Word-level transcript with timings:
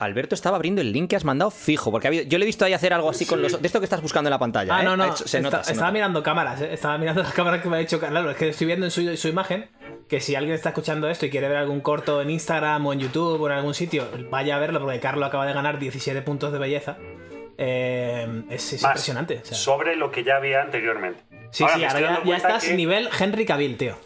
Alberto 0.00 0.36
estaba 0.36 0.54
abriendo 0.56 0.80
el 0.80 0.92
link 0.92 1.10
que 1.10 1.16
has 1.16 1.24
mandado 1.24 1.50
fijo, 1.50 1.90
porque 1.90 2.06
ha 2.06 2.10
habido- 2.10 2.22
yo 2.24 2.38
le 2.38 2.44
he 2.44 2.46
visto 2.46 2.64
ahí 2.64 2.72
hacer 2.72 2.92
algo 2.92 3.10
así 3.10 3.26
con 3.26 3.42
los. 3.42 3.60
De 3.60 3.66
esto 3.66 3.80
que 3.80 3.84
estás 3.84 4.00
buscando 4.00 4.28
en 4.28 4.30
la 4.30 4.38
pantalla. 4.38 4.76
Ah, 4.76 4.80
¿eh? 4.82 4.84
no, 4.84 4.96
no. 4.96 5.02
Ha 5.02 5.06
hecho- 5.08 5.26
se 5.26 5.38
Esta- 5.38 5.40
nota, 5.40 5.64
se 5.64 5.72
estaba 5.72 5.88
nota. 5.88 5.94
mirando 5.94 6.22
cámaras, 6.22 6.60
¿eh? 6.60 6.68
Estaba 6.72 6.98
mirando 6.98 7.22
las 7.24 7.32
cámaras 7.34 7.60
que 7.62 7.68
me 7.68 7.76
ha 7.76 7.80
dicho 7.80 7.98
Claro, 7.98 8.30
es 8.30 8.36
que 8.36 8.48
estoy 8.50 8.68
viendo 8.68 8.86
en 8.86 8.92
su, 8.92 9.16
su 9.16 9.26
imagen 9.26 9.68
que 10.08 10.20
si 10.20 10.36
alguien 10.36 10.54
está 10.54 10.68
escuchando 10.68 11.08
esto 11.10 11.26
y 11.26 11.30
quiere 11.30 11.48
ver 11.48 11.56
algún 11.58 11.80
corto 11.80 12.22
en 12.22 12.30
Instagram 12.30 12.86
o 12.86 12.92
en 12.92 13.00
YouTube 13.00 13.40
o 13.40 13.46
en 13.48 13.52
algún 13.54 13.74
sitio, 13.74 14.06
vaya 14.30 14.54
a 14.54 14.58
verlo 14.60 14.80
porque 14.80 15.00
Carlos 15.00 15.26
acaba 15.26 15.46
de 15.46 15.52
ganar 15.52 15.80
17 15.80 16.22
puntos 16.22 16.52
de 16.52 16.58
belleza. 16.60 16.96
Eh, 17.58 18.44
es 18.50 18.72
impresionante. 18.80 19.40
o 19.42 19.44
sea. 19.44 19.56
Sobre 19.56 19.96
lo 19.96 20.12
que 20.12 20.22
ya 20.22 20.36
había 20.36 20.62
anteriormente. 20.62 21.24
Sí, 21.50 21.64
Ahora 21.64 21.74
sí, 21.76 21.84
ahora 21.84 22.22
ya, 22.24 22.36
estás 22.36 22.64
que, 22.64 22.74
nivel 22.74 23.08
Henry 23.18 23.44
Cavill, 23.44 23.76
tío. 23.76 23.96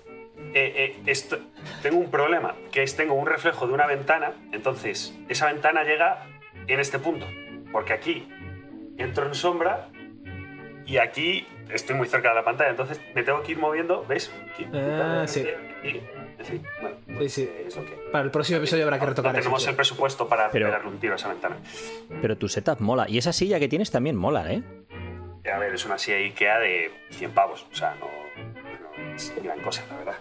Eh, 0.55 0.73
eh, 0.77 0.97
esto- 1.07 1.39
tengo 1.83 1.99
un 1.99 2.11
problema, 2.11 2.55
que 2.71 2.83
es 2.83 2.97
tengo 2.97 3.15
un 3.15 3.27
reflejo 3.27 3.67
de 3.67 3.73
una 3.73 3.87
ventana, 3.87 4.33
entonces 4.53 5.17
esa 5.29 5.47
ventana 5.53 5.85
llega 5.85 6.27
en 6.67 6.81
este 6.81 6.99
punto, 6.99 7.27
porque 7.73 7.93
aquí 7.93 8.29
entro 8.99 9.27
en 9.27 9.35
sombra 9.35 9.89
y 10.87 10.99
aquí 10.99 11.47
estoy 11.71 11.97
muy 11.97 12.09
cerca 12.09 12.31
de 12.31 12.35
la 12.37 12.45
pantalla, 12.45 12.71
entonces 12.71 13.01
me 13.15 13.23
tengo 13.23 13.43
que 13.43 13.53
ir 13.53 13.59
moviendo, 13.59 14.05
¿ves? 14.07 14.33
Aquí, 14.53 14.67
Ah, 14.75 15.25
sí. 15.27 15.45
aquí, 15.81 16.01
así, 16.41 16.61
bueno, 16.81 16.97
Sí, 17.21 17.29
sí. 17.29 17.51
es 17.67 17.77
lo 17.77 17.85
que- 17.87 17.93
Para 18.13 18.25
el 18.25 18.31
próximo 18.31 18.59
episodio 18.59 18.85
habrá 18.85 18.99
que 18.99 19.07
retocar 19.07 19.33
eso. 19.35 19.41
tenemos 19.43 19.63
tío. 19.63 19.71
el 19.71 19.77
presupuesto 19.77 20.29
para 20.29 20.51
Pero- 20.51 20.67
pegarle 20.67 20.89
un 20.89 20.99
tiro 20.99 21.15
a 21.15 21.17
esa 21.17 21.29
ventana. 21.29 21.57
Pero 22.21 22.37
tu 22.37 22.49
setup 22.49 22.81
mola. 22.81 23.07
Y 23.09 23.19
esa 23.19 23.33
silla 23.33 23.59
que 23.59 23.69
tienes 23.69 23.91
también 23.91 24.17
mola, 24.17 24.53
¿eh? 24.53 24.63
A 25.53 25.59
ver, 25.59 25.75
es 25.75 25.85
una 25.87 25.99
silla 25.99 26.19
Ikea 26.19 26.59
de 26.59 26.91
100 27.11 27.33
pavos, 27.33 27.67
o 27.73 27.75
sea, 27.75 27.95
no, 27.99 28.07
gran 29.43 29.61
cosa, 29.61 29.83
la 29.91 29.97
verdad. 29.97 30.15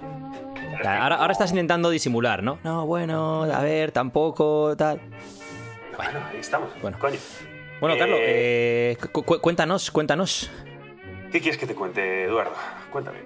Ahora, 1.04 1.16
ahora 1.18 1.32
estás 1.32 1.52
intentando 1.52 1.90
disimular, 1.90 2.44
¿no? 2.44 2.60
No, 2.64 2.86
bueno, 2.86 3.44
a 3.44 3.62
ver, 3.62 3.92
tampoco, 3.92 4.76
tal. 4.78 5.00
Bueno, 5.98 6.20
ahí 6.32 6.40
estamos. 6.40 6.70
Bueno. 6.82 6.98
Coño. 7.00 7.18
Bueno, 7.80 7.96
Eh, 7.96 8.00
Carlos, 8.00 8.20
eh, 8.22 8.98
cu- 9.12 9.24
cu- 9.24 9.40
cuéntanos, 9.40 9.92
cuéntanos. 9.92 10.50
¿Qué 11.32 11.40
quieres 11.40 11.58
que 11.58 11.66
te 11.68 11.76
cuente, 11.76 12.24
Eduardo? 12.26 12.54
Cuéntame. 12.92 13.20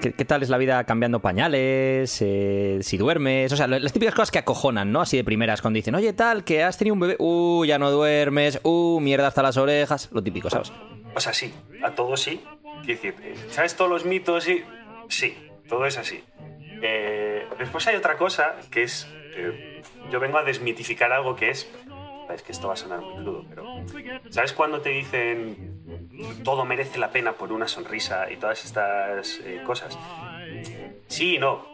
¿Qué, 0.00 0.12
qué 0.12 0.24
tal 0.24 0.42
es 0.42 0.48
la 0.48 0.58
vida 0.58 0.82
cambiando 0.84 1.20
pañales? 1.20 2.18
eh, 2.22 2.78
si 2.82 2.96
duermes. 2.96 3.52
O 3.52 3.56
sea, 3.56 3.68
las 3.68 3.92
típicas 3.92 4.14
cosas 4.14 4.30
que 4.32 4.38
acojonan, 4.40 4.90
¿no? 4.90 5.00
Así 5.00 5.16
de 5.16 5.22
primeras, 5.24 5.60
cuando 5.62 5.76
dicen, 5.76 5.94
oye, 5.94 6.12
tal, 6.12 6.42
que 6.44 6.64
has 6.64 6.76
tenido 6.78 6.94
un 6.94 7.00
bebé. 7.00 7.16
Uh, 7.18 7.64
ya 7.64 7.78
no 7.78 7.90
duermes. 7.90 8.58
Uh, 8.64 8.98
mierda 9.00 9.28
hasta 9.28 9.42
las 9.42 9.56
orejas. 9.56 10.08
Lo 10.12 10.22
típico, 10.22 10.50
¿sabes? 10.50 10.72
O 11.14 11.20
sea, 11.20 11.32
sí, 11.32 11.52
a 11.84 11.90
todo 11.94 12.16
sí. 12.16 12.42
Decir, 12.86 13.14
eh, 13.22 13.34
¿sabes 13.50 13.76
todos 13.76 13.90
los 13.90 14.04
mitos? 14.04 14.44
Sí, 14.44 14.64
sí 15.08 15.36
todo 15.68 15.86
es 15.86 15.96
así. 15.96 16.22
Eh, 16.82 17.46
después 17.58 17.86
hay 17.86 17.96
otra 17.96 18.18
cosa 18.18 18.56
que 18.70 18.82
es. 18.82 19.08
eh, 19.34 19.82
yo 20.10 20.20
vengo 20.20 20.36
a 20.36 20.44
desmitificar 20.44 21.10
algo 21.12 21.34
que 21.34 21.48
es. 21.48 21.70
Es 22.28 22.42
que 22.42 22.52
esto 22.52 22.68
va 22.68 22.74
a 22.74 22.76
sonar 22.76 23.00
muy 23.00 23.22
crudo, 23.22 23.44
pero. 23.48 23.64
¿Sabes 24.28 24.52
cuando 24.52 24.80
te 24.80 24.90
dicen 24.90 25.80
todo 26.44 26.64
merece 26.64 26.98
la 26.98 27.10
pena 27.10 27.32
por 27.32 27.52
una 27.52 27.68
sonrisa 27.68 28.30
y 28.30 28.36
todas 28.36 28.64
estas 28.64 29.40
cosas? 29.64 29.98
Sí 31.08 31.36
y 31.36 31.38
no. 31.38 31.71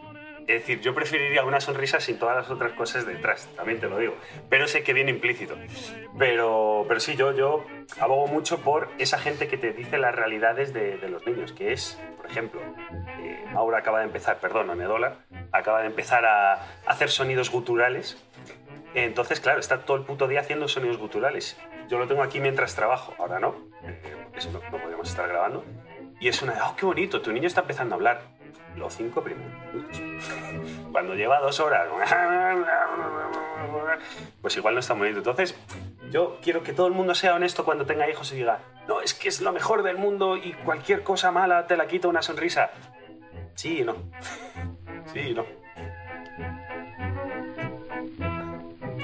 Es 0.49 0.61
decir, 0.61 0.81
yo 0.81 0.95
preferiría 0.95 1.43
una 1.43 1.59
sonrisa 1.59 1.99
sin 1.99 2.17
todas 2.17 2.35
las 2.35 2.49
otras 2.49 2.71
cosas 2.71 3.05
detrás, 3.05 3.47
también 3.55 3.79
te 3.79 3.87
lo 3.87 3.99
digo. 3.99 4.15
Pero 4.49 4.67
sé 4.67 4.81
que 4.81 4.93
viene 4.93 5.11
implícito. 5.11 5.55
Pero, 6.17 6.85
pero 6.87 6.99
sí, 6.99 7.15
yo, 7.15 7.33
yo 7.33 7.63
abogo 7.99 8.25
mucho 8.25 8.57
por 8.57 8.89
esa 8.97 9.19
gente 9.19 9.47
que 9.47 9.59
te 9.59 9.73
dice 9.73 9.99
las 9.99 10.15
realidades 10.15 10.73
de, 10.73 10.97
de 10.97 11.07
los 11.07 11.23
niños, 11.27 11.53
que 11.53 11.71
es, 11.71 12.01
por 12.17 12.25
ejemplo, 12.25 12.61
eh, 13.19 13.45
acaba 13.77 13.99
de 13.99 14.05
empezar, 14.05 14.39
perdón, 14.39 14.71
Onedola, 14.71 15.17
acaba 15.51 15.81
de 15.81 15.85
empezar 15.85 16.25
a 16.25 16.65
hacer 16.87 17.11
sonidos 17.11 17.51
guturales. 17.51 18.17
Entonces, 18.95 19.39
claro, 19.41 19.59
está 19.59 19.85
todo 19.85 19.97
el 19.97 20.03
puto 20.03 20.27
día 20.27 20.39
haciendo 20.39 20.67
sonidos 20.67 20.97
guturales. 20.97 21.59
Yo 21.89 21.99
lo 21.99 22.07
tengo 22.07 22.23
aquí 22.23 22.39
mientras 22.39 22.73
trabajo, 22.73 23.13
ahora 23.19 23.39
no, 23.39 23.55
porque 24.23 24.41
si 24.41 24.49
no, 24.49 24.61
no 24.71 24.81
podríamos 24.81 25.07
estar 25.07 25.27
grabando. 25.27 25.63
Y 26.19 26.27
es 26.27 26.41
una, 26.41 26.53
oh, 26.67 26.75
qué 26.75 26.87
bonito, 26.87 27.21
tu 27.21 27.31
niño 27.31 27.45
está 27.45 27.61
empezando 27.61 27.93
a 27.93 27.97
hablar. 27.97 28.38
Los 28.79 28.95
cinco 28.95 29.21
primeros 29.21 29.51
minutos. 29.73 30.01
Cuando 30.91 31.13
lleva 31.13 31.39
dos 31.41 31.59
horas, 31.59 31.87
pues 34.41 34.55
igual 34.55 34.73
no 34.73 34.79
está 34.79 34.93
bonito. 34.93 35.17
Entonces, 35.17 35.55
yo 36.09 36.39
quiero 36.41 36.63
que 36.63 36.71
todo 36.73 36.87
el 36.87 36.93
mundo 36.93 37.13
sea 37.13 37.35
honesto 37.35 37.65
cuando 37.65 37.85
tenga 37.85 38.09
hijos 38.09 38.31
y 38.31 38.37
diga, 38.37 38.59
no, 38.87 39.01
es 39.01 39.13
que 39.13 39.27
es 39.27 39.41
lo 39.41 39.51
mejor 39.51 39.83
del 39.83 39.97
mundo 39.97 40.37
y 40.37 40.53
cualquier 40.53 41.03
cosa 41.03 41.31
mala 41.31 41.67
te 41.67 41.75
la 41.75 41.87
quita 41.87 42.07
una 42.07 42.21
sonrisa. 42.21 42.71
Sí 43.55 43.79
y 43.81 43.83
no. 43.83 43.95
Sí 45.13 45.19
y 45.19 45.33
no. 45.33 45.45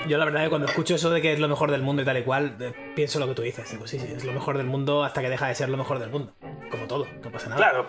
Yo 0.07 0.17
la 0.17 0.25
verdad 0.25 0.43
que 0.43 0.49
cuando 0.49 0.67
escucho 0.67 0.95
eso 0.95 1.09
de 1.09 1.21
que 1.21 1.33
es 1.33 1.39
lo 1.39 1.47
mejor 1.47 1.71
del 1.71 1.81
mundo 1.81 2.03
y 2.03 2.05
tal 2.05 2.17
y 2.17 2.23
cual, 2.23 2.55
eh, 2.59 2.73
pienso 2.95 3.19
lo 3.19 3.27
que 3.27 3.33
tú 3.33 3.41
dices. 3.41 3.69
Digo, 3.71 3.87
sí, 3.87 3.99
sí, 3.99 4.13
es 4.15 4.23
lo 4.23 4.33
mejor 4.33 4.57
del 4.57 4.67
mundo 4.67 5.03
hasta 5.03 5.21
que 5.21 5.29
deja 5.29 5.47
de 5.47 5.55
ser 5.55 5.67
lo 5.69 5.77
mejor 5.77 5.99
del 5.99 6.11
mundo. 6.11 6.31
Como 6.69 6.85
todo, 6.87 7.07
no 7.23 7.31
pasa 7.31 7.49
nada. 7.49 7.57
Claro. 7.57 7.87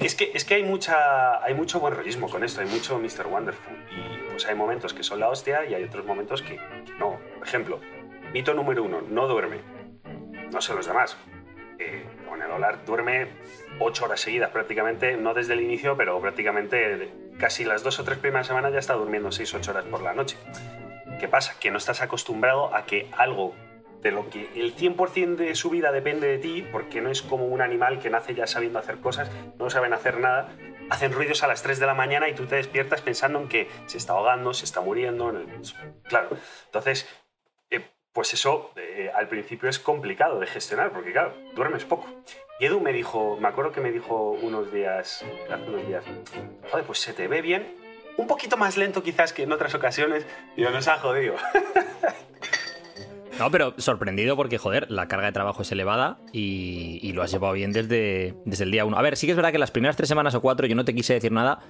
Es 0.00 0.14
que, 0.14 0.30
es 0.34 0.46
que 0.46 0.54
hay, 0.54 0.62
mucha, 0.62 1.44
hay 1.44 1.52
mucho 1.52 1.78
buen 1.78 1.94
rollismo 1.94 2.30
con 2.30 2.42
esto, 2.42 2.62
hay 2.62 2.66
mucho 2.68 2.98
Mr. 2.98 3.26
Wonderful. 3.26 3.76
Y 3.90 4.30
pues 4.30 4.46
hay 4.46 4.54
momentos 4.54 4.94
que 4.94 5.02
son 5.02 5.20
la 5.20 5.28
hostia 5.28 5.66
y 5.66 5.74
hay 5.74 5.84
otros 5.84 6.06
momentos 6.06 6.40
que, 6.40 6.58
no. 6.98 7.18
Por 7.38 7.46
ejemplo, 7.46 7.80
mito 8.32 8.54
número 8.54 8.82
uno, 8.82 9.02
no 9.02 9.28
duerme. 9.28 9.58
No 10.50 10.60
sé 10.62 10.74
los 10.74 10.86
demás. 10.86 11.18
Eh, 11.78 12.04
con 12.26 12.40
el 12.40 12.48
dólar 12.48 12.84
duerme 12.86 13.28
ocho 13.78 14.06
horas 14.06 14.20
seguidas 14.20 14.50
prácticamente, 14.50 15.16
no 15.16 15.34
desde 15.34 15.52
el 15.52 15.60
inicio, 15.60 15.96
pero 15.96 16.18
prácticamente 16.20 17.10
casi 17.38 17.64
las 17.64 17.82
dos 17.82 17.98
o 18.00 18.04
tres 18.04 18.18
primeras 18.18 18.46
semanas 18.46 18.72
ya 18.72 18.78
está 18.78 18.94
durmiendo 18.94 19.30
seis 19.30 19.52
o 19.52 19.58
ocho 19.58 19.70
horas 19.72 19.84
por 19.84 20.02
la 20.02 20.14
noche. 20.14 20.36
¿Qué 21.18 21.28
pasa? 21.28 21.56
Que 21.60 21.70
no 21.70 21.76
estás 21.76 22.00
acostumbrado 22.00 22.74
a 22.74 22.86
que 22.86 23.10
algo 23.16 23.54
de 24.02 24.10
lo 24.10 24.28
que 24.30 24.50
el 24.54 24.74
100% 24.74 25.36
de 25.36 25.54
su 25.54 25.70
vida 25.70 25.92
depende 25.92 26.26
de 26.26 26.38
ti, 26.38 26.66
porque 26.70 27.00
no 27.00 27.10
es 27.10 27.22
como 27.22 27.46
un 27.46 27.60
animal 27.60 27.98
que 27.98 28.10
nace 28.10 28.34
ya 28.34 28.46
sabiendo 28.46 28.78
hacer 28.78 28.98
cosas, 28.98 29.30
no 29.58 29.68
saben 29.70 29.92
hacer 29.92 30.18
nada, 30.18 30.48
hacen 30.90 31.12
ruidos 31.12 31.42
a 31.42 31.46
las 31.46 31.62
3 31.62 31.78
de 31.78 31.86
la 31.86 31.94
mañana 31.94 32.28
y 32.28 32.34
tú 32.34 32.46
te 32.46 32.56
despiertas 32.56 33.02
pensando 33.02 33.40
en 33.40 33.48
que 33.48 33.68
se 33.86 33.98
está 33.98 34.14
ahogando, 34.14 34.54
se 34.54 34.64
está 34.64 34.80
muriendo. 34.80 35.32
Claro, 36.04 36.30
entonces, 36.66 37.08
eh, 37.70 37.82
pues 38.12 38.32
eso 38.32 38.72
eh, 38.76 39.10
al 39.14 39.28
principio 39.28 39.68
es 39.68 39.78
complicado 39.78 40.40
de 40.40 40.46
gestionar, 40.46 40.92
porque 40.92 41.12
claro, 41.12 41.34
duermes 41.54 41.84
poco. 41.84 42.06
Y 42.58 42.66
Edu 42.66 42.80
me 42.80 42.92
dijo, 42.92 43.38
me 43.40 43.48
acuerdo 43.48 43.72
que 43.72 43.80
me 43.80 43.92
dijo 43.92 44.32
unos 44.32 44.72
días, 44.72 45.24
hace 45.50 45.64
unos 45.64 45.86
días, 45.86 46.04
joder, 46.70 46.84
pues 46.86 46.98
se 46.98 47.12
te 47.12 47.28
ve 47.28 47.42
bien, 47.42 47.74
un 48.16 48.26
poquito 48.26 48.56
más 48.56 48.76
lento 48.76 49.02
quizás 49.02 49.32
que 49.32 49.44
en 49.44 49.52
otras 49.52 49.74
ocasiones, 49.74 50.26
y 50.56 50.62
yo 50.62 50.70
nos 50.70 50.88
ha 50.88 50.98
jodido. 50.98 51.36
No, 53.40 53.50
pero 53.50 53.74
sorprendido 53.78 54.36
porque, 54.36 54.58
joder, 54.58 54.90
la 54.90 55.08
carga 55.08 55.26
de 55.26 55.32
trabajo 55.32 55.62
es 55.62 55.72
elevada 55.72 56.18
y, 56.32 57.00
y 57.02 57.12
lo 57.12 57.22
has 57.22 57.32
llevado 57.32 57.54
bien 57.54 57.72
desde, 57.72 58.34
desde 58.44 58.64
el 58.64 58.70
día 58.70 58.84
uno. 58.84 58.96
A 58.98 59.02
ver, 59.02 59.16
sí 59.16 59.26
que 59.26 59.32
es 59.32 59.36
verdad 59.36 59.50
que 59.50 59.58
las 59.58 59.70
primeras 59.70 59.96
tres 59.96 60.08
semanas 60.08 60.34
o 60.34 60.40
cuatro 60.40 60.66
yo 60.66 60.76
no 60.76 60.84
te 60.84 60.94
quise 60.94 61.14
decir 61.14 61.32
nada, 61.32 61.60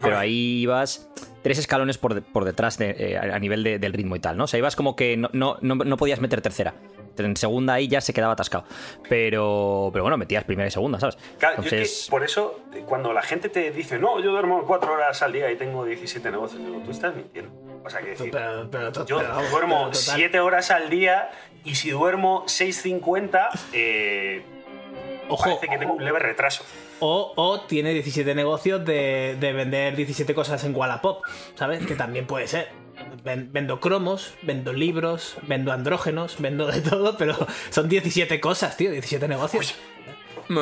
pero 0.00 0.18
ahí 0.18 0.60
ibas 0.62 1.08
tres 1.42 1.58
escalones 1.58 1.96
por, 1.98 2.14
de- 2.14 2.22
por 2.22 2.44
detrás 2.44 2.76
de, 2.78 2.90
eh, 2.98 3.16
a 3.18 3.38
nivel 3.38 3.62
de- 3.62 3.78
del 3.78 3.92
ritmo 3.92 4.16
y 4.16 4.20
tal, 4.20 4.36
¿no? 4.36 4.44
O 4.44 4.46
sea, 4.46 4.58
ibas 4.58 4.74
como 4.76 4.96
que 4.96 5.16
no, 5.16 5.30
no, 5.32 5.56
no, 5.62 5.74
no 5.76 5.96
podías 5.96 6.20
meter 6.20 6.40
tercera. 6.40 6.74
En 7.18 7.36
segunda 7.36 7.74
ahí 7.74 7.86
ya 7.86 8.00
se 8.00 8.14
quedaba 8.14 8.32
atascado. 8.32 8.64
Pero, 9.08 9.90
pero 9.92 10.04
bueno, 10.04 10.16
metías 10.16 10.44
primera 10.44 10.68
y 10.68 10.70
segunda, 10.70 10.98
¿sabes? 10.98 11.18
Claro, 11.38 11.56
yo 11.56 11.62
es 11.66 11.72
Entonces, 11.72 12.04
que 12.06 12.10
por 12.10 12.24
eso, 12.24 12.60
cuando 12.86 13.12
la 13.12 13.20
gente 13.20 13.50
te 13.50 13.70
dice, 13.72 13.98
no, 13.98 14.20
yo 14.22 14.30
duermo 14.30 14.64
cuatro 14.66 14.94
horas 14.94 15.20
al 15.20 15.32
día 15.32 15.50
y 15.52 15.56
tengo 15.56 15.84
17 15.84 16.30
negocios, 16.30 16.64
digo, 16.64 16.80
tú 16.82 16.90
estás 16.90 17.14
mintiendo. 17.14 17.50
O 17.84 17.90
sea, 17.90 18.00
que 18.00 18.10
decir, 18.10 18.30
Pero, 18.30 18.68
pero, 18.70 18.92
to- 18.92 19.06
yo 19.06 19.18
duermo 19.50 19.88
pero 19.90 19.98
total. 19.98 20.16
7 20.16 20.40
horas 20.40 20.70
al 20.70 20.90
día 20.90 21.30
y 21.64 21.74
si 21.74 21.90
duermo 21.90 22.44
6.50, 22.46 23.48
eh, 23.72 24.42
Ojo, 25.28 25.44
parece 25.44 25.68
que 25.68 25.78
tengo 25.78 25.94
un 25.94 26.04
leve 26.04 26.18
retraso. 26.18 26.64
O, 27.00 27.32
o 27.36 27.60
tiene 27.62 27.94
17 27.94 28.34
negocios 28.34 28.84
de, 28.84 29.36
de 29.40 29.52
vender 29.52 29.96
17 29.96 30.34
cosas 30.34 30.62
en 30.64 30.74
Wallapop, 30.74 31.22
¿sabes? 31.54 31.86
Que 31.86 31.94
también 31.94 32.26
puede 32.26 32.46
ser. 32.46 32.68
Ven- 33.24 33.50
Vendo 33.52 33.80
cromos, 33.80 34.34
vendo 34.42 34.72
libros, 34.74 35.36
vendo 35.42 35.72
andrógenos, 35.72 36.36
vendo 36.38 36.66
de 36.66 36.80
todo, 36.82 37.16
pero 37.16 37.34
son 37.70 37.88
17 37.88 38.38
cosas, 38.40 38.76
tío, 38.76 38.90
17 38.90 39.26
negocios. 39.28 39.74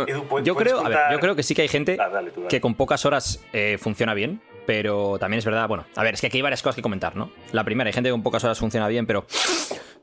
Edu, 0.07 0.25
¿puedes- 0.25 0.47
yo 0.47 0.55
creo, 0.55 0.77
a 0.81 0.83
ver, 0.83 0.93
contar? 0.93 1.13
yo 1.13 1.19
creo 1.21 1.35
que 1.35 1.43
sí 1.43 1.55
que 1.55 1.63
hay 1.63 1.69
gente 1.69 1.97
dale, 1.97 2.31
tú, 2.31 2.41
dale. 2.43 2.49
que 2.51 2.61
con 2.61 2.75
pocas 2.75 3.07
horas 3.07 3.43
eh, 3.55 3.79
funciona 3.81 4.13
bien, 4.13 4.41
pero 4.69 5.17
también 5.19 5.39
es 5.39 5.47
verdad, 5.47 5.67
bueno, 5.67 5.87
a 5.97 6.03
ver, 6.03 6.13
es 6.13 6.21
que 6.21 6.27
aquí 6.27 6.37
hay 6.37 6.43
varias 6.43 6.61
cosas 6.63 6.77
que 6.77 6.83
comentar, 6.83 7.17
¿no? 7.17 7.31
La 7.53 7.65
primera, 7.65 7.89
hay 7.89 7.95
gente 7.95 8.09
que 8.09 8.13
con 8.13 8.23
pocas 8.23 8.45
horas 8.45 8.59
funciona 8.59 8.87
bien, 8.87 9.07
pero 9.07 9.25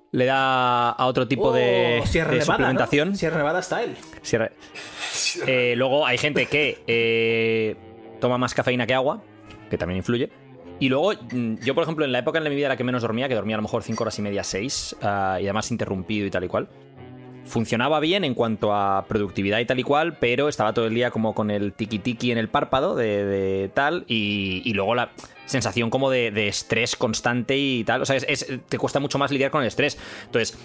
le 0.10 0.26
da 0.26 0.90
a 0.90 1.06
otro 1.06 1.28
tipo 1.28 1.52
de, 1.54 2.00
Oh, 2.02 2.06
Sierra 2.08 2.32
de 2.32 2.40
Nevada, 2.40 2.54
suplementación. 2.58 3.10
¿no? 3.12 3.16
Sierra 3.16 3.38
Nevada 3.38 3.62
style. 3.62 3.96
Sierra- 4.24 4.50
Eh, 5.46 5.76
luego 5.78 6.04
hay 6.08 6.18
gente 6.18 6.48
que 6.48 6.80
eh, 6.88 7.76
toma 8.20 8.40
más 8.40 8.56
cafeína 8.56 8.88
que 8.88 8.96
agua, 8.96 9.22
que 9.70 9.78
también 9.78 9.98
influye. 9.98 10.32
Y 10.80 10.90
luego, 10.90 11.14
mm, 11.14 11.58
yo 11.64 11.76
por 11.76 11.84
ejemplo, 11.84 12.04
en 12.04 12.12
la 12.12 12.18
época 12.18 12.40
en 12.40 12.46
mi 12.46 12.56
vida 12.56 12.66
en 12.66 12.70
la 12.70 12.78
que 12.78 12.84
menos 12.84 13.04
dormía, 13.04 13.28
que 13.28 13.36
dormía 13.36 13.58
a 13.58 13.60
lo 13.60 13.64
mejor 13.64 13.84
5 13.84 14.02
horas 14.04 14.18
y 14.18 14.24
media, 14.24 14.44
6, 14.44 14.96
y 15.00 15.06
además 15.06 15.70
interrumpido 15.70 16.26
y 16.26 16.32
tal 16.32 16.44
y 16.44 16.48
cual, 16.48 16.70
funcionaba 17.46 18.00
bien 18.00 18.24
en 18.24 18.34
cuanto 18.34 18.74
a 18.74 19.06
productividad 19.08 19.60
y 19.60 19.66
tal 19.66 19.80
y 19.80 19.84
cual, 19.84 20.18
pero 20.20 20.50
estaba 20.50 20.74
todo 20.74 20.88
el 20.88 20.94
día 20.94 21.12
como 21.12 21.34
con 21.34 21.52
el 21.52 21.74
tiki 21.74 22.00
tiki 22.00 22.32
en 22.32 22.38
el 22.38 22.50
párpado 22.50 22.96
de, 22.96 23.70
tal, 23.74 24.04
y, 24.08 24.74
luego 24.74 24.96
la 24.96 25.12
sensación 25.46 25.90
como 25.90 26.10
de, 26.10 26.48
estrés 26.48 26.96
constante 26.96 27.58
y 27.58 27.84
tal. 27.84 28.02
O 28.02 28.06
sea, 28.06 28.18
te 28.68 28.78
cuesta 28.78 29.00
mucho 29.00 29.18
más 29.18 29.32
lidiar 29.32 29.52
con 29.52 29.62
el 29.62 29.68
estrés. 29.68 29.98
Entonces, 30.26 30.58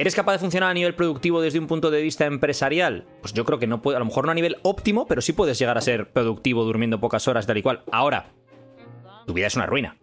¿Eres 0.00 0.14
capaz 0.14 0.34
de 0.34 0.38
funcionar 0.38 0.70
a 0.70 0.74
nivel 0.74 0.94
productivo 0.94 1.40
desde 1.40 1.58
un 1.58 1.66
punto 1.66 1.90
de 1.90 2.00
vista 2.00 2.24
empresarial? 2.24 3.04
Pues 3.20 3.32
yo 3.32 3.44
creo 3.44 3.58
que 3.58 3.66
no 3.66 3.82
puede, 3.82 3.96
a 3.96 3.98
lo 3.98 4.04
mejor 4.04 4.26
no 4.26 4.30
a 4.30 4.34
nivel 4.34 4.56
óptimo, 4.62 5.08
pero 5.08 5.20
sí 5.20 5.32
puedes 5.32 5.58
llegar 5.58 5.76
a 5.76 5.80
ser 5.80 6.12
productivo 6.12 6.62
durmiendo 6.62 7.00
pocas 7.00 7.26
horas, 7.26 7.48
tal 7.48 7.56
y 7.56 7.62
cual. 7.62 7.82
Ahora, 7.90 8.30
tu 9.26 9.32
vida 9.32 9.48
es 9.48 9.56
una 9.56 9.66
ruina. 9.66 9.98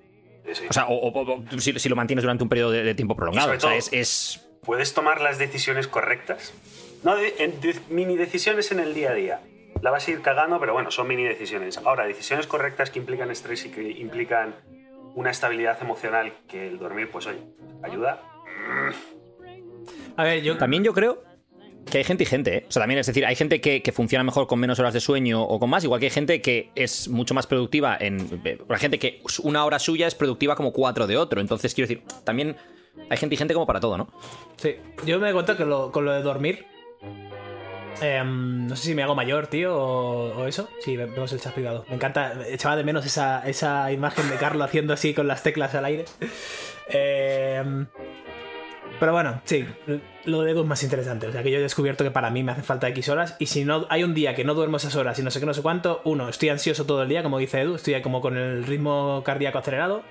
O 0.69 0.73
sea, 0.73 0.85
o, 0.89 1.43
si, 1.57 1.89
lo 1.89 1.95
mantienes 1.95 2.23
durante 2.23 2.43
un 2.43 2.49
periodo 2.49 2.71
de, 2.71 2.93
tiempo 2.93 3.15
prolongado. 3.15 3.53
O 3.53 3.59
sea, 3.59 3.75
es, 3.75 4.44
¿Puedes 4.65 4.93
tomar 4.93 5.21
las 5.21 5.37
decisiones 5.37 5.87
correctas? 5.87 6.53
No, 7.03 7.15
mini 7.89 8.17
decisiones 8.17 8.71
en 8.71 8.79
el 8.79 8.93
día 8.93 9.11
a 9.11 9.13
día. 9.13 9.41
La 9.81 9.91
vas 9.91 10.07
a 10.07 10.11
ir 10.11 10.21
cagando, 10.21 10.59
pero 10.59 10.73
bueno, 10.73 10.89
son 10.89 11.07
mini 11.07 11.23
decisiones. 11.23 11.77
Ahora, 11.77 12.05
decisiones 12.05 12.47
correctas 12.47 12.89
que 12.89 12.97
implican 12.97 13.29
estrés 13.29 13.65
y 13.65 13.69
que 13.69 13.83
implican 13.83 14.55
una 15.13 15.29
estabilidad 15.29 15.77
emocional 15.81 16.33
que 16.47 16.67
el 16.67 16.79
dormir, 16.79 17.09
pues 17.11 17.27
oye, 17.27 17.39
ayuda. 17.83 18.21
A 20.17 20.23
ver, 20.23 20.41
yo. 20.41 20.57
También 20.57 20.83
yo 20.83 20.93
creo 20.93 21.23
que 21.89 21.99
hay 21.99 22.03
gente 22.03 22.23
y 22.23 22.25
gente, 22.25 22.57
¿eh? 22.57 22.65
O 22.67 22.71
sea, 22.71 22.81
también 22.81 22.99
es 22.99 23.05
decir, 23.05 23.25
hay 23.25 23.35
gente 23.35 23.61
que, 23.61 23.91
funciona 23.91 24.23
mejor 24.23 24.47
con 24.47 24.59
menos 24.59 24.79
horas 24.79 24.93
de 24.93 24.99
sueño 24.99 25.43
o 25.43 25.59
con 25.59 25.69
más, 25.69 25.83
igual 25.83 25.99
que 25.99 26.07
hay 26.07 26.11
gente 26.11 26.41
que 26.41 26.71
es 26.73 27.07
mucho 27.07 27.35
más 27.35 27.45
productiva 27.45 27.95
en. 27.99 28.41
Hay 28.67 28.79
gente 28.79 28.97
que 28.97 29.21
una 29.43 29.63
hora 29.63 29.77
suya 29.77 30.07
es 30.07 30.15
productiva 30.15 30.55
como 30.55 30.73
cuatro 30.73 31.05
de 31.05 31.17
otro. 31.17 31.39
Entonces, 31.39 31.75
quiero 31.75 31.87
decir, 31.87 32.03
también 32.23 32.55
hay 33.09 33.17
gente 33.17 33.35
y 33.35 33.37
gente 33.37 33.53
como 33.53 33.65
para 33.65 33.79
todo, 33.79 33.97
¿no? 33.97 34.07
Sí. 34.57 34.75
Yo 35.05 35.19
me 35.19 35.25
doy 35.25 35.33
cuenta 35.33 35.57
que 35.57 35.65
con 35.65 36.05
lo 36.05 36.11
de 36.11 36.21
dormir. 36.21 36.65
Em, 38.01 38.67
no 38.67 38.75
sé 38.75 38.87
si 38.87 38.95
me 38.95 39.03
hago 39.03 39.15
mayor, 39.15 39.47
tío, 39.47 39.75
o, 39.75 40.47
eso. 40.47 40.67
Sí, 40.79 40.97
vemos 40.97 41.31
el 41.31 41.39
chat 41.39 41.53
privado. 41.53 41.85
Me 41.87 41.95
encanta, 41.95 42.33
echaba 42.47 42.75
de 42.75 42.83
menos 42.83 43.05
esa, 43.05 43.47
esa 43.47 43.91
imagen 43.91 44.29
de 44.29 44.35
Carlos 44.35 44.65
haciendo 44.65 44.93
así 44.93 45.13
con 45.13 45.27
las 45.27 45.43
teclas 45.43 45.75
al 45.75 45.85
aire. 45.85 46.05
Eh, 46.89 47.85
pero 48.99 49.11
bueno, 49.11 49.41
sí, 49.43 49.65
lo 50.25 50.41
de 50.41 50.51
Edu 50.51 50.61
es 50.61 50.67
más 50.67 50.83
interesante. 50.83 51.27
O 51.27 51.31
sea, 51.31 51.43
que 51.43 51.51
yo 51.51 51.57
he 51.57 51.61
descubierto 51.61 52.03
que 52.03 52.11
para 52.11 52.29
mí 52.29 52.43
me 52.43 52.51
hace 52.51 52.61
falta 52.61 52.87
X 52.89 53.09
horas. 53.09 53.35
Y 53.39 53.47
si 53.47 53.65
no 53.65 53.85
hay 53.89 54.03
un 54.03 54.13
día 54.13 54.35
que 54.35 54.43
no 54.43 54.53
duermo 54.53 54.77
esas 54.77 54.95
horas 54.95 55.19
y 55.19 55.23
no 55.23 55.31
sé 55.31 55.39
qué, 55.39 55.45
no 55.45 55.53
sé 55.53 55.61
cuánto, 55.61 56.01
uno, 56.05 56.29
estoy 56.29 56.49
ansioso 56.49 56.85
todo 56.85 57.03
el 57.03 57.09
día, 57.09 57.23
como 57.23 57.37
dice 57.37 57.61
Edu, 57.61 57.75
estoy 57.75 58.01
como 58.01 58.21
con 58.21 58.37
el 58.37 58.65
ritmo 58.65 59.21
cardíaco 59.25 59.57
acelerado. 59.57 60.03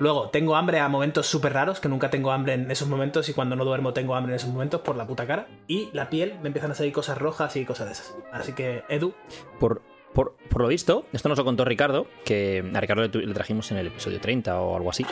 Luego, 0.00 0.30
tengo 0.30 0.56
hambre 0.56 0.80
a 0.80 0.88
momentos 0.88 1.26
súper 1.26 1.52
raros, 1.52 1.78
que 1.78 1.88
nunca 1.88 2.08
tengo 2.08 2.32
hambre 2.32 2.54
en 2.54 2.70
esos 2.70 2.88
momentos 2.88 3.28
y 3.28 3.34
cuando 3.34 3.54
no 3.54 3.66
duermo 3.66 3.92
tengo 3.92 4.14
hambre 4.14 4.32
en 4.32 4.36
esos 4.36 4.48
momentos 4.48 4.80
por 4.80 4.96
la 4.96 5.06
puta 5.06 5.26
cara. 5.26 5.46
Y 5.68 5.90
la 5.92 6.08
piel 6.08 6.36
me 6.42 6.48
empiezan 6.48 6.70
a 6.70 6.74
salir 6.74 6.92
cosas 6.92 7.18
rojas 7.18 7.54
y 7.56 7.66
cosas 7.66 7.86
de 7.86 7.92
esas. 7.92 8.14
Así 8.32 8.54
que, 8.54 8.82
Edu. 8.88 9.12
Por, 9.58 9.82
por, 10.14 10.34
lo 10.56 10.68
visto, 10.68 11.04
esto 11.12 11.28
nos 11.28 11.36
lo 11.36 11.44
contó 11.44 11.66
Ricardo, 11.66 12.06
que 12.24 12.64
a 12.74 12.80
Ricardo 12.80 13.02
le, 13.02 13.34
trajimos 13.34 13.70
en 13.72 13.76
el 13.76 13.88
episodio 13.88 14.20
30 14.20 14.58
o 14.58 14.74
algo 14.74 14.88
así, 14.88 15.04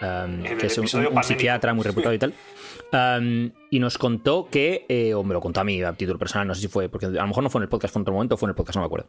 que 0.00 0.66
es 0.66 0.78
un, 0.78 0.86
psiquiatra 0.88 1.74
muy 1.74 1.84
reputado 1.84 2.14
y 2.14 2.18
tal. 2.18 2.32
y 2.92 3.78
nos 3.78 3.98
contó 3.98 4.48
que, 4.50 4.86
eh, 4.88 5.14
o 5.14 5.22
me 5.22 5.34
lo 5.34 5.40
contó 5.40 5.60
a 5.60 5.64
mí 5.64 5.82
a 5.82 5.92
título 5.92 6.18
personal, 6.18 6.46
no 6.46 6.54
sé 6.54 6.62
si 6.62 6.68
fue, 6.68 6.88
porque 6.88 7.06
a 7.06 7.10
lo 7.10 7.26
mejor 7.26 7.42
no 7.42 7.50
fue 7.50 7.58
en 7.60 7.64
el 7.64 7.68
podcast, 7.68 7.92
fue 7.92 8.00
en 8.00 8.02
otro 8.02 8.14
momento, 8.14 8.36
fue 8.36 8.46
en 8.46 8.50
el 8.50 8.54
podcast, 8.54 8.76
no 8.76 8.82
me 8.82 8.86
acuerdo. 8.86 9.08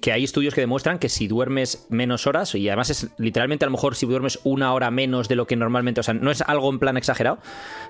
que 0.00 0.12
hay 0.12 0.24
estudios 0.24 0.54
que 0.54 0.60
demuestran 0.60 0.98
que 0.98 1.08
si 1.08 1.28
duermes 1.28 1.86
menos 1.90 2.26
horas, 2.26 2.54
y 2.54 2.68
además 2.68 2.90
es 2.90 3.08
literalmente 3.18 3.64
a 3.64 3.68
lo 3.68 3.72
mejor 3.72 3.94
si 3.94 4.06
duermes 4.06 4.38
una 4.44 4.72
hora 4.72 4.90
menos 4.90 5.28
de 5.28 5.36
lo 5.36 5.46
que 5.46 5.56
normalmente, 5.56 6.00
o 6.00 6.02
sea, 6.02 6.14
no 6.14 6.30
es 6.30 6.40
algo 6.42 6.70
en 6.70 6.78
plan 6.78 6.96
exagerado, 6.96 7.38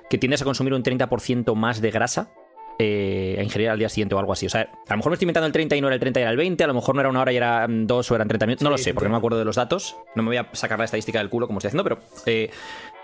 que 0.09 0.17
tiendes 0.17 0.41
a 0.41 0.45
consumir 0.45 0.73
un 0.73 0.83
30% 0.83 1.55
más 1.55 1.81
de 1.81 1.91
grasa 1.91 2.29
eh, 2.79 3.37
a 3.39 3.43
ingerir 3.43 3.69
al 3.69 3.79
día 3.79 3.89
siguiente 3.89 4.13
o 4.13 4.19
algo 4.19 4.33
así. 4.33 4.45
O 4.45 4.49
sea, 4.49 4.61
a 4.61 4.91
lo 4.91 4.97
mejor 4.97 5.09
me 5.09 5.15
estoy 5.15 5.25
inventando 5.25 5.47
el 5.47 5.53
30 5.53 5.75
y 5.75 5.81
no 5.81 5.87
era 5.87 5.95
el 5.95 5.99
30 5.99 6.19
y 6.19 6.21
era 6.21 6.31
el 6.31 6.37
20, 6.37 6.63
a 6.63 6.67
lo 6.67 6.75
mejor 6.75 6.93
no 6.93 7.01
era 7.01 7.09
una 7.09 7.21
hora 7.21 7.33
y 7.33 7.37
era 7.37 7.65
dos 7.67 8.11
o 8.11 8.15
eran 8.15 8.27
30 8.27 8.45
minutos, 8.45 8.63
no 8.63 8.69
lo 8.69 8.77
sé, 8.77 8.93
porque 8.93 9.07
no 9.07 9.13
me 9.13 9.17
acuerdo 9.17 9.39
de 9.39 9.45
los 9.45 9.55
datos, 9.55 9.95
no 10.13 10.21
me 10.21 10.29
voy 10.29 10.37
a 10.37 10.47
sacar 10.53 10.77
la 10.77 10.85
estadística 10.85 11.17
del 11.17 11.29
culo 11.29 11.47
como 11.47 11.57
estoy 11.57 11.69
haciendo, 11.69 11.83
pero 11.83 11.99
eh, 12.27 12.51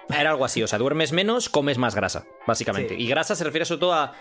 era 0.10 0.32
algo 0.32 0.46
así, 0.46 0.62
o 0.64 0.68
sea, 0.68 0.80
duermes 0.80 1.12
menos, 1.12 1.50
comes 1.50 1.78
más 1.78 1.96
grasa, 1.96 2.26
básicamente. 2.46 2.96
Y 2.96 3.08
grasa 3.08 3.36
se 3.36 3.44
refiere 3.44 3.66
sobre 3.66 3.80
todo 3.80 3.94
a, 3.94 4.14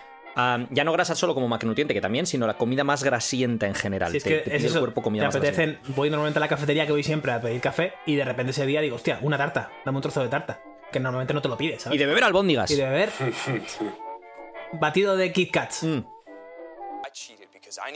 ya 0.70 0.84
no 0.84 0.93
grasa 0.93 1.14
solo 1.14 1.34
como 1.34 1.49
macronutriente, 1.49 1.94
que 1.94 2.00
también, 2.00 2.26
sino 2.26 2.46
la 2.46 2.56
comida 2.56 2.84
más 2.84 3.05
grasienta 3.05 3.67
en 3.67 3.75
general. 3.75 4.11
Si 4.12 4.19
es 4.19 4.25
que 4.25 4.43
es 4.46 4.64
eso, 4.64 4.75
el 4.79 4.81
cuerpo 4.81 5.02
comida 5.02 5.29
te 5.29 5.38
apetecen, 5.38 5.79
voy 5.88 6.11
normalmente 6.11 6.38
a 6.38 6.40
la 6.40 6.49
cafetería 6.49 6.87
que 6.87 6.93
voy 6.93 7.02
siempre 7.02 7.32
a 7.32 7.40
pedir 7.40 7.61
café 7.61 7.94
y 8.06 8.17
de 8.17 8.25
repente 8.25 8.52
ese 8.52 8.67
día 8.67 8.81
digo, 8.81 8.96
hostia, 8.96 9.19
una 9.23 9.37
tarta, 9.37 9.70
dame 9.84 9.99
un 9.99 10.02
trozo 10.02 10.23
de 10.23 10.29
tarta. 10.29 10.61
Que 10.90 11.00
normalmente 11.00 11.32
no 11.32 11.40
te 11.40 11.49
lo 11.49 11.56
pides, 11.56 11.82
¿sabes? 11.82 11.96
Y 11.96 11.99
de 11.99 12.06
beber 12.06 12.25
albóndigas. 12.25 12.70
Y 12.70 12.76
de 12.76 12.84
beber. 12.84 13.11
batido 14.73 15.17
de 15.17 15.32
Kit 15.32 15.50
Kats. 15.50 15.84
Mm. 15.84 16.05
cheated 17.12 17.49
because 17.52 17.79
I 17.79 17.93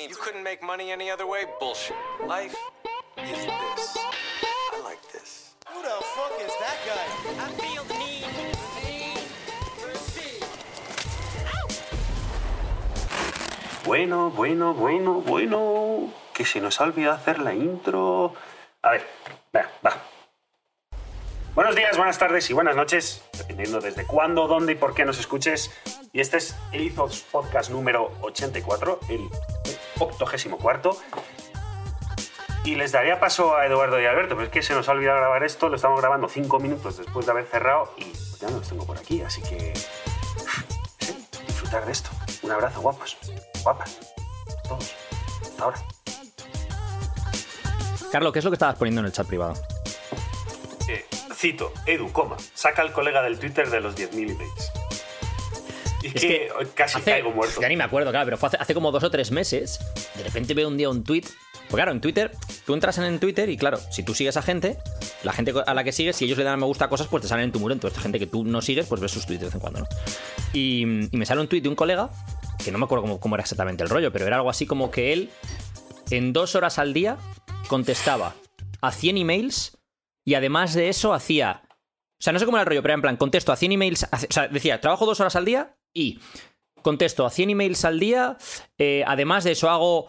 Bueno, 13.86 14.30
bueno, 14.30 14.74
bueno, 14.74 15.20
bueno. 15.20 16.12
Que 16.34 16.44
se 16.44 16.60
nos 16.60 16.80
ha 16.80 16.84
olvidado 16.84 17.14
hacer 17.14 17.38
la 17.38 17.54
intro. 17.54 18.34
A 18.82 18.90
ver, 18.90 19.06
va, 19.54 19.70
va. 19.86 20.02
Buenos 21.54 21.76
días, 21.76 21.96
buenas 21.96 22.18
tardes 22.18 22.50
y 22.50 22.52
buenas 22.52 22.74
noches, 22.74 23.22
dependiendo 23.38 23.80
desde 23.80 24.04
cuándo, 24.04 24.48
dónde 24.48 24.72
y 24.72 24.74
por 24.74 24.92
qué 24.92 25.04
nos 25.04 25.20
escuches. 25.20 25.70
Y 26.12 26.20
este 26.20 26.38
es 26.38 26.56
el 26.72 26.88
Ethos 26.88 27.24
Podcast 27.30 27.70
número 27.70 28.10
84, 28.22 28.98
el 29.08 29.30
84. 30.00 30.96
Y 32.64 32.74
les 32.74 32.90
daría 32.90 33.20
paso 33.20 33.56
a 33.56 33.66
Eduardo 33.66 34.00
y 34.00 34.06
Alberto, 34.06 34.34
pero 34.34 34.46
es 34.46 34.52
que 34.52 34.62
se 34.62 34.74
nos 34.74 34.88
ha 34.88 34.92
olvidado 34.92 35.18
grabar 35.18 35.44
esto, 35.44 35.68
lo 35.68 35.76
estamos 35.76 36.00
grabando 36.00 36.28
cinco 36.28 36.58
minutos 36.58 36.98
después 36.98 37.24
de 37.24 37.30
haber 37.30 37.46
cerrado 37.46 37.94
y 37.96 38.12
ya 38.40 38.50
no 38.50 38.58
los 38.58 38.68
tengo 38.68 38.84
por 38.84 38.98
aquí, 38.98 39.22
así 39.22 39.40
que 39.42 39.72
disfrutar 41.46 41.86
de 41.86 41.92
esto. 41.92 42.10
Un 42.46 42.52
abrazo, 42.52 42.80
guapos, 42.80 43.16
guapas, 43.64 43.98
todos. 44.68 44.94
Hasta 45.42 45.64
ahora. 45.64 45.78
Carlos, 48.12 48.32
¿qué 48.32 48.38
es 48.38 48.44
lo 48.44 48.52
que 48.52 48.54
estabas 48.54 48.76
poniendo 48.76 49.00
en 49.00 49.06
el 49.06 49.12
chat 49.12 49.26
privado? 49.26 49.54
Cito, 51.34 51.72
Edu, 51.86 52.12
coma, 52.12 52.36
saca 52.54 52.82
al 52.82 52.92
colega 52.92 53.20
del 53.20 53.40
Twitter 53.40 53.68
de 53.68 53.80
los 53.80 53.96
10.000 53.96 54.30
emails. 54.30 54.72
Y 56.02 56.06
es 56.06 56.14
que, 56.14 56.48
casi 56.74 57.00
caigo 57.00 57.32
muerto. 57.32 57.60
Ya 57.60 57.68
ni 57.68 57.76
me 57.76 57.82
acuerdo, 57.82 58.10
claro, 58.10 58.24
pero 58.24 58.36
fue 58.36 58.48
hace, 58.58 58.74
como 58.74 58.92
dos 58.92 59.02
o 59.02 59.10
tres 59.10 59.32
meses. 59.32 59.80
De 60.14 60.22
repente 60.22 60.54
veo 60.54 60.68
un 60.68 60.76
día 60.76 60.88
un 60.88 61.02
tweet. 61.02 61.24
Pues 61.68 61.74
claro, 61.74 61.90
en 61.90 62.00
Twitter, 62.00 62.30
tú 62.64 62.74
entras 62.74 62.96
en 62.98 63.18
Twitter 63.18 63.50
y 63.50 63.56
claro, 63.56 63.78
si 63.90 64.04
tú 64.04 64.14
sigues 64.14 64.36
a 64.36 64.42
gente, 64.42 64.78
la 65.24 65.32
gente 65.32 65.52
a 65.66 65.74
la 65.74 65.82
que 65.82 65.90
sigues, 65.90 66.14
si 66.14 66.26
ellos 66.26 66.38
le 66.38 66.44
dan 66.44 66.60
me 66.60 66.66
gusta 66.66 66.84
a 66.84 66.88
cosas, 66.88 67.08
pues 67.08 67.22
te 67.22 67.28
salen 67.28 67.46
en 67.46 67.52
tu 67.52 67.58
muro. 67.58 67.74
Entonces, 67.74 68.00
gente 68.00 68.20
que 68.20 68.28
tú 68.28 68.44
no 68.44 68.62
sigues, 68.62 68.86
pues 68.86 69.00
ves 69.00 69.10
sus 69.10 69.26
tweets 69.26 69.40
de 69.40 69.46
vez 69.46 69.54
en 69.54 69.60
cuando, 69.60 69.80
¿no? 69.80 69.86
Y, 70.52 70.86
me 70.86 71.26
sale 71.26 71.40
un 71.40 71.48
tweet 71.48 71.62
de 71.62 71.68
un 71.68 71.74
colega, 71.74 72.08
que 72.66 72.72
no 72.72 72.78
me 72.78 72.84
acuerdo 72.84 73.20
cómo, 73.20 73.36
era 73.36 73.42
exactamente 73.42 73.84
el 73.84 73.88
rollo, 73.88 74.12
pero 74.12 74.26
era 74.26 74.36
algo 74.36 74.50
así 74.50 74.66
como 74.66 74.90
que 74.90 75.12
él, 75.12 75.30
en 76.10 76.32
dos 76.32 76.56
horas 76.56 76.80
al 76.80 76.92
día, 76.92 77.16
contestaba 77.68 78.34
a 78.80 78.90
100 78.90 79.18
emails 79.18 79.78
y 80.24 80.34
además 80.34 80.74
de 80.74 80.88
eso 80.88 81.14
hacía... 81.14 81.62
O 82.18 82.22
sea, 82.22 82.32
no 82.32 82.40
sé 82.40 82.44
cómo 82.44 82.56
era 82.56 82.62
el 82.62 82.66
rollo, 82.66 82.82
pero 82.82 82.90
era 82.92 82.96
en 82.96 83.02
plan, 83.02 83.16
contesto 83.16 83.52
a 83.52 83.56
100 83.56 83.72
emails... 83.72 84.02
O 84.12 84.32
sea, 84.32 84.48
decía, 84.48 84.80
trabajo 84.80 85.06
dos 85.06 85.20
horas 85.20 85.36
al 85.36 85.44
día 85.44 85.76
y 85.94 86.18
contesto 86.82 87.24
a 87.24 87.30
100 87.30 87.50
emails 87.50 87.84
al 87.84 88.00
día. 88.00 88.36
Eh, 88.78 89.04
además 89.06 89.44
de 89.44 89.52
eso 89.52 89.70
hago... 89.70 90.08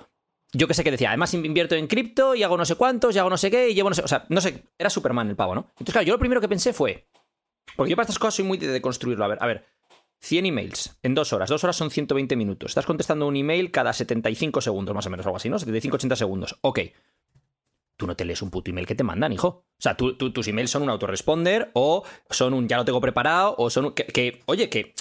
Yo 0.51 0.67
qué 0.67 0.73
sé 0.73 0.83
qué 0.83 0.89
decía, 0.89 1.09
además 1.09 1.33
invierto 1.35 1.75
en 1.75 1.85
cripto 1.85 2.33
y 2.33 2.41
hago 2.41 2.57
no 2.57 2.65
sé 2.65 2.73
cuántos 2.75 3.15
y 3.15 3.19
hago 3.19 3.29
no 3.29 3.37
sé 3.37 3.51
qué 3.51 3.69
y 3.69 3.75
llevo 3.75 3.89
no 3.89 3.95
sé... 3.95 4.01
O 4.01 4.07
sea, 4.07 4.25
no 4.29 4.41
sé, 4.41 4.63
era 4.79 4.89
Superman 4.89 5.29
el 5.29 5.35
pavo, 5.35 5.53
¿no? 5.53 5.67
Entonces, 5.73 5.93
claro, 5.93 6.07
yo 6.07 6.13
lo 6.13 6.19
primero 6.19 6.41
que 6.41 6.49
pensé 6.49 6.73
fue... 6.73 7.07
Porque 7.75 7.91
yo 7.91 7.95
para 7.95 8.05
estas 8.05 8.17
cosas 8.17 8.33
soy 8.33 8.45
muy 8.45 8.57
de 8.57 8.81
construirlo. 8.81 9.23
A 9.23 9.27
ver, 9.27 9.37
a 9.41 9.45
ver. 9.45 9.76
100 10.19 10.45
emails 10.45 10.97
en 11.03 11.15
dos 11.15 11.33
horas. 11.33 11.50
Dos 11.50 11.63
horas 11.63 11.75
son 11.75 11.91
120 11.91 12.36
minutos. 12.36 12.71
Estás 12.71 12.86
contestando 12.86 13.27
un 13.27 13.36
email 13.36 13.71
cada 13.71 13.93
75 13.93 14.62
segundos, 14.62 14.95
más 14.95 15.05
o 15.05 15.09
menos, 15.09 15.25
algo 15.25 15.38
así, 15.38 15.50
¿no? 15.50 15.57
75-80 15.57 16.15
segundos. 16.15 16.57
Ok 16.62 16.79
tú 17.97 18.07
no 18.07 18.15
te 18.15 18.24
lees 18.24 18.41
un 18.41 18.51
puto 18.51 18.69
email 18.71 18.88
que 18.88 18.95
te 18.95 19.03
mandan, 19.03 19.33
hijo. 19.33 19.47
O 19.47 19.81
sea, 19.81 19.97
tus 19.97 20.47
emails 20.47 20.71
son 20.71 20.83
un 20.83 20.89
autoresponder 20.89 21.71
o 21.74 22.03
son 22.29 22.53
un 22.53 22.67
ya 22.67 22.77
lo 22.77 22.86
tengo 22.86 23.01
preparado 23.01 23.55
o 23.57 23.69
son 23.69 23.86
un... 23.86 23.93
Que, 23.93 24.41
oye, 24.45 24.69
que, 24.69 24.93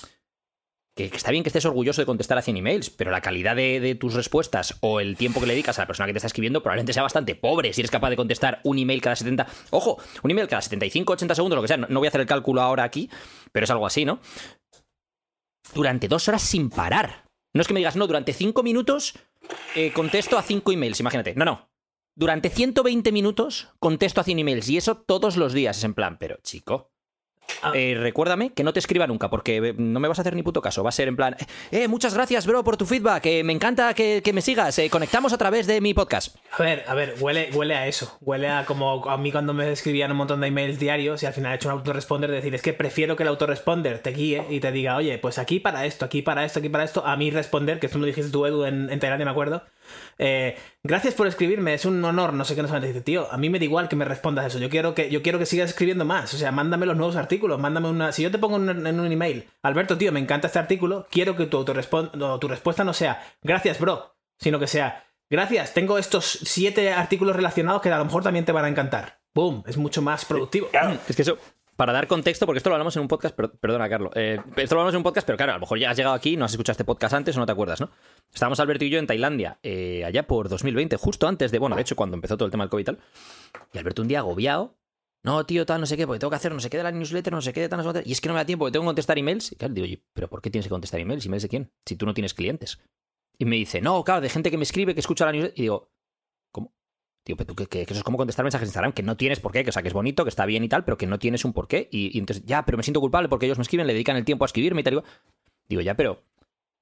que, 0.94 1.04
está 1.04 1.30
bien 1.30 1.44
que 1.44 1.50
estés 1.50 1.66
orgulloso 1.66 2.00
de 2.00 2.06
contestar 2.06 2.38
a 2.38 2.42
100 2.42 2.56
emails, 2.56 2.90
pero 2.90 3.10
la 3.10 3.20
calidad 3.20 3.54
de, 3.54 3.94
tus 4.00 4.14
respuestas 4.14 4.78
o 4.80 5.00
el 5.00 5.16
tiempo 5.16 5.40
que 5.40 5.46
le 5.46 5.52
dedicas 5.52 5.78
a 5.78 5.82
la 5.82 5.86
persona 5.86 6.06
que 6.06 6.14
te 6.14 6.18
está 6.18 6.26
escribiendo 6.26 6.62
probablemente 6.62 6.94
sea 6.94 7.02
bastante 7.02 7.34
pobre 7.34 7.72
si 7.74 7.82
eres 7.82 7.90
capaz 7.90 8.10
de 8.10 8.16
contestar 8.16 8.60
un 8.64 8.78
email 8.78 9.02
cada 9.02 9.14
70... 9.14 9.46
Ojo, 9.70 9.98
un 10.22 10.30
email 10.30 10.48
cada 10.48 10.62
75, 10.62 11.12
80 11.12 11.34
segundos, 11.34 11.56
lo 11.56 11.62
que 11.62 11.68
sea. 11.68 11.76
No, 11.76 12.00
voy 12.00 12.06
a 12.06 12.08
hacer 12.08 12.22
el 12.22 12.26
cálculo 12.26 12.62
ahora 12.62 12.84
aquí, 12.84 13.10
pero 13.52 13.64
es 13.64 13.70
algo 13.70 13.86
así, 13.86 14.06
¿no? 14.06 14.20
Durante 15.74 16.08
dos 16.08 16.28
horas 16.28 16.42
sin 16.42 16.70
parar. 16.70 17.24
No 17.54 17.60
es 17.62 17.68
que 17.68 17.74
me 17.74 17.80
digas, 17.80 17.96
no, 17.96 18.06
durante 18.06 18.32
cinco 18.32 18.62
minutos 18.62 19.14
eh, 19.74 19.92
contesto 19.92 20.38
a 20.38 20.42
cinco 20.42 20.72
emails, 20.72 21.00
imagínate. 21.00 21.34
No, 21.34 21.44
no 21.44 21.68
durante 22.16 22.48
120 22.48 23.12
minutos 23.12 23.68
contesto 23.78 24.20
a 24.20 24.24
100 24.24 24.38
emails 24.40 24.68
y 24.70 24.78
eso 24.78 24.96
todos 24.96 25.36
los 25.36 25.52
días 25.52 25.78
es 25.78 25.84
en 25.84 25.94
plan, 25.94 26.16
pero 26.18 26.38
chico, 26.42 26.90
Ah. 27.62 27.72
eh, 27.74 27.96
recuérdame 27.98 28.50
que 28.50 28.62
no 28.64 28.72
te 28.72 28.78
escriba 28.80 29.06
nunca, 29.06 29.30
porque 29.30 29.56
eh, 29.56 29.74
no 29.76 29.98
me 30.00 30.08
vas 30.08 30.18
a 30.18 30.22
hacer 30.22 30.34
ni 30.34 30.42
puto 30.42 30.60
caso. 30.60 30.82
Va 30.82 30.90
a 30.90 30.92
ser 30.92 31.08
en 31.08 31.16
plan, 31.16 31.36
eh, 31.70 31.88
muchas 31.88 32.14
gracias, 32.14 32.46
bro, 32.46 32.62
por 32.64 32.76
tu 32.76 32.86
feedback. 32.86 33.24
eh, 33.26 33.44
me 33.44 33.52
encanta 33.52 33.94
que, 33.94 34.20
que 34.24 34.32
me 34.32 34.40
sigas. 34.42 34.78
eh, 34.78 34.90
conectamos 34.90 35.32
a 35.32 35.38
través 35.38 35.66
de 35.66 35.80
mi 35.80 35.94
podcast. 35.94 36.36
A 36.52 36.62
ver, 36.62 36.84
a 36.86 36.94
ver, 36.94 37.14
huele, 37.20 37.50
huele 37.52 37.74
a 37.74 37.86
eso. 37.86 38.16
Huele 38.20 38.48
a 38.48 38.64
como 38.66 39.08
a 39.08 39.16
mí 39.16 39.32
cuando 39.32 39.54
me 39.54 39.70
escribían 39.72 40.10
un 40.10 40.16
montón 40.18 40.40
de 40.40 40.48
emails 40.48 40.78
diarios 40.78 41.22
y 41.22 41.26
al 41.26 41.32
final 41.32 41.52
he 41.52 41.56
hecho 41.56 41.68
un 41.68 41.74
autoresponder 41.74 42.30
de 42.30 42.36
decir, 42.36 42.54
es 42.54 42.62
que 42.62 42.72
prefiero 42.72 43.16
que 43.16 43.22
el 43.22 43.28
autoresponder 43.28 44.00
te 44.00 44.10
guíe 44.10 44.44
y 44.50 44.60
te 44.60 44.72
diga, 44.72 44.96
oye, 44.96 45.18
pues 45.18 45.38
aquí 45.38 45.60
para 45.60 45.86
esto, 45.86 46.04
aquí 46.04 46.22
para 46.22 46.44
esto, 46.44 46.58
aquí 46.58 46.68
para 46.68 46.84
esto, 46.84 47.06
a 47.06 47.16
mí 47.16 47.30
responder, 47.30 47.78
que 47.78 47.88
tú 47.88 47.98
lo 47.98 48.06
dijiste 48.06 48.30
tú, 48.30 48.46
Edu, 48.46 48.64
en, 48.64 48.90
en 48.90 48.98
Tailandia, 49.00 49.24
me 49.24 49.30
acuerdo. 49.30 49.62
Eh, 50.18 50.56
gracias 50.82 51.14
por 51.14 51.26
escribirme, 51.26 51.74
es 51.74 51.84
un 51.84 52.04
honor, 52.04 52.32
no 52.32 52.44
sé 52.44 52.54
qué, 52.54 52.62
no 52.62 52.68
sé 52.68 52.80
qué. 52.80 52.86
Dice, 52.88 53.00
tío, 53.00 53.30
a 53.30 53.36
mí 53.36 53.50
me 53.50 53.58
da 53.58 53.64
igual 53.64 53.88
que 53.88 53.96
me 53.96 54.04
respondas 54.04 54.46
eso. 54.46 54.58
Yo 54.58 54.70
quiero 54.70 54.94
que, 54.94 55.10
yo 55.10 55.22
quiero 55.22 55.38
que 55.38 55.46
sigas 55.46 55.70
escribiendo 55.70 56.04
más. 56.04 56.32
O 56.34 56.38
sea, 56.38 56.52
mándame 56.52 56.86
los 56.86 56.96
nuevos 56.96 57.16
artículos, 57.16 57.58
mándame 57.58 57.88
una. 57.88 58.12
Si 58.12 58.22
yo 58.22 58.30
te 58.30 58.38
pongo 58.38 58.56
en, 58.56 58.86
en 58.86 59.00
un 59.00 59.12
email, 59.12 59.48
Alberto, 59.62 59.98
tío, 59.98 60.12
me 60.12 60.20
encanta 60.20 60.46
este 60.46 60.58
artículo, 60.58 61.06
quiero 61.10 61.36
que 61.36 61.46
tu, 61.46 61.58
autorrespon- 61.64 62.12
no, 62.14 62.38
tu 62.38 62.48
respuesta 62.48 62.84
no 62.84 62.92
sea, 62.94 63.22
gracias, 63.42 63.78
bro, 63.78 64.14
sino 64.38 64.58
que 64.58 64.66
sea, 64.66 65.04
gracias, 65.30 65.74
tengo 65.74 65.98
estos 65.98 66.24
siete 66.44 66.92
artículos 66.92 67.36
relacionados 67.36 67.82
que 67.82 67.90
a 67.90 67.98
lo 67.98 68.04
mejor 68.04 68.22
también 68.22 68.44
te 68.44 68.52
van 68.52 68.64
a 68.64 68.68
encantar. 68.68 69.20
Boom, 69.34 69.64
es 69.66 69.76
mucho 69.76 70.00
más 70.00 70.24
productivo. 70.24 70.68
Claro, 70.68 70.96
Es 71.06 71.14
que 71.14 71.20
eso, 71.22 71.36
para 71.76 71.92
dar 71.92 72.06
contexto, 72.06 72.46
porque 72.46 72.58
esto 72.58 72.70
lo 72.70 72.76
hablamos 72.76 72.96
en 72.96 73.02
un 73.02 73.08
podcast, 73.08 73.36
per- 73.36 73.50
perdona, 73.52 73.88
Carlos. 73.88 74.10
eh, 74.14 74.38
esto 74.56 74.74
lo 74.74 74.80
hablamos 74.80 74.94
en 74.94 74.98
un 74.98 75.02
podcast, 75.02 75.26
pero 75.26 75.36
claro, 75.36 75.52
a 75.52 75.54
lo 75.56 75.60
mejor 75.60 75.78
ya 75.78 75.90
has 75.90 75.96
llegado 75.96 76.14
aquí, 76.14 76.36
no 76.36 76.44
has 76.46 76.52
escuchado 76.52 76.72
este 76.72 76.84
podcast 76.84 77.14
antes 77.14 77.36
o 77.36 77.40
no 77.40 77.46
te 77.46 77.52
acuerdas, 77.52 77.80
¿no? 77.80 77.90
Estábamos 78.32 78.58
Alberto 78.60 78.84
y 78.84 78.90
yo 78.90 78.98
en 78.98 79.06
Tailandia, 79.06 79.58
eh, 79.62 80.04
allá 80.04 80.26
por 80.26 80.48
2020, 80.48 80.96
justo 80.96 81.28
antes 81.28 81.50
de, 81.52 81.58
bueno, 81.58 81.76
de 81.76 81.82
hecho, 81.82 81.94
cuando 81.96 82.16
empezó 82.16 82.36
todo 82.36 82.46
el 82.46 82.50
tema 82.50 82.64
del 82.64 82.70
COVID 82.70 82.82
y 82.82 82.84
tal. 82.84 82.98
Y 83.72 83.78
Alberto 83.78 84.02
un 84.02 84.08
día 84.08 84.18
agobiado. 84.20 84.74
No, 85.22 85.44
tío, 85.44 85.66
tal, 85.66 85.80
no 85.80 85.86
sé 85.86 85.96
qué, 85.96 86.06
porque 86.06 86.20
tengo 86.20 86.30
que 86.30 86.36
hacer 86.36 86.52
no 86.52 86.60
sé 86.60 86.70
qué 86.70 86.76
de 86.76 86.84
la 86.84 86.92
newsletter, 86.92 87.32
no 87.32 87.42
sé 87.42 87.52
qué 87.52 87.60
de 87.62 87.68
tal, 87.68 87.82
no 87.82 87.92
sé 87.92 88.02
qué. 88.02 88.08
Y 88.08 88.12
es 88.12 88.20
que 88.20 88.28
no 88.28 88.34
me 88.34 88.40
da 88.40 88.46
tiempo, 88.46 88.64
porque 88.64 88.72
tengo 88.72 88.84
que 88.84 88.88
contestar 88.88 89.18
emails. 89.18 89.50
Y 89.52 89.56
claro, 89.56 89.74
digo, 89.74 90.02
¿pero 90.12 90.28
por 90.28 90.40
qué 90.40 90.50
tienes 90.50 90.66
que 90.66 90.70
contestar 90.70 91.00
emails? 91.00 91.26
¿Emails 91.26 91.42
de 91.42 91.48
quién? 91.48 91.72
Si 91.84 91.96
tú 91.96 92.06
no 92.06 92.14
tienes 92.14 92.32
clientes. 92.32 92.78
Y 93.36 93.44
me 93.44 93.56
dice, 93.56 93.80
no, 93.80 94.04
claro, 94.04 94.20
de 94.20 94.28
gente 94.28 94.50
que 94.52 94.56
me 94.56 94.62
escribe, 94.62 94.94
que 94.94 95.00
escucha 95.00 95.26
la 95.26 95.32
newsletter. 95.32 95.58
Y 95.58 95.62
digo. 95.62 95.90
Tío, 97.26 97.36
pero 97.36 97.48
tú, 97.48 97.56
que, 97.56 97.66
que- 97.66 97.82
eso 97.82 97.94
es 97.94 98.02
como 98.04 98.18
contestar 98.18 98.44
mensajes 98.44 98.68
de 98.68 98.70
Instagram, 98.70 98.92
que 98.92 99.02
no 99.02 99.16
tienes 99.16 99.40
por 99.40 99.50
qué, 99.50 99.64
que, 99.64 99.70
o 99.70 99.72
sea, 99.72 99.82
que 99.82 99.88
es 99.88 99.94
bonito, 99.94 100.22
que 100.24 100.28
está 100.28 100.46
bien 100.46 100.62
y 100.62 100.68
tal, 100.68 100.84
pero 100.84 100.96
que 100.96 101.08
no 101.08 101.18
tienes 101.18 101.44
un 101.44 101.52
por 101.52 101.66
qué. 101.66 101.88
Y, 101.90 102.16
entonces, 102.18 102.44
ya, 102.46 102.64
pero 102.64 102.76
me 102.78 102.84
siento 102.84 103.00
culpable 103.00 103.28
porque 103.28 103.46
ellos 103.46 103.58
me 103.58 103.62
escriben, 103.62 103.88
le 103.88 103.94
dedican 103.94 104.16
el 104.16 104.24
tiempo 104.24 104.44
a 104.44 104.46
escribirme 104.46 104.82
y 104.82 104.84
tal. 104.84 104.92
igual. 104.94 105.06
Digo, 105.68 105.82
ya, 105.82 105.94
pero 105.96 106.22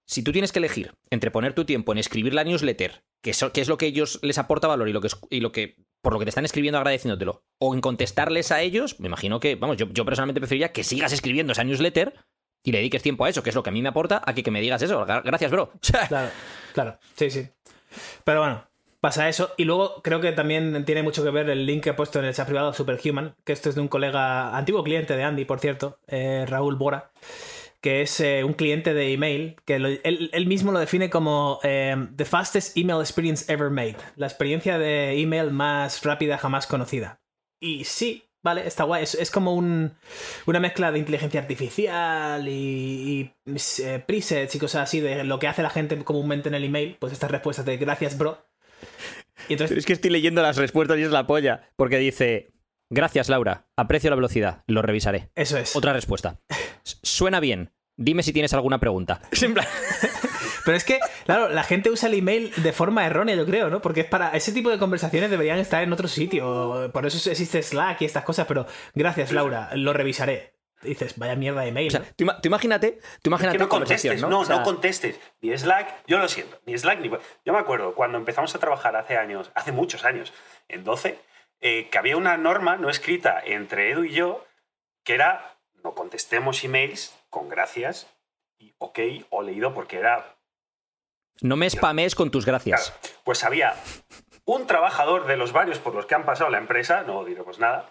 si 0.06 0.22
tú 0.22 0.32
tienes 0.32 0.52
que 0.52 0.58
elegir 0.58 0.92
entre 1.08 1.30
poner 1.30 1.54
tu 1.54 1.64
tiempo 1.64 1.92
en 1.92 1.98
escribir 1.98 2.34
la 2.34 2.44
newsletter, 2.44 3.02
que, 3.22 3.32
que 3.54 3.60
es 3.62 3.68
lo 3.68 3.78
que 3.78 3.86
ellos 3.86 4.18
les 4.22 4.36
aporta 4.36 4.68
valor 4.68 4.86
y 4.90 4.92
lo 4.92 5.00
que, 5.00 5.08
y 5.30 5.40
lo 5.40 5.50
que 5.50 5.76
por 6.02 6.12
lo 6.12 6.18
que 6.18 6.26
te 6.26 6.28
están 6.28 6.44
escribiendo 6.44 6.76
agradeciéndotelo, 6.76 7.42
o 7.58 7.74
en 7.74 7.80
contestarles 7.80 8.52
a 8.52 8.60
ellos, 8.60 9.00
me 9.00 9.06
imagino 9.06 9.40
que, 9.40 9.54
vamos, 9.56 9.78
yo, 9.78 9.86
yo 9.90 10.04
personalmente 10.04 10.42
preferiría 10.42 10.70
que 10.72 10.84
sigas 10.84 11.14
escribiendo 11.14 11.52
esa 11.54 11.64
newsletter 11.64 12.12
y 12.62 12.72
le 12.72 12.78
dediques 12.78 13.02
tiempo 13.02 13.24
a 13.24 13.30
eso, 13.30 13.42
que 13.42 13.48
es 13.48 13.56
lo 13.56 13.62
que 13.62 13.70
a 13.70 13.72
mí 13.72 13.80
me 13.80 13.88
aporta, 13.88 14.20
a 14.26 14.34
que, 14.34 14.42
que 14.42 14.50
me 14.50 14.60
digas 14.60 14.82
eso. 14.82 15.06
Gra- 15.06 15.22
Gracias, 15.24 15.50
bro. 15.50 15.72
Claro, 16.08 16.30
claro, 16.74 16.98
sí, 17.16 17.30
sí. 17.30 17.48
Pero 18.24 18.40
bueno, 18.40 18.66
pasa 19.04 19.28
eso. 19.28 19.52
Y 19.58 19.64
luego 19.64 20.00
creo 20.02 20.22
que 20.22 20.32
también 20.32 20.82
tiene 20.86 21.02
mucho 21.02 21.22
que 21.22 21.28
ver 21.28 21.50
el 21.50 21.66
link 21.66 21.82
que 21.84 21.90
he 21.90 21.92
puesto 21.92 22.20
en 22.20 22.24
el 22.24 22.32
chat 22.32 22.46
privado 22.46 22.72
Superhuman, 22.72 23.34
que 23.44 23.52
esto 23.52 23.68
es 23.68 23.74
de 23.74 23.82
un 23.82 23.88
colega, 23.88 24.56
antiguo 24.56 24.82
cliente 24.82 25.14
de 25.14 25.22
Andy, 25.22 25.44
por 25.44 25.60
cierto, 25.60 25.98
eh, 26.06 26.46
Raúl 26.48 26.76
Bora, 26.76 27.10
que 27.82 28.00
es 28.00 28.18
eh, 28.20 28.44
un 28.44 28.54
cliente 28.54 28.94
de 28.94 29.12
email, 29.12 29.56
que 29.66 29.74
él, 29.74 30.46
mismo 30.46 30.72
lo 30.72 30.78
define 30.78 31.10
como 31.10 31.60
eh, 31.64 31.94
The 32.16 32.24
fastest 32.24 32.78
email 32.78 33.00
experience 33.00 33.44
ever 33.52 33.68
made, 33.68 33.96
la 34.16 34.26
experiencia 34.26 34.78
de 34.78 35.20
email 35.20 35.50
más 35.50 36.02
rápida 36.02 36.38
jamás 36.38 36.66
conocida. 36.66 37.20
Y 37.60 37.84
sí, 37.84 38.24
vale, 38.42 38.66
está 38.66 38.84
guay. 38.84 39.02
Es, 39.02 39.16
es 39.16 39.30
como 39.30 39.54
un- 39.54 39.92
una 40.46 40.60
mezcla 40.60 40.90
de 40.92 40.98
inteligencia 40.98 41.42
artificial 41.42 42.48
y, 42.48 43.30
presets 44.06 44.54
y 44.54 44.58
cosas 44.58 44.84
así 44.84 45.00
de 45.00 45.24
lo 45.24 45.38
que 45.38 45.48
hace 45.48 45.62
la 45.62 45.68
gente 45.68 46.02
comúnmente 46.04 46.48
en 46.48 46.54
el 46.54 46.64
email, 46.64 46.96
pues 46.98 47.12
estas 47.12 47.30
respuestas 47.30 47.66
de 47.66 47.76
gracias, 47.76 48.16
bro. 48.16 48.38
Y 49.48 49.54
entonces, 49.54 49.78
es 49.78 49.86
que 49.86 49.92
estoy 49.92 50.10
leyendo 50.10 50.42
las 50.42 50.56
respuestas 50.56 50.98
y 50.98 51.02
es 51.02 51.10
la 51.10 51.26
polla, 51.26 51.68
porque 51.76 51.98
dice, 51.98 52.52
gracias, 52.90 53.28
Laura, 53.28 53.66
aprecio 53.76 54.10
la 54.10 54.16
velocidad, 54.16 54.62
lo 54.66 54.82
revisaré. 54.82 55.30
eso 55.34 55.58
es. 55.58 55.74
Otra 55.76 55.92
respuesta. 55.92 56.40
"S- 56.84 56.96
Suena 57.02 57.40
bien. 57.40 57.72
Dime 57.96 58.22
si 58.24 58.32
tienes 58.32 58.52
alguna 58.54 58.80
pregunta. 58.80 59.20
Es 59.30 59.42
en 59.42 59.54
plan- 59.54 59.66
Pero 60.64 60.76
es 60.78 60.84
que, 60.84 60.98
claro, 61.26 61.50
la 61.50 61.62
gente 61.62 61.90
usa 61.90 62.08
el 62.08 62.14
email 62.14 62.50
de 62.56 62.72
forma 62.72 63.04
errónea, 63.06 63.36
yo 63.36 63.44
creo, 63.44 63.68
¿no? 63.68 63.82
Porque 63.82 64.00
es 64.00 64.06
para 64.06 64.30
ese 64.30 64.50
tipo 64.50 64.70
de 64.70 64.78
conversaciones 64.78 65.30
deberían 65.30 65.58
estar 65.58 65.82
en 65.82 65.92
otro 65.92 66.08
sitio. 66.08 66.90
Por 66.92 67.04
eso 67.06 67.30
existe 67.30 67.62
Slack 67.62 68.00
y 68.00 68.06
estas 68.06 68.24
cosas, 68.24 68.46
pero 68.46 68.66
gracias, 68.94 69.30
Laura, 69.30 69.68
lo 69.74 69.92
revisaré. 69.92 70.53
Dices, 70.84 71.18
vaya 71.18 71.34
mierda 71.34 71.62
de 71.62 71.68
email. 71.68 71.88
O 71.88 71.90
sea, 71.90 72.00
¿no? 72.00 72.06
tú, 72.16 72.24
ima- 72.24 72.40
tú 72.40 72.48
imagínate, 72.48 73.00
tú 73.22 73.30
imagínate 73.30 73.58
que 73.58 73.62
no 73.64 73.68
contestes, 73.68 74.22
no, 74.22 74.40
O 74.40 74.44
sea, 74.44 74.56
no 74.58 74.62
contestes. 74.62 75.18
Ni 75.40 75.56
Slack, 75.56 76.04
yo 76.06 76.18
lo 76.18 76.28
siento, 76.28 76.60
ni 76.66 76.76
Slack 76.78 77.00
ni. 77.00 77.10
Yo 77.44 77.52
me 77.52 77.58
acuerdo 77.58 77.94
cuando 77.94 78.18
empezamos 78.18 78.54
a 78.54 78.58
trabajar 78.58 78.94
hace 78.96 79.16
años, 79.16 79.50
hace 79.54 79.72
muchos 79.72 80.04
años, 80.04 80.32
en 80.68 80.84
12, 80.84 81.18
eh, 81.60 81.88
que 81.90 81.98
había 81.98 82.16
una 82.16 82.36
norma 82.36 82.76
no 82.76 82.90
escrita 82.90 83.40
entre 83.44 83.90
Edu 83.90 84.04
y 84.04 84.12
yo 84.12 84.44
que 85.04 85.14
era 85.14 85.56
no 85.82 85.94
contestemos 85.94 86.62
emails 86.64 87.14
con 87.30 87.48
gracias 87.48 88.06
y 88.58 88.74
ok 88.78 88.98
o 89.30 89.42
leído 89.42 89.74
porque 89.74 89.98
era. 89.98 90.36
No 91.40 91.56
me 91.56 91.68
spamees 91.68 92.14
con 92.14 92.30
tus 92.30 92.46
gracias. 92.46 92.90
Claro, 92.90 93.18
pues 93.24 93.44
había 93.44 93.74
un 94.46 94.66
trabajador 94.66 95.26
de 95.26 95.36
los 95.36 95.52
varios 95.52 95.78
por 95.78 95.94
los 95.94 96.06
que 96.06 96.14
han 96.14 96.24
pasado 96.24 96.48
la 96.50 96.58
empresa, 96.58 97.02
no 97.02 97.24
diremos 97.24 97.58
nada, 97.58 97.90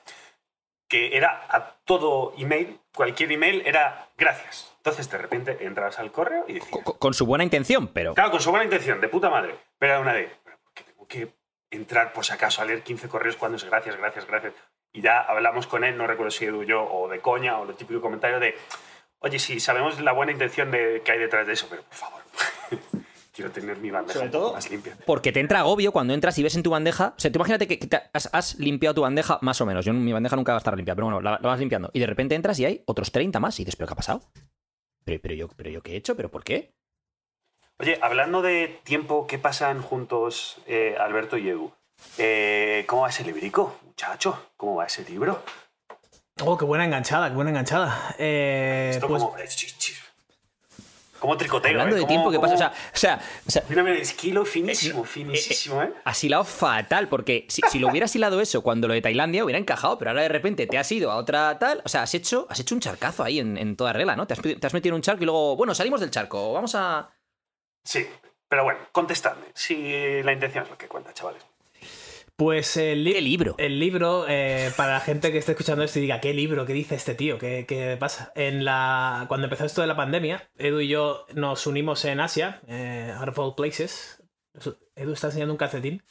que 0.94 1.18
era 1.18 1.48
a 1.50 1.76
todo 1.86 2.34
email, 2.38 2.80
cualquier 2.94 3.32
email 3.32 3.64
era 3.66 4.10
gracias. 4.16 4.72
Entonces 4.78 5.10
de 5.10 5.18
repente 5.18 5.58
entras 5.66 5.98
al 5.98 6.12
correo 6.12 6.46
y 6.48 6.54
decías. 6.54 6.70
Co- 6.72 6.84
co- 6.84 7.00
Con 7.00 7.16
su 7.16 7.26
buena 7.26 7.44
intención, 7.44 7.88
pero. 7.88 8.14
Claro, 8.14 8.30
con 8.30 8.42
su 8.42 8.52
buena 8.52 8.66
intención, 8.66 9.02
de 9.02 9.08
puta 9.10 9.30
madre. 9.32 9.56
Pero 9.80 9.94
era 9.94 10.02
una 10.02 10.14
de, 10.14 10.30
"Pero 10.44 10.58
¿por 10.64 10.74
qué 10.74 10.84
tengo 10.84 11.08
que 11.08 11.30
entrar 11.72 12.14
por 12.14 12.24
si 12.26 12.34
acaso 12.34 12.62
a 12.62 12.66
leer 12.66 12.84
15 12.84 13.10
correos 13.10 13.38
cuando 13.38 13.56
es 13.58 13.64
gracias, 13.64 13.98
gracias, 13.98 14.28
gracias? 14.28 14.54
Y 14.92 15.02
ya 15.02 15.20
hablamos 15.22 15.66
con 15.66 15.84
él, 15.84 15.98
no 15.98 16.06
recuerdo 16.06 16.30
si 16.30 16.46
Edu 16.46 16.62
yo, 16.64 16.84
o 16.84 17.08
de 17.08 17.20
coña, 17.22 17.58
o 17.58 17.66
lo 17.66 17.74
típico 17.74 18.00
comentario 18.02 18.40
de, 18.40 18.56
oye, 19.18 19.40
sí, 19.40 19.60
sabemos 19.60 20.00
la 20.00 20.12
buena 20.12 20.32
intención 20.32 20.70
de, 20.70 21.02
que 21.04 21.12
hay 21.14 21.18
detrás 21.18 21.48
de 21.48 21.54
eso, 21.54 21.66
pero 21.68 21.82
por 21.82 21.96
favor, 21.96 22.22
quiero 23.34 23.52
tener 23.52 23.78
mi 23.78 23.90
bandeja 23.92 24.20
Sobre 24.20 24.32
todo- 24.32 24.54
más 24.54 24.70
limpia. 24.70 24.96
Porque 25.06 25.32
te 25.32 25.40
entra 25.40 25.60
agobio 25.60 25.92
cuando 25.92 26.14
entras 26.14 26.38
y 26.38 26.44
ves 26.44 26.56
en 26.56 26.64
tu 26.64 26.70
bandeja. 26.70 27.14
O 27.18 27.20
sea, 27.20 27.32
tú 27.32 27.40
imagínate 27.40 27.68
que 27.68 27.80
que 27.80 27.88
te 27.88 28.00
has, 28.14 28.30
has 28.32 28.60
limpiado 28.60 28.94
tu 28.94 29.02
bandeja 29.02 29.40
más 29.42 29.60
o 29.60 29.66
menos. 29.66 29.84
Yo 29.86 29.94
mi 29.94 30.14
bandeja 30.14 30.36
nunca 30.36 30.52
va 30.54 30.58
a 30.58 30.60
estar 30.60 30.76
limpia, 30.76 30.96
pero 30.96 31.08
bueno, 31.08 31.20
la, 31.22 31.32
la 31.32 31.50
vas 31.50 31.60
limpiando. 31.60 31.90
Y 31.94 32.00
de 32.00 32.06
repente 32.08 32.36
entras 32.36 32.60
y 32.60 32.66
hay 32.66 32.84
otros 32.86 33.12
30 33.12 33.40
más. 33.40 33.60
Y 33.60 33.64
dices, 33.64 33.76
¿pero 33.76 33.88
qué 33.88 33.94
ha 33.94 33.98
pasado? 33.98 34.22
¿Pero, 35.04 35.20
pero, 35.22 35.34
yo, 35.34 35.48
¿Pero 35.50 35.70
yo 35.70 35.82
qué 35.82 35.94
he 35.94 35.96
hecho? 35.98 36.16
¿Pero 36.16 36.30
por 36.32 36.44
qué? 36.44 36.72
Oye, 37.80 37.98
hablando 38.02 38.42
de 38.42 38.80
tiempo 38.84 39.26
que 39.28 39.40
pasan 39.40 39.82
juntos 39.82 40.58
eh, 40.68 40.96
Alberto 41.00 41.38
y 41.38 41.50
Edu, 41.50 41.74
eh, 42.20 42.86
¿cómo 42.88 43.02
va 43.02 43.10
ese 43.10 43.24
librico, 43.24 43.78
muchacho? 43.84 44.52
¿Cómo 44.56 44.76
va 44.76 44.86
ese 44.86 45.04
libro? 45.04 45.44
Oh, 46.46 46.58
qué 46.58 46.66
buena 46.66 46.86
enganchada, 46.86 47.30
qué 47.30 47.36
buena 47.36 47.50
enganchada. 47.50 48.16
Eh, 48.18 48.92
Esto 48.94 49.08
pues, 49.08 49.24
como... 49.24 49.36
Como 51.24 51.38
tricoteo, 51.38 51.72
Hablando 51.72 51.96
¿eh? 51.96 52.02
de 52.02 52.06
tiempo 52.06 52.30
que 52.30 52.38
pasa. 52.38 52.56
O 52.56 52.58
sea, 52.58 52.74
o 52.94 52.98
sea, 52.98 53.22
o 53.48 53.50
sea, 53.50 53.64
Mira, 53.70 53.82
mira, 53.82 53.96
esquilo 53.96 54.44
finísimo, 54.44 55.06
finísimo, 55.06 55.82
¿eh? 55.82 55.94
has 56.04 56.22
hilado 56.22 56.44
fatal, 56.44 57.08
porque 57.08 57.46
si, 57.48 57.62
si 57.72 57.80
lo 57.80 57.88
hubieras 57.88 58.14
hilado 58.14 58.42
eso 58.42 58.62
cuando 58.62 58.90
lo 58.90 58.94
de 58.94 59.02
Tailandia 59.02 59.46
hubiera 59.46 59.58
encajado, 59.58 59.98
pero 59.98 60.12
ahora 60.12 60.24
de 60.24 60.28
repente 60.28 60.68
te 60.68 60.78
has 60.78 60.92
ido 60.92 61.12
a 61.12 61.16
otra 61.16 61.58
tal. 61.60 61.82
O 61.86 61.88
sea, 61.88 62.02
has 62.02 62.14
hecho, 62.14 62.46
has 62.50 62.60
hecho 62.60 62.76
un 62.76 62.82
charcazo 62.82 63.24
ahí 63.24 63.40
en, 63.40 63.58
en 63.58 63.78
toda 63.78 63.94
regla, 63.94 64.18
¿no? 64.18 64.28
Te 64.28 64.34
has, 64.34 64.42
te 64.42 64.68
has 64.68 64.74
metido 64.74 64.94
en 64.94 64.96
un 64.96 65.02
charco 65.02 65.24
y 65.24 65.26
luego, 65.26 65.56
bueno, 65.56 65.74
salimos 65.74 66.02
del 66.02 66.12
charco, 66.12 66.52
vamos 66.52 66.76
a. 66.76 67.10
Sí, 67.86 68.06
pero 68.50 68.66
bueno, 68.66 68.82
contestadme. 68.92 69.46
Si 69.54 70.22
la 70.24 70.34
intención 70.34 70.66
es 70.66 70.72
lo 70.72 70.78
que 70.78 70.90
cuenta, 70.90 71.14
chavales. 71.14 71.42
Pues 72.36 72.78
el, 72.78 73.04
li- 73.04 73.14
¿Qué 73.14 73.22
libro? 73.22 73.56
el 73.58 73.80
libro, 73.80 74.26
eh, 74.28 74.72
para 74.76 74.94
la 74.94 75.00
gente 75.00 75.32
que 75.32 75.38
esté 75.38 75.52
escuchando 75.54 75.84
esto 75.84 76.00
y 76.00 76.04
diga, 76.04 76.20
¿qué 76.20 76.34
libro? 76.34 76.66
¿Qué 76.66 76.74
dice 76.74 76.96
este 76.96 77.16
tío? 77.16 77.38
¿Qué, 77.38 77.66
qué 77.68 77.96
pasa? 78.00 78.32
En 78.36 78.66
la, 78.66 79.26
cuando 79.28 79.46
empezó 79.46 79.66
esto 79.66 79.82
de 79.82 79.88
la 79.88 79.96
pandemia, 79.96 80.50
Edu 80.58 80.80
y 80.82 80.88
yo 80.88 81.26
nos 81.36 81.68
unimos 81.68 82.04
en 82.06 82.20
Asia, 82.20 82.62
eh, 82.68 83.14
out 83.18 83.30
of 83.30 83.40
all 83.40 83.56
places. 83.56 84.22
Edu 84.96 85.14
está 85.14 85.28
enseñando 85.28 85.54
un 85.54 85.58
calcetín. 85.58 86.04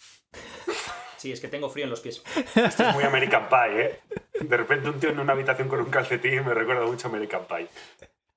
Sí, 1.17 1.31
es 1.31 1.41
que 1.41 1.47
tengo 1.49 1.69
frío 1.71 1.85
en 1.85 1.91
los 1.91 2.01
pies. 2.01 2.23
Esto 2.57 2.89
es 2.89 2.95
muy 2.95 3.05
American 3.05 3.49
Pie, 3.49 3.81
¿eh? 3.87 4.01
De 4.41 4.57
repente 4.57 4.89
un 4.89 4.99
tío 4.99 5.11
en 5.11 5.21
una 5.21 5.33
habitación 5.35 5.69
con 5.69 5.79
un 5.81 5.91
calcetín 5.91 6.45
me 6.45 6.53
recuerda 6.55 6.85
mucho 6.85 7.07
a 7.07 7.11
American 7.11 7.47
Pie. 7.47 7.69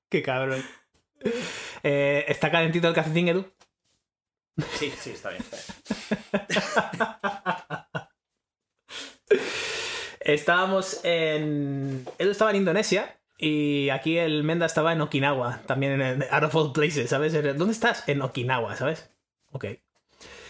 Qué 0.08 0.22
cabrón. 0.22 0.64
Eh, 1.82 2.24
¿Está 2.28 2.50
calentito 2.50 2.86
el 2.86 2.94
calcetín, 2.94 3.26
Edu? 3.28 3.46
Sí, 4.78 4.92
sí, 5.00 5.10
está 5.10 5.30
bien. 5.30 5.42
Está 6.48 6.90
bien. 6.92 7.75
Estábamos 10.26 11.00
en. 11.04 12.04
Edu 12.18 12.30
estaba 12.32 12.50
en 12.50 12.56
Indonesia 12.56 13.16
y 13.38 13.90
aquí 13.90 14.18
el 14.18 14.42
Menda 14.44 14.66
estaba 14.66 14.92
en 14.92 15.00
Okinawa, 15.00 15.60
también 15.66 16.00
en 16.00 16.24
out 16.30 16.42
of 16.44 16.54
all 16.56 16.72
places, 16.72 17.10
¿sabes? 17.10 17.32
¿Dónde 17.32 17.72
estás? 17.72 18.02
En 18.08 18.22
Okinawa, 18.22 18.76
¿sabes? 18.76 19.08
Ok. 19.52 19.66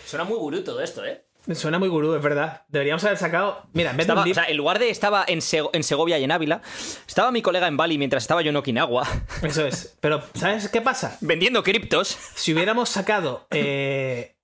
Suena 0.06 0.24
muy 0.24 0.38
gurú 0.38 0.62
todo 0.64 0.80
esto, 0.80 1.04
¿eh? 1.04 1.22
Suena 1.54 1.78
muy 1.78 1.88
gurú, 1.88 2.14
es 2.16 2.22
verdad. 2.22 2.62
Deberíamos 2.68 3.04
haber 3.04 3.18
sacado. 3.18 3.62
Mira, 3.72 3.90
en 3.90 3.96
vez 3.98 4.04
Estaba- 4.04 4.22
o 4.22 4.34
sea, 4.34 4.44
en 4.48 4.56
lugar 4.56 4.78
de 4.80 4.88
estaba 4.90 5.24
en, 5.28 5.40
Sego- 5.40 5.70
en 5.74 5.82
Segovia 5.84 6.18
y 6.18 6.24
en 6.24 6.32
Ávila, 6.32 6.60
estaba 7.06 7.30
mi 7.30 7.42
colega 7.42 7.68
en 7.68 7.76
Bali 7.76 7.98
mientras 7.98 8.24
estaba 8.24 8.42
yo 8.42 8.50
en 8.50 8.56
Okinawa 8.56 9.06
Eso 9.42 9.64
es. 9.66 9.96
Pero, 10.00 10.22
¿sabes 10.34 10.68
qué 10.70 10.80
pasa? 10.80 11.18
vendiendo 11.20 11.62
criptos. 11.62 12.16
Si 12.34 12.52
hubiéramos 12.54 12.88
sacado 12.88 13.46
eh, 13.50 14.35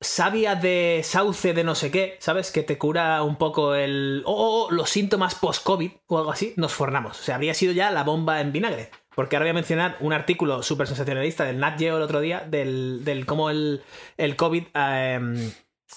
savia 0.00 0.54
de 0.54 1.00
sauce 1.04 1.54
de 1.54 1.64
no 1.64 1.74
sé 1.74 1.90
qué, 1.90 2.16
¿sabes? 2.20 2.50
Que 2.52 2.62
te 2.62 2.78
cura 2.78 3.22
un 3.22 3.36
poco 3.36 3.74
el. 3.74 4.22
O 4.26 4.32
o- 4.32 4.66
o 4.66 4.70
los 4.70 4.90
síntomas 4.90 5.34
post-COVID 5.34 5.90
o 6.06 6.18
algo 6.18 6.30
así, 6.30 6.52
nos 6.56 6.72
fornamos. 6.74 7.18
O 7.20 7.22
sea, 7.22 7.36
habría 7.36 7.54
sido 7.54 7.72
ya 7.72 7.90
la 7.90 8.04
bomba 8.04 8.40
en 8.40 8.52
vinagre. 8.52 8.90
Porque 9.14 9.34
ahora 9.36 9.44
voy 9.44 9.50
a 9.50 9.54
mencionar 9.54 9.96
un 10.00 10.12
artículo 10.12 10.62
súper 10.62 10.86
sensacionalista 10.86 11.44
del 11.44 11.58
Nat 11.58 11.78
Geo 11.78 11.96
el 11.96 12.02
otro 12.02 12.20
día 12.20 12.40
del, 12.40 13.02
del 13.02 13.24
cómo 13.24 13.48
el, 13.48 13.82
el 14.18 14.36
COVID 14.36 14.64
em, 14.74 15.50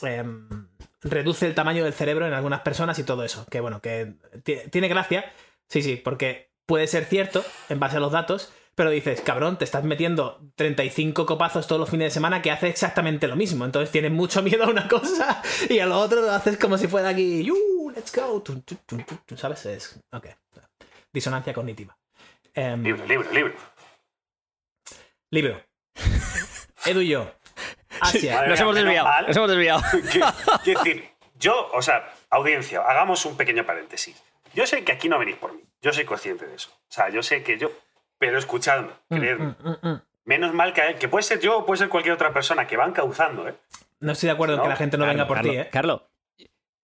em, 0.03 0.47
reduce 1.01 1.45
el 1.45 1.53
tamaño 1.53 1.83
del 1.83 1.91
cerebro 1.93 2.25
en 2.25 2.33
algunas 2.33 2.61
personas 2.61 2.97
y 2.99 3.03
todo 3.03 3.25
eso. 3.25 3.45
Que 3.51 3.59
bueno, 3.59 3.81
que 3.81 4.13
ti- 4.43 4.59
tiene 4.71 4.87
gracia. 4.87 5.29
Sí, 5.67 5.81
sí, 5.81 5.97
porque 5.97 6.49
puede 6.65 6.87
ser 6.87 7.03
cierto 7.03 7.43
en 7.67 7.79
base 7.81 7.97
a 7.97 7.99
los 7.99 8.13
datos, 8.13 8.53
pero 8.79 8.91
dices, 8.91 9.19
cabrón, 9.19 9.57
te 9.57 9.65
estás 9.65 9.83
metiendo 9.83 10.39
35 10.55 11.25
copazos 11.25 11.67
todos 11.67 11.81
los 11.81 11.89
fines 11.89 12.05
de 12.05 12.11
semana 12.11 12.41
que 12.41 12.49
hace 12.49 12.69
exactamente 12.69 13.27
lo 13.27 13.35
mismo. 13.35 13.65
Entonces 13.65 13.91
tienes 13.91 14.09
mucho 14.09 14.41
miedo 14.41 14.63
a 14.63 14.67
una 14.69 14.87
cosa 14.87 15.43
y 15.69 15.79
a 15.79 15.85
lo 15.85 15.99
otro 15.99 16.21
lo 16.21 16.31
haces 16.31 16.57
como 16.57 16.77
si 16.77 16.87
fuera 16.87 17.09
aquí, 17.09 17.43
"Yu, 17.43 17.91
let's 17.93 18.15
go. 18.15 18.41
¿Sabes? 19.35 19.65
Es. 19.65 19.99
Ok. 20.13 20.27
Disonancia 21.11 21.53
cognitiva. 21.53 21.97
Em, 22.53 22.81
Libro, 22.81 23.05
libro, 23.05 23.29
libro. 23.33 23.53
libro. 25.29 25.61
Edu 26.85 27.01
y 27.01 27.09
yo. 27.09 27.29
Asia. 27.99 28.35
Madre 28.35 28.47
Nos 28.47 28.59
mía, 28.59 28.63
hemos 28.63 28.75
desviado. 28.75 29.27
Nos 29.27 29.35
hemos 29.35 29.49
desviado. 29.49 29.81
Quiero 30.63 30.83
decir, 30.83 31.09
yo, 31.37 31.69
o 31.73 31.81
sea, 31.81 32.13
audiencia, 32.29 32.79
hagamos 32.87 33.25
un 33.25 33.35
pequeño 33.35 33.65
paréntesis. 33.65 34.15
Yo 34.53 34.65
sé 34.65 34.85
que 34.85 34.93
aquí 34.93 35.09
no 35.09 35.19
venís 35.19 35.35
por 35.35 35.53
mí. 35.53 35.63
Yo 35.81 35.91
soy 35.91 36.05
consciente 36.05 36.47
de 36.47 36.55
eso. 36.55 36.69
O 36.71 36.91
sea, 36.91 37.09
yo 37.09 37.21
sé 37.21 37.43
que 37.43 37.57
yo. 37.57 37.69
Pero 38.19 38.37
escuchadme, 38.37 38.89
creedme. 39.09 39.55
Mm, 39.63 39.69
mm, 39.69 39.89
mm. 39.89 40.01
Menos 40.25 40.53
mal 40.53 40.73
que, 40.73 40.95
que 40.99 41.07
puede 41.07 41.23
ser 41.23 41.39
yo 41.39 41.59
o 41.59 41.65
puede 41.65 41.79
ser 41.79 41.89
cualquier 41.89 42.13
otra 42.13 42.31
persona 42.33 42.67
que 42.67 42.77
van 42.77 42.91
causando, 42.91 43.47
¿eh? 43.47 43.55
No 43.99 44.11
estoy 44.11 44.27
de 44.27 44.33
acuerdo 44.33 44.55
en 44.55 44.59
que 44.61 44.65
No, 44.67 44.69
la 44.69 44.75
gente 44.75 44.97
no 44.97 45.05
venga 45.05 45.25
por 45.27 45.37
Carlo, 45.37 45.51
ti, 45.51 45.57
¿eh? 45.57 45.69
Carlo, 45.71 46.09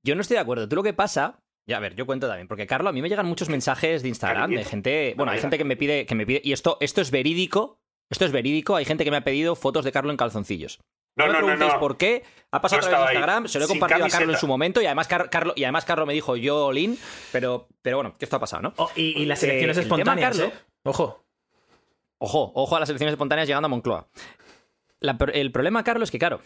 yo 0.04 0.15
no 0.15 0.22
estoy 0.22 0.36
de 0.36 0.42
acuerdo. 0.42 0.68
Tú 0.68 0.75
lo 0.75 0.84
que 0.84 0.94
pasa. 0.94 1.39
Ya, 1.68 1.77
a 1.77 1.80
ver, 1.80 1.96
yo 1.96 2.06
cuento 2.06 2.27
también, 2.27 2.48
porque 2.48 2.68
Carlos, 2.68 2.89
a 2.92 2.94
mí 2.94 3.01
me 3.01 3.10
llegan 3.10 3.25
muchos 3.25 3.50
mensajes 3.50 4.04
de 4.04 4.10
Instagram 4.10 4.51
de 4.51 4.63
gente. 4.65 5.13
Bueno, 5.18 5.32
hay 5.32 5.39
gente 5.39 5.58
que 5.58 5.63
me 5.65 5.75
pide, 5.75 6.06
que 6.06 6.13
me 6.15 6.25
pide. 6.25 6.42
Y 6.44 6.54
esto, 6.54 6.77
esto 6.80 7.01
es 7.01 7.12
verídico. 7.12 7.80
Esto 8.12 8.25
es 8.25 8.32
verídico. 8.32 8.75
Hay 8.75 8.86
gente 8.86 9.04
que 9.04 9.10
me 9.12 9.18
ha 9.18 9.24
pedido 9.24 9.56
fotos 9.56 9.84
de 9.84 9.92
Carlo 9.92 10.12
en 10.12 10.18
calzoncillos. 10.18 10.80
No, 11.18 11.25
me 11.25 11.34
no, 11.34 11.39
no, 11.39 11.46
preguntéis 11.46 11.74
no. 11.74 11.80
por 11.80 11.98
qué. 11.98 12.24
Ha 12.51 12.62
pasado 12.62 12.82
No 12.82 12.88
a 12.88 12.89
través 12.89 12.92
de 12.92 12.92
estaba 12.92 13.10
ahí. 13.10 13.15
Instagram, 13.15 13.48
se 13.48 13.58
lo 13.60 13.65
he 13.65 13.68
Sin 13.68 13.80
compartido 13.80 14.06
a 14.06 14.10
Carlo 14.10 14.15
en 14.15 14.27
camiseta. 14.27 14.39
su 14.42 14.48
momento 14.48 14.82
y 14.82 14.86
además, 14.86 15.08
Car- 15.08 15.30
Carlo, 15.32 15.54
y 15.56 15.63
además 15.63 15.86
Carlo 15.86 16.06
me 16.06 16.13
dijo 16.13 16.36
yo, 16.36 16.72
Lin, 16.72 17.00
pero, 17.32 17.68
pero 17.82 17.98
bueno, 17.98 18.15
que 18.20 18.25
esto 18.25 18.36
ha 18.36 18.39
pasado, 18.39 18.62
¿no? 18.62 18.74
Oh, 18.77 18.92
y, 18.96 19.22
y 19.24 19.25
las 19.25 19.42
elecciones 19.42 19.77
Eh, 19.77 19.82
el 19.82 19.86
tema, 19.88 19.96
espontáneas, 20.01 20.38
Carlo- 20.38 20.54
¿eh? 20.54 20.60
Ojo. 20.84 21.25
Ojo, 22.25 22.51
ojo 22.55 22.75
a 22.75 22.79
las 22.79 22.89
elecciones 22.89 23.13
espontáneas 23.13 23.48
llegando 23.48 23.67
a 23.67 23.70
Moncloa. 23.70 24.10
El 25.32 25.51
problema, 25.51 25.84
Carlos, 25.84 26.08
es 26.08 26.12
que, 26.12 26.17
claro, 26.17 26.41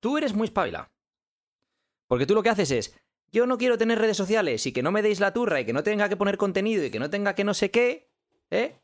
tú 0.00 0.18
eres 0.18 0.34
muy 0.34 0.46
espabila. 0.46 0.90
Porque 2.08 2.26
tú 2.26 2.34
lo 2.34 2.42
que 2.42 2.48
haces 2.48 2.72
es, 2.72 3.00
yo 3.30 3.46
no 3.46 3.56
quiero 3.56 3.78
tener 3.78 4.00
redes 4.00 4.16
sociales 4.16 4.66
y 4.66 4.72
que 4.72 4.82
no 4.82 4.90
me 4.90 5.02
deis 5.02 5.20
la 5.20 5.32
turra 5.32 5.60
y 5.60 5.64
que 5.64 5.72
no 5.72 5.84
tenga 5.84 6.08
que 6.08 6.16
poner 6.16 6.38
contenido 6.38 6.84
y 6.84 6.90
que 6.90 6.98
no 6.98 7.08
tenga 7.08 7.36
que 7.36 7.44
no 7.44 7.54
sé 7.54 7.70
qué, 7.70 8.10
¿eh? 8.50 8.74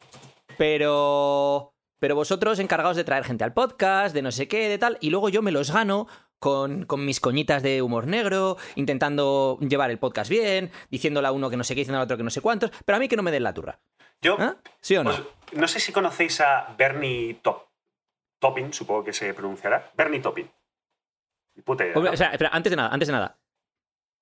Pero... 0.57 1.75
Pero 1.99 2.15
vosotros 2.15 2.61
encargados 2.61 2.97
de 2.97 3.03
traer 3.03 3.25
gente 3.25 3.43
al 3.43 3.53
podcast, 3.53 4.15
de 4.15 4.23
no 4.23 4.31
sé 4.31 4.47
qué, 4.47 4.69
de 4.69 4.79
tal, 4.79 4.99
y 5.01 5.11
luego 5.11 5.29
yo 5.29 5.43
me 5.43 5.51
los 5.51 5.73
gano 5.73 6.07
con, 6.39 6.85
con 6.85 7.05
mis 7.05 7.21
coñitas 7.21 7.63
de 7.63 7.83
humor 7.83 8.07
negro, 8.07 8.57
intentando 8.75 9.59
llevar 9.61 9.91
el 9.91 9.99
podcast 9.99 10.31
bien, 10.31 10.71
diciéndole 10.91 11.29
a 11.29 11.33
uno 11.33 11.51
que 11.51 11.57
no 11.57 11.65
sé 11.65 11.75
qué, 11.75 11.81
diciéndole 11.81 12.03
a 12.03 12.05
otro 12.05 12.17
que 12.17 12.23
no 12.23 12.31
sé 12.31 12.41
cuántos, 12.41 12.71
pero 12.85 12.97
a 12.97 12.99
mí 12.99 13.09
que 13.09 13.17
no 13.17 13.23
me 13.23 13.31
den 13.33 13.43
la 13.43 13.55
turra. 13.55 13.79
Yo, 14.23 14.37
¿Ah? 14.39 14.57
¿Sí 14.81 14.97
o 14.97 15.05
no? 15.05 15.11
pues, 15.11 15.23
no 15.53 15.69
sé 15.69 15.81
si 15.81 15.93
conocéis 15.93 16.41
a 16.41 16.75
Bernie 16.79 17.35
Top, 17.43 17.65
Topping, 18.39 18.73
supongo 18.73 19.05
que 19.05 19.13
se 19.13 19.33
pronunciará. 19.35 19.91
Bernie 19.97 20.21
Topping. 20.21 20.51
Ni 21.55 21.63
puta 21.63 21.85
idea, 21.85 21.95
Hombre, 21.97 22.11
¿no? 22.11 22.15
o 22.15 22.17
sea, 22.17 22.29
espera, 22.29 22.51
antes 22.53 22.71
de 22.71 22.77
nada, 22.77 22.89
antes 22.91 23.09
de 23.09 23.13
nada. 23.13 23.39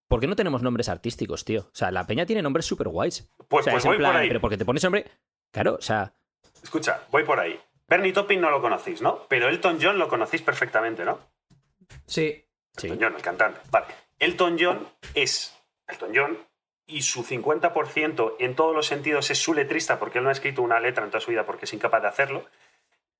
¿Por 0.08 0.20
qué 0.20 0.26
no 0.26 0.36
tenemos 0.36 0.62
nombres 0.62 0.88
artísticos, 0.88 1.44
tío? 1.44 1.62
O 1.62 1.70
sea, 1.74 1.90
la 1.90 2.06
peña 2.06 2.26
tiene 2.26 2.42
nombres 2.42 2.66
súper 2.66 2.88
guays. 2.88 3.28
Pues- 3.48 3.62
o 3.62 3.64
sea, 3.64 3.72
pues 3.72 3.84
voy 3.84 3.96
por 3.96 4.00
plan, 4.00 4.16
ahí. 4.16 4.28
pero 4.28 4.40
porque 4.40 4.56
te 4.56 4.64
pones 4.64 4.82
nombre. 4.84 5.06
Claro, 5.50 5.76
o 5.78 5.82
sea. 5.82 6.12
Escucha, 6.62 7.02
voy 7.10 7.24
por 7.24 7.40
ahí. 7.40 7.58
Bernie 7.88 8.12
Topping 8.12 8.40
no 8.40 8.50
lo 8.50 8.60
conocéis, 8.60 9.00
¿no? 9.02 9.26
Pero 9.28 9.48
Elton 9.48 9.78
John 9.80 9.98
lo 9.98 10.08
conocéis 10.08 10.42
perfectamente, 10.42 11.04
¿no? 11.04 11.18
Sí. 12.06 12.44
Sí. 12.76 12.86
Elton 12.88 12.98
John, 13.02 13.14
el 13.16 13.22
cantante. 13.22 13.60
Vale. 13.70 13.86
Elton 14.18 14.56
John 14.60 14.88
es 15.14 15.56
Elton 15.88 16.10
John 16.14 16.38
y 16.86 17.02
su 17.02 17.24
50% 17.24 18.36
en 18.40 18.54
todos 18.56 18.74
los 18.74 18.86
sentidos 18.86 19.30
es 19.30 19.38
su 19.38 19.54
letrista 19.54 19.98
porque 19.98 20.18
él 20.18 20.24
no 20.24 20.30
ha 20.30 20.32
escrito 20.32 20.62
una 20.62 20.80
letra 20.80 21.04
en 21.04 21.10
toda 21.10 21.20
su 21.20 21.30
vida 21.30 21.46
porque 21.46 21.64
es 21.66 21.72
incapaz 21.72 22.02
de 22.02 22.08
hacerlo. 22.08 22.44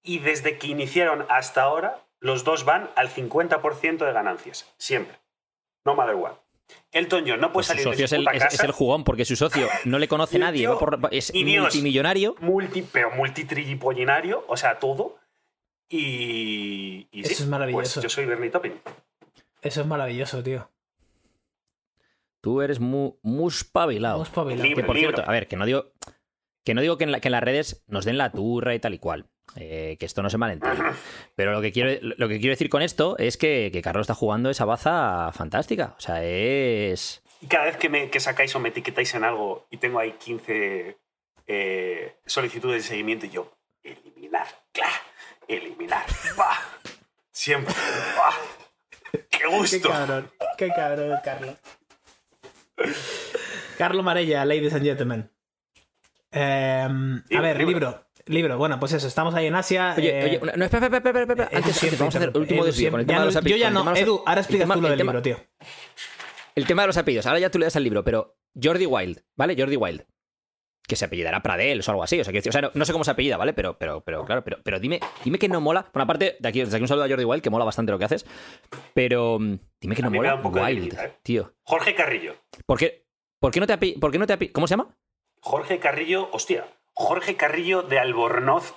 Y 0.02 0.18
desde 0.18 0.58
que 0.58 0.66
iniciaron 0.66 1.24
hasta 1.30 1.62
ahora, 1.62 2.04
los 2.20 2.44
dos 2.44 2.64
van 2.64 2.90
al 2.96 3.08
50% 3.08 4.04
de 4.04 4.12
ganancias. 4.12 4.72
Siempre. 4.76 5.18
No 5.84 5.94
matter 5.94 6.14
what. 6.16 6.32
Elton 6.92 7.24
John 7.26 7.40
no 7.40 7.52
puede 7.52 7.66
Pues 7.66 7.66
su 7.66 7.72
salir 7.72 7.84
socio 7.84 7.98
de 7.98 8.04
es 8.04 8.10
su 8.10 8.16
el, 8.16 8.22
puta 8.24 8.36
es- 8.36 8.42
casa. 8.44 8.56
es 8.56 8.64
el 8.64 8.72
jugón, 8.72 9.04
porque 9.04 9.24
su 9.24 9.36
socio 9.36 9.68
no 9.84 9.98
le 9.98 10.08
conoce 10.08 10.38
nadie. 10.38 10.60
tío- 10.60 10.72
va 10.72 10.78
por- 10.78 11.08
es 11.10 11.30
Dios. 11.32 11.62
multimillonario. 11.62 12.36
multi, 12.40 12.82
pero 12.82 13.10
multitripollinario, 13.12 14.44
o 14.48 14.56
sea, 14.56 14.78
todo. 14.78 15.18
Y, 15.88 17.06
y 17.12 17.20
Eso 17.22 17.34
sí, 17.34 17.42
es 17.42 17.48
maravilloso. 17.48 18.00
Pues 18.00 18.02
yo 18.02 18.08
soy 18.08 18.24
Bernie 18.26 18.50
Topping. 18.50 18.72
Eso 19.62 19.80
es 19.80 19.86
maravilloso, 19.86 20.42
tío. 20.42 20.70
Tú 22.40 22.60
eres 22.60 22.80
muy, 22.80 23.14
muy 23.22 23.48
espabilado. 23.48 24.14
Vamos 24.16 24.28
espabilado. 24.28 24.74
Que 24.74 24.84
por 24.84 24.96
cierto, 24.98 25.22
a 25.26 25.30
ver, 25.32 25.46
que 25.48 25.56
no 25.56 25.64
digo. 25.66 25.92
Que 26.64 26.74
no 26.74 26.80
digo 26.80 26.96
que 26.96 27.04
en, 27.04 27.12
la- 27.12 27.20
que 27.20 27.28
en 27.28 27.32
las 27.32 27.42
redes 27.42 27.84
nos 27.86 28.04
den 28.04 28.16
la 28.18 28.32
turra 28.32 28.74
y 28.74 28.80
tal 28.80 28.94
y 28.94 28.98
cual. 28.98 29.26
eh, 29.56 29.96
que 30.00 30.06
esto 30.06 30.22
no 30.22 30.30
se 30.30 30.38
malentiende. 30.38 30.82
Pero 31.36 31.52
lo 31.52 31.60
que 31.60 31.72
quiero, 31.72 31.90
lo 32.16 32.28
que 32.28 32.38
quiero 32.40 32.52
decir 32.52 32.70
con 32.70 32.80
esto 32.82 33.16
es 33.18 33.36
que, 33.36 33.70
que 33.72 33.82
Carlos 33.82 34.04
está 34.04 34.14
jugando 34.14 34.48
esa 34.50 34.64
baza 34.64 35.30
fantástica. 35.32 35.94
O 35.98 36.00
sea, 36.00 36.24
es. 36.24 37.22
Y 37.42 37.46
cada 37.46 37.64
vez 37.66 37.76
que, 37.76 37.88
me, 37.90 38.08
que 38.10 38.20
sacáis 38.20 38.54
o 38.56 38.60
me 38.60 38.70
etiquetáis 38.70 39.14
en 39.14 39.24
algo 39.24 39.66
y 39.70 39.76
tengo 39.76 39.98
ahí 39.98 40.12
15 40.12 40.96
eh, 41.46 42.16
solicitudes 42.24 42.82
de 42.84 42.88
seguimiento 42.88 43.26
y 43.26 43.30
yo, 43.30 43.52
eliminar, 43.82 44.46
claro, 44.72 44.94
eliminar, 45.48 46.04
va, 46.38 46.50
siempre, 47.32 47.74
va, 48.18 48.30
qué 49.12 49.38
Qué 49.38 49.46
gusto. 49.46 49.88
cabrón. 49.90 50.30
Qué 50.56 50.68
cabrón, 50.68 51.18
Carlos. 51.24 51.56
Carlos 53.78 54.04
Marella, 54.04 54.44
ladies 54.44 54.74
and 54.74 54.84
gentlemen. 54.84 55.30
Em, 56.30 57.22
a 57.36 57.40
ver, 57.40 57.58
libro. 57.58 57.66
libro. 57.72 58.04
Libro, 58.26 58.56
bueno, 58.56 58.80
pues 58.80 58.92
eso, 58.94 59.06
estamos 59.06 59.34
ahí 59.34 59.46
en 59.48 59.54
Asia. 59.54 59.94
Oye, 59.98 60.18
eh, 60.18 60.40
oye, 60.42 60.52
no, 60.56 60.64
espera, 60.64 60.86
espera, 60.86 60.96
espera, 61.10 61.20
espera. 61.20 61.48
Edu 61.50 61.56
Antes, 61.58 61.76
siempre 61.76 61.98
vamos 61.98 62.14
a 62.14 62.18
hacer 62.18 62.30
el 62.30 62.36
último 62.40 62.60
Edu 62.60 62.66
desvío 62.66 62.90
con 62.90 63.00
el 63.00 63.06
tema 63.06 63.20
de 63.20 63.26
los 63.26 63.36
apellidos. 63.36 63.60
Yo 63.60 63.66
ya 63.66 63.70
no, 63.70 63.84
los- 63.84 63.98
Edu, 63.98 64.22
ahora 64.24 64.40
explicas 64.40 64.62
tema- 64.64 64.74
tú 64.76 64.80
lo 64.80 64.86
el 64.88 64.92
del 64.92 64.98
tema- 64.98 65.12
libro, 65.12 65.22
tío. 65.22 65.36
El 66.54 66.66
tema 66.66 66.82
de 66.82 66.86
los 66.86 66.96
apellidos. 66.96 67.26
Ahora 67.26 67.38
ya 67.40 67.50
tú 67.50 67.58
le 67.58 67.66
das 67.66 67.76
el 67.76 67.84
libro, 67.84 68.02
pero 68.02 68.38
Jordi 68.60 68.86
Wild, 68.86 69.22
¿vale? 69.36 69.54
Jordi 69.58 69.76
Wild. 69.76 70.06
Que 70.86 70.96
se 70.96 71.06
apellidará 71.06 71.42
Pradel 71.42 71.80
o 71.80 71.90
algo 71.90 72.02
así. 72.02 72.20
O 72.20 72.24
sea, 72.24 72.32
que, 72.32 72.46
o 72.46 72.52
sea 72.52 72.60
no, 72.60 72.70
no 72.74 72.84
sé 72.84 72.92
cómo 72.92 73.04
se 73.04 73.10
apellida, 73.10 73.36
¿vale? 73.38 73.54
Pero, 73.54 73.78
pero, 73.78 74.02
pero, 74.02 74.24
claro, 74.26 74.44
pero, 74.44 74.58
pero 74.62 74.78
dime, 74.78 75.00
dime 75.24 75.38
que 75.38 75.48
no 75.48 75.60
mola. 75.60 75.86
Bueno, 75.94 76.04
aparte, 76.04 76.36
de 76.38 76.48
aquí, 76.48 76.60
desde 76.60 76.76
aquí 76.76 76.82
un 76.82 76.88
saludo 76.88 77.04
a 77.04 77.08
Jordi 77.08 77.24
Wild, 77.24 77.42
que 77.42 77.48
mola 77.50 77.64
bastante 77.64 77.90
lo 77.92 77.98
que 77.98 78.04
haces. 78.04 78.26
Pero 78.92 79.38
mm, 79.38 79.58
dime 79.80 79.94
que 79.96 80.02
A 80.02 80.04
no 80.04 80.10
mola 80.10 80.28
da 80.30 80.34
un 80.36 80.42
poco 80.42 80.58
de 80.58 80.64
Wild, 80.64 80.98
¿eh? 80.98 81.14
tío. 81.22 81.54
Jorge 81.62 81.94
Carrillo, 81.94 82.36
¿Por 82.66 82.78
qué, 82.78 83.06
por 83.40 83.50
qué 83.50 83.60
no 83.60 83.66
te 83.66 83.72
ape- 83.78 83.98
por 83.98 84.10
qué 84.12 84.18
no 84.18 84.26
ape- 84.26 84.52
¿Cómo 84.52 84.66
se 84.66 84.72
llama? 84.72 84.94
Jorge 85.40 85.78
Carrillo, 85.78 86.28
hostia, 86.32 86.66
Jorge 86.92 87.36
Carrillo 87.36 87.82
de 87.82 87.98
Albornoz, 87.98 88.74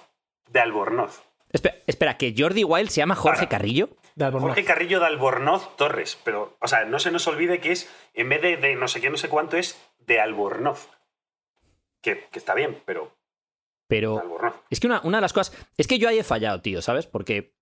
de 0.50 0.60
Albornoz. 0.62 1.24
Espera, 1.52 1.76
espera, 1.88 2.18
que 2.18 2.34
Jordi 2.38 2.64
Wild 2.66 2.90
se 2.90 2.98
llama 3.02 3.16
Jorge 3.16 3.40
Para. 3.48 3.50
Carrillo. 3.50 3.90
De 4.16 4.26
Albornoz. 4.26 4.50
Jorge 4.50 4.66
Carrillo 4.66 5.00
de 5.00 5.06
Albornoz 5.06 5.76
Torres, 5.78 6.18
pero, 6.24 6.58
o 6.60 6.68
sea, 6.68 6.84
no 6.86 7.00
se 7.00 7.12
nos 7.12 7.28
olvide 7.28 7.60
que 7.60 7.72
es, 7.72 7.90
en 8.14 8.28
vez 8.30 8.42
de, 8.42 8.58
de 8.58 8.76
no 8.76 8.88
sé 8.88 9.00
qué, 9.02 9.10
no 9.10 9.18
sé 9.18 9.30
cuánto, 9.30 9.56
es 9.58 9.78
de 10.00 10.20
Albornoz. 10.20 10.90
Que, 12.08 12.26
que 12.32 12.40
está 12.40 12.54
bien, 12.54 12.82
pero 12.86 13.12
Pero 13.90 14.22
es 14.70 14.80
que 14.80 14.88
una, 14.88 15.02
una 15.04 15.18
de 15.18 15.22
las 15.24 15.34
cosas. 15.34 15.54
Es 15.76 15.88
que 15.88 16.00
yo 16.00 16.08
ahí 16.08 16.18
he 16.20 16.24
fallado, 16.24 16.62
tío, 16.62 16.82
¿sabes? 16.82 17.06
Porque. 17.06 17.54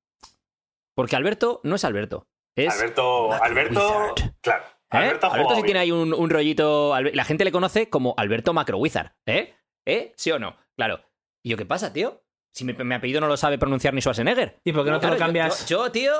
Porque 0.95 1.15
Alberto 1.15 1.62
no 1.63 1.73
es 1.75 1.84
Alberto. 1.84 2.27
Es. 2.55 2.71
Alberto, 2.79 3.34
Alberto, 3.34 4.12
Wizard. 4.13 4.36
claro. 4.41 4.63
¿Eh? 4.63 4.97
Alberto, 4.97 5.31
Alberto 5.31 5.55
sí 5.55 5.63
tiene 5.63 5.79
ahí 5.79 5.91
un, 5.91 6.13
un 6.13 6.29
rollito. 6.29 6.93
La 7.01 7.25
gente 7.25 7.43
le 7.43 7.51
conoce 7.51 7.89
como 7.89 8.13
Alberto 8.17 8.53
Macro 8.53 8.77
Wizard. 8.77 9.13
¿Eh? 9.25 9.55
¿Eh? 9.84 10.13
¿Sí 10.15 10.29
o 10.29 10.38
no? 10.38 10.55
Claro. 10.77 10.99
¿Y 11.43 11.49
yo 11.49 11.58
qué 11.58 11.65
pasa, 11.65 11.91
tío? 11.91 12.21
Si 12.53 12.65
mi, 12.65 12.73
mi 12.73 12.93
apellido 12.93 13.19
no 13.19 13.27
lo 13.27 13.36
sabe 13.36 13.58
pronunciar 13.58 13.95
ni 13.95 14.01
Schwarzenegger. 14.01 14.60
¿Y 14.63 14.73
por 14.73 14.86
qué 14.86 14.91
no, 14.91 14.97
te 14.99 15.08
Claro, 15.08 15.15
lo 15.15 15.19
cambias? 15.19 15.67
Yo, 15.67 15.86
yo, 15.86 15.91
tío. 15.91 16.13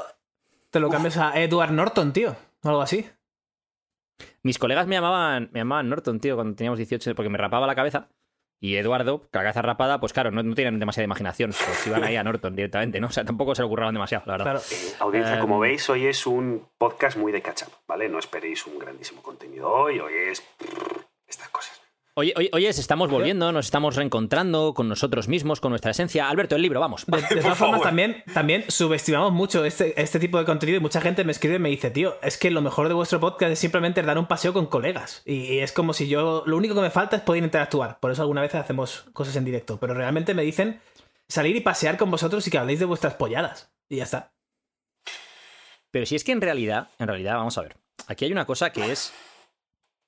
Te 0.71 0.79
lo 0.79 0.89
cambias 0.89 1.17
a 1.17 1.39
Edward 1.39 1.71
Norton, 1.71 2.11
tío. 2.11 2.35
O 2.63 2.69
algo 2.69 2.81
así. 2.81 3.07
Mis 4.41 4.57
colegas 4.57 4.88
me 4.88 4.95
llamaban, 4.95 5.49
me 5.53 5.59
llamaban 5.59 5.89
Norton, 5.89 6.19
tío, 6.19 6.35
cuando 6.35 6.55
teníamos 6.55 6.77
18, 6.77 7.15
porque 7.15 7.29
me 7.29 7.38
rapaba 7.38 7.67
la 7.67 7.75
cabeza. 7.75 8.09
Y 8.60 8.78
Eduardo, 8.78 9.28
cabeza 9.32 9.62
rapada, 9.62 10.00
pues 10.00 10.13
claro, 10.13 10.32
no, 10.32 10.41
no 10.41 10.56
tienen 10.56 10.80
demasiada 10.80 11.06
imaginación. 11.06 11.52
Pues 11.52 11.88
iban 11.88 12.04
ahí 12.04 12.15
a 12.15 12.24
Norton 12.24 12.56
directamente, 12.56 13.00
¿no? 13.00 13.08
O 13.08 13.12
sea, 13.12 13.26
tampoco 13.26 13.54
se 13.54 13.62
le 13.62 13.68
ocurraban 13.68 13.94
demasiado, 13.94 14.24
la 14.26 14.34
verdad. 14.34 14.46
Claro. 14.46 14.60
Eh, 14.72 14.96
audiencia, 15.00 15.39
como 15.39 15.60
veis, 15.60 15.89
hoy 15.89 16.08
es 16.08 16.26
un 16.26 16.68
podcast 16.78 17.18
muy 17.18 17.32
de 17.32 17.41
catch 17.41 17.63
up, 17.63 17.74
¿vale? 17.88 18.10
No 18.10 18.20
esperéis 18.20 18.65
un 18.65 18.80
grandísimo 18.80 19.22
contenido 19.22 19.70
hoy, 19.70 20.00
hoy 20.00 20.13
es 20.32 20.44
estas 21.28 21.50
cosas. 21.50 21.85
Oye, 22.17 22.34
oye, 22.38 22.49
oye, 22.54 22.69
estamos 22.69 23.10
volviendo, 23.10 23.51
nos 23.51 23.65
estamos 23.65 23.97
reencontrando 23.97 24.73
con 24.73 24.88
nosotros 24.88 25.28
mismos, 25.28 25.60
con 25.60 25.71
nuestra 25.71 25.91
esencia. 25.91 26.30
Alberto, 26.30 26.56
el 26.56 26.62
libro, 26.62 26.80
vamos. 26.80 27.06
De, 27.06 27.21
todas 27.41 27.58
formas, 27.58 27.82
también, 27.82 28.23
también 28.34 28.63
subestimamos 28.69 29.34
mucho 29.34 29.65
este, 29.65 30.01
este 30.01 30.17
tipo 30.17 30.38
de 30.38 30.45
contenido 30.45 30.78
y 30.78 30.80
mucha 30.80 31.01
gente 31.01 31.25
me 31.25 31.34
escribe 31.34 31.56
y 31.56 31.60
me 31.60 31.67
dice, 31.67 31.91
tío, 31.91 32.15
es 32.21 32.38
que 32.38 32.51
lo 32.51 32.62
mejor 32.62 32.88
de 32.88 32.93
vuestro 32.93 33.19
podcast 33.19 33.51
es 33.51 33.60
simplemente 33.60 34.01
dar 34.01 34.17
un 34.17 34.28
paseo 34.28 34.54
con 34.54 34.67
colegas. 34.67 35.23
Y, 35.25 35.56
y 35.56 35.60
es 35.60 35.73
como 35.73 35.91
si 35.91 36.08
yo, 36.08 36.43
lo 36.45 36.56
único 36.56 36.73
que 36.73 36.80
me 36.80 36.89
falta 36.89 37.17
es 37.17 37.21
poder 37.21 37.43
interactuar. 37.43 37.99
Por 37.99 38.12
eso 38.12 38.21
alguna 38.21 38.39
vez 38.39 38.56
hacemos 38.56 39.04
cosas 39.12 39.36
en 39.36 39.43
directo. 39.43 39.78
Pero 39.78 39.93
realmente 39.93 40.34
me 40.34 40.43
dicen 40.43 40.80
salir 41.28 41.54
y 41.58 41.60
pasear 41.60 41.97
con 41.97 42.12
vosotros 42.12 42.47
y 42.47 42.49
que 42.49 42.58
habléis 42.58 42.80
de 42.80 42.86
vuestras 42.86 43.15
polladas. 43.15 43.73
Y 43.89 43.97
ya 43.97 44.04
está. 44.04 44.34
Pero 45.91 46.06
si 46.06 46.15
es 46.15 46.23
que 46.23 46.32
en 46.32 46.39
realidad, 46.39 46.88
en 46.97 47.10
realidad, 47.10 47.36
vamos 47.36 47.58
a 47.58 47.62
ver. 47.62 47.75
Aquí 48.08 48.23
hay 48.23 48.32
una 48.32 48.45
cosa 48.45 48.71
que 48.71 48.89
es. 48.89 49.12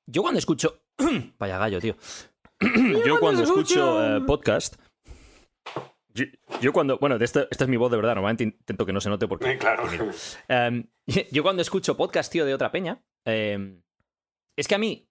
Yo 0.05 0.21
cuando 0.21 0.39
escucho. 0.39 0.79
Vaya 1.39 1.57
gallo, 1.57 1.79
tío. 1.79 1.95
Yo 3.05 3.19
cuando 3.19 3.43
escucho 3.43 4.03
eh, 4.03 4.21
podcast. 4.21 4.75
Yo, 6.13 6.25
yo 6.61 6.73
cuando. 6.73 6.97
Bueno, 6.97 7.19
de 7.19 7.25
esta, 7.25 7.47
esta 7.51 7.65
es 7.65 7.69
mi 7.69 7.77
voz 7.77 7.91
de 7.91 7.97
verdad. 7.97 8.15
Normalmente 8.15 8.43
intento 8.43 8.87
que 8.87 8.93
no 8.93 8.99
se 8.99 9.09
note 9.09 9.27
porque. 9.27 9.51
Eh, 9.51 9.57
claro. 9.59 9.83
Em, 10.47 10.87
yo 11.31 11.43
cuando 11.43 11.61
escucho 11.61 11.95
podcast, 11.95 12.31
tío, 12.31 12.43
de 12.43 12.55
otra 12.55 12.71
peña. 12.71 13.03
em, 13.25 13.83
es 14.57 14.67
que 14.67 14.73
a 14.73 14.79
mí. 14.79 15.07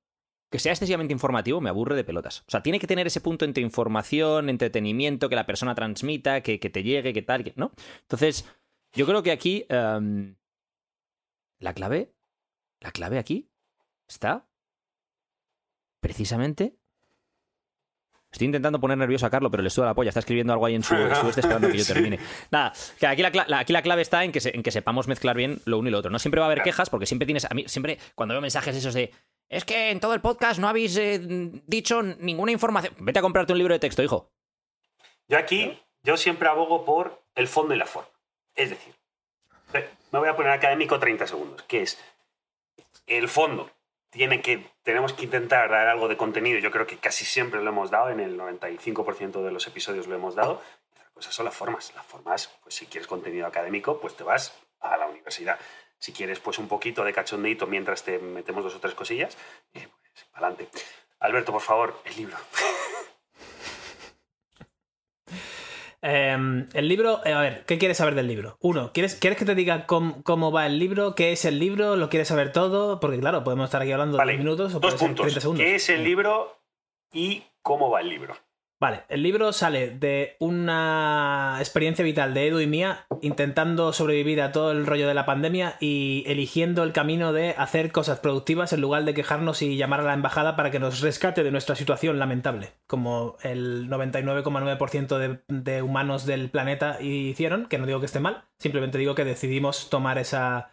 Que 0.51 0.59
sea 0.59 0.73
excesivamente 0.73 1.13
informativo 1.13 1.61
me 1.61 1.71
aburre 1.71 1.95
de 1.95 2.03
pelotas. 2.03 2.41
O 2.41 2.51
sea, 2.51 2.63
tiene 2.63 2.81
que 2.81 2.87
tener 2.89 3.07
ese 3.07 3.21
punto 3.21 3.45
entre 3.45 3.63
información, 3.63 4.49
entretenimiento, 4.49 5.29
que 5.29 5.37
la 5.37 5.47
persona 5.47 5.75
transmita, 5.75 6.41
que, 6.41 6.59
que 6.59 6.71
te 6.71 6.83
llegue, 6.83 7.13
que 7.13 7.23
tal, 7.23 7.45
que, 7.45 7.53
¿no? 7.57 7.73
Entonces, 8.03 8.45
yo 8.93 9.07
creo 9.07 9.23
que 9.23 9.31
aquí. 9.31 9.65
em, 9.69 10.35
la 11.61 11.73
clave. 11.73 12.13
La 12.81 12.91
clave 12.91 13.19
aquí 13.19 13.49
está. 14.09 14.49
Precisamente. 16.07 16.77
Estoy 18.31 18.47
intentando 18.47 18.79
poner 18.81 18.97
nervioso 18.97 19.27
a 19.27 19.31
Carlos, 19.31 19.51
pero 19.51 19.63
le 19.65 19.71
suda 19.71 19.87
la 19.87 19.95
polla. 19.95 20.11
Está 20.11 20.21
escribiendo 20.21 20.53
algo 20.53 20.67
ahí 20.67 20.77
en 20.77 20.85
su, 20.85 20.95
su 20.95 21.29
este 21.29 21.41
esperando 21.41 21.69
que 21.69 21.79
yo 21.79 21.85
termine. 21.93 22.21
Nada, 22.53 22.73
que 23.01 23.07
aquí 23.09 23.23
la, 23.23 23.59
aquí 23.59 23.73
la 23.73 23.83
clave 23.83 24.03
está 24.03 24.23
en 24.23 24.31
que, 24.31 24.41
se- 24.41 24.55
en 24.55 24.63
que 24.63 24.71
sepamos 24.71 25.09
mezclar 25.09 25.37
bien 25.37 25.61
lo 25.65 25.79
uno 25.81 25.89
y 25.89 25.91
lo 25.93 25.99
otro. 25.99 26.13
No 26.13 26.21
siempre 26.21 26.39
va 26.41 26.47
a 26.47 26.51
haber 26.53 26.63
quejas, 26.63 26.91
porque 26.91 27.07
siempre 27.07 27.27
tienes. 27.27 27.45
A 27.47 27.55
mí, 27.55 27.65
siempre, 27.67 27.99
cuando 28.15 28.35
veo 28.35 28.41
mensajes 28.41 28.77
esos 28.77 28.95
de. 28.95 29.13
Es 29.49 29.65
que 29.65 29.91
en 29.91 29.99
todo 29.99 30.15
el 30.15 30.21
podcast 30.21 30.61
no 30.61 30.69
habéis 30.69 30.97
eh, 30.97 31.19
dicho 31.67 32.03
ninguna 32.03 32.53
información. 32.53 32.95
Vete 33.01 33.19
a 33.19 33.23
comprarte 33.23 33.53
un 33.53 33.59
libro 33.59 33.75
de 33.75 33.81
texto, 33.81 34.03
hijo. 34.03 34.31
Yo 35.29 35.39
aquí, 35.39 35.77
yo 36.05 36.17
siempre 36.17 36.49
abogo 36.49 36.85
por 36.85 37.21
el 37.35 37.49
fondo 37.49 37.75
y 37.75 37.79
la 37.79 37.87
forma. 37.87 38.11
Es 38.55 38.71
decir, 38.71 38.95
me 40.13 40.19
voy 40.21 40.29
a 40.29 40.37
poner 40.37 40.53
académico 40.53 41.01
30 41.01 41.27
segundos, 41.27 41.63
que 41.65 41.83
es 41.83 41.99
el 43.09 43.29
fondo. 43.29 43.71
Que, 44.17 44.67
tenemos 44.83 45.13
que 45.13 45.25
intentar 45.25 45.69
dar 45.69 45.89
algo 45.89 46.09
de 46.09 46.17
contenido. 46.17 46.59
Yo 46.59 46.71
creo 46.71 46.87
que 46.87 46.97
casi 46.97 47.27
siempre 47.27 47.63
lo 47.63 47.69
hemos 47.69 47.91
dado, 47.91 48.09
en 48.09 48.21
el 48.21 48.39
95% 48.39 49.43
de 49.43 49.51
los 49.53 49.67
episodios 49.67 50.07
lo 50.07 50.15
hemos 50.15 50.35
dado. 50.35 50.63
Otra 50.93 51.11
cosa 51.13 51.33
son 51.33 51.45
las 51.45 51.55
formas. 51.55 51.93
Las 51.95 52.07
formas, 52.07 52.51
pues 52.63 52.75
si 52.75 52.87
quieres 52.87 53.07
contenido 53.07 53.47
académico, 53.47 54.01
pues 54.01 54.17
te 54.17 54.25
vas 54.25 54.59
a 54.81 54.97
la 54.97 55.07
universidad. 55.07 55.59
Si 55.99 56.13
quieres, 56.13 56.41
pues 56.41 56.59
un 56.59 56.67
poquito 56.67 57.05
de 57.05 57.13
cachondeito 57.13 57.67
mientras 57.67 58.05
te 58.05 58.19
metemos 58.19 58.65
dos 58.65 58.75
o 58.75 58.81
tres 58.81 58.95
cosillas, 58.95 59.37
eh, 59.75 59.87
pues 60.01 60.27
adelante. 60.33 60.69
Alberto, 61.21 61.53
por 61.53 61.63
favor, 61.63 62.01
el 62.07 62.17
libro. 62.17 62.37
Eh, 66.09 66.67
el 66.73 66.89
libro, 66.89 67.21
eh, 67.25 67.33
a 67.33 67.41
ver, 67.41 67.65
¿qué 67.67 67.79
quieres 67.79 67.97
saber 67.97 68.15
del 68.15 68.29
libro? 68.29 68.57
Uno, 68.61 68.93
¿quieres, 68.93 69.17
¿quieres 69.17 69.37
que 69.37 69.45
te 69.45 69.57
diga 69.57 69.87
cómo, 69.87 70.23
cómo 70.23 70.53
va 70.53 70.67
el 70.67 70.79
libro? 70.79 71.17
¿Qué 71.17 71.33
es 71.33 71.45
el 71.45 71.59
libro? 71.59 71.97
¿Lo 71.97 72.09
quieres 72.09 72.29
saber 72.29 72.53
todo? 72.53 73.01
Porque 73.01 73.19
claro, 73.19 73.43
podemos 73.43 73.65
estar 73.65 73.83
aquí 73.83 73.91
hablando 73.91 74.17
Vale, 74.17 74.35
10 74.35 74.45
minutos 74.45 74.75
o 74.77 74.79
dos 74.79 74.95
puntos. 74.95 75.25
30 75.25 75.41
segundos. 75.41 75.65
¿Qué 75.65 75.75
es 75.75 75.89
el 75.89 76.05
libro 76.05 76.61
y 77.13 77.43
cómo 77.61 77.91
va 77.91 78.03
el 78.03 78.09
libro? 78.09 78.37
Vale, 78.79 79.05
el 79.09 79.23
libro 79.23 79.55
sale 79.55 79.89
de 79.89 80.37
una 80.39 81.57
experiencia 81.61 82.05
vital 82.05 82.35
de 82.35 82.49
Edu 82.49 82.61
y 82.61 82.67
mía 82.67 83.07
intentando 83.23 83.95
sobrevivir 83.95 84.43
a 84.43 84.53
todo 84.53 84.71
el 84.71 84.85
rollo 84.85 85.09
de 85.09 85.15
la 85.15 85.25
pandemia 85.25 85.79
y 85.81 86.25
eligiendo 86.27 86.83
el 86.83 86.93
camino 86.93 87.33
de 87.33 87.55
hacer 87.57 87.91
cosas 87.91 88.19
productivas 88.21 88.75
en 88.75 88.83
lugar 88.83 89.07
de 89.07 89.15
quejarnos 89.15 89.63
y 89.63 89.79
llamar 89.79 90.01
a 90.01 90.05
la 90.05 90.13
embajada 90.13 90.57
para 90.57 90.71
que 90.71 90.79
nos 90.79 91.01
rescate 91.01 91.43
de 91.43 91.51
nuestra 91.51 91.75
situación 91.75 92.19
lamentable, 92.19 92.75
como 92.87 93.39
el 93.43 93.89
99,9% 93.89 95.17
de, 95.17 95.41
de 95.49 95.81
humanos 95.81 96.27
del 96.27 96.51
planeta 96.51 97.01
hicieron, 97.01 97.69
que 97.69 97.79
no 97.79 97.87
digo 97.87 98.01
que 98.01 98.07
esté 98.07 98.21
mal, 98.21 98.45
simplemente 98.59 98.99
digo 98.99 99.15
que 99.15 99.25
decidimos 99.25 99.89
tomar 99.89 100.19
esa... 100.19 100.71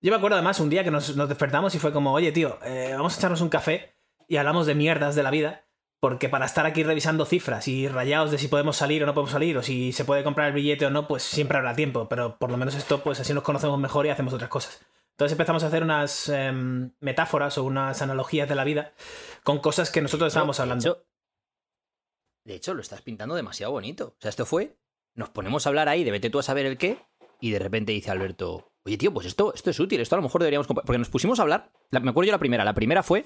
Yo 0.00 0.12
me 0.12 0.16
acuerdo 0.16 0.36
además 0.36 0.60
un 0.60 0.70
día 0.70 0.84
que 0.84 0.92
nos, 0.92 1.16
despertamos 1.28 1.74
y 1.74 1.80
fue 1.80 1.92
como, 1.92 2.12
oye 2.12 2.30
tío, 2.30 2.60
eh, 2.64 2.92
vamos 2.92 3.16
a 3.16 3.18
echarnos 3.18 3.40
un 3.40 3.48
café 3.48 3.96
y 4.28 4.36
hablamos 4.36 4.66
de 4.66 4.76
mierdas 4.76 5.16
de 5.16 5.24
la 5.24 5.32
vida. 5.32 5.64
Porque 6.02 6.28
para 6.28 6.46
estar 6.46 6.66
aquí 6.66 6.82
revisando 6.82 7.24
cifras 7.24 7.68
y 7.68 7.86
rayados 7.86 8.32
de 8.32 8.38
si 8.38 8.48
podemos 8.48 8.76
salir 8.76 9.04
o 9.04 9.06
no 9.06 9.14
podemos 9.14 9.30
salir, 9.30 9.56
o 9.56 9.62
si 9.62 9.92
se 9.92 10.04
puede 10.04 10.24
comprar 10.24 10.48
el 10.48 10.52
billete 10.54 10.84
o 10.84 10.90
no, 10.90 11.06
pues 11.06 11.22
siempre 11.22 11.56
habrá 11.58 11.76
tiempo. 11.76 12.08
Pero 12.08 12.38
por 12.38 12.50
lo 12.50 12.56
menos 12.56 12.74
esto, 12.74 13.04
pues 13.04 13.20
así 13.20 13.32
nos 13.32 13.44
conocemos 13.44 13.78
mejor 13.78 14.04
y 14.06 14.08
hacemos 14.08 14.34
otras 14.34 14.50
cosas. 14.50 14.84
Entonces 15.12 15.32
empezamos 15.32 15.62
a 15.62 15.68
hacer 15.68 15.84
unas 15.84 16.28
em, 16.28 16.90
metáforas 16.98 17.56
o 17.56 17.62
unas 17.62 18.02
analogías 18.02 18.48
de 18.48 18.56
la 18.56 18.64
vida 18.64 18.94
con 19.44 19.60
cosas 19.60 19.90
que 19.92 20.00
nosotros 20.02 20.26
estábamos 20.28 20.56
de 20.56 20.62
hablando. 20.64 20.82
hecho- 20.90 21.04
de 22.44 22.54
hecho, 22.56 22.74
lo 22.74 22.80
estás 22.82 23.02
pintando 23.02 23.36
demasiado 23.36 23.70
bonito. 23.70 24.16
O 24.18 24.20
sea, 24.20 24.30
esto 24.30 24.44
fue. 24.44 24.76
Nos 25.14 25.28
ponemos 25.30 25.64
a 25.64 25.68
hablar 25.68 25.88
ahí 25.88 26.02
de 26.02 26.10
vete 26.10 26.30
tú 26.30 26.40
a 26.40 26.42
saber 26.42 26.66
el 26.66 26.78
qué. 26.78 26.98
Y 27.40 27.50
de 27.52 27.60
repente 27.60 27.92
dice 27.92 28.10
Alberto, 28.10 28.72
oye, 28.84 28.98
tío, 28.98 29.14
pues 29.14 29.26
esto, 29.28 29.54
esto 29.54 29.70
es 29.70 29.78
útil, 29.78 30.00
esto 30.00 30.16
a 30.16 30.18
lo 30.18 30.22
mejor 30.24 30.40
deberíamos. 30.40 30.66
compa-". 30.66 30.82
Porque 30.84 30.98
nos 30.98 31.10
pusimos 31.10 31.38
a 31.38 31.42
hablar. 31.42 31.70
la- 31.90 32.00
me 32.00 32.10
acuerdo 32.10 32.26
yo 32.26 32.32
la 32.32 32.38
primera. 32.38 32.64
La 32.64 32.74
primera 32.74 33.04
fue. 33.04 33.24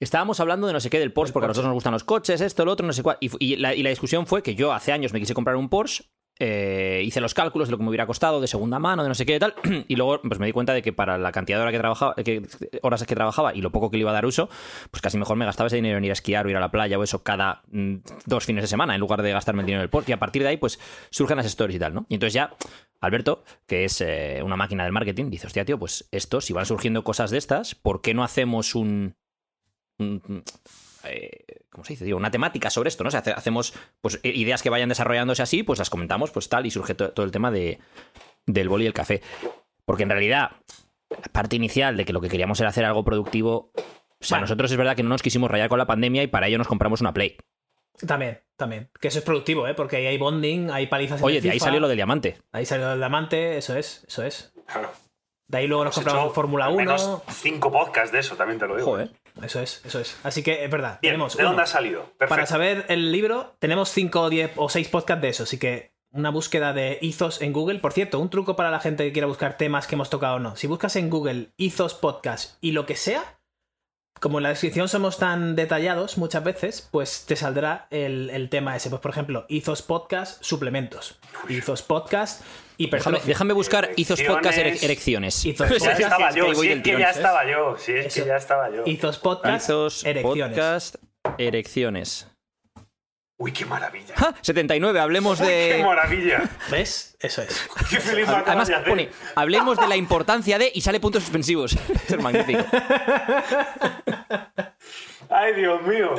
Estábamos 0.00 0.40
hablando 0.40 0.66
de 0.66 0.72
no 0.72 0.80
sé 0.80 0.90
qué 0.90 0.98
del 0.98 1.12
Porsche, 1.12 1.32
porque 1.32 1.44
a 1.44 1.48
nosotros 1.48 1.68
nos 1.68 1.74
gustan 1.74 1.92
los 1.92 2.04
coches, 2.04 2.40
esto, 2.40 2.64
lo 2.64 2.72
otro, 2.72 2.86
no 2.86 2.92
sé 2.92 3.02
cuál. 3.02 3.16
Y, 3.20 3.56
la, 3.56 3.74
y 3.74 3.82
la 3.82 3.90
discusión 3.90 4.26
fue 4.26 4.42
que 4.42 4.54
yo 4.54 4.72
hace 4.72 4.92
años 4.92 5.12
me 5.12 5.20
quise 5.20 5.34
comprar 5.34 5.56
un 5.56 5.68
Porsche. 5.68 6.04
eh, 6.40 7.02
hice 7.04 7.20
los 7.20 7.32
cálculos 7.32 7.68
de 7.68 7.72
lo 7.72 7.78
que 7.78 7.84
me 7.84 7.90
hubiera 7.90 8.06
costado 8.06 8.40
de 8.40 8.48
segunda 8.48 8.80
mano, 8.80 9.04
de 9.04 9.08
no 9.08 9.14
sé 9.14 9.24
qué 9.24 9.36
y 9.36 9.38
tal, 9.38 9.54
y 9.88 9.94
luego 9.94 10.20
pues 10.22 10.40
me 10.40 10.46
di 10.46 10.52
cuenta 10.52 10.72
de 10.72 10.82
que 10.82 10.92
para 10.92 11.16
la 11.16 11.30
cantidad 11.30 11.58
de 11.58 11.62
horas 11.62 11.72
que 11.72 11.78
trabajaba, 11.78 12.14
que, 12.16 12.42
horas 12.82 13.04
que 13.04 13.14
trabajaba 13.14 13.54
y 13.54 13.60
lo 13.60 13.70
poco 13.70 13.90
que 13.90 13.96
le 13.96 14.00
iba 14.00 14.10
a 14.10 14.14
dar 14.14 14.26
uso, 14.26 14.48
pues 14.90 15.00
casi 15.00 15.16
mejor 15.16 15.36
me 15.36 15.44
gastaba 15.44 15.68
ese 15.68 15.76
dinero 15.76 15.98
en 15.98 16.04
ir 16.04 16.10
a 16.10 16.14
esquiar 16.14 16.46
o 16.46 16.50
ir 16.50 16.56
a 16.56 16.60
la 16.60 16.70
playa 16.72 16.98
o 16.98 17.02
eso 17.04 17.22
cada 17.22 17.62
mm, 17.70 17.96
dos 18.26 18.44
fines 18.44 18.64
de 18.64 18.68
semana 18.68 18.94
en 18.94 19.00
lugar 19.00 19.22
de 19.22 19.30
gastarme 19.30 19.62
el 19.62 19.66
dinero 19.66 19.80
en 19.80 19.84
el 19.84 19.90
Porsche. 19.90 20.10
Y 20.10 20.14
a 20.14 20.18
partir 20.18 20.42
de 20.42 20.48
ahí, 20.48 20.56
pues 20.56 20.80
surgen 21.10 21.36
las 21.36 21.46
stories 21.46 21.76
y 21.76 21.78
tal, 21.78 21.94
¿no? 21.94 22.06
Y 22.08 22.14
entonces 22.14 22.34
ya 22.34 22.50
Alberto, 23.00 23.44
que 23.66 23.84
es 23.84 24.00
eh, 24.00 24.40
una 24.42 24.56
máquina 24.56 24.82
del 24.84 24.92
marketing, 24.92 25.30
dice, 25.30 25.46
hostia, 25.46 25.64
tío, 25.64 25.78
pues 25.78 26.08
esto, 26.10 26.40
si 26.40 26.52
van 26.52 26.66
surgiendo 26.66 27.04
cosas 27.04 27.30
de 27.30 27.38
estas, 27.38 27.74
¿por 27.74 28.00
qué 28.00 28.12
no 28.14 28.24
hacemos 28.24 28.74
un... 28.74 29.14
un- 29.98 30.42
eh, 31.04 31.44
¿Cómo 31.70 31.84
se 31.84 31.94
dice? 31.94 32.14
Una 32.14 32.30
temática 32.30 32.70
sobre 32.70 32.88
esto, 32.88 33.04
¿no? 33.04 33.08
O 33.08 33.10
sea, 33.10 33.20
hace- 33.20 33.32
hacemos 33.32 33.74
pues, 34.00 34.20
ideas 34.22 34.62
que 34.62 34.70
vayan 34.70 34.88
desarrollándose 34.88 35.42
así, 35.42 35.62
pues 35.62 35.78
las 35.78 35.90
comentamos, 35.90 36.30
pues 36.30 36.48
tal, 36.48 36.66
y 36.66 36.70
surge 36.70 36.94
to- 36.94 37.12
todo 37.12 37.26
el 37.26 37.32
tema 37.32 37.50
de, 37.50 37.78
del 38.46 38.68
boli 38.68 38.84
y 38.84 38.86
el 38.86 38.92
café. 38.94 39.20
Porque 39.84 40.04
en 40.04 40.10
realidad, 40.10 40.52
la 41.10 41.32
parte 41.32 41.56
inicial 41.56 41.96
de 41.96 42.04
que 42.04 42.12
lo 42.12 42.20
que 42.20 42.28
queríamos 42.28 42.58
era 42.60 42.70
hacer 42.70 42.84
algo 42.84 43.04
productivo. 43.04 43.70
O 43.76 44.26
sea, 44.26 44.36
Bueno. 44.36 44.42
nosotros 44.44 44.70
es 44.70 44.76
verdad 44.78 44.96
que 44.96 45.02
no 45.02 45.10
nos 45.10 45.22
quisimos 45.22 45.50
rayar 45.50 45.68
con 45.68 45.78
la 45.78 45.86
pandemia 45.86 46.22
y 46.22 46.26
para 46.28 46.46
ello 46.48 46.56
nos 46.58 46.68
compramos 46.68 47.00
una 47.02 47.12
Play. 47.12 47.36
También, 48.06 48.40
también. 48.56 48.88
Que 49.00 49.08
eso 49.08 49.18
es 49.18 49.24
productivo, 49.24 49.68
¿eh? 49.68 49.74
Porque 49.74 49.96
ahí 49.96 50.06
hay 50.06 50.18
bonding, 50.18 50.70
hay 50.70 50.86
palizas 50.86 51.22
Oye, 51.22 51.40
de 51.40 51.50
ahí 51.50 51.60
salió 51.60 51.78
lo 51.80 51.86
del 51.88 51.96
diamante. 51.96 52.38
Ahí 52.52 52.64
salió 52.66 52.92
el 52.92 52.98
diamante, 52.98 53.58
eso 53.58 53.76
es, 53.76 54.04
eso 54.08 54.22
es. 54.24 54.52
Claro. 54.66 54.90
De 55.46 55.58
ahí 55.58 55.66
luego 55.66 55.84
nos 55.84 55.94
compramos 55.94 56.32
Fórmula 56.34 56.64
al 56.64 56.72
1. 56.72 56.78
menos 56.78 57.22
cinco 57.28 57.70
podcasts 57.70 58.10
de 58.10 58.20
eso, 58.20 58.34
también 58.36 58.58
te 58.58 58.66
lo 58.66 58.76
digo. 58.76 58.86
Joder. 58.88 59.10
Eso 59.42 59.60
es, 59.60 59.82
eso 59.84 60.00
es. 60.00 60.16
Así 60.22 60.42
que 60.42 60.64
es 60.64 60.70
verdad. 60.70 60.98
Bien, 61.02 61.12
tenemos 61.12 61.36
¿de 61.36 61.42
uno, 61.42 61.50
dónde 61.50 61.62
ha 61.62 61.66
salido? 61.66 62.02
Perfecto. 62.02 62.28
Para 62.28 62.46
saber 62.46 62.86
el 62.88 63.10
libro, 63.12 63.56
tenemos 63.58 63.90
5 63.90 64.20
o 64.20 64.30
10 64.30 64.52
o 64.56 64.68
6 64.68 64.88
podcasts 64.88 65.22
de 65.22 65.28
eso, 65.28 65.42
así 65.42 65.58
que 65.58 65.92
una 66.10 66.30
búsqueda 66.30 66.72
de 66.72 66.98
Ethos 67.02 67.42
en 67.42 67.52
Google. 67.52 67.80
Por 67.80 67.92
cierto, 67.92 68.20
un 68.20 68.30
truco 68.30 68.54
para 68.54 68.70
la 68.70 68.78
gente 68.78 69.04
que 69.04 69.12
quiera 69.12 69.26
buscar 69.26 69.56
temas 69.56 69.88
que 69.88 69.96
hemos 69.96 70.10
tocado 70.10 70.36
o 70.36 70.38
no. 70.38 70.54
Si 70.54 70.68
buscas 70.68 70.94
en 70.96 71.10
Google 71.10 71.50
Ethos 71.58 71.94
Podcast 71.94 72.56
y 72.60 72.70
lo 72.70 72.86
que 72.86 72.94
sea, 72.94 73.40
como 74.20 74.38
en 74.38 74.44
la 74.44 74.48
descripción 74.50 74.88
somos 74.88 75.18
tan 75.18 75.54
detallados 75.56 76.16
muchas 76.18 76.42
veces, 76.44 76.88
pues 76.90 77.24
te 77.26 77.36
saldrá 77.36 77.86
el, 77.90 78.30
el 78.30 78.48
tema 78.48 78.74
ese. 78.76 78.88
Pues 78.90 79.02
por 79.02 79.10
ejemplo, 79.10 79.44
Ethos 79.48 79.82
Podcast 79.82 80.42
suplementos. 80.42 81.18
Ethos 81.48 81.82
Podcast 81.82 82.42
Déjame, 82.76 83.20
déjame 83.24 83.52
buscar 83.54 83.90
Izos 83.96 84.20
Podcast 84.22 84.58
Erecciones. 84.58 84.80
Erec- 84.82 84.84
Erecciones. 84.84 85.44
Izos 85.46 85.68
Ya 85.68 85.74
Podcast. 85.78 86.00
estaba 86.00 86.28
Es 86.28 86.34
que 86.34 86.40
yo, 86.40 86.54
si 86.54 86.68
es 86.68 86.82
que 86.82 86.98
ya 86.98 87.10
estaba 87.10 87.48
yo, 87.50 87.76
si 87.78 87.92
es 87.92 88.14
que 88.14 88.24
ya 88.26 88.36
estaba 88.36 88.70
yo. 88.74 88.82
Ethos 88.86 89.18
Podcast 89.18 89.64
Izos 89.68 90.04
Erecciones. 90.04 90.58
Podcast 90.58 90.96
Erecciones. 91.38 92.26
Uy, 93.44 93.52
qué 93.52 93.66
maravilla. 93.66 94.14
¡Ja! 94.16 94.34
79, 94.40 94.98
hablemos 95.00 95.38
Uy, 95.38 95.46
qué 95.46 95.74
de... 95.74 95.84
maravilla. 95.84 96.48
¿Ves? 96.70 97.14
Eso 97.20 97.42
es. 97.42 97.68
Qué 97.90 98.00
feliz 98.00 98.26
Además 98.26 98.68
de 98.68 98.74
hacer. 98.74 98.88
pone, 98.88 99.10
hablemos 99.34 99.78
de 99.78 99.86
la 99.86 99.96
importancia 99.96 100.58
de 100.58 100.72
y 100.74 100.80
sale 100.80 100.98
puntos 100.98 101.24
suspensivos. 101.24 101.72
Esto 101.94 102.16
es 102.16 102.22
magnífico. 102.22 102.64
Ay, 105.28 105.54
Dios 105.54 105.82
mío. 105.82 106.14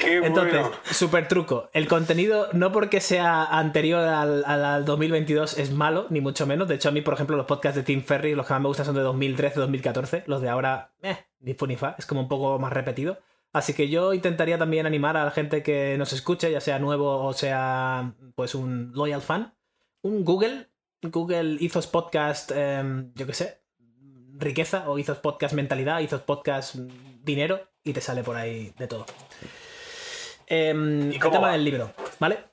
Qué 0.00 0.18
Entonces, 0.18 0.52
bueno. 0.60 0.70
súper 0.90 1.28
truco. 1.28 1.70
El 1.72 1.88
contenido, 1.88 2.48
no 2.52 2.70
porque 2.72 3.00
sea 3.00 3.44
anterior 3.44 4.00
al, 4.04 4.44
al- 4.46 4.64
al 4.64 4.84
2022, 4.84 5.58
es 5.58 5.72
malo, 5.72 6.06
ni 6.10 6.20
mucho 6.20 6.46
menos. 6.46 6.68
De 6.68 6.76
hecho, 6.76 6.88
a 6.88 6.92
mí, 6.92 7.00
por 7.02 7.14
ejemplo, 7.14 7.36
los 7.36 7.46
podcasts 7.46 7.76
de 7.76 7.82
Tim 7.82 8.02
Ferry, 8.04 8.34
los 8.34 8.46
que 8.46 8.52
más 8.54 8.62
me 8.62 8.68
gustan 8.68 8.86
son 8.86 8.94
de 8.94 9.02
2013, 9.02 9.58
2014. 9.60 10.22
Los 10.26 10.40
de 10.40 10.48
ahora, 10.48 10.92
eh, 11.02 11.16
ni 11.40 11.54
fu 11.54 11.66
ni 11.66 11.76
fa. 11.76 11.96
Es 11.98 12.06
como 12.06 12.20
un 12.22 12.28
poco 12.28 12.58
más 12.58 12.72
repetido. 12.72 13.18
Así 13.52 13.72
que 13.72 13.88
yo 13.88 14.12
intentaría 14.12 14.58
también 14.58 14.86
animar 14.86 15.16
a 15.16 15.24
la 15.24 15.30
gente 15.30 15.62
que 15.62 15.96
nos 15.98 16.12
escuche, 16.12 16.50
ya 16.50 16.60
sea 16.60 16.78
nuevo 16.78 17.24
o 17.24 17.32
sea, 17.32 18.14
pues, 18.34 18.54
un 18.54 18.92
loyal 18.94 19.22
fan. 19.22 19.54
Un 20.02 20.24
Google, 20.24 20.68
Google 21.02 21.56
Ethos 21.60 21.86
Podcast, 21.86 22.52
em, 22.54 23.12
yo 23.14 23.26
qué 23.26 23.32
sé, 23.32 23.62
riqueza, 24.36 24.88
o 24.88 24.98
Ethos 24.98 25.18
Podcast 25.18 25.54
mentalidad, 25.54 26.00
Ethos 26.00 26.22
Podcast 26.22 26.76
mm, 26.76 27.24
dinero, 27.24 27.60
y 27.82 27.92
te 27.92 28.00
sale 28.00 28.22
por 28.22 28.36
ahí 28.36 28.72
de 28.78 28.86
todo. 28.86 29.06
Em, 30.46 31.12
¿Y 31.12 31.16
el 31.16 31.20
tema 31.20 31.40
va? 31.40 31.52
del 31.52 31.64
libro, 31.64 31.92
¿vale? 32.20 32.47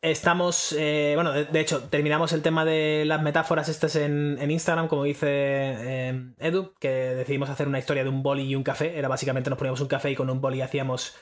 Estamos, 0.00 0.72
eh, 0.78 1.12
bueno, 1.16 1.32
de, 1.32 1.60
hecho, 1.60 1.82
terminamos 1.88 2.32
el 2.32 2.40
tema 2.42 2.64
de 2.64 3.02
las 3.04 3.20
metáforas 3.20 3.68
estas 3.68 3.96
en, 3.96 4.38
en 4.40 4.50
Instagram, 4.52 4.86
como 4.86 5.02
dice 5.02 5.26
eh, 5.28 6.32
Edu, 6.38 6.72
que 6.78 6.88
decidimos 6.88 7.50
hacer 7.50 7.66
una 7.66 7.80
historia 7.80 8.04
de 8.04 8.08
un 8.08 8.22
boli 8.22 8.44
y 8.44 8.54
un 8.54 8.62
café. 8.62 8.96
Era 8.96 9.08
básicamente 9.08 9.50
nos 9.50 9.58
poníamos 9.58 9.80
un 9.80 9.88
café 9.88 10.12
y 10.12 10.14
con 10.14 10.30
un 10.30 10.40
boli 10.40 10.60
hacíamos 10.60 11.16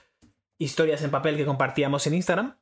historias 0.58 1.02
en 1.02 1.10
papel 1.10 1.36
que 1.38 1.46
compartíamos 1.46 2.06
en 2.06 2.14
Instagram. 2.14 2.58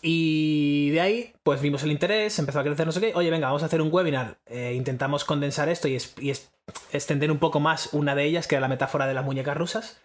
Y 0.00 0.90
de 0.90 1.00
ahí, 1.00 1.32
pues 1.42 1.60
vimos 1.60 1.82
el 1.82 1.90
interés, 1.90 2.38
empezó 2.38 2.60
a 2.60 2.62
crecer 2.64 2.86
no 2.86 2.92
sé 2.92 3.00
qué. 3.00 3.12
Oye, 3.16 3.30
venga, 3.30 3.48
vamos 3.48 3.64
a 3.64 3.66
hacer 3.66 3.82
un 3.82 3.92
webinar. 3.92 4.38
Eh, 4.46 4.74
intentamos 4.76 5.24
condensar 5.24 5.68
esto 5.68 5.88
y, 5.88 5.96
es- 5.96 6.14
y 6.20 6.30
es- 6.30 6.52
extender 6.92 7.32
un 7.32 7.38
poco 7.38 7.58
más 7.58 7.88
una 7.92 8.14
de 8.14 8.24
ellas, 8.24 8.46
que 8.46 8.54
era 8.54 8.60
la 8.60 8.68
metáfora 8.68 9.08
de 9.08 9.14
las 9.14 9.24
muñecas 9.24 9.56
rusas. 9.56 10.00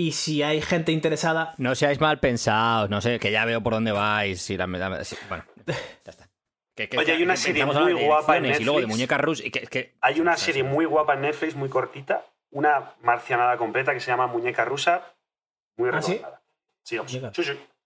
Y 0.00 0.12
si 0.12 0.42
hay 0.42 0.62
gente 0.62 0.92
interesada, 0.92 1.54
No 1.58 1.74
seáis 1.74 2.00
mal 2.00 2.18
pensados, 2.20 2.88
no 2.88 3.00
sé, 3.02 3.18
que 3.18 3.30
ya 3.30 3.44
veo 3.44 3.62
por 3.62 3.74
dónde 3.74 3.92
vais. 3.92 4.48
Y 4.48 4.56
la, 4.56 4.66
la- 4.66 5.04
sí, 5.04 5.14
bueno, 5.28 5.44
ya 5.66 6.10
está. 6.10 6.28
Que- 6.74 6.88
que- 6.88 6.96
Oye, 6.96 7.12
hay 7.12 7.22
una 7.22 7.34
que 7.34 7.40
serie 7.40 7.66
muy 7.66 7.92
de 7.94 8.06
guapa 8.06 8.36
en 8.38 8.44
elecciones 8.46 8.60
Y 8.60 8.64
luego 8.64 8.78
de 8.78 8.86
Netflix. 8.86 8.96
muñecas 8.96 9.20
rusas. 9.20 9.46
y 9.46 9.50
que- 9.50 9.66
que- 9.66 9.94
Hay 10.00 10.20
una 10.20 10.36
serie 10.38 10.62
muy 10.62 10.86
guapa 10.86 11.14
en 11.14 11.20
Netflix, 11.20 11.54
muy 11.54 11.68
cortita, 11.68 12.24
una 12.50 12.92
marcianada 13.02 13.58
completa 13.58 13.92
que 13.92 14.00
se 14.00 14.10
llama 14.10 14.26
Muñeca 14.26 14.64
Rusa, 14.64 15.02
muy 15.76 15.90
¿Ah, 15.92 16.00
sí? 16.00 16.20
Sí, 16.82 16.98
sí. 17.08 17.20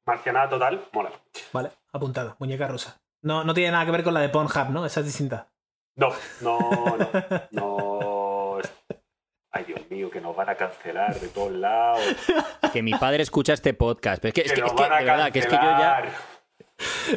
Marcianada 0.06 0.48
total, 0.50 0.84
mola. 0.92 1.10
vale, 1.52 1.70
apuntado, 1.92 2.36
muñeca 2.38 2.68
rusa. 2.68 3.00
No, 3.22 3.42
no 3.42 3.54
tiene 3.54 3.72
nada 3.72 3.84
que 3.86 3.90
ver 3.90 4.04
con 4.04 4.14
la 4.14 4.20
de 4.20 4.28
Pornhub, 4.28 4.70
¿no? 4.70 4.86
Esa 4.86 5.00
es 5.00 5.06
distinta. 5.06 5.48
No, 5.96 6.10
no, 6.42 6.58
no, 6.60 6.98
no. 7.50 8.10
Ay, 9.56 9.64
Dios 9.68 9.80
mío, 9.88 10.10
que 10.10 10.20
nos 10.20 10.34
van 10.34 10.48
a 10.48 10.56
cancelar 10.56 11.14
de 11.18 11.28
todos 11.28 11.52
lados. 11.52 12.00
Que 12.72 12.82
mi 12.82 12.92
padre 12.92 13.22
escucha 13.22 13.52
este 13.52 13.72
podcast. 13.72 14.20
Pero 14.20 14.30
es 14.30 14.34
que, 14.34 14.40
es 14.40 14.52
que 14.52 14.60
nos 14.60 14.70
es 14.72 14.76
que, 14.76 14.82
van 14.82 14.92
a 14.92 14.98
de 14.98 15.04
verdad, 15.04 15.32
que 15.32 15.38
es 15.38 15.46
que 15.46 15.54
yo 15.54 15.60
ya. 15.62 16.02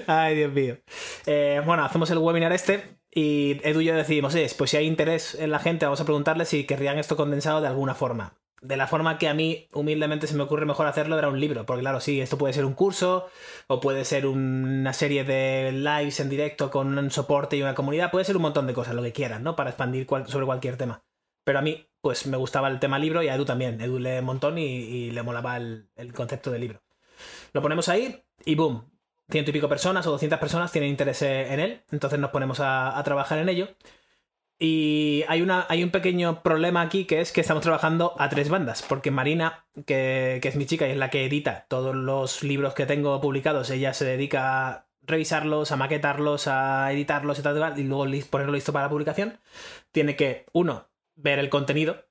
Ay, 0.05 0.35
Dios 0.35 0.51
mío. 0.53 0.77
Eh, 1.25 1.61
bueno, 1.65 1.83
hacemos 1.83 2.11
el 2.11 2.19
webinar 2.19 2.53
este 2.53 2.99
y 3.11 3.59
Edu 3.67 3.81
y 3.81 3.85
yo 3.85 3.95
decidimos, 3.95 4.35
"Oye, 4.35 4.47
pues 4.55 4.69
si 4.69 4.77
hay 4.77 4.85
interés 4.85 5.33
en 5.33 5.49
la 5.49 5.57
gente, 5.57 5.85
vamos 5.85 5.99
a 5.99 6.05
preguntarle 6.05 6.45
si 6.45 6.65
querrían 6.65 6.99
esto 6.99 7.15
condensado 7.17 7.59
de 7.61 7.67
alguna 7.67 7.95
forma. 7.95 8.35
De 8.61 8.77
la 8.77 8.85
forma 8.85 9.17
que 9.17 9.27
a 9.27 9.33
mí, 9.33 9.67
humildemente, 9.73 10.27
se 10.27 10.35
me 10.35 10.43
ocurre 10.43 10.65
mejor 10.67 10.85
hacerlo, 10.85 11.17
era 11.17 11.29
un 11.29 11.39
libro. 11.39 11.65
Porque 11.65 11.81
claro, 11.81 11.99
sí, 11.99 12.21
esto 12.21 12.37
puede 12.37 12.53
ser 12.53 12.65
un 12.65 12.73
curso, 12.73 13.29
o 13.67 13.79
puede 13.79 14.05
ser 14.05 14.27
una 14.27 14.93
serie 14.93 15.23
de 15.23 15.71
lives 15.71 16.19
en 16.19 16.29
directo 16.29 16.69
con 16.69 16.95
un 16.97 17.09
soporte 17.09 17.55
y 17.57 17.63
una 17.63 17.73
comunidad, 17.73 18.11
puede 18.11 18.25
ser 18.25 18.35
un 18.35 18.43
montón 18.43 18.67
de 18.67 18.73
cosas, 18.73 18.93
lo 18.93 19.01
que 19.01 19.11
quieran, 19.13 19.41
¿no? 19.43 19.55
Para 19.55 19.71
expandir 19.71 20.05
cual- 20.05 20.27
sobre 20.27 20.45
cualquier 20.45 20.77
tema. 20.77 21.01
Pero 21.43 21.59
a 21.59 21.61
mí, 21.61 21.86
pues 22.01 22.27
me 22.27 22.37
gustaba 22.37 22.67
el 22.69 22.79
tema 22.79 22.99
libro 22.99 23.23
y 23.23 23.29
a 23.29 23.35
Edu 23.35 23.45
también. 23.45 23.79
Edu 23.81 23.99
lee 23.99 24.19
un 24.19 24.25
montón 24.25 24.57
y, 24.57 25.11
le 25.11 25.23
molaba 25.23 25.57
el, 25.57 25.87
concepto 26.13 26.51
de 26.51 26.59
libro. 26.59 26.81
Lo 27.53 27.61
ponemos 27.61 27.89
ahí 27.89 28.23
y 28.45 28.55
boom. 28.55 28.89
Ciento 29.29 29.51
y 29.51 29.53
pico 29.53 29.67
personas 29.67 30.07
o 30.07 30.11
200 30.11 30.39
personas 30.39 30.71
tienen 30.71 30.89
interés 30.89 31.21
en 31.21 31.59
él. 31.59 31.81
Entonces 31.91 32.19
nos 32.19 32.31
ponemos 32.31 32.59
a, 32.61 33.01
trabajar 33.03 33.39
en 33.39 33.49
ello. 33.49 33.69
Y 34.59 35.23
hay, 35.27 35.41
una, 35.41 35.65
hay 35.69 35.83
un 35.83 35.91
pequeño 35.91 36.41
problema 36.41 36.81
aquí 36.81 37.05
que 37.05 37.21
es 37.21 37.31
que 37.31 37.41
estamos 37.41 37.61
trabajando 37.61 38.15
a 38.17 38.29
tres 38.29 38.49
bandas. 38.49 38.83
Porque 38.83 39.11
Marina, 39.11 39.65
que, 39.85 40.39
que 40.41 40.47
es 40.47 40.55
mi 40.55 40.65
chica 40.65 40.87
y 40.87 40.91
es 40.91 40.97
la 40.97 41.09
que 41.09 41.25
edita 41.25 41.65
todos 41.67 41.95
los 41.95 42.43
libros 42.43 42.73
que 42.73 42.85
tengo 42.85 43.19
publicados, 43.21 43.69
ella 43.69 43.93
se 43.93 44.05
dedica 44.05 44.67
a 44.67 44.87
revisarlos, 45.07 45.71
a 45.71 45.77
maquetarlos, 45.77 46.47
a 46.47 46.91
editarlos 46.91 47.39
y 47.39 47.41
tal, 47.41 47.79
y 47.79 47.83
luego 47.83 48.05
ponerlo 48.29 48.53
listo 48.53 48.73
para 48.73 48.85
la 48.85 48.89
publicación. 48.89 49.39
Tiene 49.91 50.15
que, 50.15 50.45
uno, 50.53 50.89
ver 51.17 51.39
el 51.39 51.49
contenido. 51.49 52.05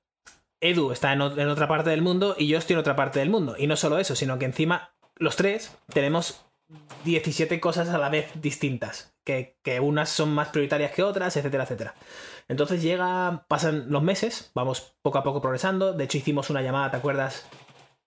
Edu 0.61 0.91
está 0.91 1.13
en, 1.13 1.21
otra 1.21 1.67
parte 1.67 1.89
del 1.89 2.01
mundo 2.01 2.35
y 2.37 2.47
yo 2.47 2.57
estoy 2.57 2.75
en 2.75 2.79
otra 2.79 2.95
parte 2.95 3.19
del 3.19 3.29
mundo. 3.29 3.55
Y 3.57 3.67
no 3.67 3.75
solo 3.75 3.97
eso, 3.97 4.15
sino 4.15 4.37
que 4.37 4.45
encima 4.45 4.93
los 5.15 5.35
tres 5.35 5.75
tenemos 5.87 6.45
17 7.03 7.59
cosas 7.59 7.89
a 7.89 7.97
la 7.97 8.09
vez 8.09 8.29
distintas. 8.35 9.15
Que, 9.23 9.57
que 9.61 9.79
unas 9.79 10.09
son 10.09 10.33
más 10.33 10.49
prioritarias 10.49 10.91
que 10.91 11.03
otras, 11.03 11.35
etcétera, 11.35 11.63
etcétera. 11.63 11.95
Entonces 12.47 12.81
llega, 12.81 13.45
pasan 13.49 13.87
los 13.89 14.01
meses, 14.01 14.51
vamos 14.53 14.95
poco 15.01 15.17
a 15.17 15.23
poco 15.23 15.41
progresando. 15.41 15.93
De 15.93 16.05
hecho, 16.05 16.17
hicimos 16.17 16.49
una 16.49 16.61
llamada, 16.61 16.91
¿te 16.91 16.97
acuerdas, 16.97 17.45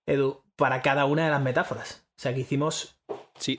Edu? 0.06 0.42
Para 0.56 0.80
cada 0.80 1.04
una 1.04 1.24
de 1.24 1.30
las 1.30 1.42
metáforas. 1.42 2.06
O 2.16 2.22
sea, 2.22 2.34
que 2.34 2.40
hicimos 2.40 3.00
Sí. 3.40 3.58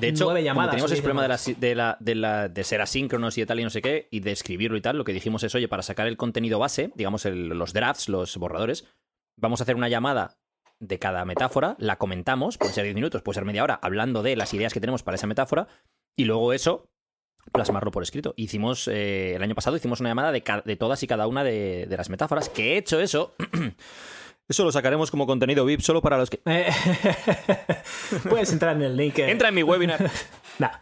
De 0.00 0.08
hecho, 0.08 0.24
Nueve 0.24 0.42
llamadas, 0.42 0.70
teníamos 0.70 0.90
diez 0.90 1.02
problema 1.02 1.22
de, 1.22 1.28
la, 1.28 1.36
de, 1.58 1.74
la- 1.74 1.96
de 2.00 2.14
la- 2.14 2.48
de 2.48 2.64
ser 2.64 2.80
asíncronos 2.80 3.36
y 3.38 3.42
de 3.42 3.46
tal 3.46 3.60
y 3.60 3.64
no 3.64 3.70
sé 3.70 3.82
qué, 3.82 4.08
y 4.10 4.20
de 4.20 4.32
escribirlo 4.32 4.76
y 4.76 4.80
tal, 4.80 4.96
lo 4.98 5.04
que 5.04 5.12
dijimos 5.12 5.42
es, 5.44 5.54
oye, 5.54 5.68
para 5.68 5.82
sacar 5.82 6.06
el 6.06 6.16
contenido 6.16 6.58
base, 6.58 6.90
digamos 6.94 7.24
el- 7.26 7.48
los 7.48 7.72
drafts, 7.72 8.08
los 8.08 8.36
borradores, 8.36 8.86
vamos 9.36 9.60
a 9.60 9.64
hacer 9.64 9.76
una 9.76 9.88
llamada 9.88 10.38
de 10.78 10.98
cada 10.98 11.24
metáfora, 11.24 11.76
la 11.78 11.96
comentamos, 11.96 12.56
puede 12.58 12.72
ser 12.72 12.84
10 12.84 12.94
minutos, 12.94 13.22
puede 13.22 13.34
ser 13.34 13.44
media 13.44 13.62
hora, 13.64 13.78
hablando 13.82 14.22
de 14.22 14.34
las 14.36 14.54
ideas 14.54 14.72
que 14.72 14.80
tenemos 14.80 15.02
para 15.02 15.16
esa 15.16 15.26
metáfora, 15.26 15.68
y 16.16 16.24
luego 16.24 16.52
eso, 16.54 16.90
plasmarlo 17.52 17.90
por 17.90 18.02
escrito. 18.02 18.32
Hicimos, 18.36 18.88
eh, 18.88 19.34
el 19.34 19.42
año 19.42 19.54
pasado 19.54 19.76
hicimos 19.76 20.00
una 20.00 20.08
llamada 20.10 20.32
de 20.32 20.76
todas 20.76 21.02
y 21.02 21.06
cada 21.06 21.26
una 21.26 21.44
de, 21.44 21.86
de 21.86 21.96
las 21.96 22.08
metáforas, 22.10 22.48
que 22.48 22.74
he 22.74 22.78
hecho 22.78 23.00
eso... 23.00 23.34
Eso 24.50 24.64
lo 24.64 24.72
sacaremos 24.72 25.12
como 25.12 25.28
contenido 25.28 25.64
VIP 25.64 25.80
solo 25.80 26.02
para 26.02 26.18
los 26.18 26.28
que... 26.28 26.40
Eh, 26.44 26.68
Puedes 28.28 28.52
entrar 28.52 28.74
en 28.74 28.82
el 28.82 28.96
link. 28.96 29.16
eh. 29.20 29.30
Entra 29.30 29.48
en 29.48 29.54
mi 29.54 29.62
webinar. 29.62 30.10
Nah. 30.58 30.72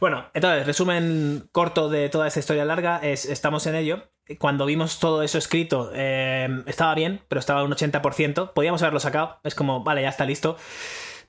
Bueno, 0.00 0.24
entonces, 0.32 0.64
resumen 0.66 1.48
corto 1.52 1.90
de 1.90 2.08
toda 2.08 2.28
esta 2.28 2.40
historia 2.40 2.64
larga 2.64 2.98
es, 3.02 3.26
estamos 3.26 3.66
en 3.66 3.74
ello. 3.74 4.04
Cuando 4.38 4.64
vimos 4.64 5.00
todo 5.00 5.22
eso 5.22 5.36
escrito, 5.36 5.90
eh, 5.92 6.48
estaba 6.66 6.94
bien, 6.94 7.20
pero 7.28 7.40
estaba 7.40 7.62
un 7.62 7.72
80%. 7.72 8.52
Podíamos 8.54 8.80
haberlo 8.82 9.00
sacado. 9.00 9.38
Es 9.42 9.54
como, 9.54 9.82
vale, 9.82 10.00
ya 10.00 10.08
está 10.08 10.24
listo. 10.24 10.56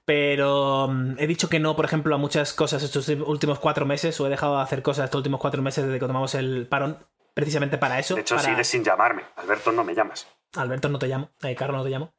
Pero 0.06 0.88
mm, 0.89 1.15
he 1.17 1.28
dicho 1.28 1.49
que 1.49 1.60
no, 1.60 1.75
por 1.75 1.84
ejemplo, 1.86 2.13
a 2.15 2.19
muchas 2.19 2.54
cosas 2.54 2.84
estos 2.84 3.10
últimos 3.10 3.60
cuatro 3.60 3.86
meses, 3.86 4.17
o 4.21 4.28
he 4.28 4.30
dejado 4.30 4.56
de 4.58 4.62
hacer 4.63 4.82
cosas 4.82 5.06
estos 5.06 5.17
últimos 5.19 5.41
cuatro 5.41 5.62
meses 5.62 5.84
desde 5.84 5.99
que 5.99 6.06
tomamos 6.06 6.36
el 6.36 6.67
parón, 6.67 6.99
precisamente 7.34 7.78
para 7.78 7.99
eso. 7.99 8.15
De 8.15 8.21
hecho, 8.21 8.36
para... 8.36 8.47
sigues 8.47 8.67
sin 8.67 8.84
llamarme. 8.84 9.23
Alberto, 9.36 9.71
no 9.73 9.84
me 9.84 9.93
llamas. 9.93 10.28
Alberto 10.55 10.89
no 10.89 10.99
te 10.99 11.07
llamo, 11.07 11.31
eh, 11.43 11.55
Carlos 11.55 11.77
no 11.77 11.83
te 11.83 11.89
llamo, 11.89 12.13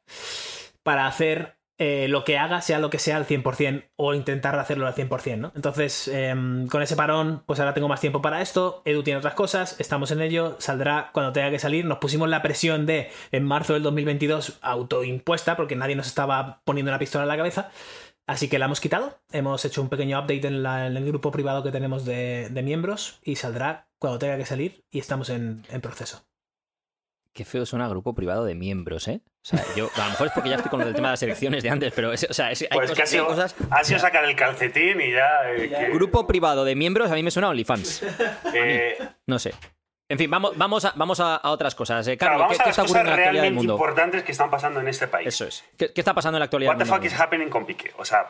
para 0.83 1.07
hacer 1.07 1.57
eh, 1.83 2.07
lo 2.07 2.23
que 2.23 2.37
haga, 2.37 2.61
sea 2.61 2.77
lo 2.77 2.91
que 2.91 2.99
sea, 2.99 3.17
al 3.17 3.25
100% 3.25 3.89
o 3.95 4.13
intentar 4.13 4.57
hacerlo 4.59 4.85
al 4.85 4.93
100%, 4.93 5.37
¿no? 5.39 5.51
Entonces, 5.55 6.07
em, 6.09 6.67
con 6.67 6.83
ese 6.83 6.95
parón, 6.95 7.43
pues 7.47 7.59
ahora 7.59 7.73
tengo 7.73 7.87
más 7.87 7.99
tiempo 7.99 8.21
para 8.21 8.41
esto, 8.43 8.83
Edu 8.85 9.01
tiene 9.01 9.17
otras 9.17 9.33
cosas, 9.33 9.79
estamos 9.79 10.11
en 10.11 10.21
ello, 10.21 10.57
saldrá 10.59 11.09
cuando 11.11 11.33
tenga 11.33 11.49
que 11.49 11.57
salir, 11.57 11.85
nos 11.85 11.97
pusimos 11.97 12.29
la 12.29 12.43
presión 12.43 12.85
de 12.85 13.09
en 13.31 13.45
marzo 13.45 13.73
del 13.73 13.81
2022 13.81 14.59
autoimpuesta, 14.61 15.55
porque 15.55 15.75
nadie 15.75 15.95
nos 15.95 16.05
estaba 16.05 16.61
poniendo 16.65 16.91
la 16.91 16.99
pistola 16.99 17.23
en 17.23 17.29
la 17.29 17.37
cabeza. 17.37 17.71
Así 18.27 18.47
que 18.47 18.59
la 18.59 18.65
hemos 18.65 18.79
quitado, 18.79 19.19
hemos 19.31 19.65
hecho 19.65 19.81
un 19.81 19.89
pequeño 19.89 20.19
update 20.19 20.47
en, 20.47 20.63
el 20.63 21.05
grupo 21.05 21.31
privado 21.31 21.63
que 21.63 21.71
tenemos 21.71 22.05
de, 22.05 22.49
miembros 22.63 23.19
y 23.23 23.37
saldrá 23.37 23.89
cuando 23.97 24.19
tenga 24.19 24.37
que 24.37 24.45
salir 24.45 24.85
y 24.91 24.99
estamos 24.99 25.29
en 25.31 25.63
proceso. 25.81 26.30
Qué 27.33 27.45
feo 27.45 27.65
suena 27.65 27.87
grupo 27.87 28.13
privado 28.13 28.43
de 28.43 28.55
miembros, 28.55 29.07
¿eh? 29.07 29.21
O 29.25 29.29
sea, 29.43 29.63
yo, 29.75 29.89
a 29.95 30.03
lo 30.05 30.09
mejor 30.11 30.27
es 30.27 30.33
porque 30.33 30.49
ya 30.49 30.57
estoy 30.57 30.69
con 30.69 30.79
lo 30.81 30.85
del 30.85 30.93
tema 30.95 31.07
de 31.07 31.13
las 31.13 31.23
elecciones 31.23 31.63
de 31.63 31.69
antes, 31.69 31.93
pero 31.95 32.11
es- 32.11 32.27
o 32.29 32.33
sea, 32.33 32.51
es- 32.51 32.61
hay 32.63 32.67
Pues 32.77 32.91
que 32.91 33.01
ha 33.01 33.05
cosas, 33.05 33.09
sido, 33.09 33.27
cosas- 33.27 33.55
ha 33.71 33.83
sido 33.85 33.99
sacar 33.99 34.25
el 34.25 34.35
calcetín 34.35 34.99
y 34.99 35.11
ya. 35.13 35.49
eh, 35.51 35.69
que- 35.69 35.89
Grupo 35.93 36.27
privado 36.27 36.65
de 36.65 36.75
miembros 36.75 37.09
a 37.09 37.15
mí 37.15 37.23
me 37.23 37.31
suena 37.31 37.47
a 37.47 37.51
OnlyFans. 37.51 38.03
eh, 38.53 38.97
No 39.27 39.39
sé. 39.39 39.53
En 40.09 40.17
fin, 40.17 40.29
vamos, 40.29 40.57
vamos, 40.57 40.83
a, 40.83 40.91
vamos 40.97 41.21
a, 41.21 41.37
a 41.37 41.51
otras 41.51 41.73
cosas. 41.73 42.05
Eh, 42.05 42.17
claro, 42.17 42.33
Carlos, 42.33 42.43
vamos 42.43 42.57
¿qué, 42.57 42.61
a 42.61 42.65
qué 42.65 42.69
las 42.69 42.73
está 42.77 42.81
cosas 42.81 42.91
ocurriendo 42.91 43.11
en 43.11 43.15
la 43.17 43.23
actualidad 43.23 43.43
del 43.43 43.49
realmente 43.53 43.55
mundo? 43.55 43.73
importantes 43.75 44.23
que 44.23 44.31
están 44.33 44.49
pasando 44.51 44.79
en 44.81 44.87
este 44.89 45.07
país. 45.07 45.27
Eso 45.29 45.45
es. 45.45 45.63
¿Qué, 45.77 45.93
qué 45.93 46.01
está 46.01 46.13
pasando 46.13 46.37
en 46.37 46.39
la 46.41 46.45
actualidad 46.45 46.71
What 46.73 46.79
the 46.79 46.85
fuck 46.85 46.95
mundo? 46.99 47.07
is 47.07 47.19
happening 47.19 47.47
con 47.49 47.65
Piqué? 47.65 47.93
O 47.97 48.03
sea, 48.03 48.27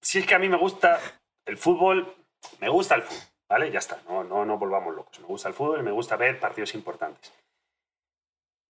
si 0.00 0.18
es 0.20 0.26
que 0.26 0.34
a 0.34 0.38
mí 0.38 0.48
me 0.48 0.56
gusta 0.56 0.98
el 1.44 1.58
fútbol, 1.58 2.14
me 2.60 2.68
gusta 2.70 2.94
el 2.94 3.02
fútbol, 3.02 3.22
¿vale? 3.48 3.70
Ya 3.70 3.78
está, 3.78 4.00
no, 4.08 4.24
no, 4.24 4.44
no 4.44 4.58
volvamos 4.58 4.94
locos. 4.94 5.18
Me 5.20 5.26
gusta 5.26 5.48
el 5.48 5.54
fútbol 5.54 5.80
y 5.80 5.82
me 5.82 5.92
gusta 5.92 6.16
ver 6.16 6.38
partidos 6.40 6.74
importantes. 6.74 7.32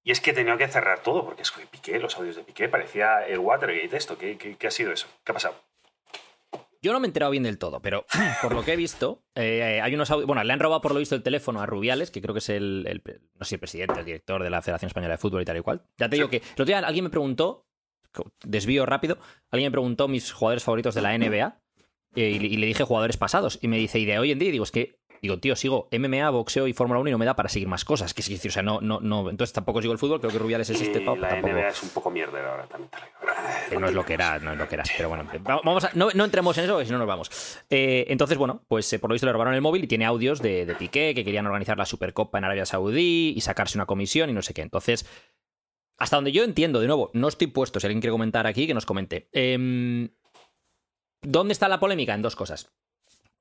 Y 0.05 0.11
es 0.12 0.21
que 0.21 0.31
he 0.31 0.35
tenido 0.35 0.57
que 0.57 0.69
cerrar 0.69 1.03
todo, 1.03 1.25
porque 1.25 1.43
es 1.43 1.51
que 1.51 1.67
Piqué, 1.67 1.99
los 1.99 2.17
audios 2.17 2.37
de 2.37 2.43
Piqué, 2.45 2.69
parecía 2.69 3.27
el 3.27 3.41
Watergate 3.41 3.97
esto. 3.97 4.17
¿Qué, 4.17 4.38
qué, 4.38 4.57
qué 4.57 4.67
ha 4.67 4.71
sido 4.71 4.93
eso? 4.93 5.07
¿Qué 5.25 5.33
ha 5.33 5.35
pasado? 5.35 5.55
Yo 6.81 6.93
no 6.93 7.01
me 7.01 7.07
he 7.07 7.11
enterado 7.11 7.33
bien 7.33 7.43
del 7.43 7.59
todo, 7.59 7.83
pero 7.83 8.07
por 8.41 8.55
lo 8.55 8.64
que 8.64 8.73
he 8.73 8.77
visto, 8.77 9.23
eh, 9.35 9.81
hay 9.83 9.95
unos 9.95 10.11
audios. 10.11 10.27
Bueno, 10.29 10.43
le 10.45 10.53
han 10.53 10.61
robado 10.61 10.81
por 10.81 10.93
lo 10.93 11.01
visto 11.01 11.14
el 11.17 11.23
teléfono 11.25 11.61
a 11.61 11.67
Rubiales, 11.67 12.11
que 12.11 12.23
creo 12.23 12.33
que 12.35 12.38
es 12.38 12.49
el, 12.49 12.87
el- 12.88 13.03
no 13.35 13.45
sé, 13.45 13.57
el 13.57 13.61
presidente, 13.61 13.99
el 13.99 14.07
director 14.07 14.43
de 14.43 14.49
la 14.49 14.62
Federación 14.62 14.87
Española 14.87 15.14
de 15.14 15.19
Fútbol 15.19 15.43
y 15.43 15.45
tal 15.45 15.57
y 15.57 15.61
cual. 15.61 15.83
Ya 15.99 16.09
te 16.09 16.17
digo 16.17 16.31
que 16.31 16.37
el 16.38 16.53
otro 16.53 16.64
día 16.64 16.79
alguien 16.79 17.05
me 17.05 17.11
preguntó, 17.11 17.67
desvío 18.45 18.87
rápido, 18.87 19.19
alguien 19.51 19.69
me 19.71 19.73
preguntó 19.73 20.09
mis 20.09 20.33
jugadores 20.33 20.62
favoritos 20.64 20.95
de 20.95 21.03
la 21.03 21.19
NBA 21.19 21.61
eh, 22.14 22.31
y, 22.31 22.38
le- 22.38 22.47
y 22.49 22.57
le 22.57 22.66
dije 22.66 22.85
jugadores 22.85 23.16
pasados. 23.16 23.59
Y 23.62 23.68
me 23.68 23.77
dice, 23.79 23.99
y 23.99 24.05
de 24.05 24.18
hoy 24.18 24.33
en 24.33 24.38
día, 24.38 24.49
y 24.49 24.53
digo, 24.53 24.64
es 24.64 24.71
que. 24.73 24.99
Digo, 25.21 25.40
tío, 25.40 25.57
sigo 25.57 25.88
MMA, 25.90 26.31
boxeo 26.31 26.68
y 26.68 26.73
Fórmula 26.75 27.01
1 27.01 27.09
y 27.09 27.11
no 27.11 27.18
me 27.18 27.25
da 27.25 27.35
para 27.35 27.49
seguir 27.49 27.66
más 27.66 27.85
cosas. 27.85 28.14
Que 28.14 28.21
es 28.21 28.29
decir, 28.29 28.53
o 28.53 28.55
sea, 28.55 28.62
no, 28.62 28.81
no, 28.81 29.01
no. 29.01 29.29
Entonces 29.31 29.53
tampoco 29.53 29.81
sigo 29.83 29.92
el 29.92 29.99
fútbol, 29.99 30.21
creo 30.21 30.31
que 30.31 30.38
Rubiales 30.38 30.71
es 30.71 30.81
este 30.81 31.01
la 31.01 31.16
tampoco. 31.29 31.53
NBA 31.55 31.68
es 31.71 31.83
un 31.83 31.88
poco 31.88 32.09
mierda 32.09 32.38
ahora 32.49 32.68
también. 32.68 32.88
Que 33.68 33.79
no 33.79 33.88
es 33.88 33.94
lo 33.94 34.05
que 34.07 34.14
era, 34.14 34.38
no 34.38 34.53
es 34.53 34.59
lo 34.59 34.68
que 34.68 34.77
era. 34.77 34.85
Pero 34.97 35.09
bueno, 35.09 35.25
va- 35.25 35.61
vamos 35.64 35.83
a, 35.87 35.90
no, 35.94 36.11
no 36.14 36.25
entremos 36.25 36.57
en 36.59 36.62
eso, 36.66 36.75
porque 36.75 36.87
si 36.87 36.92
no 36.92 36.99
nos 36.99 37.09
vamos. 37.09 37.33
Eh, 37.68 38.05
entonces, 38.11 38.38
bueno, 38.38 38.62
pues 38.68 38.92
eh, 38.92 39.01
por 39.01 39.11
lo 39.11 39.14
visto 39.14 39.27
le 39.27 39.33
robaron 39.33 39.55
el 39.55 39.61
móvil 39.61 39.83
y 39.83 39.88
tiene 39.88 40.05
audios 40.05 40.40
de, 40.40 40.64
de 40.64 40.75
Piqué 40.77 41.12
que 41.16 41.25
querían 41.25 41.47
organizar 41.47 41.77
la 41.77 41.85
Supercopa 41.85 42.38
en 42.38 42.44
Arabia 42.44 42.64
Saudí 42.64 43.33
y 43.37 43.40
sacarse 43.40 43.77
una 43.77 43.87
comisión 43.87 44.31
y 44.31 44.35
no 44.35 44.42
sé 44.42 44.55
qué. 44.55 44.62
Entonces, 44.62 45.05
hasta 45.99 46.14
donde 46.14 46.31
yo 46.31 46.44
entiendo, 46.44 46.79
de 46.79 46.87
nuevo, 46.87 47.11
no 47.12 47.27
estoy 47.27 47.49
puesto. 47.49 47.81
Si 47.81 47.87
alguien 47.88 48.01
quiere 48.01 48.12
comentar 48.12 48.47
aquí, 48.47 48.68
que 48.68 48.75
nos 48.75 48.87
comente. 48.87 49.29
Em, 49.33 50.11
¿Dónde 51.23 51.53
está 51.53 51.69
la 51.69 51.81
polémica? 51.81 52.15
En 52.15 52.23
dos 52.23 52.37
cosas. 52.37 52.71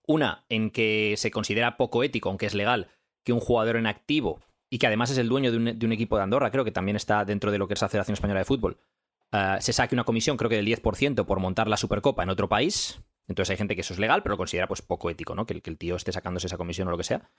Una, 0.08 0.46
en 0.50 0.70
que 0.72 1.16
se 1.18 1.32
considera 1.32 1.78
poco 1.78 2.04
ético, 2.04 2.30
aunque 2.30 2.46
es 2.46 2.56
legal, 2.56 2.90
que 3.24 3.34
un 3.34 3.40
jugador 3.40 3.76
en 3.76 3.88
activo 3.88 4.40
y 4.70 4.80
que 4.80 4.88
además 4.88 5.12
es 5.12 5.18
el 5.18 5.30
dueño 5.30 5.52
de 5.52 5.58
un, 5.58 5.92
equipo 5.92 6.18
de 6.18 6.24
Andorra, 6.24 6.52
creo 6.52 6.66
que 6.66 6.72
también 6.72 6.96
está 6.96 7.26
dentro 7.26 7.52
de 7.52 7.58
lo 7.58 7.68
que 7.68 7.74
es 7.74 7.82
la 7.82 7.90
Federación 7.90 8.13
Española 8.13 8.40
de 8.40 8.46
Fútbol, 8.46 8.78
eh, 9.32 9.58
se 9.60 9.74
saque 9.74 9.96
una 9.96 10.04
comisión, 10.04 10.38
creo 10.38 10.50
que 10.50 10.56
del 10.56 10.66
10% 10.66 11.26
por 11.26 11.40
montar 11.40 11.68
la 11.68 11.78
Supercopa 11.78 12.24
en 12.24 12.30
otro 12.30 12.48
país. 12.50 13.00
Entonces 13.28 13.52
hay 13.52 13.58
gente 13.58 13.76
que 13.76 13.82
eso 13.82 13.94
es 13.94 14.00
legal, 14.00 14.24
pero 14.24 14.34
lo 14.34 14.38
considera 14.38 14.68
pues 14.68 14.82
poco 14.82 15.10
ético, 15.10 15.36
¿no? 15.36 15.46
Que 15.46 15.62
el, 15.62 15.78
tío 15.78 15.98
esté 15.98 16.13
sacándose 16.13 16.48
esa 16.48 16.58
comisión 16.58 16.88
o 16.88 16.92
lo 16.92 16.98
que 16.98 17.04
sea. 17.04 17.30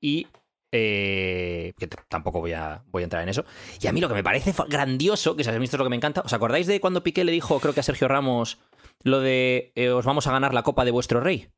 Y 0.00 0.26
eh, 0.72 1.72
que 1.78 1.86
tampoco 1.86 2.40
voy 2.40 2.52
a, 2.52 2.82
voy 2.86 3.02
a 3.02 3.04
entrar 3.04 3.22
en 3.22 3.28
eso. 3.28 3.44
Y 3.80 3.86
a 3.86 3.92
mí 3.92 4.00
lo 4.00 4.08
que 4.08 4.14
me 4.14 4.24
parece 4.24 4.52
grandioso, 4.68 5.36
que 5.36 5.44
sabéis 5.44 5.64
esto 5.64 5.76
es 5.76 5.78
lo 5.78 5.84
que 5.84 5.90
me 5.90 5.96
encanta, 5.96 6.22
¿os 6.22 6.32
acordáis 6.32 6.66
de 6.66 6.80
cuando 6.80 7.04
Piqué 7.04 7.24
le 7.24 7.32
dijo, 7.32 7.60
creo 7.60 7.72
que 7.72 7.80
a 7.80 7.84
Sergio 7.84 8.08
Ramos, 8.08 8.58
lo 9.02 9.20
de 9.20 9.72
eh, 9.74 9.90
os 9.90 10.04
vamos 10.04 10.26
a 10.26 10.32
ganar 10.32 10.54
la 10.54 10.62
copa 10.62 10.84
de 10.84 10.90
vuestro 10.90 11.20
rey? 11.20 11.48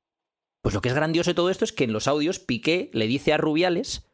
Pues 0.62 0.74
lo 0.74 0.80
que 0.80 0.88
es 0.88 0.94
grandioso 0.94 1.30
de 1.30 1.34
todo 1.34 1.50
esto 1.50 1.64
es 1.64 1.72
que 1.72 1.84
en 1.84 1.92
los 1.92 2.06
audios 2.06 2.38
Piqué 2.38 2.90
le 2.92 3.06
dice 3.06 3.32
a 3.32 3.36
Rubiales 3.36 4.06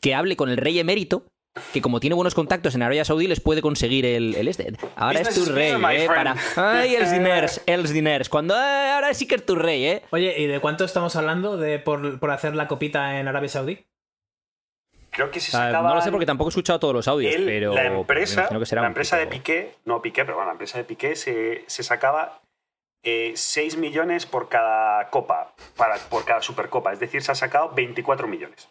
que 0.00 0.14
hable 0.14 0.36
con 0.36 0.48
el 0.48 0.56
rey 0.56 0.78
emérito, 0.78 1.26
que 1.74 1.82
como 1.82 2.00
tiene 2.00 2.16
buenos 2.16 2.34
contactos 2.34 2.74
en 2.74 2.82
Arabia 2.82 3.04
Saudí 3.04 3.28
les 3.28 3.40
puede 3.40 3.60
conseguir 3.60 4.06
el, 4.06 4.34
el 4.34 4.48
este. 4.48 4.72
Ahora 4.96 5.20
es 5.20 5.34
tu 5.34 5.44
rey, 5.44 5.72
eh, 5.72 6.06
para... 6.06 6.34
Ay, 6.56 6.94
els 6.96 7.10
diners, 7.12 7.60
els 7.66 7.92
diners. 7.92 8.30
Cuando 8.30 8.54
eh, 8.54 8.90
ahora 8.90 9.12
sí 9.12 9.28
que 9.28 9.34
es 9.34 9.44
tu 9.44 9.54
rey, 9.54 9.84
eh. 9.84 10.02
Oye, 10.10 10.34
¿y 10.40 10.46
de 10.46 10.60
cuánto 10.60 10.84
estamos 10.86 11.14
hablando 11.14 11.58
de 11.58 11.78
por, 11.78 12.18
por 12.18 12.30
hacer 12.30 12.56
la 12.56 12.68
copita 12.68 13.20
en 13.20 13.28
Arabia 13.28 13.50
Saudí? 13.50 13.84
Creo 15.10 15.30
que 15.30 15.40
se 15.40 15.50
O 15.50 15.52
sea, 15.52 15.66
sacaba. 15.66 15.90
no 15.90 15.96
lo 15.96 16.00
sé 16.00 16.10
porque 16.10 16.24
tampoco 16.24 16.48
he 16.48 16.52
escuchado 16.52 16.80
todos 16.80 16.94
los 16.94 17.06
audios, 17.06 17.34
él, 17.34 17.44
pero 17.44 17.74
la 17.74 17.84
empresa, 17.84 18.40
imagino 18.40 18.60
que 18.60 18.66
será 18.66 18.80
la 18.80 18.88
empresa 18.88 19.18
de 19.18 19.26
Piqué, 19.26 19.74
no 19.84 20.00
Piqué, 20.00 20.24
pero 20.24 20.36
bueno, 20.36 20.46
la 20.46 20.52
empresa 20.52 20.78
de 20.78 20.84
Piqué 20.84 21.16
se, 21.16 21.64
se 21.66 21.82
sacaba 21.82 22.40
eh, 23.02 23.32
6 23.34 23.76
millones 23.78 24.26
por 24.26 24.48
cada 24.48 25.10
copa, 25.10 25.54
para, 25.76 25.96
por 25.96 26.24
cada 26.24 26.40
supercopa. 26.40 26.92
Es 26.92 27.00
decir, 27.00 27.22
se 27.22 27.32
ha 27.32 27.34
sacado 27.34 27.70
24 27.70 28.28
millones. 28.28 28.68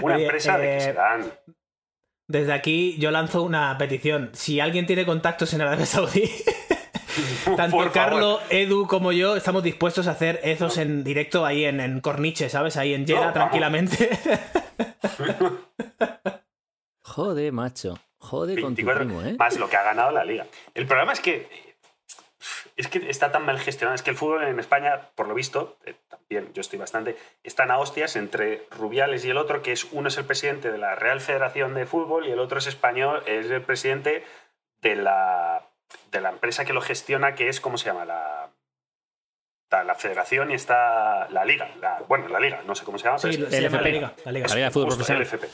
Una 0.00 0.14
Oye, 0.16 0.24
empresa 0.24 0.56
de 0.58 0.66
que 0.66 0.76
eh, 0.76 0.80
se 0.80 0.92
dan. 0.92 1.32
Desde 2.28 2.52
aquí 2.52 2.96
yo 2.98 3.10
lanzo 3.10 3.42
una 3.42 3.76
petición. 3.78 4.30
Si 4.34 4.60
alguien 4.60 4.86
tiene 4.86 5.04
contactos 5.04 5.52
en 5.52 5.62
Arabia 5.62 5.86
Saudí, 5.86 6.30
tanto 7.56 7.76
Por 7.76 7.90
favor. 7.90 7.92
Carlo, 7.92 8.40
Edu 8.50 8.86
como 8.86 9.12
yo 9.12 9.36
estamos 9.36 9.62
dispuestos 9.62 10.06
a 10.06 10.12
hacer 10.12 10.40
esos 10.44 10.78
en 10.78 11.02
directo 11.02 11.44
ahí 11.44 11.64
en, 11.64 11.80
en 11.80 12.00
Corniche, 12.00 12.48
¿sabes? 12.48 12.76
Ahí 12.76 12.94
en 12.94 13.06
Jeddah, 13.06 13.26
No, 13.26 13.32
tranquilamente. 13.32 14.10
Joder, 17.02 17.52
macho. 17.52 17.98
Joder 18.18 18.60
con 18.60 18.76
tu 18.76 18.86
24 18.86 19.04
primo, 19.04 19.22
¿eh? 19.22 19.34
más 19.36 19.58
lo 19.58 19.68
que 19.68 19.76
ha 19.76 19.82
ganado 19.82 20.12
la 20.12 20.24
liga. 20.24 20.46
El 20.74 20.86
problema 20.86 21.12
es 21.12 21.18
que 21.20 21.71
es 22.82 22.88
que 22.88 23.08
está 23.10 23.32
tan 23.32 23.44
mal 23.46 23.58
gestionado. 23.58 23.94
Es 23.94 24.02
que 24.02 24.10
el 24.10 24.16
fútbol 24.16 24.42
en 24.44 24.58
España, 24.60 25.08
por 25.14 25.26
lo 25.28 25.34
visto, 25.34 25.78
eh, 25.86 25.94
también 26.08 26.52
yo 26.52 26.60
estoy 26.60 26.78
bastante, 26.78 27.16
están 27.42 27.70
a 27.70 27.78
hostias 27.78 28.16
entre 28.16 28.66
Rubiales 28.70 29.24
y 29.24 29.30
el 29.30 29.38
otro, 29.38 29.62
que 29.62 29.72
es 29.72 29.84
uno 29.92 30.08
es 30.08 30.16
el 30.18 30.24
presidente 30.24 30.70
de 30.70 30.78
la 30.78 30.94
Real 30.94 31.20
Federación 31.20 31.74
de 31.74 31.86
Fútbol 31.86 32.26
y 32.26 32.30
el 32.32 32.38
otro 32.38 32.58
es 32.58 32.66
español, 32.66 33.22
es 33.26 33.50
el 33.50 33.62
presidente 33.62 34.24
de 34.82 34.96
la, 34.96 35.66
de 36.10 36.20
la 36.20 36.30
empresa 36.30 36.64
que 36.64 36.72
lo 36.72 36.80
gestiona, 36.80 37.34
que 37.34 37.48
es, 37.48 37.60
¿cómo 37.60 37.78
se 37.78 37.86
llama? 37.86 38.04
La, 38.04 38.50
está 39.64 39.84
la 39.84 39.94
federación 39.94 40.50
y 40.50 40.54
está 40.54 41.28
la 41.30 41.44
liga. 41.44 41.70
la- 41.80 42.02
bueno, 42.08 42.28
la 42.28 42.40
liga, 42.40 42.62
no 42.66 42.74
sé 42.74 42.84
cómo 42.84 42.98
se 42.98 43.04
llama. 43.04 43.18
Sí, 43.18 43.28
pero 43.32 43.44
es- 43.46 43.54
se 43.54 43.62
llama 43.62 43.80
la 43.80 43.88
liga. 43.88 44.12
La 44.24 44.32
liga. 44.32 44.48
La 44.48 44.54
Liga 44.54 44.66
de 44.66 44.70
Fútbol 44.72 44.90
Justo, 44.90 45.04
Profesional. 45.04 45.22
LFP. 45.22 45.48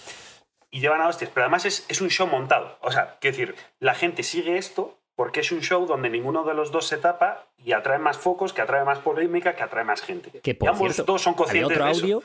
Y 0.70 0.80
llevan 0.80 1.00
a 1.00 1.08
hostias, 1.08 1.30
pero 1.32 1.44
además 1.44 1.64
es, 1.64 1.86
es 1.88 2.00
un 2.00 2.10
show 2.10 2.26
montado. 2.26 2.78
O 2.82 2.90
sea, 2.92 3.16
quiero 3.20 3.36
decir, 3.36 3.54
la 3.78 3.94
gente 3.94 4.22
sigue 4.22 4.58
esto 4.58 4.97
porque 5.18 5.40
es 5.40 5.50
un 5.50 5.62
show 5.62 5.84
donde 5.84 6.08
ninguno 6.10 6.44
de 6.44 6.54
los 6.54 6.70
dos 6.70 6.86
se 6.86 6.96
tapa 6.96 7.48
y 7.64 7.72
atrae 7.72 7.98
más 7.98 8.16
focos, 8.16 8.52
que 8.52 8.62
atrae 8.62 8.84
más 8.84 9.00
polémica, 9.00 9.56
que 9.56 9.64
atrae 9.64 9.82
más 9.82 10.00
gente. 10.00 10.30
Que 10.40 10.52
y 10.52 10.54
por 10.54 10.68
ambos 10.68 10.94
cierto, 10.94 11.12
dos 11.12 11.22
son 11.22 11.32
había 11.32 11.36
conscientes 11.38 11.72
otro 11.76 11.84
de 11.86 11.90
eso. 11.90 12.00
audio. 12.04 12.22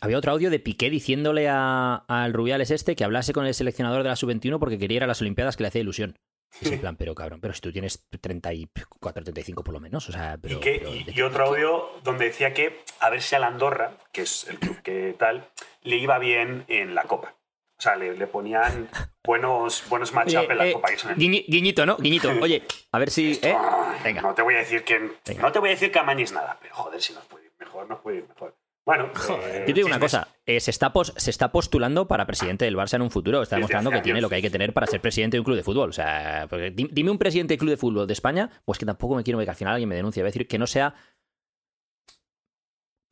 Había 0.00 0.18
otro 0.18 0.30
audio 0.30 0.48
de 0.48 0.60
Piqué 0.60 0.90
diciéndole 0.90 1.48
a- 1.50 2.04
al 2.06 2.32
Rubiales 2.32 2.70
este 2.70 2.94
que 2.94 3.02
hablase 3.02 3.32
con 3.32 3.46
el 3.46 3.52
seleccionador 3.54 4.04
de 4.04 4.10
la 4.10 4.14
sub-21 4.14 4.60
porque 4.60 4.78
quería 4.78 4.98
ir 4.98 5.02
a 5.02 5.08
las 5.08 5.20
Olimpiadas 5.22 5.56
que 5.56 5.64
le 5.64 5.68
hacía 5.70 5.80
ilusión. 5.80 6.16
Es 6.62 6.70
en 6.70 6.80
plan, 6.80 6.94
pero 6.96 7.16
cabrón, 7.16 7.40
pero 7.40 7.52
si 7.52 7.60
tú 7.60 7.72
tienes 7.72 8.06
34, 8.20 9.24
35 9.24 9.64
por 9.64 9.74
lo 9.74 9.80
menos, 9.80 10.08
o 10.08 10.12
sea, 10.12 10.38
pero... 10.40 10.58
y, 10.58 10.60
que- 10.60 10.78
pero- 10.78 10.94
y- 10.94 11.04
y 11.14 11.22
otro 11.22 11.46
audio 11.46 11.90
donde 12.04 12.26
decía 12.26 12.54
que 12.54 12.84
a 13.00 13.10
ver 13.10 13.20
si 13.22 13.34
al 13.34 13.42
Andorra, 13.42 13.90
que 14.12 14.22
es 14.22 14.46
el 14.48 14.60
club 14.60 14.80
que 14.82 15.16
tal, 15.18 15.48
le 15.82 15.96
iba 15.96 16.18
bien 16.20 16.64
en 16.68 16.94
la 16.94 17.02
Copa. 17.02 17.34
O 17.78 17.80
sea, 17.80 17.94
le, 17.94 18.16
le 18.16 18.26
ponían 18.26 18.88
buenos, 19.24 19.84
buenos 19.88 20.12
matchup 20.12 20.38
Oye, 20.40 20.50
en 20.52 20.58
la 20.58 20.66
eh, 20.66 20.72
Copa. 20.72 20.88
el- 20.90 20.98
guiñi- 21.16 21.44
guiñito, 21.46 21.86
¿no? 21.86 21.96
Guiñito. 21.96 22.30
Oye, 22.40 22.64
a 22.90 22.98
ver 22.98 23.10
si... 23.10 23.38
¿eh? 23.40 23.54
Ay, 23.56 24.00
Venga. 24.02 24.20
No 24.22 24.34
te 24.34 24.42
voy 24.42 24.54
a 24.54 24.58
decir 24.58 24.82
que 24.82 24.98
Venga. 25.24 25.42
no 25.42 25.52
te 25.52 25.58
voy 25.60 25.68
a 25.68 25.72
decir 25.72 25.92
que 25.92 25.98
amañes 26.00 26.32
nada, 26.32 26.58
pero 26.60 26.74
joder, 26.74 27.00
si 27.00 27.12
nos 27.12 27.24
puede 27.26 27.44
ir 27.46 27.52
mejor, 27.60 27.88
nos 27.88 28.00
puede 28.00 28.18
ir 28.18 28.28
mejor. 28.28 28.56
Bueno, 28.84 29.10
eh, 29.44 29.58
Yo 29.60 29.66
te 29.66 29.72
digo 29.74 29.86
una 29.86 30.00
cosa, 30.00 30.26
eh, 30.46 30.58
se, 30.60 30.70
está 30.70 30.92
pos- 30.92 31.12
se 31.16 31.30
está 31.30 31.52
postulando 31.52 32.08
para 32.08 32.26
presidente 32.26 32.64
del 32.64 32.74
Barça 32.74 32.94
en 32.94 33.02
un 33.02 33.10
futuro, 33.10 33.42
está 33.42 33.56
demostrando 33.56 33.90
que 33.90 34.00
tiene 34.00 34.20
lo 34.22 34.28
que 34.30 34.36
hay 34.36 34.42
que 34.42 34.48
tener 34.50 34.72
para 34.72 34.86
ser 34.86 35.00
presidente 35.00 35.36
de 35.36 35.40
un 35.40 35.44
club 35.44 35.56
de 35.56 35.62
fútbol. 35.62 35.90
O 35.90 35.92
sea, 35.92 36.46
porque 36.48 36.70
dime 36.70 37.10
un 37.10 37.18
presidente 37.18 37.54
de 37.54 37.58
club 37.58 37.70
de 37.70 37.76
fútbol 37.76 38.06
de 38.06 38.12
España, 38.14 38.50
pues 38.64 38.78
que 38.78 38.86
tampoco 38.86 39.14
me 39.14 39.22
quiero 39.22 39.38
que 39.38 39.48
al 39.48 39.54
final 39.56 39.74
alguien 39.74 39.88
me 39.90 39.94
denuncie, 39.94 40.22
voy 40.22 40.28
a 40.28 40.32
decir 40.32 40.48
que 40.48 40.58
no 40.58 40.66
sea 40.66 40.94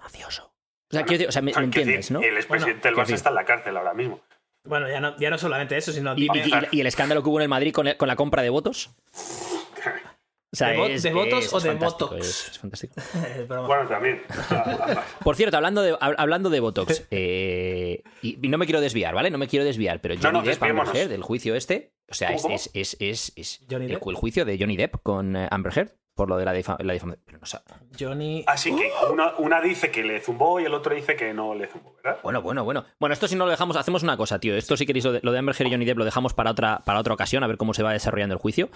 mafioso. 0.00 0.44
O 0.44 0.92
sea, 0.92 1.00
Bueno, 1.02 1.06
quiero 1.08 1.18
decir, 1.18 1.28
o 1.28 1.32
sea, 1.32 1.42
me, 1.42 1.50
entiendes, 1.50 1.96
decir, 1.96 2.12
¿no? 2.16 2.20
El 2.22 2.36
expresidente 2.36 2.88
Bueno, 2.90 2.96
del 2.96 3.06
Barça 3.06 3.14
está 3.14 3.28
en 3.30 3.34
la 3.34 3.44
cárcel 3.44 3.76
ahora 3.76 3.92
mismo. 3.92 4.20
Bueno, 4.66 4.88
ya 4.88 5.00
no, 5.00 5.16
ya 5.18 5.30
no 5.30 5.38
solamente 5.38 5.76
eso, 5.76 5.92
sino 5.92 6.14
Y, 6.16 6.24
y- 6.24 6.52
y- 6.72 6.80
el 6.80 6.86
escándalo 6.86 7.22
que 7.22 7.28
hubo 7.28 7.38
en 7.38 7.44
el 7.44 7.48
Madrid 7.48 7.72
con, 7.72 7.86
el- 7.88 7.96
con 7.96 8.08
la 8.08 8.16
compra 8.16 8.42
de 8.42 8.50
votos. 8.50 8.90
O 10.52 10.56
sea, 10.56 10.68
¿De 10.68 10.78
vo- 10.78 10.88
es- 10.90 11.02
de 11.02 11.12
votos 11.12 11.44
es- 11.46 11.52
o 11.52 11.58
es 11.58 11.64
de 11.64 11.74
botox? 11.74 12.16
Es, 12.26 12.48
es 12.52 12.58
fantástico. 12.58 12.94
Bueno, 13.48 13.86
también. 13.88 14.22
Por 15.24 15.36
cierto, 15.36 15.56
hablando 15.56 15.82
de, 15.82 15.92
hab- 15.94 16.14
hablando 16.18 16.50
de 16.50 16.60
Botox, 16.60 17.06
eh, 17.10 18.02
y, 18.22 18.38
y 18.44 18.48
no 18.48 18.58
me 18.58 18.64
quiero 18.66 18.80
desviar, 18.80 19.14
¿vale? 19.14 19.30
No 19.30 19.38
me 19.38 19.48
quiero 19.48 19.64
desviar, 19.64 20.00
pero 20.00 20.14
Johnny 20.20 20.38
no, 20.38 20.44
Depp, 20.44 20.62
Amber. 20.62 20.86
Heard, 20.96 21.10
del 21.10 21.22
juicio 21.22 21.54
este, 21.54 21.92
o 22.10 22.14
sea, 22.14 22.28
¿Cómo, 22.28 22.36
es, 22.36 22.42
cómo? 22.42 22.54
es, 22.54 22.70
es, 22.74 22.96
es- 23.00 23.32
es 23.36 23.60
Johnny 23.70 23.86
el, 23.86 23.92
el 23.92 24.14
juicio 24.14 24.44
de 24.44 24.58
Johnny 24.58 24.76
Depp 24.76 24.96
con 25.02 25.36
eh, 25.36 25.48
Amber 25.50 25.72
Heard 25.76 25.92
por 26.16 26.28
lo 26.28 26.36
de 26.38 26.44
la, 26.46 26.54
difa- 26.54 26.76
la 26.82 26.94
difamación. 26.94 27.22
Pero 27.24 27.38
no 27.38 27.46
Johnny. 27.98 28.42
Así 28.48 28.74
que 28.74 28.90
una, 29.12 29.36
una 29.36 29.60
dice 29.60 29.90
que 29.92 30.02
le 30.02 30.20
zumbó 30.20 30.58
y 30.58 30.64
el 30.64 30.74
otro 30.74 30.94
dice 30.94 31.14
que 31.14 31.32
no 31.34 31.54
le 31.54 31.68
zumbó, 31.68 31.94
¿verdad? 32.02 32.18
Bueno, 32.24 32.42
bueno, 32.42 32.64
bueno. 32.64 32.84
Bueno, 32.98 33.12
esto 33.12 33.28
si 33.28 33.36
no 33.36 33.44
lo 33.44 33.50
dejamos, 33.50 33.76
hacemos 33.76 34.02
una 34.02 34.16
cosa, 34.16 34.40
tío. 34.40 34.56
Esto 34.56 34.76
si 34.76 34.86
queréis, 34.86 35.04
lo 35.04 35.12
de, 35.12 35.20
lo 35.22 35.30
de 35.30 35.38
Amber 35.38 35.54
Heard 35.56 35.68
y 35.68 35.70
Johnny 35.72 35.84
Depp 35.84 35.98
lo 35.98 36.04
dejamos 36.04 36.34
para 36.34 36.50
otra, 36.50 36.80
para 36.84 36.98
otra 36.98 37.14
ocasión, 37.14 37.44
a 37.44 37.46
ver 37.46 37.58
cómo 37.58 37.74
se 37.74 37.82
va 37.82 37.92
desarrollando 37.92 38.34
el 38.34 38.40
juicio. 38.40 38.70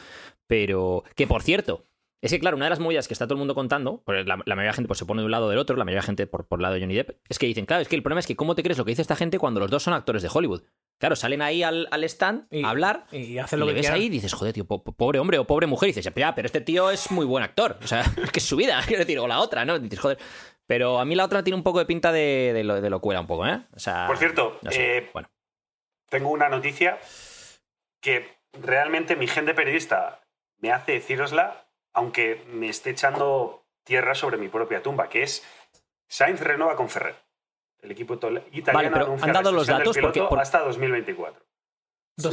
Pero, 0.46 1.03
que 1.16 1.26
por 1.26 1.42
cierto, 1.42 1.85
es 2.20 2.31
que 2.31 2.38
claro, 2.38 2.57
una 2.57 2.66
de 2.66 2.70
las 2.70 2.81
movidas 2.81 3.09
que 3.09 3.14
está 3.14 3.26
todo 3.26 3.35
el 3.35 3.38
mundo 3.38 3.55
contando, 3.55 4.03
porque 4.05 4.24
la, 4.24 4.37
la 4.37 4.55
mayoría 4.55 4.64
de 4.64 4.66
la 4.66 4.72
gente 4.74 4.88
pues, 4.88 4.98
se 4.98 5.07
pone 5.07 5.22
de 5.22 5.24
un 5.24 5.31
lado 5.31 5.46
o 5.46 5.48
del 5.48 5.59
otro, 5.59 5.76
la 5.76 5.85
mayoría 5.85 6.00
de 6.00 6.03
la 6.03 6.07
gente 6.07 6.26
por, 6.26 6.46
por 6.46 6.59
el 6.59 6.62
lado 6.62 6.74
de 6.74 6.81
Johnny 6.83 6.94
Depp, 6.94 7.16
es 7.29 7.38
que 7.38 7.46
dicen, 7.46 7.64
claro, 7.64 7.81
es 7.83 7.88
que 7.88 7.96
el 7.96 8.03
problema 8.03 8.20
es 8.20 8.26
que 8.26 8.37
cómo 8.37 8.55
te 8.55 8.62
crees 8.62 8.76
lo 8.79 8.85
que 8.85 8.90
dice 8.90 9.03
esta 9.03 9.16
gente 9.16 9.38
cuando 9.38 9.61
los 9.61 9.70
dos 9.70 9.83
son 9.83 9.94
actores 9.94 10.22
de 10.22 10.29
Hollywood. 10.33 10.62
Claro, 11.00 11.16
salen 11.16 11.42
ahí 11.42 11.62
al, 11.64 11.88
al 11.90 12.04
stand 12.04 12.46
Y- 12.52 12.62
a 12.62 12.68
hablar 12.70 13.06
Y 13.10 13.38
hacen 13.38 13.58
y 13.58 13.60
lo 13.60 13.66
le 13.66 13.72
que 13.72 13.76
ves 13.76 13.86
quieran. 13.86 14.00
ahí 14.00 14.06
y 14.06 14.10
dices, 14.10 14.32
joder, 14.34 14.52
tío, 14.52 14.66
po- 14.66 14.84
po- 14.84 14.92
pobre 14.92 15.18
hombre 15.18 15.38
o 15.38 15.46
pobre 15.46 15.66
mujer. 15.66 15.88
Y 15.88 15.92
dices, 15.92 16.04
ya, 16.14 16.34
pero 16.34 16.46
este 16.46 16.60
tío 16.60 16.90
es 16.90 17.10
muy 17.10 17.24
buen 17.26 17.42
actor. 17.42 17.78
O 17.82 17.86
sea, 17.88 18.02
es 18.22 18.30
que 18.32 18.38
es 18.38 18.44
su 18.46 18.54
vida, 18.56 18.80
quiero 18.86 19.00
decir, 19.00 19.18
o 19.18 19.26
la 19.26 19.40
otra, 19.40 19.64
¿no? 19.64 19.76
Y 19.76 19.80
dices, 19.80 19.98
joder. 19.98 20.18
Pero 20.66 21.00
a 21.00 21.04
mí 21.04 21.16
la 21.16 21.24
otra 21.24 21.42
tiene 21.42 21.56
un 21.56 21.64
poco 21.64 21.80
de 21.80 21.86
pinta 21.86 22.12
de, 22.12 22.52
de, 22.54 22.62
lo, 22.62 22.80
de 22.80 22.88
un 22.94 23.26
poco, 23.26 23.44
¿eh? 23.46 23.60
O 23.74 23.78
sea, 23.80 24.06
Por 24.06 24.18
cierto, 24.18 24.58
no 24.62 24.70
sé, 24.70 24.98
eh, 24.98 25.10
bueno. 25.12 25.28
tengo 26.08 26.30
una 26.30 26.48
noticia 26.48 26.98
que 28.00 28.28
realmente 28.52 29.16
mi 29.16 29.26
gente 29.26 29.54
periodista 29.54 30.20
me 30.58 30.70
hace 30.70 30.92
decirosla, 30.92 31.66
aunque 31.92 32.44
me 32.46 32.68
esté 32.68 32.90
echando 32.90 33.64
tierra 33.84 34.14
sobre 34.14 34.36
mi 34.36 34.48
propia 34.48 34.82
tumba, 34.82 35.08
que 35.08 35.22
es 35.22 35.42
Sainz 36.08 36.40
renueva 36.40 36.76
con 36.76 36.88
Ferrer. 36.88 37.16
El 37.83 37.90
equipo 37.93 38.14
italiano 38.14 38.45
Vale, 38.73 38.90
pero 38.90 39.16
han 39.21 39.33
dado 39.33 39.53
los 39.53 39.66
datos 39.66 39.97
porque- 39.99 40.22
por- 40.22 40.39
hasta 40.41 40.61
2024. 40.61 41.45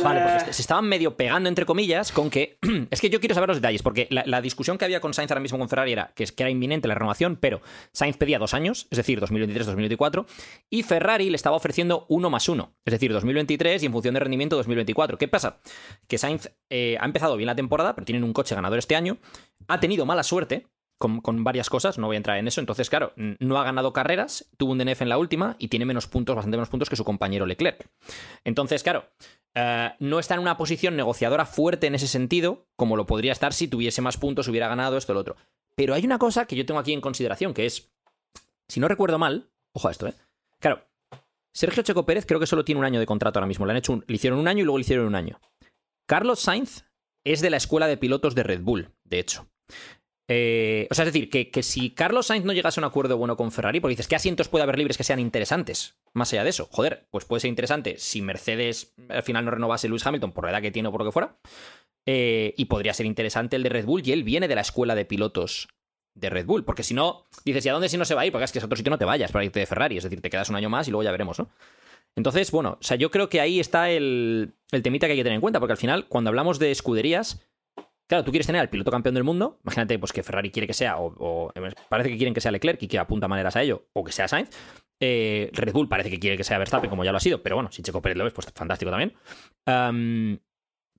Vale, 0.03 0.19
porque 0.37 0.51
se 0.51 0.61
estaban 0.61 0.85
medio 0.89 1.15
pegando, 1.15 1.47
entre 1.47 1.65
comillas, 1.65 2.11
con 2.11 2.29
que. 2.29 2.57
es 2.91 2.99
que 2.99 3.09
yo 3.09 3.21
quiero 3.21 3.33
saber 3.35 3.47
los 3.47 3.57
detalles, 3.57 3.81
porque 3.81 4.07
la, 4.09 4.41
discusión 4.41 4.77
que 4.77 4.83
había 4.83 4.99
con 4.99 5.13
Sainz 5.13 5.31
ahora 5.31 5.39
mismo 5.39 5.57
con 5.57 5.69
Ferrari 5.69 5.93
era 5.93 6.11
que, 6.13 6.25
que 6.25 6.43
era 6.43 6.49
inminente 6.49 6.89
la 6.89 6.95
renovación, 6.95 7.37
pero 7.37 7.61
Sainz 7.93 8.17
pedía 8.17 8.37
dos 8.37 8.53
años, 8.53 8.87
es 8.91 8.97
decir, 8.97 9.21
2023-2024, 9.21 10.25
y 10.69 10.83
Ferrari 10.83 11.29
le 11.29 11.35
estaba 11.35 11.55
ofreciendo 11.55 12.05
uno 12.09 12.29
más 12.29 12.49
uno, 12.49 12.73
es 12.83 12.91
decir, 12.91 13.13
2023 13.13 13.81
y 13.81 13.85
en 13.85 13.91
función 13.93 14.13
de 14.13 14.19
rendimiento 14.19 14.57
2024. 14.57 15.17
¿Qué 15.17 15.27
pasa? 15.29 15.59
Que 16.07 16.17
Sainz 16.17 16.51
eh, 16.69 16.97
ha 16.99 17.05
empezado 17.05 17.37
bien 17.37 17.47
la 17.47 17.55
temporada, 17.55 17.95
pero 17.95 18.03
tienen 18.03 18.23
un 18.23 18.33
coche 18.33 18.55
ganador 18.55 18.79
este 18.79 18.95
año, 18.95 19.17
ha 19.69 19.79
tenido 19.79 20.05
mala 20.05 20.23
suerte, 20.23 20.67
con, 20.97 21.43
varias 21.43 21.69
cosas, 21.69 21.97
no 21.97 22.07
voy 22.07 22.15
a 22.15 22.17
entrar 22.17 22.37
en 22.37 22.47
eso. 22.47 22.59
Entonces, 22.59 22.89
claro, 22.89 23.13
no 23.15 23.57
ha 23.57 23.63
ganado 23.63 23.93
carreras, 23.93 24.49
tuvo 24.57 24.71
un 24.71 24.77
DNF 24.77 25.01
en 25.01 25.09
la 25.09 25.17
última 25.17 25.55
y 25.59 25.67
tiene 25.67 25.85
menos 25.85 26.07
puntos, 26.07 26.35
bastante 26.35 26.57
menos 26.57 26.69
puntos 26.69 26.89
que 26.89 26.95
su 26.95 27.03
compañero 27.03 27.45
Leclerc. 27.45 27.87
Entonces, 28.43 28.83
claro, 28.83 29.05
eh, 29.55 29.91
no 29.99 30.19
está 30.19 30.35
en 30.35 30.41
una 30.41 30.57
posición 30.57 30.95
negociadora 30.95 31.45
fuerte 31.45 31.87
en 31.87 31.95
ese 31.95 32.07
sentido, 32.07 32.67
como 32.75 32.97
lo 32.97 33.05
podría 33.05 33.31
estar 33.31 33.53
si 33.53 33.67
tuviese 33.67 34.01
más 34.01 34.17
puntos, 34.17 34.47
hubiera 34.47 34.67
ganado 34.67 34.97
esto 34.97 35.13
lo 35.13 35.19
otro. 35.19 35.35
Pero 35.75 35.93
hay 35.93 36.05
una 36.05 36.17
cosa 36.17 36.45
que 36.45 36.55
yo 36.55 36.65
tengo 36.65 36.79
aquí 36.79 36.93
en 36.93 37.01
consideración, 37.01 37.53
que 37.53 37.65
es, 37.65 37.91
si 38.67 38.79
no 38.79 38.87
recuerdo 38.87 39.19
mal, 39.19 39.49
ojo 39.73 39.87
a 39.87 39.91
esto, 39.91 40.07
¿eh? 40.07 40.13
Claro, 40.59 40.87
Sergio 41.53 41.83
Checo 41.83 42.05
Pérez 42.05 42.25
creo 42.25 42.39
que 42.39 42.47
solo 42.47 42.65
tiene 42.65 42.79
un 42.79 42.85
año 42.85 42.99
de 42.99 43.05
contrato 43.05 43.39
ahora 43.39 43.47
mismo. 43.47 43.65
Le, 43.65 43.71
han 43.71 43.77
hecho 43.77 44.03
le 44.05 44.15
hicieron 44.15 44.39
un 44.39 44.47
año 44.47 44.61
y 44.61 44.63
luego 44.63 44.77
le 44.77 44.83
hicieron 44.83 45.05
un 45.05 45.15
año. 45.15 45.39
Carlos 46.07 46.39
Sainz 46.39 46.85
es 47.23 47.41
de 47.41 47.49
la 47.49 47.57
escuela 47.57 47.87
de 47.87 47.97
pilotos 47.97 48.35
de 48.35 48.43
Red 48.43 48.61
Bull, 48.61 48.91
de 49.03 49.19
hecho. 49.19 49.47
Eh, 50.29 50.87
o 50.91 50.93
sea, 50.93 51.05
es 51.05 51.13
decir, 51.13 51.29
que, 51.29 51.63
si 51.63 51.91
Carlos 51.91 52.27
Sainz 52.27 52.45
no 52.45 52.51
llegase 52.51 52.79
a 52.79 52.81
un 52.81 52.85
acuerdo 52.85 53.17
bueno 53.17 53.37
con 53.37 53.51
Ferrari, 53.51 53.79
porque 53.79 53.93
dices, 53.93 54.07
¿qué 54.07 54.15
asientos 54.15 54.49
puede 54.49 54.63
haber 54.63 54.77
libres 54.77 54.97
que 54.97 55.03
sean 55.03 55.19
interesantes? 55.19 55.95
Más 56.13 56.33
allá 56.33 56.43
de 56.43 56.49
eso, 56.49 56.67
joder, 56.71 57.07
pues 57.11 57.25
puede 57.25 57.41
ser 57.41 57.49
interesante 57.49 57.95
si 57.97 58.21
Mercedes 58.21 58.93
al 59.09 59.23
final 59.23 59.45
no 59.45 59.51
renovase 59.51 59.87
Lewis 59.87 60.05
Hamilton 60.05 60.33
por 60.33 60.43
la 60.43 60.51
edad 60.51 60.61
que 60.61 60.71
tiene 60.71 60.89
o 60.89 60.91
por 60.91 61.01
lo 61.01 61.05
que 61.05 61.13
fuera. 61.13 61.37
Eh, 62.05 62.53
y 62.57 62.65
podría 62.65 62.93
ser 62.93 63.05
interesante 63.05 63.55
el 63.55 63.63
de 63.63 63.69
Red 63.69 63.85
Bull, 63.85 64.01
y 64.05 64.11
él 64.11 64.23
viene 64.23 64.47
de 64.47 64.55
la 64.55 64.61
escuela 64.61 64.95
de 64.95 65.05
pilotos 65.05 65.69
de 66.13 66.29
Red 66.29 66.45
Bull, 66.45 66.65
porque 66.65 66.83
si 66.83 66.93
no, 66.93 67.27
dices, 67.45 67.65
¿y 67.65 67.69
a 67.69 67.73
dónde 67.73 67.89
si 67.89 67.97
no 67.97 68.05
se 68.05 68.15
va 68.15 68.21
a 68.21 68.25
ir? 68.25 68.31
Porque 68.31 68.45
es 68.45 68.51
que 68.51 68.59
a 68.59 68.65
otro 68.65 68.75
sitio 68.75 68.89
no 68.89 68.97
te 68.97 69.05
vayas 69.05 69.31
para 69.31 69.45
irte 69.45 69.59
de 69.59 69.65
Ferrari, 69.65 69.97
es 69.97 70.03
decir, 70.03 70.19
te 70.21 70.29
quedas 70.29 70.49
un 70.49 70.55
año 70.55 70.69
más 70.69 70.87
y 70.87 70.91
luego 70.91 71.03
ya 71.03 71.11
veremos, 71.11 71.37
¿no? 71.39 71.49
Entonces, 72.15 72.49
bueno, 72.49 72.77
o 72.81 72.83
sea, 72.83 72.97
yo 72.97 73.11
creo 73.11 73.29
que 73.29 73.39
ahí 73.39 73.59
está 73.59 73.91
el, 73.91 74.55
el 74.71 74.81
temita 74.81 75.05
que 75.05 75.11
hay 75.11 75.17
que 75.19 75.23
tener 75.23 75.35
en 75.35 75.41
cuenta, 75.41 75.59
porque 75.59 75.73
al 75.73 75.77
final, 75.77 76.07
cuando 76.07 76.29
hablamos 76.29 76.57
de 76.57 76.71
escuderías, 76.71 77.46
Claro, 78.07 78.23
tú 78.23 78.31
quieres 78.31 78.47
tener 78.47 78.61
al 78.61 78.69
piloto 78.69 78.89
campeón 78.89 79.15
del 79.15 79.25
mundo. 79.25 79.59
Imagínate 79.63 79.99
pues, 79.99 80.13
que 80.13 80.23
Ferrari 80.23 80.49
quiere 80.49 80.65
que 80.65 80.73
sea, 80.73 80.97
o, 80.97 81.51
parece 81.89 82.09
que 82.09 82.17
quieren 82.17 82.33
que 82.33 82.41
sea 82.41 82.51
Leclerc 82.51 82.81
y 82.81 82.87
que 82.87 82.99
apunta 82.99 83.27
maneras 83.27 83.55
a 83.55 83.61
ello, 83.61 83.87
o 83.93 84.03
que 84.03 84.11
sea 84.11 84.27
Sainz. 84.27 84.49
Eh, 84.99 85.51
Red 85.53 85.73
Bull 85.73 85.89
parece 85.89 86.09
que 86.09 86.19
quiere 86.19 86.37
que 86.37 86.43
sea 86.43 86.57
Verstappen, 86.57 86.89
como 86.89 87.03
ya 87.03 87.11
lo 87.11 87.17
ha 87.17 87.21
sido, 87.21 87.43
pero 87.43 87.55
bueno, 87.55 87.71
si 87.71 87.83
Checo 87.83 88.01
Pérez 88.01 88.17
lo 88.17 88.23
ves, 88.23 88.33
pues 88.33 88.47
fantástico 88.55 88.89
también. 88.89 89.13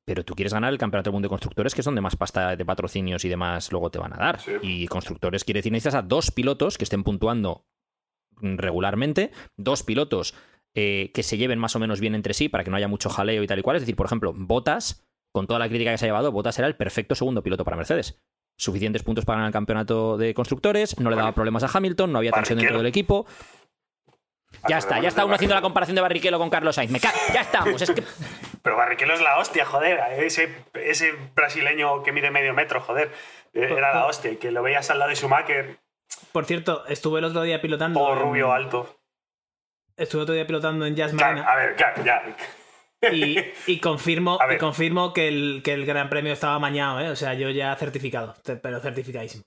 pero 0.04 0.24
tú 0.24 0.34
quieres 0.34 0.52
ganar 0.52 0.72
el 0.72 0.78
campeonato 0.78 1.08
del 1.10 1.14
mundo 1.14 1.26
de 1.26 1.30
constructores, 1.30 1.74
que 1.74 1.80
es 1.80 1.84
donde 1.84 2.00
más 2.00 2.16
pasta 2.16 2.56
de 2.56 2.64
patrocinios 2.64 3.24
y 3.24 3.28
demás 3.28 3.72
luego 3.72 3.90
te 3.90 3.98
van 3.98 4.12
a 4.12 4.16
dar. 4.16 4.38
Y 4.62 4.86
constructores 4.86 5.44
quiere 5.44 5.58
decir 5.58 5.72
necesitas 5.72 5.94
a 5.94 6.02
dos 6.02 6.30
pilotos 6.30 6.76
que 6.76 6.84
estén 6.84 7.04
puntuando 7.04 7.66
regularmente, 8.40 9.32
dos 9.56 9.82
pilotos 9.82 10.34
eh, 10.74 11.10
que 11.12 11.22
se 11.22 11.38
lleven 11.38 11.58
más 11.58 11.74
o 11.74 11.78
menos 11.78 12.00
bien 12.00 12.14
entre 12.14 12.34
sí 12.34 12.48
para 12.48 12.62
que 12.62 12.70
no 12.70 12.76
haya 12.76 12.88
mucho 12.88 13.10
jaleo 13.10 13.42
y 13.42 13.46
tal 13.46 13.58
y 13.58 13.62
cual. 13.62 13.76
Es 13.76 13.82
decir, 13.82 13.96
por 13.96 14.06
ejemplo, 14.06 14.32
Botas 14.36 15.07
con 15.32 15.46
toda 15.46 15.58
la 15.58 15.68
crítica 15.68 15.90
que 15.90 15.98
se 15.98 16.06
ha 16.06 16.08
llevado, 16.08 16.32
Bottas 16.32 16.58
era 16.58 16.68
el 16.68 16.76
perfecto 16.76 17.14
segundo 17.14 17.42
piloto 17.42 17.64
para 17.64 17.76
Mercedes. 17.76 18.20
Suficientes 18.56 19.02
puntos 19.02 19.24
para 19.24 19.36
ganar 19.36 19.48
el 19.48 19.52
campeonato 19.52 20.16
de 20.16 20.34
constructores, 20.34 20.98
no 20.98 21.10
le 21.10 21.16
daba 21.16 21.32
problemas 21.32 21.62
a 21.62 21.70
Hamilton, 21.72 22.12
no 22.12 22.18
había 22.18 22.32
tensión 22.32 22.58
dentro 22.58 22.78
del 22.78 22.86
equipo. 22.86 23.26
Ya 24.68 24.78
está, 24.78 24.98
ya 25.00 25.08
está 25.08 25.24
uno 25.24 25.34
haciendo 25.34 25.54
la 25.54 25.60
comparación 25.60 25.94
de 25.94 26.00
Barrichello 26.00 26.38
con 26.38 26.50
Carlos 26.50 26.74
Sainz. 26.74 26.90
Me 26.90 26.98
ya 26.98 27.40
estamos. 27.42 27.80
Es 27.80 27.90
que... 27.90 28.02
Pero 28.62 28.76
Barrichello 28.76 29.14
es 29.14 29.20
la 29.20 29.38
hostia, 29.38 29.64
joder. 29.64 30.00
Ese, 30.22 30.64
ese 30.74 31.12
brasileño 31.34 32.02
que 32.02 32.12
mide 32.12 32.30
medio 32.30 32.54
metro, 32.54 32.80
joder. 32.80 33.12
Eh, 33.52 33.68
era 33.70 33.94
la 33.94 34.06
hostia. 34.06 34.38
Que 34.38 34.50
lo 34.50 34.62
veías 34.62 34.90
al 34.90 34.98
lado 34.98 35.10
de 35.10 35.16
Schumacher. 35.16 35.78
Por 36.32 36.46
cierto, 36.46 36.86
estuve 36.86 37.20
el 37.20 37.26
otro 37.26 37.42
día 37.42 37.60
pilotando. 37.60 38.00
Todo 38.00 38.14
rubio, 38.14 38.52
alto. 38.52 38.98
Estuve 39.96 40.22
otro 40.22 40.34
día 40.34 40.46
pilotando 40.46 40.86
en 40.86 40.96
Jazz 40.96 41.12
Marina. 41.12 41.44
a 41.44 41.56
ver, 41.56 41.76
claro, 41.76 42.04
ya. 42.04 42.22
Y, 43.66 43.78
confirmo, 43.78 44.38
confirmo 44.58 45.12
que 45.12 45.28
el, 45.28 45.60
que 45.62 45.72
el 45.72 45.86
Gran 45.86 46.08
Premio 46.08 46.32
estaba 46.32 46.58
mañado, 46.58 47.00
¿eh? 47.00 47.10
O 47.10 47.16
sea, 47.16 47.34
yo 47.34 47.50
ya 47.50 47.74
certificado, 47.76 48.34
pero 48.62 48.80
certificadísimo. 48.80 49.44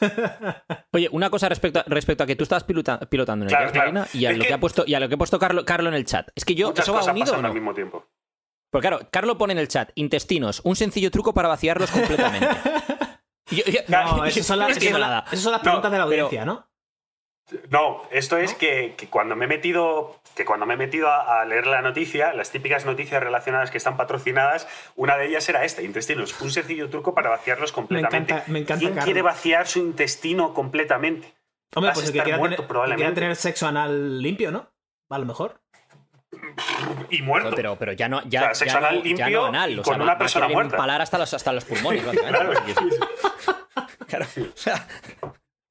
Oye, 0.92 1.08
una 1.12 1.30
cosa 1.30 1.48
respecto 1.48 1.80
a, 1.80 1.84
respecto 1.86 2.24
a 2.24 2.26
que 2.26 2.36
tú 2.36 2.44
estabas 2.44 2.64
pilotando 2.64 3.44
en 3.46 3.50
el 3.50 3.70
claro, 3.70 4.04
y 4.12 4.24
a 4.26 4.32
lo 4.32 4.44
que, 4.44 4.52
ha 4.52 4.60
puesto 4.60 4.84
y 4.86 4.94
a 4.94 5.00
lo 5.00 5.08
que 5.08 5.14
ha 5.14 5.18
puesto 5.18 5.38
Carlo, 5.38 5.64
Carlo 5.64 5.88
en 5.88 5.94
el 5.94 6.04
chat. 6.04 6.30
Es 6.34 6.44
que 6.44 6.54
yo 6.54 6.72
eso 6.76 6.92
va 6.92 7.04
unido 7.04 7.34
al 7.34 7.52
mismo 7.54 7.74
tiempo. 7.74 8.06
Porque 8.70 8.88
claro, 8.88 9.08
Carlo 9.10 9.36
pone 9.36 9.52
en 9.52 9.58
el 9.58 9.68
chat 9.68 9.90
intestinos, 9.94 10.60
un 10.64 10.76
sencillo 10.76 11.10
truco 11.10 11.34
para 11.34 11.48
vaciarlos 11.48 11.90
completamente. 11.90 12.48
no, 13.88 14.24
eso 14.24 14.42
son, 14.42 14.58
las, 14.60 14.78
preguntas 14.78 15.90
de 15.90 15.98
la 15.98 16.04
audiencia, 16.04 16.44
¿no? 16.44 16.69
No, 17.70 18.02
esto 18.10 18.38
es 18.38 18.54
que, 18.54 18.94
cuando 19.10 19.36
me 19.36 19.46
he 19.46 19.48
metido, 19.48 20.20
que 20.36 20.44
cuando 20.44 20.66
me 20.66 20.74
he 20.74 20.76
metido 20.76 21.10
a, 21.10 21.44
leer 21.44 21.66
la 21.66 21.82
noticia, 21.82 22.32
las 22.32 22.50
típicas 22.50 22.86
noticias 22.86 23.22
relacionadas 23.22 23.70
que 23.70 23.78
están 23.78 23.96
patrocinadas, 23.96 24.68
una 24.96 25.16
de 25.16 25.28
ellas 25.28 25.48
era 25.48 25.64
esta, 25.64 25.82
intestinos, 25.82 26.40
un 26.40 26.50
sencillo 26.50 26.88
truco 26.88 27.14
para 27.14 27.30
vaciarlos 27.30 27.72
completamente. 27.72 28.34
Me 28.46 28.60
encanta, 28.60 28.78
¿Quién 28.78 28.96
quiere 28.96 29.22
vaciar 29.22 29.66
su 29.66 29.80
intestino 29.80 30.54
completamente? 30.54 31.34
Hombre, 31.74 31.92
pues 31.94 32.06
el 32.06 32.12
que, 32.12 32.22
quiera 32.22 32.38
muerto, 32.38 32.66
tener, 32.66 33.14
tener 33.14 33.36
sexo 33.36 33.66
anal 33.66 34.20
limpio, 34.20 34.50
¿no? 34.50 34.68
A 35.08 35.18
lo 35.18 35.26
mejor. 35.26 35.60
Y 37.10 37.22
muerto. 37.22 37.52
pero, 37.54 37.76
pero 37.76 37.92
ya 37.92 38.08
no. 38.08 38.22
Ya, 38.28 38.54
sexo 38.54 38.78
anal 38.78 39.02
limpio 39.02 39.46
anal, 39.46 39.82
con 39.82 40.00
una 40.00 40.18
persona 40.18 40.48
muerta. 40.48 40.76
Empalar 40.76 41.00
hasta 41.00 41.18
los, 41.18 41.32
hasta 41.34 41.52
los 41.52 41.64
pulmones. 41.64 42.04
claro. 42.04 42.52
claro. 44.06 44.26
O 44.36 44.56
sea, 44.56 44.86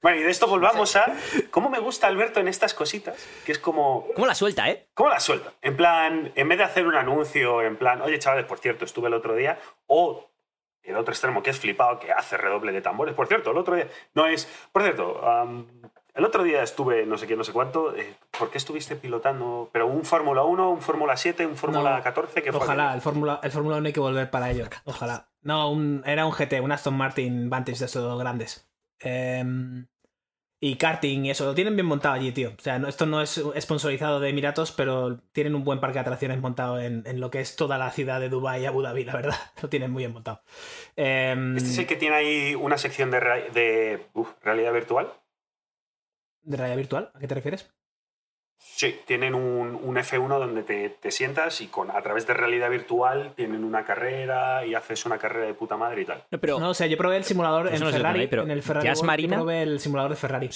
bueno, 0.02 0.20
y 0.20 0.24
de 0.24 0.32
esto 0.32 0.48
volvamos 0.48 0.96
a 0.96 1.14
cómo 1.52 1.70
me 1.70 1.80
gusta 1.80 2.08
Alberto 2.08 2.40
en 2.40 2.48
estas 2.48 2.74
cositas, 2.74 3.16
que 3.46 3.52
es 3.52 3.60
como... 3.60 4.08
¿Cómo 4.16 4.28
la 4.28 4.36
suelta, 4.36 4.70
eh? 4.70 4.88
¿Cómo 4.94 5.10
la 5.10 5.20
suelta? 5.20 5.54
En 5.62 5.76
plan, 5.76 6.32
en 6.36 6.50
vez 6.50 6.58
de 6.58 6.64
hacer 6.64 6.88
un 6.88 6.96
anuncio, 6.96 7.62
en 7.62 7.78
plan, 7.78 8.02
oye 8.02 8.20
chavales, 8.20 8.46
por 8.46 8.60
cierto, 8.60 8.86
estuve 8.86 9.08
el 9.08 9.14
otro 9.14 9.36
día, 9.36 9.60
o 9.88 10.30
el 10.84 10.96
otro 10.96 11.14
extremo 11.14 11.44
que 11.44 11.50
es 11.50 11.60
flipado, 11.60 12.00
que 12.00 12.12
hace 12.12 12.38
redoble 12.38 12.72
de 12.72 12.82
tambores, 12.82 13.14
por 13.14 13.28
cierto, 13.28 13.52
el 13.52 13.58
otro 13.58 13.76
día, 13.76 13.88
no 14.14 14.26
es, 14.26 14.48
por 14.72 14.84
cierto, 14.84 15.22
el 16.14 16.26
otro 16.26 16.44
día 16.44 16.64
estuve 16.64 17.06
no 17.06 17.18
sé 17.18 17.28
qué, 17.28 17.36
no 17.36 17.44
sé 17.44 17.52
cuánto, 17.52 17.96
eh, 17.96 18.16
¿por 18.38 18.50
qué 18.50 18.58
estuviste 18.58 18.96
pilotando? 18.96 19.70
Pero 19.72 19.88
un 19.88 20.04
Fórmula 20.04 20.44
1, 20.44 20.72
un 20.72 20.82
Fórmula 20.82 21.16
7, 21.18 21.46
un 21.46 21.56
Fórmula 21.56 22.02
14, 22.02 22.42
que 22.42 22.50
Ojalá, 22.52 22.94
el 22.94 23.02
Fórmula 23.02 23.40
el 23.44 23.52
Fórmula 23.52 23.78
1 23.78 23.88
hay 23.88 23.94
que 23.94 24.00
volver 24.00 24.30
para 24.30 24.50
ello, 24.50 24.68
ojalá. 24.86 25.30
No, 25.42 25.72
era 26.06 26.26
un 26.26 26.32
GT, 26.32 26.62
un 26.62 26.72
Aston 26.72 26.98
Martin 26.98 27.50
Vantage 27.50 27.80
de 27.80 27.86
esos 27.86 28.20
grandes. 28.20 28.69
Eh, 29.02 29.44
y 30.62 30.76
karting 30.76 31.26
y 31.26 31.32
eso, 31.32 31.46
lo 31.46 31.56
tienen 31.56 31.76
bien 31.76 31.86
montado 31.86 32.16
allí, 32.16 32.34
tío. 32.34 32.50
O 32.58 32.62
sea, 32.62 32.76
esto 32.88 33.06
no 33.06 33.22
es 33.22 33.42
sponsorizado 33.60 34.20
de 34.20 34.30
Emiratos, 34.30 34.74
pero 34.74 35.20
tienen 35.32 35.56
un 35.56 35.64
buen 35.64 35.80
parque 35.80 35.96
de 35.96 36.02
atracciones 36.02 36.42
montado 36.42 36.82
en, 36.82 37.04
lo 37.20 37.32
que 37.32 37.40
es 37.40 37.56
toda 37.56 37.78
la 37.78 37.92
ciudad 37.92 38.20
de 38.20 38.28
Dubái 38.28 38.64
y 38.64 38.66
Abu 38.66 38.82
Dhabi, 38.82 39.06
la 39.06 39.14
verdad. 39.14 39.38
Lo 39.62 39.70
tienen 39.70 39.92
muy 39.92 40.02
bien 40.02 40.12
montado. 40.12 40.42
Em, 40.98 41.56
¿Este 41.56 41.70
es 41.70 41.78
el 41.78 41.88
que 41.88 41.96
tiene 41.96 42.16
ahí 42.16 42.56
una 42.56 42.78
sección 42.78 43.10
de, 43.10 43.20
de 43.54 44.06
realidad 44.44 44.74
virtual? 44.74 45.14
¿De 46.42 46.58
realidad 46.58 46.78
virtual? 46.78 47.12
¿A 47.14 47.20
qué 47.20 47.28
te 47.28 47.36
refieres? 47.36 47.72
Sí, 48.60 49.00
tienen 49.06 49.36
un, 49.36 49.96
F1 49.96 50.40
donde 50.40 50.64
te, 50.64 51.12
sientas 51.12 51.62
y 51.62 51.68
con, 51.68 51.90
a 51.92 52.02
través 52.02 52.28
de 52.28 52.34
realidad 52.34 52.70
virtual 52.70 53.34
tienen 53.36 53.64
una 53.64 53.86
carrera 53.86 54.66
y 54.66 54.76
haces 54.76 55.06
una 55.06 55.18
carrera 55.18 55.48
de 55.48 55.54
puta 55.54 55.78
madre 55.78 56.02
y 56.02 56.06
tal. 56.06 56.24
No, 56.30 56.40
pero, 56.40 56.60
no 56.60 56.70
o 56.70 56.74
sea, 56.74 56.88
yo 56.88 56.98
probé 56.98 57.18
el 57.18 57.24
simulador 57.24 57.74
en 57.74 57.80
Ferrari, 57.80 58.28
pero 58.28 58.44
en 58.44 58.52
el 58.52 58.62
Ferrari 58.62 58.90
Marina, 59.04 59.38
probé 59.38 59.64
el 59.64 59.80
simulador 59.80 60.12
de 60.12 60.18
Ferrari 60.18 60.50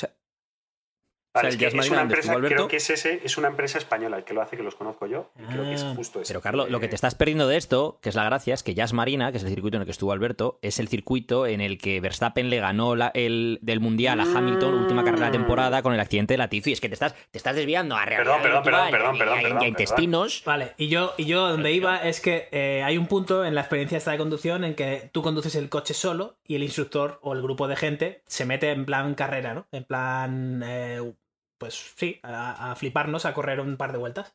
es, 1.41 1.89
una 1.89 2.01
empresa, 2.01 2.35
creo 2.35 2.67
que 2.67 2.77
es 2.77 2.89
ese, 2.91 3.21
es 3.23 3.37
una 3.37 3.47
empresa 3.47 3.79
española 3.79 4.17
el 4.17 4.23
que 4.23 4.33
lo 4.33 4.41
hace, 4.41 4.55
que 4.55 4.61
los 4.61 4.75
conozco 4.75 5.07
yo, 5.07 5.31
y 5.39 5.43
creo 5.51 5.63
que 5.63 5.73
es 5.73 5.83
ah. 5.83 5.93
justo 5.95 6.21
ese. 6.21 6.31
Pero 6.31 6.41
Carlos, 6.41 6.69
lo 6.69 6.79
que 6.79 6.87
te 6.87 6.95
estás 6.95 7.15
perdiendo 7.15 7.47
de 7.47 7.57
esto, 7.57 7.97
que 8.01 8.09
es 8.09 8.15
la 8.15 8.23
gracia, 8.23 8.53
es 8.53 8.61
que 8.61 8.75
Jazz 8.75 8.93
Marina, 8.93 9.31
que 9.31 9.37
es 9.37 9.43
el 9.43 9.49
circuito 9.49 9.77
en 9.77 9.81
el 9.81 9.85
que 9.85 9.91
estuvo 9.91 10.11
Alberto, 10.11 10.59
es 10.61 10.79
el 10.79 10.87
circuito 10.87 11.47
en 11.47 11.61
el 11.61 11.79
que 11.79 11.99
Verstappen 12.01 12.49
le 12.49 12.59
ganó 12.59 12.93
el 13.13 13.59
del 13.61 13.79
Mundial 13.79 14.19
a 14.19 14.23
Hamilton, 14.23 14.75
última 14.75 15.03
carrera 15.03 15.27
de 15.27 15.31
temporada, 15.31 15.81
con 15.81 15.93
el 15.93 15.99
accidente 15.99 16.35
de 16.35 16.37
Latifi. 16.37 16.71
Es 16.71 16.81
que 16.81 16.87
te 16.87 16.93
estás, 16.93 17.15
te 17.31 17.37
estás 17.37 17.55
desviando 17.55 17.95
a 17.95 18.05
realidad 18.05 18.41
Perdón, 18.41 18.63
perdón, 18.63 18.91
perdón, 18.91 19.17
perdón, 19.17 19.41
perdón, 19.41 19.63
intestinos. 19.67 20.43
Vale, 20.45 20.73
y 20.77 20.87
yo, 20.87 21.13
y 21.17 21.25
yo 21.25 21.49
donde 21.49 21.71
iba 21.71 21.97
es 21.97 22.21
que 22.21 22.47
eh, 22.51 22.83
hay 22.83 22.97
un 22.97 23.07
punto 23.07 23.43
en 23.43 23.55
la 23.55 23.61
experiencia 23.61 23.97
esta 23.97 24.11
de 24.11 24.17
conducción 24.17 24.63
en 24.63 24.75
que 24.75 25.09
tú 25.11 25.23
conduces 25.23 25.55
el 25.55 25.69
coche 25.69 25.93
solo 25.93 26.35
y 26.45 26.55
el 26.55 26.63
instructor 26.63 27.19
o 27.23 27.33
el 27.33 27.41
grupo 27.41 27.67
de 27.67 27.75
gente 27.75 28.21
se 28.27 28.45
mete 28.45 28.69
en 28.69 28.85
plan 28.85 29.15
carrera, 29.15 29.53
¿no? 29.55 29.65
En 29.71 29.83
plan... 29.83 30.61
Eh, 30.63 31.13
pues 31.57 31.93
sí, 31.95 32.19
a, 32.23 32.75
fliparnos, 32.77 33.25
a 33.25 33.33
correr 33.33 33.59
un 33.59 33.77
par 33.77 33.91
de 33.91 33.97
vueltas. 33.97 34.33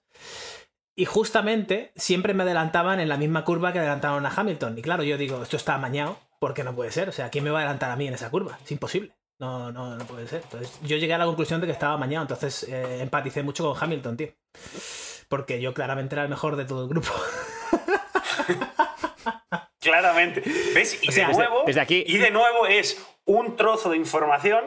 Y 0.96 1.04
justamente 1.04 1.92
siempre 1.96 2.34
me 2.34 2.42
adelantaban 2.42 2.98
en 3.00 3.08
la 3.08 3.16
misma 3.16 3.44
curva 3.44 3.72
que 3.72 3.78
adelantaron 3.78 4.26
a 4.26 4.32
Hamilton. 4.34 4.76
Y 4.78 4.82
claro, 4.82 5.02
yo 5.04 5.16
digo, 5.16 5.42
esto 5.42 5.56
está 5.56 5.74
amañado, 5.74 6.18
porque 6.40 6.64
no 6.64 6.74
puede 6.74 6.90
ser. 6.90 7.08
O 7.08 7.12
sea, 7.12 7.30
¿quién 7.30 7.44
me 7.44 7.50
va 7.50 7.58
a 7.58 7.62
adelantar 7.62 7.90
a 7.90 7.96
mí 7.96 8.08
en 8.08 8.14
esa 8.14 8.30
curva? 8.30 8.58
Es 8.64 8.72
imposible. 8.72 9.12
No, 9.38 9.70
no, 9.70 9.94
no 9.96 10.04
puede 10.06 10.26
ser. 10.26 10.42
Entonces, 10.42 10.76
yo 10.82 10.96
llegué 10.96 11.14
a 11.14 11.18
la 11.18 11.26
conclusión 11.26 11.60
de 11.60 11.68
que 11.68 11.72
estaba 11.72 11.94
amañado. 11.94 12.22
Entonces, 12.24 12.64
eh, 12.64 13.00
empaticé 13.02 13.44
mucho 13.44 13.62
con 13.72 13.80
Hamilton, 13.80 14.16
tío. 14.16 14.28
Porque 15.28 15.60
yo 15.60 15.72
claramente 15.74 16.16
era 16.16 16.24
el 16.24 16.28
mejor 16.28 16.56
de 16.56 16.64
todo 16.64 16.82
el 16.82 16.88
grupo. 16.88 17.10
Claramente. 19.80 20.42
¿Ves? 20.74 20.98
Y 21.02 21.08
O 21.08 21.12
sea, 21.12 21.28
de 21.28 21.34
nuevo. 21.34 21.62
desde 21.66 21.80
aquí- 21.80 22.04
Y 22.06 22.18
de 22.18 22.30
nuevo 22.30 22.66
es 22.66 23.00
un 23.24 23.56
trozo 23.56 23.90
de 23.90 23.96
información. 23.96 24.64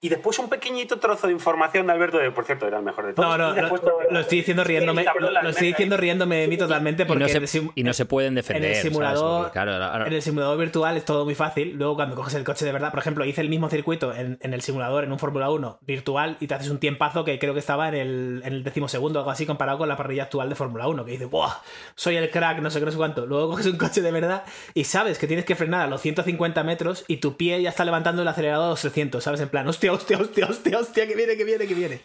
Y 0.00 0.08
después 0.10 0.38
un 0.38 0.48
pequeñito 0.48 1.00
trozo 1.00 1.26
de 1.26 1.32
información 1.32 1.88
de 1.88 1.92
Alberto, 1.92 2.18
de 2.18 2.30
por 2.30 2.44
cierto, 2.44 2.68
era 2.68 2.78
el 2.78 2.84
mejor 2.84 3.06
de 3.06 3.14
todos. 3.14 3.28
No, 3.28 3.36
no, 3.36 3.52
y 3.52 3.60
después 3.60 3.82
lo, 3.82 3.88
todo- 3.88 3.98
lo 4.10 4.20
estoy 4.20 4.38
diciendo 4.38 4.62
riéndome. 4.62 5.04
Lo, 5.18 5.48
estoy 5.50 5.66
diciendo 5.68 5.96
riéndome 5.96 6.36
de 6.36 6.46
mí 6.46 6.56
totalmente 6.56 7.02
Y 7.02 7.06
porque 7.06 7.24
no, 7.24 7.26
en 7.28 7.36
el 7.36 7.48
se, 7.48 7.58
sim- 7.60 7.72
y 7.74 7.82
no 7.82 7.92
se 7.92 8.04
pueden 8.06 8.36
defender. 8.36 8.76
simulador- 8.76 9.38
Porque, 9.38 9.52
claro, 9.52 9.72
ahora- 9.74 10.06
En 10.06 10.12
el 10.12 10.22
simulador 10.22 10.56
virtual 10.56 10.96
es 10.96 11.04
todo 11.04 11.24
muy 11.24 11.34
fácil. 11.34 11.72
Luego, 11.76 11.96
cuando 11.96 12.14
coges 12.14 12.34
el 12.34 12.44
coche 12.44 12.64
de 12.64 12.70
verdad, 12.70 12.90
por 12.92 13.00
ejemplo, 13.00 13.24
hice 13.24 13.40
el 13.40 13.48
mismo 13.48 13.68
circuito 13.68 14.14
en, 14.14 14.38
en 14.40 14.54
el 14.54 14.62
simulador, 14.62 15.02
en 15.02 15.10
un 15.10 15.18
Fórmula 15.18 15.50
1 15.50 15.78
virtual, 15.82 16.36
y 16.38 16.46
te 16.46 16.54
haces 16.54 16.70
un 16.70 16.78
tiempazo 16.78 17.24
que 17.24 17.36
creo 17.40 17.52
que 17.52 17.60
estaba 17.60 17.88
en 17.88 17.94
el, 17.96 18.42
en 18.44 18.52
el 18.52 18.62
decimosegundo 18.62 19.18
o 19.18 19.22
algo 19.22 19.32
así, 19.32 19.46
comparado 19.46 19.78
con 19.78 19.88
la 19.88 19.96
parrilla 19.96 20.22
actual 20.22 20.48
de 20.48 20.54
Fórmula 20.54 20.86
1, 20.86 21.04
que 21.04 21.10
dice, 21.10 21.24
¡buah! 21.24 21.54
Soy 21.96 22.14
el 22.14 22.30
crack, 22.30 22.60
no 22.60 22.70
sé 22.70 22.78
qué, 22.78 22.84
no 22.84 22.92
sé 22.92 22.98
cuánto. 22.98 23.26
Luego 23.26 23.50
coges 23.50 23.66
un 23.66 23.76
coche 23.76 24.00
de 24.00 24.12
verdad 24.12 24.44
y 24.74 24.84
sabes 24.84 25.18
que 25.18 25.26
tienes 25.26 25.44
que 25.44 25.56
frenar 25.56 25.80
a 25.82 25.86
los 25.88 26.00
150 26.00 26.62
metros 26.62 27.04
y 27.08 27.16
tu 27.16 27.36
pie 27.36 27.60
ya 27.62 27.70
está 27.70 27.84
levantando 27.84 28.22
el 28.22 28.28
acelerador 28.28 28.66
a 28.66 28.70
los 28.70 28.80
300, 28.80 29.24
¿sabes? 29.24 29.40
En 29.40 29.48
plan, 29.48 29.66
hostia, 29.66 29.87
hostia, 29.92 30.18
hostia, 30.18 30.46
hostia, 30.46 30.78
hostia, 30.78 31.06
que 31.06 31.14
viene, 31.14 31.36
que 31.36 31.44
viene, 31.44 31.66
que 31.66 31.74
viene. 31.74 32.00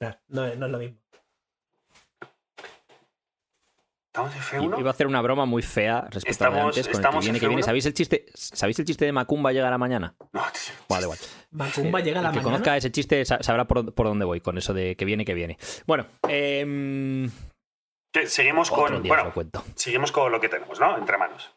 No, 0.00 0.16
no, 0.28 0.54
no 0.56 0.66
es 0.66 0.72
lo 0.72 0.78
mismo. 0.78 0.98
¿Estamos 4.12 4.34
en 4.34 4.40
F1? 4.62 4.80
Iba 4.80 4.88
a 4.88 4.92
hacer 4.92 5.06
una 5.06 5.20
broma 5.20 5.44
muy 5.44 5.62
fea 5.62 6.06
respecto 6.10 6.44
a 6.44 6.48
la 6.48 6.54
de 6.54 6.60
Estamos- 6.70 6.76
antes 6.76 6.86
con 6.86 6.88
el 6.88 6.92
que 6.92 6.96
estamos 6.96 7.24
viene, 7.24 7.36
en 7.36 7.40
que 7.40 7.48
viene. 7.48 7.62
F1. 7.62 7.66
¿Sabéis 7.66 7.86
el 7.86 7.94
chiste? 7.94 8.26
¿Sabéis 8.34 8.78
el 8.78 8.84
chiste 8.86 9.04
de 9.04 9.12
Macumba 9.12 9.52
llegará 9.52 9.76
mañana? 9.76 10.14
No, 10.32 10.40
tío. 10.52 10.74
Vale, 10.88 11.02
igual. 11.04 11.18
Macumba 11.50 12.00
llega 12.00 12.20
a 12.20 12.22
la 12.22 12.28
El 12.30 12.32
que 12.34 12.38
mañana. 12.40 12.52
conozca 12.58 12.76
ese 12.78 12.90
chiste 12.90 13.24
sa- 13.26 13.42
sabrá 13.42 13.66
por, 13.66 13.92
por 13.92 14.06
dónde 14.06 14.24
voy 14.24 14.40
con 14.40 14.56
eso 14.56 14.72
de 14.72 14.96
que 14.96 15.04
viene, 15.04 15.26
que 15.26 15.34
viene. 15.34 15.58
Bueno, 15.86 16.06
em, 16.28 17.30
seguimos 18.26 18.70
con. 18.70 19.02
Bueno, 19.02 19.24
lo 19.24 19.34
cuento. 19.34 19.62
seguimos 19.74 20.12
con 20.12 20.32
lo 20.32 20.40
que 20.40 20.48
tenemos, 20.48 20.80
¿no? 20.80 20.96
Entre 20.96 21.18
manos. 21.18 21.54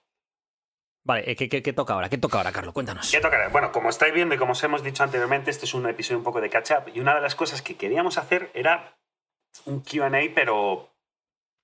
Vale, 1.04 1.32
eh, 1.32 1.36
¿qué, 1.36 1.50
qué- 1.50 1.64
qué 1.64 1.74
toca 1.74 1.94
ahora? 1.94 2.10
¿Qué 2.10 2.18
toca 2.18 2.38
ahora, 2.38 2.52
Carlos? 2.52 2.74
Cuéntanos. 2.74 3.10
¿Qué 3.10 3.20
tocará? 3.22 3.48
Bueno, 3.50 3.72
como 3.72 3.90
estáis 3.90 4.14
viendo 4.14 4.36
y 4.36 4.38
como 4.38 4.52
os 4.52 4.64
hemos 4.64 4.84
dicho 4.84 5.04
anteriormente, 5.04 5.50
este 5.50 5.66
es 5.66 5.74
un 5.74 5.88
episodio 5.88 6.18
un 6.18 6.24
poco 6.24 6.42
de 6.42 6.50
catch 6.50 6.72
up. 6.72 6.92
Y 6.94 7.00
una 7.00 7.16
de 7.16 7.22
las 7.22 7.36
cosas 7.36 7.62
que 7.62 7.76
queríamos 7.76 8.18
hacer 8.18 8.52
era 8.54 8.96
un 9.66 9.80
QA, 9.82 10.10
pero 10.36 10.90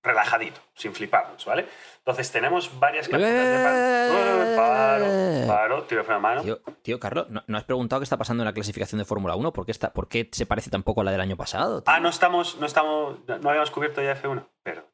relajadito, 0.04 0.62
sin 0.76 0.94
fliparnos, 0.94 1.44
¿vale? 1.46 1.66
Entonces 2.00 2.32
tenemos 2.32 2.80
varias 2.80 3.08
capturas 3.10 3.34
de 3.34 3.56
Eh, 3.56 4.56
Paro, 4.56 5.48
paro, 5.48 5.84
tiro 5.84 6.04
de 6.04 6.20
mano. 6.20 6.42
Tío, 6.44 6.60
tío, 6.84 7.00
Carlos, 7.00 7.28
¿no, 7.30 7.44
no 7.48 7.58
has 7.58 7.64
preguntado 7.64 8.00
qué 8.00 8.04
está 8.04 8.16
pasando 8.18 8.44
en 8.44 8.46
la 8.46 8.54
clasificación 8.54 9.00
de 9.00 9.06
Fórmula 9.06 9.36
1? 9.36 9.52
¿Por 9.52 9.66
qué, 9.66 9.72
está, 9.72 9.92
¿Por 9.92 10.08
qué 10.08 10.30
se 10.32 10.46
parece 10.46 10.70
tampoco 10.70 11.02
a 11.02 11.04
la 11.04 11.12
del 11.12 11.22
año 11.22 11.36
pasado? 11.38 11.82
tío? 11.82 11.92
Ah, 11.94 12.00
no 12.00 12.10
estamos, 12.10 12.58
no 12.60 12.68
estamos, 12.68 13.20
no 13.28 13.50
habíamos 13.50 13.72
cubierto 13.72 14.02
ya 14.02 14.16
F1, 14.22 14.48
pero. 14.64 14.88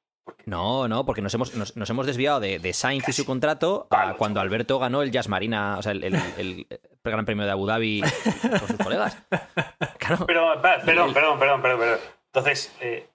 No, 0.45 0.87
no, 0.87 1.05
porque 1.05 1.21
nos 1.21 1.33
hemos, 1.33 1.55
nos, 1.55 1.75
nos 1.75 1.89
hemos 1.89 2.05
desviado 2.05 2.39
de, 2.39 2.59
de 2.59 2.73
Sainz 2.73 3.07
y 3.09 3.13
su 3.13 3.25
contrato 3.25 3.87
a 3.89 4.13
cuando 4.15 4.39
Alberto 4.39 4.79
ganó 4.79 5.01
el 5.01 5.11
Jazz 5.11 5.27
Marina, 5.27 5.77
o 5.77 5.81
sea, 5.81 5.91
el, 5.93 6.03
el- 6.03 6.67
Gran 7.03 7.25
Premio 7.25 7.45
de 7.45 7.51
Abu 7.51 7.65
Dhabi 7.65 8.01
con 8.41 8.67
sus 8.67 8.77
colegas. 8.77 9.17
Claro. 9.97 10.25
Pero, 10.25 10.61
perdón, 10.61 11.13
perdón, 11.13 11.39
perdón, 11.39 11.61
perdón. 11.61 11.99
Entonces, 12.27 12.75
eh, 12.81 13.07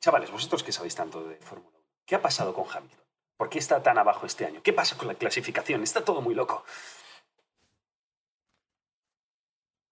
chavales, 0.00 0.30
vosotros 0.30 0.62
que 0.62 0.72
sabéis 0.72 0.94
tanto 0.94 1.24
de 1.24 1.36
Fórmula 1.36 1.70
1, 1.76 1.86
¿qué 2.06 2.14
ha 2.14 2.22
pasado 2.22 2.54
con 2.54 2.64
Hamilton? 2.64 3.00
¿Por 3.36 3.48
qué 3.50 3.58
está 3.58 3.82
tan 3.82 3.98
abajo 3.98 4.24
este 4.26 4.46
año? 4.46 4.60
¿Qué 4.62 4.72
pasa 4.72 4.96
con 4.96 5.08
la 5.08 5.14
clasificación? 5.14 5.82
Está 5.82 6.04
todo 6.04 6.20
muy 6.22 6.34
loco. 6.34 6.64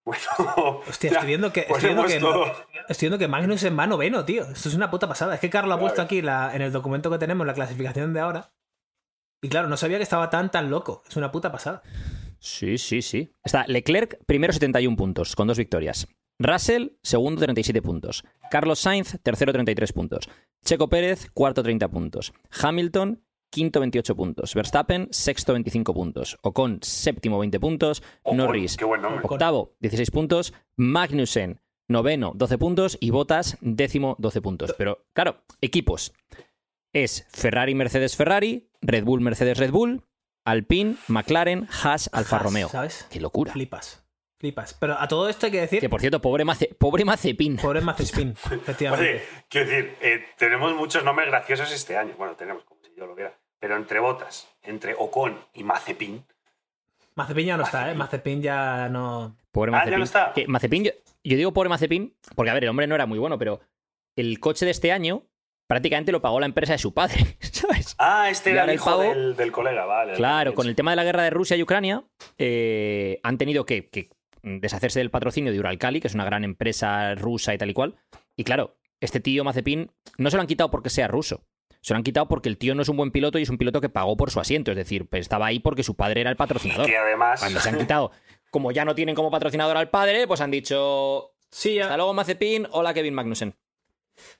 Bueno, 0.05 0.81
Hostia, 0.87 1.09
estoy 1.11 1.27
viendo 1.27 1.51
que, 1.51 1.61
estoy 1.61 1.79
viendo 1.81 2.05
que, 2.05 2.19
todo. 2.19 2.45
estoy 2.87 3.07
viendo 3.07 3.17
que 3.17 3.27
Magnus 3.27 3.65
va 3.65 3.87
noveno, 3.87 4.23
tío. 4.23 4.43
Esto 4.43 4.69
es 4.69 4.75
una 4.75 4.91
puta 4.91 5.07
pasada. 5.07 5.33
Es 5.33 5.39
que 5.41 5.49
Carlos 5.49 5.75
ha 5.75 5.79
puesto 5.79 6.01
aquí 6.03 6.21
la, 6.21 6.55
en 6.55 6.61
el 6.61 6.71
documento 6.71 7.09
que 7.09 7.17
tenemos 7.17 7.45
la 7.47 7.55
clasificación 7.55 8.13
de 8.13 8.19
ahora. 8.19 8.51
Y 9.41 9.49
claro, 9.49 9.67
no 9.67 9.77
sabía 9.77 9.97
que 9.97 10.03
estaba 10.03 10.29
tan, 10.29 10.51
tan 10.51 10.69
loco. 10.69 11.03
Es 11.09 11.15
una 11.17 11.31
puta 11.31 11.51
pasada. 11.51 11.81
Sí, 12.39 12.77
sí, 12.77 13.01
sí. 13.01 13.33
Está 13.43 13.65
Leclerc, 13.65 14.23
primero 14.27 14.53
71 14.53 14.95
puntos, 14.95 15.35
con 15.35 15.47
dos 15.47 15.57
victorias. 15.57 16.07
Russell, 16.37 16.89
segundo 17.01 17.41
37 17.41 17.81
puntos. 17.81 18.23
Carlos 18.51 18.79
Sainz, 18.79 19.17
tercero 19.23 19.53
33 19.53 19.91
puntos. 19.93 20.29
Checo 20.63 20.87
Pérez, 20.87 21.31
cuarto 21.33 21.63
30 21.63 21.87
puntos. 21.89 22.33
Hamilton, 22.61 23.23
quinto 23.55 23.79
28 23.79 24.15
puntos. 24.17 24.53
Verstappen, 24.53 25.07
sexto 25.11 25.53
25 25.53 25.93
puntos. 25.93 26.37
Ocon, 26.41 26.79
séptimo 26.81 27.39
20 27.39 27.57
puntos. 27.61 28.03
Ocon, 28.23 28.37
Norris, 28.37 28.75
qué 28.75 28.83
buen 28.83 29.01
nombre. 29.01 29.21
octavo 29.23 29.77
16 29.79 30.11
puntos. 30.11 30.53
Magnussen, 30.75 31.61
noveno 31.87 32.33
12 32.35 32.57
puntos. 32.57 32.97
Y 32.99 33.11
Bottas, 33.11 33.57
décimo 33.61 34.17
12 34.19 34.41
puntos. 34.41 34.75
Pero 34.77 35.05
claro, 35.13 35.45
equipos. 35.61 36.11
Es 36.91 37.25
Ferrari, 37.31 37.75
Mercedes, 37.75 38.17
Ferrari. 38.17 38.69
Red 38.81 39.05
Bull, 39.05 39.21
Mercedes, 39.21 39.57
Red 39.57 39.71
Bull. 39.71 40.03
Alpine, 40.45 40.97
McLaren, 41.07 41.69
Haas, 41.81 42.09
Alfa 42.11 42.35
Haas, 42.35 42.43
Romeo. 42.43 42.67
¿Sabes? 42.67 43.07
Qué 43.09 43.21
locura. 43.21 43.53
Flipas. 43.53 44.03
Flipas. 44.37 44.73
Pero 44.73 44.99
a 44.99 45.07
todo 45.07 45.29
esto 45.29 45.45
hay 45.45 45.53
que 45.53 45.61
decir. 45.61 45.79
Que 45.79 45.87
por 45.87 46.01
cierto, 46.01 46.19
pobre, 46.19 46.43
Mace, 46.43 46.75
pobre 46.77 47.05
Mazepin. 47.05 47.55
Pobre 47.55 47.79
Mazespin, 47.79 48.31
efectivamente. 48.51 49.11
Oye, 49.13 49.23
quiero 49.47 49.69
decir, 49.69 49.95
eh, 50.01 50.25
tenemos 50.37 50.75
muchos 50.75 51.05
nombres 51.05 51.29
graciosos 51.29 51.71
este 51.71 51.95
año. 51.95 52.15
Bueno, 52.17 52.35
tenemos, 52.35 52.65
como 52.65 52.81
si 52.83 52.93
yo 52.97 53.07
lo 53.07 53.15
viera. 53.15 53.33
Pero 53.59 53.77
entre 53.77 53.99
Botas, 53.99 54.47
entre 54.63 54.93
Ocon 54.97 55.37
y 55.53 55.63
Mazepin, 55.63 56.25
Mazepin 57.15 57.45
ya 57.45 57.57
no 57.57 57.63
está, 57.63 57.89
¿eh? 57.91 57.95
Mazepin 57.95 58.41
ya 58.41 58.89
no. 58.89 59.37
Pobre 59.51 59.71
Ah, 59.71 59.73
ya 59.73 59.79
Mazepin. 59.79 59.97
no 59.99 60.03
está. 60.03 60.33
Que 60.33 60.47
Mazepin, 60.47 60.83
yo, 60.83 60.91
yo 61.23 61.37
digo 61.37 61.53
pobre 61.53 61.69
Mazepin, 61.69 62.13
porque 62.35 62.49
a 62.51 62.53
ver, 62.53 62.63
el 62.65 62.69
hombre 62.69 62.87
no 62.87 62.95
era 62.95 63.05
muy 63.05 63.17
bueno, 63.19 63.37
pero 63.39 63.61
el 64.17 64.39
coche 64.39 64.65
de 64.65 64.71
este 64.71 64.91
año 64.91 65.23
prácticamente 65.67 66.11
lo 66.11 66.21
pagó 66.21 66.39
la 66.41 66.45
empresa 66.45 66.73
de 66.73 66.77
su 66.79 66.93
padre, 66.93 67.37
¿sabes? 67.39 67.95
Ah, 67.97 68.29
este 68.29 68.49
Y 68.49 68.53
era 68.53 68.65
el 68.65 68.73
hijo 68.73 68.89
pavo- 68.89 69.01
del, 69.13 69.35
del 69.37 69.51
colega, 69.53 69.85
vale. 69.85 70.13
Claro, 70.13 70.53
con 70.53 70.67
el 70.67 70.75
tema 70.75 70.91
de 70.91 70.97
la 70.97 71.03
guerra 71.05 71.23
de 71.23 71.29
Rusia 71.29 71.55
y 71.55 71.63
Ucrania, 71.63 72.03
eh, 72.37 73.19
han 73.23 73.37
tenido 73.37 73.65
que, 73.65 73.87
que 73.89 74.09
deshacerse 74.43 74.99
del 74.99 75.09
patrocinio 75.09 75.51
de 75.53 75.59
Uralkali, 75.59 76.01
que 76.01 76.07
es 76.07 76.13
una 76.13 76.25
gran 76.25 76.43
empresa 76.43 77.15
rusa 77.15 77.53
y 77.53 77.57
tal 77.57 77.69
y 77.69 77.73
cual. 77.73 77.95
Y 78.35 78.43
claro, 78.43 78.75
este 78.99 79.21
tío 79.21 79.43
Mazepin 79.45 79.89
no 80.17 80.29
se 80.29 80.35
lo 80.37 80.41
han 80.41 80.47
quitado 80.47 80.69
porque 80.69 80.89
sea 80.89 81.07
ruso. 81.07 81.45
Se 81.85 81.93
lo 81.93 81.97
han 81.97 82.03
quitado 82.03 82.27
porque 82.27 82.49
el 82.49 82.57
tío 82.57 82.73
no 82.73 82.81
es 82.81 82.89
un 82.89 82.97
buen 82.97 83.11
piloto 83.11 83.37
y 83.37 83.43
es 83.43 83.49
un 83.51 83.59
piloto 83.59 83.79
que 83.79 83.89
pagó 83.89 84.17
por 84.17 84.31
su 84.31 84.39
asiento. 84.39 84.71
Es 84.71 84.77
decir, 84.77 85.05
pues 85.07 85.21
estaba 85.21 85.45
ahí 85.45 85.59
porque 85.59 85.83
su 85.83 85.93
padre 85.93 86.21
era 86.21 86.31
el 86.31 86.35
patrocinador. 86.35 86.87
Que 86.87 86.97
además. 86.97 87.39
Cuando 87.39 87.59
se 87.59 87.69
han 87.69 87.77
quitado, 87.77 88.11
como 88.49 88.71
ya 88.71 88.85
no 88.85 88.95
tienen 88.95 89.13
como 89.13 89.29
patrocinador 89.29 89.77
al 89.77 89.91
padre, 89.91 90.25
pues 90.25 90.41
han 90.41 90.49
dicho. 90.49 91.35
Sí, 91.51 91.79
Hasta 91.79 91.93
ya. 91.93 91.97
luego, 91.97 92.15
Mazepin. 92.15 92.67
Hola, 92.71 92.91
Kevin 92.95 93.13
Magnussen. 93.13 93.53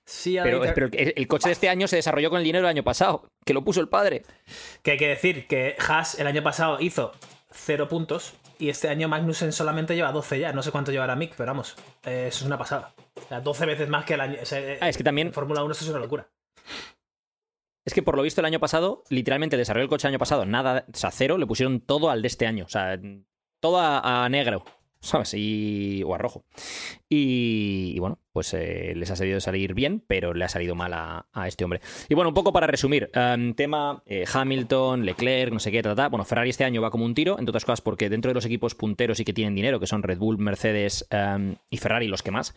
Sí, 0.06 0.34
ya 0.34 0.42
Pero, 0.44 0.60
pero 0.74 0.90
el 0.92 1.28
coche 1.28 1.50
de 1.50 1.54
este 1.54 1.70
año 1.70 1.88
se 1.88 1.98
desarrolló 1.98 2.32
con 2.32 2.40
el 2.40 2.46
dinero 2.46 2.66
del 2.66 2.76
año 2.78 2.84
pasado, 2.84 3.30
que 3.46 3.54
lo 3.54 3.64
puso 3.64 3.80
el 3.80 3.90
padre. 3.90 4.24
Que 4.82 4.92
hay 4.94 4.98
que 4.98 5.08
decir 5.10 5.46
que 5.46 5.76
Haas 5.88 6.18
el 6.20 6.26
año 6.26 6.42
pasado 6.42 6.78
hizo 6.80 7.12
0 7.52 7.88
puntos 7.88 8.34
y 8.58 8.70
este 8.70 8.90
año 8.90 9.08
Magnussen 9.08 9.52
solamente 9.52 9.94
lleva 9.94 10.12
12 10.12 10.40
ya. 10.40 10.52
No 10.52 10.64
sé 10.64 10.72
cuánto 10.72 10.92
llevará 10.92 11.16
Mick, 11.16 11.36
pero 11.38 11.52
vamos, 11.52 11.76
eh, 12.06 12.26
eso 12.30 12.40
es 12.40 12.46
una 12.48 12.58
pasada. 12.58 12.96
O 13.24 13.28
sea, 13.28 13.40
12 13.40 13.68
veces 13.68 13.88
más 13.88 14.04
que 14.04 14.16
el 14.16 14.22
año. 14.22 14.40
o 14.42 14.46
sea, 14.48 14.78
Ah, 14.82 14.90
es 14.90 14.98
que 14.98 15.04
también- 15.04 15.32
Fórmula 15.32 15.62
1 15.64 15.74
eso 15.74 15.84
es 15.84 15.92
una 15.92 16.00
locura. 16.00 16.28
Es 17.86 17.94
que 17.94 18.02
por 18.02 18.18
lo 18.18 18.24
visto 18.24 18.42
el 18.42 18.46
año 18.46 18.60
pasado, 18.60 19.04
literalmente 19.10 19.58
desarrolló 19.58 19.84
el 19.84 19.90
coche 19.90 20.08
el 20.08 20.14
año 20.14 20.20
pasado, 20.20 20.46
nada, 20.46 20.86
o 20.92 20.98
sea, 20.98 21.12
cero, 21.12 21.38
le 21.38 21.46
pusieron 21.46 21.82
todo 21.82 22.10
al 22.10 22.22
de 22.24 22.28
este 22.28 22.48
año. 22.48 22.66
O 22.66 22.70
sea, 22.70 23.00
todo 23.60 23.80
a, 23.80 24.26
a 24.26 24.30
negro, 24.30 24.66
¿sabes? 25.06 25.34
Y, 25.34 26.04
o 26.04 26.14
a 26.16 26.18
rojo. 26.18 26.44
Y, 27.08 27.94
y 27.96 28.00
bueno, 28.00 28.20
pues 28.36 28.54
eh, 28.54 28.94
les 28.96 29.10
ha 29.12 29.16
salido 29.16 29.40
salir 29.40 29.74
bien, 29.74 30.04
pero 30.06 30.34
le 30.34 30.44
ha 30.44 30.50
salido 30.50 30.76
mal 30.76 30.94
a, 30.94 31.28
a 31.32 31.48
este 31.48 31.64
hombre. 31.64 31.80
Y 32.10 32.16
bueno, 32.16 32.30
un 32.30 32.34
poco 32.34 32.52
para 32.52 32.68
resumir, 32.68 33.10
em, 33.14 33.54
tema 33.54 34.04
eh, 34.06 34.26
Hamilton, 34.32 35.06
Leclerc, 35.06 35.54
no 35.54 35.60
sé 35.60 35.72
qué, 35.72 35.82
ta, 35.82 35.92
ta, 35.92 35.96
ta. 35.96 36.10
Bueno, 36.10 36.26
Ferrari 36.26 36.50
este 36.50 36.66
año 36.66 36.82
va 36.82 36.92
como 36.92 37.06
un 37.06 37.14
tiro, 37.14 37.40
entre 37.40 37.52
otras 37.52 37.64
cosas 37.64 37.80
porque 37.80 38.10
dentro 38.10 38.30
de 38.30 38.36
los 38.36 38.46
equipos 38.46 38.76
punteros 38.76 39.20
y 39.22 39.26
que 39.26 39.32
tienen 39.32 39.56
dinero, 39.56 39.80
que 39.80 39.88
son 39.88 40.04
Red 40.04 40.18
Bull, 40.18 40.38
Mercedes 40.38 41.08
em, 41.12 41.56
y 41.70 41.78
Ferrari 41.78 42.08
los 42.08 42.24
que 42.24 42.32
más, 42.32 42.56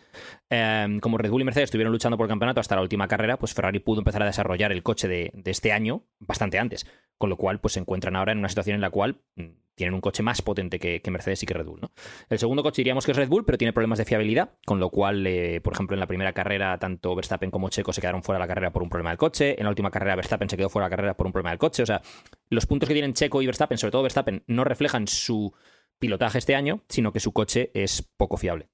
em, 0.50 0.98
como 0.98 1.16
Red 1.18 1.30
Bull 1.30 1.42
y 1.42 1.44
Mercedes 1.44 1.68
estuvieron 1.68 1.92
luchando 1.92 2.16
por 2.16 2.24
el 2.24 2.30
campeonato 2.30 2.60
hasta 2.60 2.74
la 2.74 2.82
última 2.82 3.06
carrera, 3.06 3.38
pues 3.38 3.54
Ferrari 3.54 3.78
pudo 3.78 4.00
empezar 4.00 4.22
a 4.22 4.26
desarrollar 4.26 4.72
el 4.72 4.82
coche 4.82 5.06
de, 5.06 5.30
de 5.34 5.50
este 5.50 5.70
año 5.70 6.02
bastante 6.18 6.58
antes, 6.58 6.86
con 7.18 7.30
lo 7.30 7.36
cual 7.36 7.60
pues 7.60 7.74
se 7.74 7.80
encuentran 7.80 8.16
ahora 8.16 8.32
en 8.32 8.38
una 8.38 8.48
situación 8.48 8.76
en 8.76 8.80
la 8.80 8.90
cual 8.90 9.20
mm, 9.34 9.46
tienen 9.74 9.94
un 9.94 10.00
coche 10.00 10.22
más 10.22 10.42
potente 10.42 10.78
que, 10.78 11.00
Mercedes 11.10 11.42
y 11.42 11.46
que 11.46 11.54
Red 11.54 11.66
Bull. 11.66 11.80
¿no? 11.80 11.92
El 12.28 12.38
segundo 12.38 12.62
coche 12.62 12.80
diríamos 12.80 13.04
que 13.04 13.12
es 13.12 13.16
Red 13.16 13.28
Bull, 13.28 13.44
pero 13.44 13.58
tiene 13.58 13.72
problemas 13.72 13.98
de 13.98 14.04
fiabilidad, 14.04 14.50
con 14.66 14.80
lo 14.80 14.90
cual, 14.90 15.26
eh, 15.26 15.60
por 15.60 15.72
ejemplo, 15.72 15.94
en 15.94 16.00
la 16.00 16.06
primera 16.06 16.32
carrera 16.32 16.78
tanto 16.78 17.14
Verstappen 17.14 17.50
como 17.50 17.68
Checo 17.68 17.92
se 17.92 18.00
quedaron 18.00 18.22
fuera 18.22 18.38
de 18.38 18.44
la 18.44 18.48
carrera 18.48 18.72
por 18.72 18.82
un 18.82 18.88
problema 18.88 19.10
del 19.10 19.18
coche, 19.18 19.56
en 19.58 19.64
la 19.64 19.70
última 19.70 19.90
carrera 19.90 20.16
Verstappen 20.16 20.48
se 20.48 20.56
quedó 20.56 20.68
fuera 20.68 20.86
de 20.86 20.90
la 20.90 20.96
carrera 20.96 21.16
por 21.16 21.26
un 21.26 21.32
problema 21.32 21.50
del 21.50 21.58
coche, 21.58 21.82
o 21.82 21.86
sea, 21.86 22.02
los 22.50 22.66
puntos 22.66 22.88
que 22.88 22.94
tienen 22.94 23.14
Checo 23.14 23.40
y 23.40 23.46
Verstappen, 23.46 23.78
sobre 23.78 23.92
todo 23.92 24.02
Verstappen, 24.02 24.42
no 24.46 24.64
reflejan 24.64 25.06
su 25.06 25.52
pilotaje 25.98 26.38
este 26.38 26.54
año, 26.54 26.82
sino 26.88 27.12
que 27.12 27.20
su 27.20 27.32
coche 27.32 27.70
es 27.74 28.02
poco 28.02 28.36
fiable. 28.36 28.68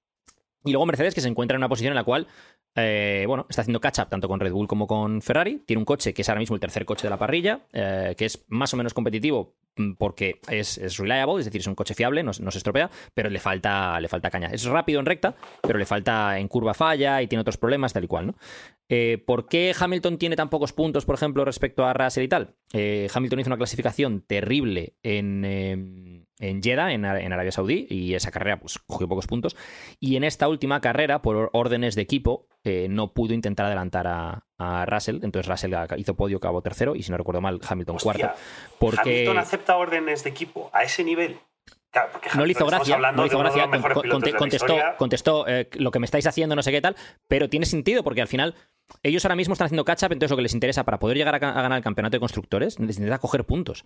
Y 0.65 0.73
luego 0.73 0.87
Mercedes, 0.87 1.15
que 1.15 1.21
se 1.21 1.29
encuentra 1.29 1.57
en 1.57 1.61
una 1.61 1.69
posición 1.69 1.93
en 1.93 1.97
la 1.97 2.05
cual, 2.05 2.27
eh, 2.75 3.25
bueno, 3.29 3.47
está 3.51 3.61
haciendo 3.63 3.81
catch-up 3.81 4.09
tanto 4.09 4.29
con 4.29 4.41
Red 4.41 4.53
Bull 4.53 4.67
como 4.67 4.87
con 4.87 5.21
Ferrari. 5.21 5.63
Tiene 5.67 5.79
un 5.79 5.85
coche 5.85 6.15
que 6.15 6.23
es 6.23 6.29
ahora 6.29 6.39
mismo 6.39 6.57
el 6.57 6.61
tercer 6.61 6.87
coche 6.87 7.07
de 7.07 7.11
la 7.11 7.19
parrilla, 7.19 7.61
eh, 7.73 8.15
que 8.17 8.25
es 8.25 8.45
más 8.49 8.73
o 8.73 8.79
menos 8.79 8.95
competitivo 8.95 9.55
mm, 9.77 9.93
porque 9.93 10.41
es, 10.49 10.79
es 10.79 10.97
reliable, 10.97 11.41
es 11.41 11.45
decir, 11.45 11.61
es 11.61 11.67
un 11.67 11.75
coche 11.75 11.95
fiable, 11.95 12.23
no, 12.23 12.33
no 12.41 12.51
se 12.51 12.59
estropea, 12.59 12.91
pero 13.13 13.29
le 13.29 13.41
falta, 13.41 14.01
le 14.01 14.09
falta 14.09 14.31
caña. 14.31 14.49
Es 14.49 14.65
rápido 14.65 15.01
en 15.01 15.07
recta, 15.07 15.37
pero 15.61 15.79
le 15.79 15.85
falta 15.85 16.39
en 16.39 16.49
curva 16.49 16.73
falla 16.73 17.21
y 17.21 17.27
tiene 17.27 17.43
otros 17.43 17.59
problemas, 17.59 17.93
tal 17.93 18.05
y 18.05 18.09
cual, 18.09 18.29
¿no? 18.29 18.35
Eh, 18.91 19.23
¿Por 19.27 19.49
qué 19.49 19.75
Hamilton 19.79 20.19
tiene 20.19 20.37
tan 20.37 20.51
pocos 20.51 20.73
puntos, 20.73 21.07
por 21.07 21.15
ejemplo, 21.15 21.45
respecto 21.45 21.85
a 21.87 21.95
Russell 21.95 22.25
y 22.25 22.29
tal? 22.29 22.55
Eh, 22.73 23.09
Hamilton 23.13 23.41
hizo 23.41 23.49
una 23.49 23.57
clasificación 23.57 24.21
terrible 24.21 24.95
en, 25.03 25.43
eh, 25.47 26.25
en 26.39 26.63
Jeddah, 26.63 26.93
en, 26.93 27.05
Ar- 27.07 27.21
en 27.23 27.33
Arabia 27.33 27.51
Saudí, 27.51 27.87
y 27.89 28.13
esa 28.15 28.31
carrera 28.31 28.61
pues, 28.61 28.79
cogió 28.79 29.09
pocos 29.09 29.27
puntos. 29.27 29.57
Y 30.01 30.17
en 30.17 30.25
esta 30.25 30.49
última 30.49 30.83
carrera, 30.83 31.23
por 31.23 31.49
órdenes 31.55 31.95
de 31.95 32.03
equipo, 32.03 32.47
eh, 32.63 32.89
no 32.91 33.15
pudo 33.15 33.33
intentar 33.33 33.67
adelantar 33.67 34.07
a, 34.07 34.45
a 34.59 34.85
Russell. 34.85 35.21
Entonces 35.23 35.47
Russell 35.49 35.75
hizo 35.97 36.15
podio, 36.15 36.37
acabó 36.37 36.61
tercero, 36.61 36.95
y 36.95 37.03
si 37.03 37.11
no 37.11 37.17
recuerdo 37.17 37.41
mal, 37.41 37.61
Hamilton 37.67 37.97
Hostia, 37.97 38.13
cuarto. 38.13 38.39
Porque 38.79 39.01
Hamilton 39.13 39.39
acepta 39.39 39.77
órdenes 39.79 40.25
de 40.25 40.31
equipo 40.31 40.69
a 40.75 40.83
ese 40.83 41.05
nivel. 41.05 41.39
Claro, 41.95 42.11
no 42.37 42.45
le 42.45 42.53
hizo 42.53 42.67
gracia, 42.67 42.99
no 42.99 43.23
le 43.23 43.27
hizo 43.29 43.39
gracia, 43.39 43.71
con- 43.71 44.11
contestó, 44.37 44.75
contestó 44.99 45.47
eh, 45.49 45.69
lo 45.75 45.91
que 45.93 46.01
me 46.01 46.05
estáis 46.07 46.27
haciendo, 46.27 46.57
no 46.57 46.63
sé 46.63 46.73
qué 46.73 46.81
tal, 46.81 46.97
pero 47.29 47.49
tiene 47.49 47.67
sentido 47.67 48.03
porque 48.03 48.21
al 48.21 48.29
final 48.29 48.55
ellos 49.03 49.25
ahora 49.25 49.37
mismo 49.37 49.53
están 49.55 49.67
haciendo 49.67 49.85
catch-up, 49.85 50.13
entonces 50.13 50.31
lo 50.31 50.37
que 50.37 50.43
les 50.43 50.55
interesa 50.55 50.85
para 50.85 50.99
poder 50.99 51.17
llegar 51.17 51.35
a, 51.35 51.49
a 51.51 51.63
ganar 51.63 51.79
el 51.79 51.85
campeonato 51.85 52.17
de 52.17 52.21
constructores, 52.21 52.79
les 52.81 52.97
interesa 52.99 53.19
coger 53.19 53.45
puntos. 53.45 53.85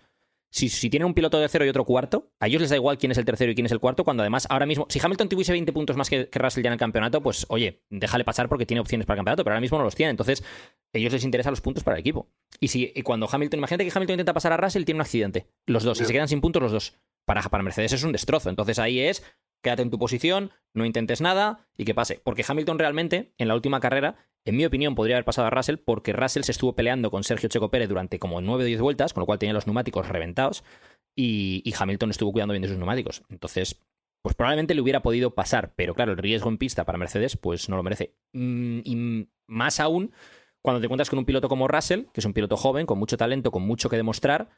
Si, 0.51 0.67
si 0.69 0.89
tienen 0.89 1.05
un 1.05 1.13
piloto 1.13 1.39
de 1.39 1.47
cero 1.47 1.63
y 1.63 1.69
otro 1.69 1.85
cuarto, 1.85 2.31
a 2.39 2.47
ellos 2.47 2.59
les 2.59 2.71
da 2.71 2.75
igual 2.75 2.97
quién 2.97 3.11
es 3.11 3.19
el 3.19 3.25
tercero 3.25 3.51
y 3.51 3.53
quién 3.55 3.67
es 3.67 3.71
el 3.71 3.79
cuarto, 3.79 4.03
cuando 4.03 4.23
además 4.23 4.47
ahora 4.49 4.65
mismo, 4.65 4.87
si 4.89 4.99
Hamilton 4.99 5.29
tuviese 5.29 5.51
20 5.51 5.71
puntos 5.71 5.95
más 5.95 6.09
que, 6.09 6.27
que 6.27 6.39
Russell 6.39 6.63
ya 6.63 6.69
en 6.69 6.73
el 6.73 6.79
campeonato, 6.79 7.21
pues 7.21 7.45
oye, 7.49 7.83
déjale 7.91 8.23
pasar 8.23 8.49
porque 8.49 8.65
tiene 8.65 8.81
opciones 8.81 9.05
para 9.05 9.13
el 9.13 9.17
campeonato, 9.19 9.43
pero 9.43 9.53
ahora 9.53 9.61
mismo 9.61 9.77
no 9.77 9.83
los 9.83 9.93
tiene, 9.93 10.09
entonces 10.09 10.43
ellos 10.91 11.13
les 11.13 11.23
interesan 11.23 11.51
los 11.51 11.61
puntos 11.61 11.83
para 11.83 11.97
el 11.97 12.01
equipo. 12.01 12.27
Y 12.59 12.69
si 12.69 12.91
y 12.95 13.03
cuando 13.03 13.29
Hamilton, 13.31 13.59
imagínate 13.59 13.85
que 13.85 13.91
Hamilton 13.95 14.15
intenta 14.15 14.33
pasar 14.33 14.51
a 14.53 14.57
Russell, 14.57 14.85
tiene 14.85 14.97
un 14.97 15.01
accidente, 15.01 15.45
los 15.67 15.83
dos, 15.83 15.99
y 15.99 16.01
Ya. 16.01 16.07
se 16.07 16.13
quedan 16.13 16.27
sin 16.27 16.41
puntos 16.41 16.63
los 16.63 16.71
dos. 16.71 16.97
Para, 17.29 17.63
Mercedes 17.63 17.93
es 17.93 18.03
un 18.03 18.11
destrozo, 18.11 18.49
entonces 18.49 18.79
ahí 18.79 19.01
es 19.01 19.23
quédate 19.61 19.83
en 19.83 19.91
tu 19.91 19.99
posición, 19.99 20.49
no 20.73 20.83
intentes 20.83 21.21
nada 21.21 21.67
y 21.77 21.85
que 21.85 21.93
pase. 21.93 22.19
Porque 22.23 22.43
Hamilton 22.47 22.79
realmente, 22.79 23.33
en 23.37 23.47
la 23.47 23.53
última 23.53 23.79
carrera, 23.79 24.15
en 24.45 24.57
mi 24.57 24.65
opinión, 24.65 24.95
podría 24.95 25.17
haber 25.17 25.25
pasado 25.25 25.45
a 25.45 25.51
Russell 25.51 25.77
porque 25.77 26.11
Russell 26.11 26.41
se 26.41 26.53
estuvo 26.53 26.73
peleando 26.73 27.11
con 27.11 27.23
Sergio 27.23 27.47
Checo 27.49 27.69
Pérez 27.69 27.87
durante 27.87 28.17
como 28.17 28.41
9 28.41 28.63
o 28.63 28.65
10 28.65 28.81
vueltas, 28.81 29.13
con 29.13 29.21
lo 29.21 29.25
cual 29.27 29.37
tenía 29.37 29.53
los 29.53 29.67
neumáticos 29.67 30.07
reventados 30.07 30.63
y, 31.15 31.61
y 31.63 31.73
Hamilton 31.77 32.09
estuvo 32.09 32.31
cuidando 32.31 32.53
bien 32.53 32.63
de 32.63 32.69
sus 32.69 32.77
neumáticos. 32.77 33.21
Entonces, 33.29 33.79
pues 34.23 34.33
probablemente 34.33 34.73
le 34.73 34.81
hubiera 34.81 35.03
podido 35.03 35.35
pasar, 35.35 35.73
pero 35.75 35.93
claro, 35.93 36.13
el 36.13 36.17
riesgo 36.17 36.49
en 36.49 36.57
pista 36.57 36.83
para 36.83 36.97
Mercedes, 36.97 37.37
pues 37.37 37.69
no 37.69 37.75
lo 37.75 37.83
merece. 37.83 38.15
Mm, 38.33 38.79
y 38.83 39.27
más 39.45 39.79
aún 39.79 40.13
cuando 40.63 40.79
te 40.79 40.87
encuentras 40.87 41.11
con 41.11 41.19
un 41.19 41.25
piloto 41.25 41.47
como 41.47 41.67
Russell, 41.67 42.05
que 42.11 42.21
es 42.21 42.25
un 42.25 42.33
piloto 42.33 42.57
joven, 42.57 42.87
con 42.87 42.97
mucho 42.97 43.17
talento, 43.17 43.51
con 43.51 43.61
mucho 43.61 43.87
que 43.87 43.97
demostrar, 43.97 44.49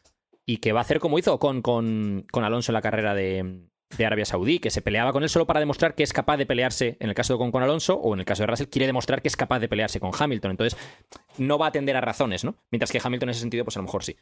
y 0.45 0.57
que 0.57 0.71
va 0.73 0.79
a 0.79 0.81
hacer 0.83 0.99
como 0.99 1.19
hizo 1.19 1.39
con, 1.39 1.61
con, 1.61 2.25
con 2.31 2.43
Alonso 2.43 2.71
en 2.71 2.75
la 2.75 2.81
carrera 2.81 3.13
de, 3.13 3.61
de 3.97 4.05
Arabia 4.05 4.25
Saudí, 4.25 4.59
que 4.59 4.69
se 4.71 4.81
peleaba 4.81 5.11
con 5.13 5.23
él 5.23 5.29
solo 5.29 5.45
para 5.45 5.59
demostrar 5.59 5.95
que 5.95 6.03
es 6.03 6.13
capaz 6.13 6.37
de 6.37 6.45
pelearse, 6.45 6.97
en 6.99 7.09
el 7.09 7.15
caso 7.15 7.33
de 7.33 7.39
con, 7.39 7.51
con 7.51 7.63
Alonso, 7.63 7.95
o 7.95 8.13
en 8.13 8.19
el 8.21 8.25
caso 8.25 8.43
de 8.43 8.47
Russell, 8.47 8.67
quiere 8.67 8.87
demostrar 8.87 9.21
que 9.21 9.27
es 9.27 9.35
capaz 9.37 9.59
de 9.59 9.67
pelearse 9.69 9.99
con 9.99 10.11
Hamilton. 10.17 10.51
Entonces, 10.51 10.79
no 11.37 11.57
va 11.57 11.65
a 11.67 11.69
atender 11.69 11.95
a 11.95 12.01
razones, 12.01 12.43
¿no? 12.43 12.55
Mientras 12.71 12.91
que 12.91 12.99
Hamilton 13.03 13.29
en 13.29 13.31
ese 13.31 13.41
sentido, 13.41 13.63
pues 13.65 13.77
a 13.77 13.79
lo 13.79 13.83
mejor 13.85 14.03
sí. 14.03 14.15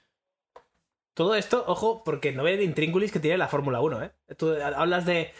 Todo 1.14 1.36
esto, 1.36 1.64
ojo, 1.68 2.04
porque 2.04 2.32
no 2.32 2.44
ve 2.44 2.56
de 2.58 2.64
intríngulis 2.64 3.12
que 3.12 3.20
tiene 3.20 3.38
la 3.38 3.48
Fórmula 3.50 3.82
1, 3.82 4.04
¿eh? 4.04 4.12
Tú 4.38 4.54
hablas 4.76 5.06
de 5.06 5.32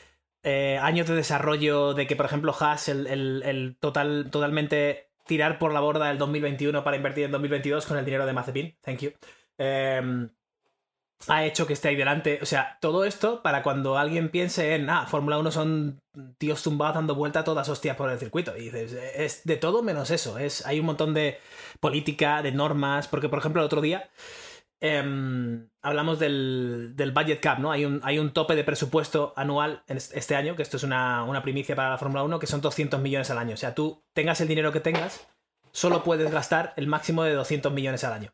eh, 0.44 0.78
años 0.82 1.08
de 1.08 1.16
desarrollo, 1.16 1.94
de 1.94 2.06
que, 2.08 2.16
por 2.16 2.26
ejemplo, 2.26 2.54
Haas, 2.60 2.90
el, 2.90 3.08
el- 3.08 3.44
el 3.46 3.78
total, 3.80 4.30
totalmente 4.32 5.10
tirar 5.26 5.60
por 5.60 5.74
la 5.74 5.80
borda 5.80 6.10
el 6.12 6.18
2021 6.18 6.84
para 6.84 6.98
invertir 6.98 7.26
en 7.26 7.32
2022 7.32 7.86
con 7.86 7.98
el 7.98 8.06
dinero 8.06 8.26
de 8.26 8.34
Mazepin, 8.34 8.78
thank 8.82 9.00
you, 9.00 9.12
eh, 9.58 10.02
ha 11.28 11.44
hecho 11.46 11.68
que 11.68 11.74
esté 11.74 11.90
ahí 11.90 11.96
delante. 11.96 12.40
O 12.42 12.46
sea, 12.46 12.78
todo 12.80 13.04
esto 13.04 13.42
para 13.42 13.62
cuando 13.64 13.98
alguien 13.98 14.30
piense 14.30 14.76
en, 14.76 14.90
ah, 14.90 15.06
Fórmula 15.08 15.38
1 15.38 15.52
son 15.52 16.00
tíos 16.38 16.64
tumbados 16.64 16.96
dando 16.96 17.16
vuelta 17.16 17.44
todas 17.44 17.70
hostias 17.70 17.98
por 17.98 18.10
el 18.10 18.20
circuito. 18.20 18.56
Y 18.56 18.70
dices, 18.70 18.94
es 19.16 19.44
de 19.44 19.58
todo 19.58 19.84
menos 19.84 20.12
eso. 20.12 20.38
Es, 20.38 20.66
hay 20.66 20.80
un 20.80 20.86
montón 20.86 21.14
de 21.14 21.40
política, 21.80 22.42
de 22.42 22.52
normas, 22.52 23.08
porque, 23.08 23.30
por 23.30 23.40
ejemplo, 23.40 23.62
el 23.62 23.66
otro 23.66 23.82
día 23.82 24.10
em, 24.80 25.68
hablamos 25.82 26.20
del, 26.20 26.94
del 26.96 27.12
budget 27.12 27.42
cap, 27.42 27.60
¿no? 27.60 27.72
Hay 27.72 27.84
un, 27.86 28.00
hay 28.04 28.18
un 28.18 28.32
tope 28.32 28.56
de 28.56 28.64
presupuesto 28.64 29.34
anual 29.36 29.84
este 29.88 30.36
año, 30.36 30.56
que 30.56 30.64
esto 30.64 30.78
es 30.78 30.84
una, 30.84 31.24
una 31.26 31.44
primicia 31.44 31.76
para 31.76 31.90
la 31.90 31.98
Fórmula 31.98 32.24
1, 32.24 32.40
que 32.40 32.48
son 32.48 32.62
200 32.62 33.00
millones 33.02 33.30
al 33.30 33.40
año. 33.40 33.56
O 33.56 33.58
sea, 33.58 33.76
tú 33.76 34.02
tengas 34.14 34.40
el 34.42 34.48
dinero 34.48 34.72
que 34.72 34.80
tengas, 34.80 35.28
solo 35.72 36.04
puedes 36.04 36.32
gastar 36.32 36.74
el 36.78 36.88
máximo 36.88 37.24
de 37.24 37.34
200 37.34 37.74
millones 37.74 38.04
al 38.06 38.14
año. 38.14 38.32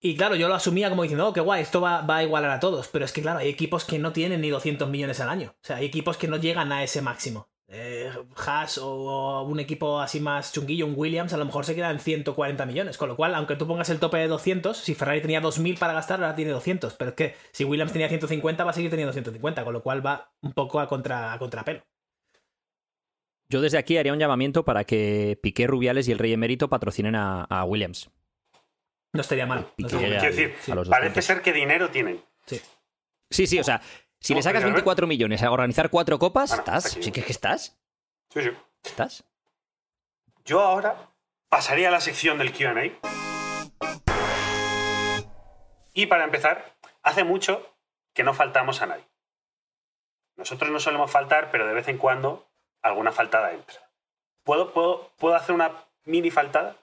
Y 0.00 0.16
claro, 0.16 0.36
yo 0.36 0.48
lo 0.48 0.54
asumía 0.54 0.90
como 0.90 1.02
diciendo, 1.02 1.26
oh, 1.26 1.32
qué 1.32 1.40
guay, 1.40 1.62
esto 1.62 1.80
va, 1.80 2.02
va 2.02 2.18
a 2.18 2.22
igualar 2.22 2.50
a 2.50 2.60
todos. 2.60 2.86
Pero 2.88 3.04
es 3.04 3.12
que, 3.12 3.20
claro, 3.20 3.40
hay 3.40 3.48
equipos 3.48 3.84
que 3.84 3.98
no 3.98 4.12
tienen 4.12 4.40
ni 4.40 4.48
200 4.50 4.88
millones 4.88 5.18
al 5.20 5.28
año. 5.28 5.54
O 5.56 5.66
sea, 5.66 5.76
hay 5.76 5.86
equipos 5.86 6.16
que 6.16 6.28
no 6.28 6.36
llegan 6.36 6.70
a 6.70 6.84
ese 6.84 7.02
máximo. 7.02 7.48
Eh, 7.70 8.10
Haas 8.36 8.78
o 8.78 9.42
un 9.42 9.60
equipo 9.60 10.00
así 10.00 10.20
más 10.20 10.52
chunguillo, 10.52 10.86
un 10.86 10.94
Williams, 10.96 11.34
a 11.34 11.36
lo 11.36 11.44
mejor 11.44 11.66
se 11.66 11.74
queda 11.74 11.90
en 11.90 11.98
140 11.98 12.64
millones. 12.64 12.96
Con 12.96 13.08
lo 13.08 13.16
cual, 13.16 13.34
aunque 13.34 13.56
tú 13.56 13.66
pongas 13.66 13.90
el 13.90 13.98
tope 13.98 14.18
de 14.18 14.28
200, 14.28 14.76
si 14.76 14.94
Ferrari 14.94 15.20
tenía 15.20 15.40
2000 15.40 15.78
para 15.78 15.94
gastar, 15.94 16.22
ahora 16.22 16.36
tiene 16.36 16.52
200. 16.52 16.94
Pero 16.94 17.10
es 17.10 17.16
que 17.16 17.34
si 17.50 17.64
Williams 17.64 17.92
tenía 17.92 18.08
150, 18.08 18.64
va 18.64 18.70
a 18.70 18.74
seguir 18.74 18.90
teniendo 18.90 19.12
150. 19.12 19.64
Con 19.64 19.72
lo 19.72 19.82
cual 19.82 20.06
va 20.06 20.32
un 20.42 20.52
poco 20.52 20.78
a, 20.78 20.86
contra, 20.86 21.32
a 21.32 21.38
contrapelo. 21.40 21.82
Yo 23.50 23.60
desde 23.60 23.78
aquí 23.78 23.96
haría 23.96 24.12
un 24.12 24.18
llamamiento 24.18 24.64
para 24.64 24.84
que 24.84 25.38
Piqué, 25.42 25.66
Rubiales 25.66 26.06
y 26.06 26.12
el 26.12 26.18
Rey 26.18 26.32
Emérito 26.32 26.68
patrocinen 26.68 27.16
a 27.16 27.64
Williams. 27.64 28.10
No 29.18 29.22
estaría 29.22 29.46
mal. 29.46 29.66
No 29.78 29.86
estaría. 29.88 30.20
Quiero 30.20 30.32
decir, 30.36 30.54
Parece 30.88 31.20
200. 31.20 31.24
ser 31.24 31.42
que 31.42 31.52
dinero 31.52 31.90
tienen. 31.90 32.24
Sí. 32.46 32.62
Sí, 33.28 33.48
sí, 33.48 33.58
o 33.58 33.64
sea, 33.64 33.80
si 34.20 34.32
le 34.32 34.42
sacas 34.44 34.60
pero 34.60 34.66
a 34.66 34.74
ver. 34.74 34.74
24 34.74 35.08
millones 35.08 35.42
a 35.42 35.50
organizar 35.50 35.90
cuatro 35.90 36.20
copas, 36.20 36.50
Bueno, 36.50 36.60
estás. 36.62 36.92
aquí. 36.92 37.02
Sí 37.02 37.10
que 37.10 37.24
que 37.24 37.32
estás. 37.32 37.76
Sí, 38.32 38.42
sí. 38.42 38.50
Estás. 38.84 39.24
Yo 40.44 40.60
ahora 40.60 41.10
pasaría 41.48 41.88
a 41.88 41.90
la 41.90 42.00
sección 42.00 42.38
del 42.38 42.52
QA. 42.52 42.92
Y 45.94 46.06
para 46.06 46.22
empezar, 46.22 46.76
hace 47.02 47.24
mucho 47.24 47.74
que 48.14 48.22
no 48.22 48.34
faltamos 48.34 48.82
a 48.82 48.86
nadie. 48.86 49.04
Nosotros 50.36 50.70
no 50.70 50.78
solemos 50.78 51.10
faltar, 51.10 51.50
pero 51.50 51.66
de 51.66 51.74
vez 51.74 51.88
en 51.88 51.98
cuando 51.98 52.46
alguna 52.82 53.10
faltada 53.10 53.52
entra. 53.52 53.80
¿Puedo, 54.44 54.72
puedo, 54.72 55.10
¿puedo 55.18 55.34
hacer 55.34 55.56
una 55.56 55.72
mini 56.04 56.30
faltada? 56.30 56.76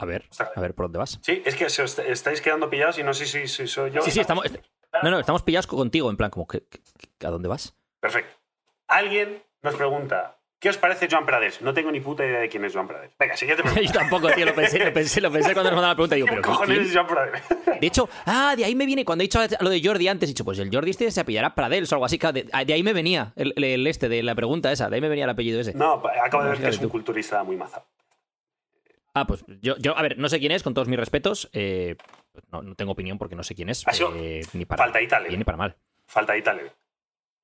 A 0.00 0.06
ver, 0.06 0.24
a 0.56 0.60
ver 0.60 0.74
por 0.74 0.86
dónde 0.86 0.98
vas. 0.98 1.18
Sí, 1.22 1.42
es 1.44 1.54
que 1.54 1.68
se 1.68 1.82
os 1.82 1.98
estáis 1.98 2.40
quedando 2.40 2.70
pillados 2.70 2.98
y 2.98 3.02
no 3.02 3.12
sé 3.12 3.26
si, 3.26 3.46
si 3.46 3.66
soy 3.66 3.90
yo. 3.90 4.00
Sí, 4.02 4.10
sí, 4.10 4.20
estamos. 4.20 4.44
No, 5.02 5.10
no, 5.10 5.20
estamos 5.20 5.42
pillados 5.42 5.66
contigo, 5.66 6.10
en 6.10 6.16
plan, 6.16 6.30
como, 6.30 6.46
que, 6.48 6.62
que- 7.18 7.26
¿a 7.26 7.30
dónde 7.30 7.48
vas? 7.48 7.76
Perfecto. 8.00 8.34
Alguien 8.88 9.42
nos 9.62 9.76
pregunta, 9.76 10.38
¿qué 10.58 10.68
os 10.70 10.78
parece 10.78 11.06
Joan 11.08 11.26
Prades? 11.26 11.62
No 11.62 11.72
tengo 11.74 11.92
ni 11.92 12.00
puta 12.00 12.24
idea 12.24 12.40
de 12.40 12.48
quién 12.48 12.64
es 12.64 12.72
Joan 12.72 12.88
Prades. 12.88 13.12
Venga, 13.18 13.36
siguiente 13.36 13.62
pregunta. 13.62 13.86
Yo 13.86 13.92
tampoco, 13.92 14.28
tío, 14.32 14.46
lo 14.46 14.54
pensé, 14.54 14.84
lo 14.84 14.92
pensé, 14.92 15.20
lo 15.20 15.30
pensé 15.30 15.52
cuando 15.52 15.70
nos 15.70 15.76
mandaron 15.76 15.90
la 15.90 15.94
pregunta. 15.94 16.14
Digo, 16.16 16.26
¿Qué 16.26 16.30
pero 16.32 16.42
cojones 16.42 16.78
¿quién? 16.78 16.88
es 16.88 16.94
Joan 16.94 17.06
Prades? 17.06 17.42
De 17.80 17.86
hecho, 17.86 18.08
ah, 18.26 18.54
de 18.56 18.64
ahí 18.64 18.74
me 18.74 18.86
viene. 18.86 19.04
Cuando 19.04 19.22
he 19.22 19.26
dicho 19.26 19.38
lo 19.60 19.70
de 19.70 19.80
Jordi 19.84 20.08
antes, 20.08 20.28
he 20.28 20.32
dicho, 20.32 20.44
pues 20.44 20.58
el 20.58 20.74
Jordi 20.74 20.90
este 20.90 21.10
se 21.10 21.20
apellará 21.20 21.54
Pradels 21.54 21.92
o 21.92 21.94
algo 21.96 22.06
así. 22.06 22.18
De, 22.18 22.44
de 22.66 22.72
ahí 22.74 22.82
me 22.82 22.92
venía 22.92 23.32
el, 23.36 23.52
el- 23.62 23.86
este 23.86 24.08
de 24.08 24.22
la 24.22 24.34
pregunta 24.34 24.72
esa. 24.72 24.88
De 24.88 24.96
ahí 24.96 25.00
me 25.02 25.08
venía 25.08 25.24
el 25.24 25.30
apellido 25.30 25.60
ese. 25.60 25.74
No, 25.74 26.02
acabo 26.24 26.42
de 26.44 26.50
ver 26.50 26.60
que 26.60 26.68
es 26.68 26.78
un 26.80 26.88
culturista 26.88 27.42
muy 27.44 27.56
maza. 27.56 27.84
Ah, 29.14 29.26
pues 29.26 29.44
yo, 29.60 29.76
yo, 29.78 29.96
a 29.96 30.02
ver, 30.02 30.18
no 30.18 30.28
sé 30.28 30.38
quién 30.38 30.52
es, 30.52 30.62
con 30.62 30.72
todos 30.74 30.88
mis 30.88 30.98
respetos. 30.98 31.48
eh, 31.52 31.96
no, 32.52 32.62
no 32.62 32.74
tengo 32.76 32.92
opinión 32.92 33.18
porque 33.18 33.34
no 33.34 33.42
sé 33.42 33.54
quién 33.54 33.68
es. 33.68 33.86
Ha 33.86 33.92
sido 33.92 34.12
eh, 34.16 34.40
ni 34.52 34.64
para 34.64 34.82
faltadita 34.84 35.18
leve. 35.18 35.28
bien 35.30 35.40
ni 35.40 35.44
para 35.44 35.58
mal. 35.58 35.76
Faltadita 36.06 36.52
leve. 36.54 36.72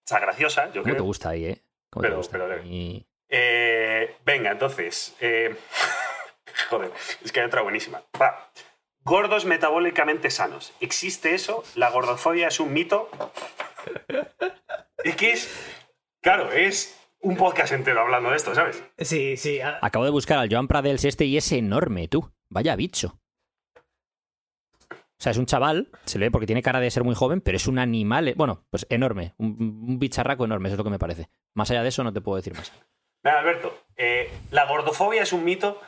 Está 0.05 0.21
graciosa, 0.21 0.67
yo 0.67 0.83
¿Cómo 0.83 0.85
te 0.85 0.91
creo. 0.93 1.05
gusta 1.05 1.31
ahí, 1.31 1.45
eh? 1.47 1.63
¿Cómo 1.91 2.03
te 2.03 2.09
Pero- 2.09 2.17
gusta? 2.19 2.33
pero 2.33 2.49
leve. 2.49 2.67
Y- 2.67 3.07
Eh, 3.29 4.17
venga, 4.25 4.53
entonces. 4.53 5.17
eh, 5.21 5.57
joder, 6.71 6.93
es 7.25 7.33
que 7.33 7.41
hay 7.41 7.47
otra 7.47 7.63
buenísima. 7.63 8.03
Va. 8.21 8.51
Gordos 9.01 9.45
metabólicamente 9.45 10.31
sanos. 10.31 10.73
¿Existe 10.81 11.35
eso? 11.35 11.65
¿La 11.75 11.91
gordofobia 11.91 12.49
es 12.49 12.61
un 12.61 12.73
mito? 12.73 13.09
Es 15.05 15.17
que 15.17 15.33
es. 15.33 15.51
Claro, 16.21 16.51
es 16.53 16.97
un 17.27 17.37
podcast 17.37 17.73
entero 17.73 18.01
hablando 18.01 18.31
de 18.31 18.37
esto, 18.37 18.55
¿sabes? 18.55 18.83
Sí, 18.99 19.37
sí. 19.37 19.59
Acabo 19.61 20.05
de 20.05 20.11
buscar 20.11 20.39
al 20.39 20.49
Joan 20.51 20.69
Pradels 20.69 21.05
este 21.05 21.25
y 21.25 21.37
es 21.37 21.51
enorme, 21.53 22.09
tú. 22.09 22.31
Vaya 22.49 22.77
bicho. 22.77 23.19
O 24.91 25.23
sea, 25.23 25.33
es 25.33 25.39
un 25.39 25.47
chaval, 25.47 25.89
se 26.05 26.19
le 26.19 26.27
ve 26.27 26.31
porque 26.31 26.47
tiene 26.47 26.63
cara 26.63 26.79
de 26.79 26.91
ser 26.91 27.03
muy 27.03 27.15
joven, 27.15 27.41
pero 27.41 27.57
es 27.57 27.67
un 27.67 27.79
animal, 27.79 28.35
bueno, 28.37 28.65
pues 28.71 28.87
enorme, 28.91 29.35
un, 29.39 29.57
un 29.89 29.99
bicharraco 29.99 30.45
enorme, 30.45 30.69
eso 30.69 30.75
es 30.75 30.79
lo 30.79 30.85
que 30.85 30.91
me 30.91 30.99
parece. 30.99 31.31
Más 31.55 31.71
allá 31.71 31.83
de 31.83 31.89
eso 31.89 32.05
no 32.05 32.13
te 32.13 32.21
puedo 32.21 32.37
decir 32.37 32.55
más. 32.55 32.71
Venga, 33.25 33.41
Alberto, 33.41 33.75
eh, 33.97 34.31
¿la 34.51 34.67
gordofobia 34.67 35.23
es 35.23 35.33
un 35.33 35.45
mito? 35.45 35.81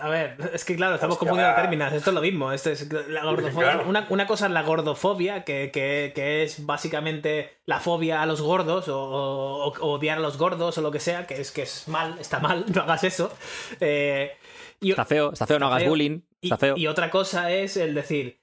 A 0.00 0.08
ver, 0.08 0.36
es 0.54 0.64
que 0.64 0.76
claro, 0.76 0.94
estamos 0.94 1.18
confundiendo 1.18 1.54
términos. 1.54 1.92
Esto 1.92 2.10
es 2.10 2.14
lo 2.14 2.20
mismo. 2.22 2.52
Esto 2.52 2.70
es 2.70 2.90
la 3.08 3.22
gordofobia. 3.24 3.72
Claro. 3.72 3.88
Una, 3.88 4.06
una 4.08 4.26
cosa 4.26 4.46
es 4.46 4.52
la 4.52 4.62
gordofobia, 4.62 5.44
que, 5.44 5.70
que- 5.72 6.12
que 6.14 6.42
es 6.42 6.64
básicamente 6.64 7.58
la 7.66 7.78
fobia 7.80 8.22
a 8.22 8.26
los 8.26 8.40
gordos 8.40 8.88
o, 8.88 8.98
o- 8.98 9.66
o 9.78 9.92
odiar 9.92 10.18
a 10.18 10.20
los 10.20 10.38
gordos 10.38 10.78
o 10.78 10.80
lo 10.82 10.90
que 10.90 11.00
sea, 11.00 11.26
que 11.26 11.40
es 11.40 11.50
que 11.52 11.62
es 11.62 11.86
mal, 11.88 12.16
está 12.18 12.40
mal, 12.40 12.64
no 12.74 12.82
hagas 12.82 13.04
eso. 13.04 13.32
Eh, 13.80 14.32
y, 14.80 14.90
Está 14.90 15.04
feo, 15.04 15.32
está 15.32 15.46
feo, 15.46 15.58
no 15.58 15.66
hagas 15.68 15.82
feo. 15.82 15.90
bullying. 15.90 16.20
y- 16.40 16.46
Está 16.48 16.56
feo. 16.56 16.76
y 16.76 16.86
otra 16.88 17.10
cosa 17.10 17.50
es 17.52 17.76
el 17.76 17.94
decir. 17.94 18.41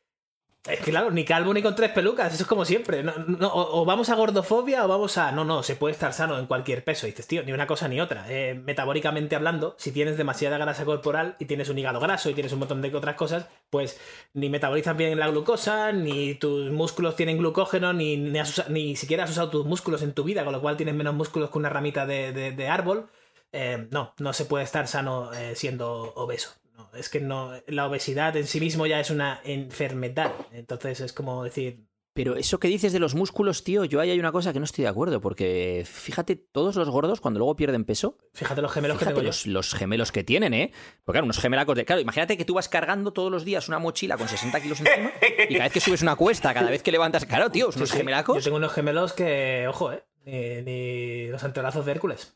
Es 0.68 0.82
que 0.82 0.92
claro, 0.92 1.10
ni 1.10 1.24
calvo 1.24 1.54
ni 1.54 1.62
con 1.64 1.74
tres 1.74 1.90
pelucas, 1.92 2.34
eso 2.34 2.44
es 2.44 2.48
como 2.50 2.66
siempre. 2.66 3.02
No, 3.02 3.14
no, 3.28 3.50
o, 3.54 3.86
vamos 3.86 4.10
a 4.10 4.16
gordofobia 4.16 4.84
o 4.86 4.88
vamos 4.90 5.18
a. 5.18 5.32
No, 5.32 5.46
no, 5.46 5.64
se 5.64 5.76
puede 5.78 5.94
estar 5.94 6.14
sano 6.14 6.38
en 6.38 6.48
cualquier 6.48 6.84
peso. 6.84 7.08
Y 7.08 7.12
dices, 7.12 7.28
tío, 7.28 7.44
ni 7.44 7.54
una 7.54 7.66
cosa 7.66 7.88
ni 7.88 8.00
otra. 8.02 8.26
Eh, 8.30 8.56
metabólicamente 8.56 9.36
hablando, 9.38 9.76
si 9.80 9.92
tienes 9.94 10.18
demasiada 10.18 10.58
grasa 10.58 10.84
corporal 10.86 11.38
y 11.40 11.46
tienes 11.46 11.70
un 11.70 11.78
hígado 11.80 12.00
graso 12.02 12.30
y 12.30 12.34
tienes 12.34 12.52
un 12.52 12.60
montón 12.60 12.82
de 12.82 12.94
otras 12.94 13.16
cosas, 13.16 13.48
pues 13.70 14.00
ni 14.34 14.50
metabolizas 14.50 14.96
bien 14.98 15.18
la 15.18 15.30
glucosa, 15.30 15.92
ni 15.94 16.36
tus 16.36 16.70
músculos 16.72 17.16
tienen 17.16 17.38
glucógeno, 17.38 17.94
ni, 17.94 18.18
ni, 18.18 18.40
ni 18.70 18.96
siquiera 18.98 19.24
has 19.24 19.32
usado 19.32 19.50
tus 19.50 19.66
músculos 19.66 20.02
en 20.04 20.14
tu 20.14 20.24
vida, 20.26 20.44
con 20.44 20.54
lo 20.54 20.62
cual 20.62 20.76
tienes 20.78 20.94
menos 20.94 21.16
músculos 21.16 21.50
que 21.50 21.58
una 21.58 21.70
ramita 21.70 22.06
de, 22.06 22.34
de- 22.34 22.52
de 22.52 22.68
árbol. 22.68 23.10
Eh, 23.54 23.88
no, 23.92 24.14
no 24.20 24.34
se 24.34 24.46
puede 24.46 24.66
estar 24.66 24.88
sano 24.88 25.34
eh, 25.34 25.56
siendo 25.56 26.14
obeso. 26.16 26.52
No, 26.92 26.98
es 26.98 27.10
que 27.10 27.20
no, 27.20 27.54
la 27.68 27.88
obesidad 27.88 28.36
en 28.38 28.48
sí 28.48 28.60
mismo 28.60 28.86
ya 28.88 29.00
es 29.00 29.10
una 29.10 29.42
enfermedad. 29.44 30.34
Entonces 30.52 31.00
es 31.02 31.14
como 31.14 31.44
decir, 31.44 31.86
Pero 32.14 32.36
eso 32.36 32.60
que 32.60 32.68
dices 32.68 32.92
de 32.92 33.00
los 33.00 33.16
músculos, 33.16 33.64
tío, 33.64 33.86
yo 33.86 34.00
ahí 34.02 34.10
hay 34.10 34.20
una 34.20 34.32
cosa 34.32 34.52
que 34.52 34.60
no 34.60 34.66
estoy 34.66 34.84
de 34.84 34.90
acuerdo, 34.90 35.22
porque 35.22 35.84
fíjate, 35.86 36.36
todos 36.36 36.76
los 36.76 36.90
gordos 36.90 37.22
cuando 37.22 37.40
luego 37.40 37.56
pierden 37.56 37.86
peso, 37.86 38.18
fíjate 38.34 38.62
los 38.62 38.72
gemelos 38.72 38.98
que 38.98 39.06
tengo 39.06 39.22
los, 39.22 39.46
los 39.46 39.74
gemelos 39.74 40.12
que 40.12 40.24
tienen, 40.24 40.54
¿eh? 40.54 40.72
Porque 41.04 41.18
claro, 41.18 41.26
unos 41.26 41.40
gemelacos 41.40 41.76
de... 41.76 41.86
Claro, 41.86 42.02
imagínate 42.02 42.38
que 42.38 42.46
tú 42.46 42.56
vas 42.56 42.68
cargando 42.68 43.14
todos 43.14 43.32
los 43.32 43.46
días 43.46 43.68
una 43.68 43.80
mochila 43.80 44.18
con 44.18 44.28
60 44.28 44.60
kilos 44.62 44.82
encima 44.82 45.12
y 45.48 45.54
cada 45.54 45.66
vez 45.66 45.74
que 45.74 45.80
subes 45.80 46.02
una 46.02 46.16
cuesta, 46.16 46.54
cada 46.54 46.70
vez 46.70 46.84
que 46.84 46.92
levantas... 46.92 47.26
Claro, 47.26 47.52
tío, 47.52 47.70
unos 47.74 47.90
Sí, 47.90 47.98
gemelacos... 47.98 48.38
Yo 48.38 48.44
tengo 48.44 48.58
unos 48.58 48.74
gemelos 48.74 49.14
que, 49.14 49.68
ojo, 49.70 49.94
eh, 49.94 50.04
ni, 50.26 50.64
ni 50.64 51.28
los 51.28 51.44
antebrazos 51.44 51.86
de 51.86 51.92
Hércules. 51.92 52.36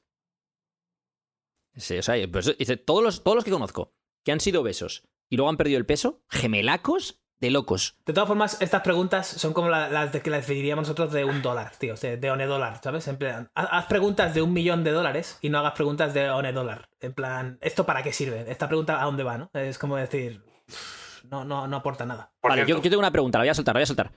Sí, 1.76 1.98
o 1.98 2.04
sea, 2.04 2.16
pues, 2.32 2.56
todos, 2.86 3.04
los, 3.04 3.24
todos 3.24 3.36
los 3.36 3.44
que 3.44 3.52
conozco 3.52 3.96
que 4.24 4.32
han 4.32 4.40
sido 4.40 4.62
obesos 4.62 5.04
y 5.30 5.38
luego 5.38 5.50
han 5.50 5.58
perdido 5.58 5.78
el 5.80 5.86
peso, 5.86 6.22
gemelacos 6.30 7.20
de 7.40 7.50
locos. 7.52 7.98
De 8.06 8.14
todas 8.14 8.28
formas, 8.28 8.62
estas 8.62 8.84
preguntas 8.84 9.28
son 9.28 9.52
como 9.54 9.68
la- 9.68 9.90
las 9.90 10.14
de 10.14 10.22
que 10.22 10.30
las 10.30 10.48
diríamos 10.48 10.84
nosotros 10.84 11.12
de 11.12 11.26
un 11.26 11.42
dólar, 11.42 11.76
tío, 11.78 11.96
de, 11.96 12.16
de 12.16 12.32
one 12.32 12.46
dólar, 12.46 12.80
¿sabes? 12.82 13.08
En 13.10 13.18
plan, 13.18 13.50
haz, 13.54 13.86
preguntas 13.88 14.34
de 14.34 14.42
un 14.42 14.54
millón 14.54 14.84
de 14.86 14.92
dólares 14.92 15.40
y 15.42 15.50
no 15.50 15.60
hagas 15.60 15.74
preguntas 15.74 16.14
de 16.14 16.30
one 16.30 16.54
dólar. 16.54 16.88
En 17.02 17.14
plan, 17.14 17.58
¿esto 17.62 17.86
para 17.86 18.02
qué 18.02 18.14
sirve? 18.14 18.46
Esta 18.50 18.68
pregunta, 18.68 19.02
¿a 19.02 19.06
dónde 19.06 19.24
va, 19.24 19.38
no? 19.38 19.50
Es 19.54 19.78
como 19.78 19.98
decir, 19.98 20.42
no, 21.30 21.44
no, 21.44 21.68
no 21.68 21.78
aporta 21.78 22.06
nada. 22.06 22.32
Por 22.40 22.52
vale, 22.52 22.66
yo, 22.66 22.80
tengo 22.82 23.00
una 23.00 23.12
pregunta, 23.12 23.40
la 23.40 23.44
voy 23.44 23.50
a 23.50 23.54
soltar, 23.56 23.76
la 23.76 23.80
voy 23.80 23.84
a 23.84 23.88
soltar. 23.88 24.12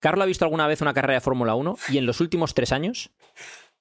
¿Carlos 0.00 0.22
ha 0.22 0.26
visto 0.26 0.44
alguna 0.46 0.66
vez 0.66 0.80
una 0.80 0.94
carrera 0.94 1.14
de 1.14 1.20
Fórmula 1.20 1.54
1 1.54 1.76
y 1.88 1.98
en 1.98 2.06
los 2.06 2.20
últimos 2.20 2.54
tres 2.54 2.72
años? 2.72 3.10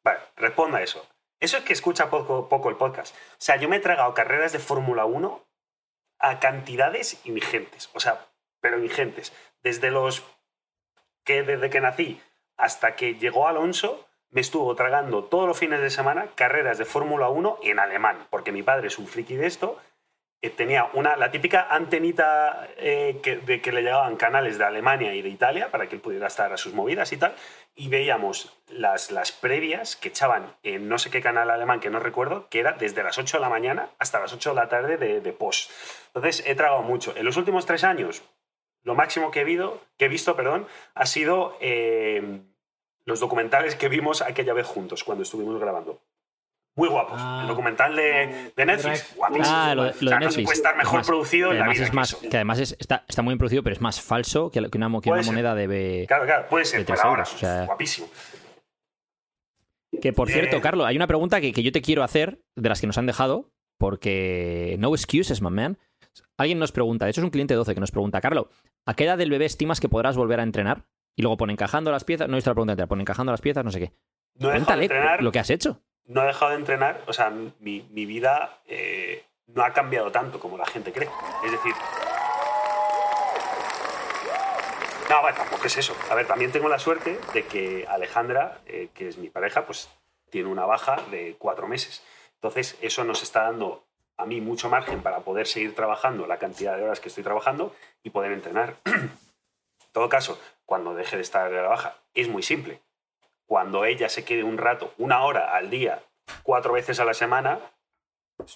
Vale, 0.03 0.19
responda 0.35 0.79
a 0.79 0.83
eso. 0.83 1.05
Eso 1.39 1.55
es 1.55 1.63
que 1.63 1.71
escucha 1.71 2.09
poco, 2.09 2.49
poco 2.49 2.69
el 2.69 2.75
podcast. 2.75 3.15
O 3.15 3.37
sea, 3.37 3.55
yo 3.57 3.69
me 3.69 3.77
he 3.77 3.79
tragado 3.79 4.13
carreras 4.13 4.51
de 4.51 4.59
Fórmula 4.59 5.05
1 5.05 5.45
a 6.19 6.39
cantidades 6.39 7.19
ingentes. 7.25 7.89
O 7.93 7.99
sea, 7.99 8.25
pero 8.61 8.79
ingentes. 8.79 9.33
Desde 9.63 9.91
los 9.91 10.23
que 11.23 11.43
desde 11.43 11.69
que 11.69 11.81
nací 11.81 12.21
hasta 12.57 12.95
que 12.95 13.15
llegó 13.15 13.47
Alonso, 13.47 14.05
me 14.29 14.41
estuvo 14.41 14.75
tragando 14.75 15.23
todos 15.23 15.47
los 15.47 15.57
fines 15.57 15.81
de 15.81 15.89
semana 15.89 16.27
carreras 16.35 16.77
de 16.77 16.85
Fórmula 16.85 17.29
1 17.29 17.59
en 17.63 17.79
alemán, 17.79 18.27
porque 18.29 18.51
mi 18.51 18.63
padre 18.63 18.87
es 18.87 18.99
un 18.99 19.07
friki 19.07 19.35
de 19.35 19.47
esto. 19.47 19.79
Eh, 20.41 20.49
tenía 20.49 20.89
una, 20.93 21.17
la 21.17 21.31
típica 21.31 21.67
antenita 21.69 22.67
eh, 22.77 23.19
que, 23.21 23.37
de 23.37 23.61
que 23.61 23.71
le 23.71 23.81
llegaban 23.81 24.15
canales 24.15 24.57
de 24.57 24.63
Alemania 24.63 25.13
y 25.13 25.21
de 25.21 25.29
Italia 25.29 25.69
para 25.71 25.89
que 25.89 25.95
él 25.95 26.01
pudiera 26.01 26.27
estar 26.27 26.53
a 26.53 26.57
sus 26.57 26.73
movidas 26.73 27.11
y 27.11 27.17
tal. 27.17 27.35
Y 27.75 27.89
veíamos 27.89 28.57
las, 28.67 29.11
las 29.11 29.31
previas 29.31 29.95
que 29.95 30.09
echaban 30.09 30.55
en 30.63 30.87
no 30.87 30.97
sé 30.97 31.09
qué 31.09 31.21
canal 31.21 31.49
alemán 31.49 31.79
que 31.79 31.89
no 31.89 31.99
recuerdo, 31.99 32.47
que 32.49 32.59
era 32.59 32.73
desde 32.73 33.03
las 33.03 33.17
8 33.17 33.37
de 33.37 33.41
la 33.41 33.49
mañana 33.49 33.89
hasta 33.99 34.19
las 34.19 34.33
8 34.33 34.51
de 34.51 34.55
la 34.55 34.69
tarde 34.69 34.97
de, 34.97 35.21
de 35.21 35.33
post. 35.33 35.71
Entonces 36.07 36.43
he 36.47 36.55
tragado 36.55 36.83
mucho. 36.83 37.13
En 37.15 37.25
los 37.25 37.37
últimos 37.37 37.65
tres 37.65 37.83
años, 37.83 38.23
lo 38.83 38.95
máximo 38.95 39.31
que 39.31 39.41
he, 39.41 39.43
visto, 39.43 39.81
que 39.97 40.05
he 40.05 40.09
visto 40.09 40.35
perdón, 40.35 40.67
ha 40.95 41.05
sido 41.05 41.57
eh, 41.59 42.41
los 43.05 43.19
documentales 43.19 43.75
que 43.75 43.89
vimos 43.89 44.21
aquella 44.21 44.53
vez 44.53 44.65
juntos 44.65 45.03
cuando 45.03 45.23
estuvimos 45.23 45.59
grabando. 45.59 46.01
Muy 46.79 46.89
guapos. 46.89 47.13
Ah. 47.19 47.39
el 47.43 47.47
documental 47.47 47.95
de, 47.95 48.51
de 48.55 48.65
Netflix, 48.65 49.13
guapísimo. 49.15 49.45
Ah, 49.47 49.75
lo, 49.75 49.83
lo 49.83 49.89
O 49.89 49.93
sea, 49.93 49.99
de 49.99 50.05
no 50.05 50.19
se 50.19 50.25
Netflix. 50.25 50.45
puede 50.45 50.55
estar 50.57 50.75
mejor 50.77 50.89
Además- 50.89 51.07
producido 51.07 51.51
en 51.51 51.59
la 51.59 51.67
vida 51.69 51.83
es 51.83 51.89
que 51.89 51.95
más, 51.95 52.15
que 52.15 52.37
además 52.37 52.59
es- 52.59 52.75
está, 52.79 53.05
está 53.07 53.21
muy 53.21 53.31
bien 53.33 53.37
producido, 53.37 53.61
pero 53.63 53.73
es 53.75 53.81
más 53.81 54.01
falso 54.01 54.49
que, 54.49 54.59
una, 54.59 54.69
que 54.69 55.09
una 55.11 55.21
moneda 55.23 55.53
de... 55.55 56.05
Claro, 56.07 56.25
claro, 56.25 56.47
puede 56.49 56.65
ser, 56.65 56.85
pero 56.85 57.01
ahora, 57.01 57.23
o 57.23 57.25
sea- 57.25 57.65
guapísimo. 57.65 58.07
Que 60.01 60.13
por 60.13 60.29
Eh. 60.29 60.33
cierto, 60.33 60.61
Carlos, 60.61 60.85
hay 60.87 60.95
una 60.95 61.07
pregunta 61.07 61.41
que, 61.41 61.51
que 61.51 61.63
yo 61.63 61.71
te 61.71 61.81
quiero 61.81 62.03
hacer 62.03 62.39
de 62.55 62.69
las 62.69 62.79
que 62.79 62.87
nos 62.87 62.97
han 62.97 63.05
dejado, 63.05 63.51
porque 63.77 64.75
no 64.79 64.93
excuses, 64.93 65.41
my 65.41 65.49
man. 65.49 65.77
Alguien 66.37 66.59
nos 66.59 66.71
pregunta, 66.71 67.05
de 67.05 67.11
hecho 67.11 67.21
es 67.21 67.25
un 67.25 67.31
cliente 67.31 67.53
12 67.53 67.73
que 67.73 67.79
nos 67.81 67.91
pregunta, 67.91 68.21
Carlos, 68.21 68.45
¿a 68.85 68.93
qué 68.93 69.03
edad 69.05 69.17
del 69.17 69.29
bebé 69.29 69.45
estimas 69.45 69.79
que 69.79 69.89
podrás 69.89 70.15
volver 70.15 70.39
a 70.39 70.43
entrenar? 70.43 70.85
Y 71.15 71.21
luego 71.21 71.35
pone 71.37 71.51
encajando 71.53 71.91
las 71.91 72.05
piezas, 72.05 72.27
no 72.29 72.35
he 72.35 72.37
visto 72.37 72.49
la 72.49 72.53
pregunta 72.55 72.73
entera, 72.73 72.87
pone 72.87 73.01
encajando 73.01 73.31
las 73.33 73.41
piezas, 73.41 73.65
no 73.65 73.71
sé 73.71 73.79
qué. 73.79 73.91
No 74.35 74.47
dejado 74.47 74.47
de 74.47 74.53
Cuéntale 74.53 74.83
entrenar, 74.83 75.21
lo 75.23 75.31
que 75.33 75.39
has 75.39 75.49
hecho. 75.49 75.81
No 76.05 76.23
he 76.23 76.27
dejado 76.27 76.51
de 76.51 76.57
entrenar, 76.57 77.03
o 77.07 77.13
sea, 77.13 77.29
mi, 77.29 77.87
mi 77.91 78.05
vida 78.05 78.59
eh, 78.67 79.23
no 79.47 79.63
ha 79.63 79.73
cambiado 79.73 80.11
tanto 80.11 80.39
como 80.39 80.57
la 80.57 80.65
gente 80.65 80.91
cree. 80.91 81.09
Es 81.43 81.51
decir. 81.51 81.73
No, 85.09 85.21
bueno, 85.21 85.37
tampoco 85.37 85.65
es 85.65 85.77
eso. 85.77 85.95
A 86.09 86.15
ver, 86.15 86.27
también 86.27 86.51
tengo 86.51 86.69
la 86.69 86.77
suerte 86.77 87.19
de 87.33 87.45
que 87.45 87.87
Alejandra, 87.89 88.59
eh, 88.67 88.89
que 88.93 89.07
es 89.07 89.17
mi 89.17 89.29
pareja, 89.29 89.65
pues 89.65 89.89
tiene 90.29 90.49
una 90.49 90.65
baja 90.65 90.97
de 91.09 91.35
cuatro 91.39 91.67
meses. 91.67 92.03
Entonces, 92.35 92.77
eso 92.81 93.03
nos 93.03 93.23
está 93.23 93.43
dando 93.43 93.83
a 94.17 94.25
mí 94.25 94.41
mucho 94.41 94.69
margen 94.69 95.01
para 95.01 95.21
poder 95.21 95.47
seguir 95.47 95.73
trabajando 95.73 96.27
la 96.27 96.37
cantidad 96.37 96.75
de 96.77 96.83
horas 96.83 96.99
que 96.99 97.09
estoy 97.09 97.23
trabajando 97.23 97.75
y 98.03 98.11
poder 98.11 98.33
entrenar. 98.33 98.75
en 98.85 99.11
todo 99.93 100.09
caso, 100.09 100.39
cuando 100.65 100.93
deje 100.93 101.15
de 101.15 101.23
estar 101.23 101.49
de 101.49 101.55
la 101.55 101.69
baja, 101.69 101.95
es 102.13 102.27
muy 102.27 102.43
simple. 102.43 102.81
Cuando 103.49 103.83
ella 103.83 104.09
se 104.09 104.23
quede 104.23 104.43
un 104.43 104.59
rato, 104.59 104.93
una 104.99 105.23
hora 105.23 105.55
al 105.55 105.71
día, 105.71 106.03
cuatro 106.43 106.71
veces 106.73 106.99
a 106.99 107.03
la 107.03 107.15
semana, 107.15 107.57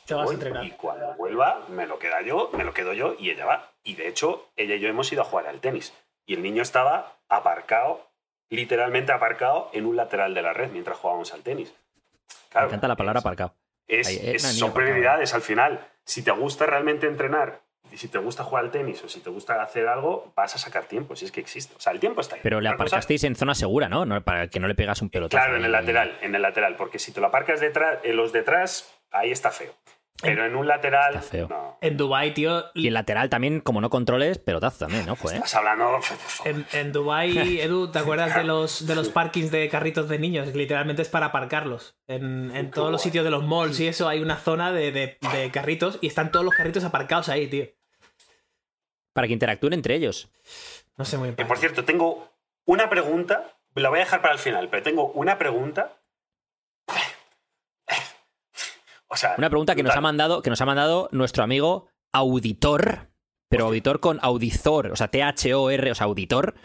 Te 0.05 0.13
a 0.13 0.23
entrenar. 0.25 0.63
y 0.63 0.69
cuando 0.73 1.15
vuelva, 1.15 1.61
me 1.69 1.87
lo 1.87 1.97
queda 1.97 2.21
yo, 2.21 2.51
me 2.53 2.63
lo 2.63 2.75
quedo 2.75 2.93
yo 2.93 3.15
y 3.17 3.31
ella 3.31 3.43
va. 3.47 3.71
Y 3.83 3.95
de 3.95 4.07
hecho, 4.07 4.49
ella 4.55 4.75
y 4.75 4.79
yo 4.79 4.87
hemos 4.87 5.11
ido 5.11 5.23
a 5.23 5.25
jugar 5.25 5.47
al 5.47 5.61
tenis. 5.61 5.95
Y 6.27 6.35
el 6.35 6.43
niño 6.43 6.61
estaba 6.61 7.17
aparcado, 7.27 8.07
literalmente 8.49 9.11
aparcado, 9.11 9.71
en 9.73 9.87
un 9.87 9.95
lateral 9.95 10.35
de 10.35 10.43
la 10.43 10.53
red 10.53 10.69
mientras 10.69 10.99
jugábamos 10.99 11.33
al 11.33 11.41
tenis. 11.41 11.73
Claro, 12.49 12.67
Me 12.67 12.73
encanta 12.73 12.87
la 12.87 12.95
palabra 12.95 13.19
aparcado. 13.21 13.55
es- 13.87 14.09
eh, 14.09 14.35
es- 14.35 14.43
son 14.59 14.73
prioridades 14.75 15.33
al 15.33 15.41
final. 15.41 15.87
Si 16.05 16.21
te 16.23 16.29
gusta 16.29 16.67
realmente 16.67 17.07
entrenar 17.07 17.61
y 17.93 17.97
si 17.97 18.07
te 18.07 18.17
gusta 18.17 18.43
jugar 18.43 18.65
al 18.65 18.71
tenis 18.71 19.03
o 19.03 19.07
si 19.07 19.19
te 19.19 19.29
gusta 19.29 19.61
hacer 19.61 19.87
algo, 19.87 20.33
vas 20.35 20.55
a 20.55 20.57
sacar 20.57 20.85
tiempo, 20.85 21.15
si 21.15 21.25
es 21.25 21.31
que 21.31 21.39
existe. 21.39 21.75
O 21.75 21.79
sea, 21.79 21.93
el 21.93 21.99
tiempo 21.99 22.21
está 22.21 22.35
ahí. 22.35 22.41
Pero 22.43 22.59
le 22.59 22.69
Otra 22.69 22.77
cosa- 22.77 22.83
aparcasteis 22.95 23.23
en 23.23 23.35
zona 23.35 23.53
segura, 23.55 23.87
¿no? 23.87 24.05
No, 24.05 24.21
Para 24.23 24.47
que 24.47 24.59
no 24.59 24.67
le 24.67 24.75
pegas 24.75 25.01
un 25.01 25.09
pelotazo. 25.09 25.41
Claro, 25.43 25.57
en 25.57 25.65
el 25.65 25.71
lateral, 25.71 26.17
en 26.21 26.33
el 26.35 26.41
lateral, 26.41 26.75
porque 26.75 26.97
si 26.99 27.11
te 27.11 27.21
lo 27.21 27.27
aparcas 27.27 27.59
detrás, 27.61 27.99
en 28.03 28.15
los 28.17 28.33
detrás, 28.33 28.91
ahí 29.11 29.31
está 29.31 29.51
feo. 29.51 29.73
Pero 30.21 30.45
en 30.45 30.55
un 30.55 30.67
lateral, 30.67 31.15
Está 31.15 31.27
feo. 31.31 31.47
no. 31.49 31.77
En 31.81 31.97
Dubai, 31.97 32.33
tío, 32.33 32.63
Y 32.75 32.87
el 32.87 32.93
lateral 32.93 33.29
también, 33.29 33.59
como 33.59 33.81
no 33.81 33.89
controles, 33.89 34.37
pelotazo 34.37 34.85
también, 34.85 35.05
¿no? 35.05 35.15
Joder. 35.17 35.37
Estás 35.37 35.55
hablando. 35.55 35.99
En, 36.45 36.65
en 36.71 36.91
Dubai, 36.93 37.59
Edu, 37.59 37.91
¿te 37.91 37.99
acuerdas 37.99 38.33
de 38.35 38.43
los, 38.45 38.87
de 38.87 38.95
los 38.95 39.09
parkings 39.09 39.51
de 39.51 39.67
carritos 39.69 40.07
de 40.07 40.19
niños? 40.19 40.49
Que 40.51 40.57
literalmente 40.57 41.01
es 41.01 41.09
para 41.09 41.25
aparcarlos. 41.25 41.97
En, 42.07 42.55
en 42.55 42.71
todos 42.71 42.89
los 42.91 43.01
sitios 43.01 43.25
de 43.25 43.31
los 43.31 43.43
malls 43.43 43.79
y 43.81 43.87
eso 43.87 44.07
hay 44.07 44.21
una 44.21 44.37
zona 44.37 44.71
de, 44.71 44.91
de- 44.93 45.17
de 45.33 45.51
carritos 45.51 45.97
y 45.99 46.07
están 46.07 46.31
todos 46.31 46.45
los 46.45 46.53
carritos 46.55 46.83
aparcados 46.85 47.27
ahí, 47.27 47.47
tío. 47.47 47.65
Para 49.13 49.27
que 49.27 49.33
interactúen 49.33 49.73
entre 49.73 49.95
ellos. 49.95 50.29
No 50.97 51.05
sé 51.05 51.17
muy 51.17 51.31
bien. 51.31 51.47
por 51.47 51.57
cierto, 51.57 51.85
tengo 51.85 52.29
una 52.65 52.89
pregunta, 52.89 53.55
la 53.75 53.89
voy 53.89 53.99
a 53.99 54.03
dejar 54.03 54.21
para 54.21 54.33
el 54.33 54.39
final, 54.39 54.69
pero 54.69 54.83
tengo 54.83 55.11
una 55.11 55.37
pregunta. 55.37 55.97
O 59.07 59.15
sea, 59.15 59.35
Una 59.37 59.49
pregunta 59.49 59.75
que 59.75 59.83
nos 59.83 59.95
ha 59.95 60.01
mandado, 60.01 60.41
que 60.41 60.49
nos 60.49 60.59
ha 60.61 60.65
mandado 60.65 61.07
nuestro 61.11 61.43
amigo 61.43 61.87
auditor, 62.11 63.09
pero 63.47 63.65
auditor 63.65 63.99
con 63.99 64.17
audizor, 64.23 64.91
o 64.91 64.95
sea, 64.95 65.09
T-H-O-R, 65.09 65.91
o 65.91 65.95
sea, 65.95 66.05
auditor 66.05 66.55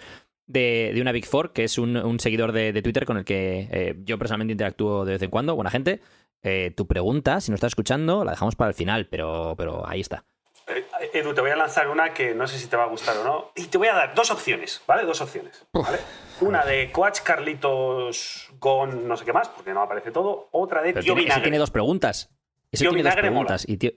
de, 0.47 0.93
de 0.95 1.01
una 1.03 1.13
Big 1.13 1.27
Four, 1.27 1.53
que 1.53 1.65
es 1.65 1.77
un, 1.77 1.97
un 1.97 2.19
seguidor 2.21 2.53
de, 2.53 2.73
de 2.73 2.81
Twitter 2.81 3.05
con 3.05 3.19
el 3.19 3.25
que 3.27 3.69
eh, 3.71 3.95
yo 3.99 4.19
personalmente 4.19 4.53
interactúo 4.53 5.05
de 5.05 5.13
vez 5.13 5.23
en 5.23 5.31
cuando, 5.31 5.55
buena 5.55 5.71
gente. 5.71 6.01
Eh, 6.43 6.73
tu 6.75 6.87
pregunta, 6.87 7.41
si 7.43 7.51
nos 7.51 7.59
estás 7.59 7.73
escuchando, 7.73 8.25
la 8.25 8.31
dejamos 8.31 8.57
para 8.57 8.71
el 8.71 8.75
final, 8.75 9.09
pero, 9.09 9.55
pero 9.57 9.87
ahí 9.87 10.01
está. 10.01 10.25
Eh, 10.69 10.98
Edu, 11.19 11.35
te 11.35 11.41
voy 11.41 11.51
a 11.51 11.57
lanzar 11.57 11.89
una 11.89 12.13
que 12.15 12.35
no 12.35 12.47
sé 12.47 12.59
si 12.59 12.67
te 12.67 12.77
va 12.77 12.85
a 12.85 12.89
gustar 12.89 13.17
o 13.19 13.25
no. 13.25 13.53
Y 13.55 13.65
te 13.67 13.79
voy 13.79 13.89
a 13.89 13.95
dar 13.95 14.15
dos 14.15 14.31
opciones, 14.31 14.83
¿vale? 14.87 15.05
Dos 15.05 15.21
opciones. 15.21 15.67
¿vale? 15.73 15.99
Una 16.41 16.65
de 16.65 16.91
Coach 16.91 17.21
Carlitos 17.23 18.51
Gon, 18.59 19.07
no 19.07 19.17
sé 19.17 19.25
qué 19.25 19.33
más, 19.33 19.49
porque 19.49 19.73
no 19.73 19.83
aparece 19.83 20.11
todo. 20.11 20.49
Otra 20.53 20.83
de 20.83 20.93
Pero 20.93 21.05
Tío 21.05 21.15
tiene, 21.15 21.21
ese 21.21 21.25
Vinagre. 21.27 21.43
tiene 21.43 21.59
dos 21.59 21.71
preguntas. 21.71 22.31
Ese 22.71 22.85
Tío 22.85 22.91
tiene 22.93 23.09
dos 23.09 23.17
preguntas. 23.17 23.65
Y 23.69 23.77
tío- 23.77 23.93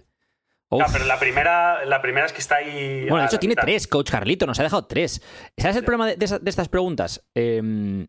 Ah, 0.79 0.87
pero 0.91 1.03
la 1.03 1.19
primera, 1.19 1.83
la 1.83 2.01
primera 2.01 2.25
es 2.25 2.31
que 2.31 2.39
está 2.39 2.57
ahí. 2.57 3.01
Bueno, 3.09 3.23
de 3.23 3.25
hecho 3.25 3.39
tiene 3.39 3.55
tres, 3.55 3.87
Coach 3.87 4.09
Carlito, 4.09 4.45
nos 4.47 4.57
ha 4.59 4.63
dejado 4.63 4.85
tres. 4.85 5.21
¿Sabes 5.57 5.75
el 5.75 5.83
problema 5.83 6.07
de, 6.07 6.25
estas 6.45 6.69
preguntas? 6.69 7.27
Em, 7.35 8.07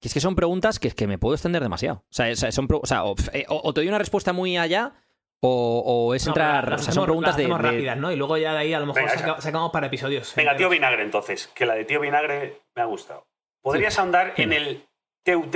que 0.00 0.08
es 0.08 0.14
que 0.14 0.20
son 0.20 0.34
preguntas 0.34 0.80
que, 0.80 0.90
que 0.90 1.06
me 1.06 1.18
puedo 1.18 1.34
extender 1.34 1.62
demasiado. 1.62 2.04
O 2.10 2.12
sea, 2.12 2.34
son, 2.50 2.66
o, 2.70 2.86
sea 2.86 3.04
eh, 3.32 3.44
o, 3.48 3.72
te 3.72 3.80
doy 3.80 3.88
una 3.88 3.98
respuesta 3.98 4.32
muy 4.32 4.56
allá 4.56 4.92
o, 5.40 6.14
es 6.14 6.26
entrar. 6.26 6.72
o 6.74 6.78
sea, 6.78 6.92
son 6.92 7.04
preguntas 7.04 7.36
de, 7.36 7.46
rápidas, 7.46 7.96
¿no? 7.96 8.10
Y 8.10 8.16
luego 8.16 8.36
ya 8.36 8.52
de 8.52 8.58
ahí 8.58 8.74
a 8.74 8.80
lo 8.80 8.86
mejor 8.86 9.08
sacamos 9.38 9.70
para 9.70 9.86
episodios. 9.86 10.34
Venga, 10.34 10.56
tío 10.56 10.68
Vinagre, 10.68 11.02
entonces, 11.02 11.48
que 11.54 11.66
la 11.66 11.74
de 11.74 11.84
tío 11.84 12.00
Vinagre 12.00 12.60
me 12.74 12.82
ha 12.82 12.86
gustado. 12.86 13.26
¿Podrías 13.62 13.98
ahondar 13.98 14.34
en 14.36 14.52
el 14.52 14.84
TUT, 15.24 15.54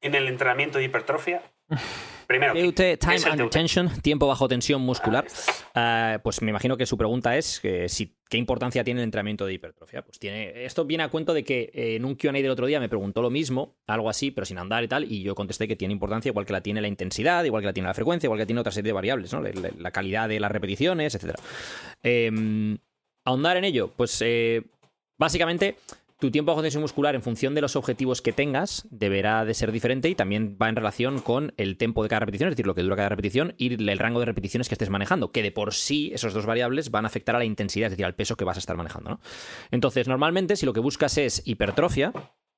en 0.00 0.14
el 0.14 0.28
entrenamiento 0.28 0.78
de 0.78 0.84
hipertrofia? 0.84 1.42
Primero, 2.26 2.54
time 2.54 3.18
under 3.32 3.50
tension, 3.50 3.90
tiempo 4.02 4.28
bajo 4.28 4.46
tensión 4.46 4.82
muscular. 4.82 5.26
Ah, 5.74 6.20
pues 6.22 6.42
me 6.42 6.50
imagino 6.50 6.76
que 6.76 6.86
su 6.86 6.96
pregunta 6.96 7.36
es 7.36 7.58
que 7.58 7.88
si, 7.88 8.16
qué 8.30 8.38
importancia 8.38 8.84
tiene 8.84 9.00
el 9.00 9.04
entrenamiento 9.04 9.44
de 9.44 9.52
hipertrofia. 9.52 10.02
Pues 10.02 10.18
tiene. 10.18 10.64
Esto 10.64 10.84
viene 10.84 11.02
a 11.02 11.08
cuento 11.08 11.34
de 11.34 11.44
que 11.44 11.70
eh, 11.74 11.96
en 11.96 12.04
un 12.04 12.14
QA 12.14 12.32
del 12.32 12.50
otro 12.50 12.66
día 12.66 12.80
me 12.80 12.88
preguntó 12.88 13.20
lo 13.20 13.28
mismo, 13.28 13.76
algo 13.86 14.08
así, 14.08 14.30
pero 14.30 14.46
sin 14.46 14.56
andar 14.56 14.84
y 14.84 14.88
tal, 14.88 15.12
y 15.12 15.22
yo 15.22 15.34
contesté 15.34 15.66
que 15.68 15.76
tiene 15.76 15.92
importancia, 15.92 16.30
igual 16.30 16.46
que 16.46 16.52
la 16.52 16.62
tiene 16.62 16.80
la 16.80 16.88
intensidad, 16.88 17.44
igual 17.44 17.62
que 17.62 17.66
la 17.66 17.72
tiene 17.72 17.88
la 17.88 17.94
frecuencia, 17.94 18.28
igual 18.28 18.38
que 18.38 18.46
tiene 18.46 18.60
otra 18.60 18.72
serie 18.72 18.88
de 18.88 18.92
variables, 18.92 19.32
¿no? 19.32 19.42
La, 19.42 19.90
calidad 19.90 20.28
de 20.28 20.38
las 20.38 20.52
repeticiones, 20.52 21.16
etc. 21.16 21.34
Em, 22.04 22.78
ahondar 23.24 23.56
en 23.56 23.64
ello, 23.64 23.92
pues 23.96 24.22
eh, 24.22 24.62
básicamente 25.18 25.74
tu 26.20 26.30
tiempo 26.30 26.54
de 26.54 26.62
tensión 26.62 26.82
muscular 26.82 27.14
en 27.14 27.22
función 27.22 27.54
de 27.54 27.60
los 27.60 27.76
objetivos 27.76 28.22
que 28.22 28.32
tengas 28.32 28.86
deberá 28.90 29.44
de 29.44 29.54
ser 29.54 29.72
diferente 29.72 30.08
y 30.08 30.14
también 30.14 30.56
va 30.60 30.68
en 30.68 30.76
relación 30.76 31.20
con 31.20 31.52
el 31.56 31.76
tiempo 31.76 32.02
de 32.02 32.08
cada 32.08 32.20
repetición, 32.20 32.48
es 32.48 32.52
decir, 32.52 32.66
lo 32.66 32.74
que 32.74 32.82
dura 32.82 32.96
cada 32.96 33.08
repetición 33.08 33.54
y 33.56 33.72
el 33.72 33.98
rango 33.98 34.20
de 34.20 34.26
repeticiones 34.26 34.68
que 34.68 34.74
estés 34.74 34.90
manejando, 34.90 35.32
que 35.32 35.42
de 35.42 35.50
por 35.50 35.74
sí 35.74 36.10
esos 36.14 36.34
dos 36.34 36.46
variables 36.46 36.90
van 36.90 37.04
a 37.04 37.08
afectar 37.08 37.34
a 37.34 37.38
la 37.38 37.44
intensidad, 37.44 37.86
es 37.86 37.92
decir, 37.92 38.04
al 38.04 38.14
peso 38.14 38.36
que 38.36 38.44
vas 38.44 38.56
a 38.56 38.60
estar 38.60 38.76
manejando. 38.76 39.10
¿no? 39.10 39.20
Entonces, 39.70 40.08
normalmente 40.08 40.56
si 40.56 40.66
lo 40.66 40.72
que 40.72 40.80
buscas 40.80 41.16
es 41.18 41.42
hipertrofia, 41.46 42.12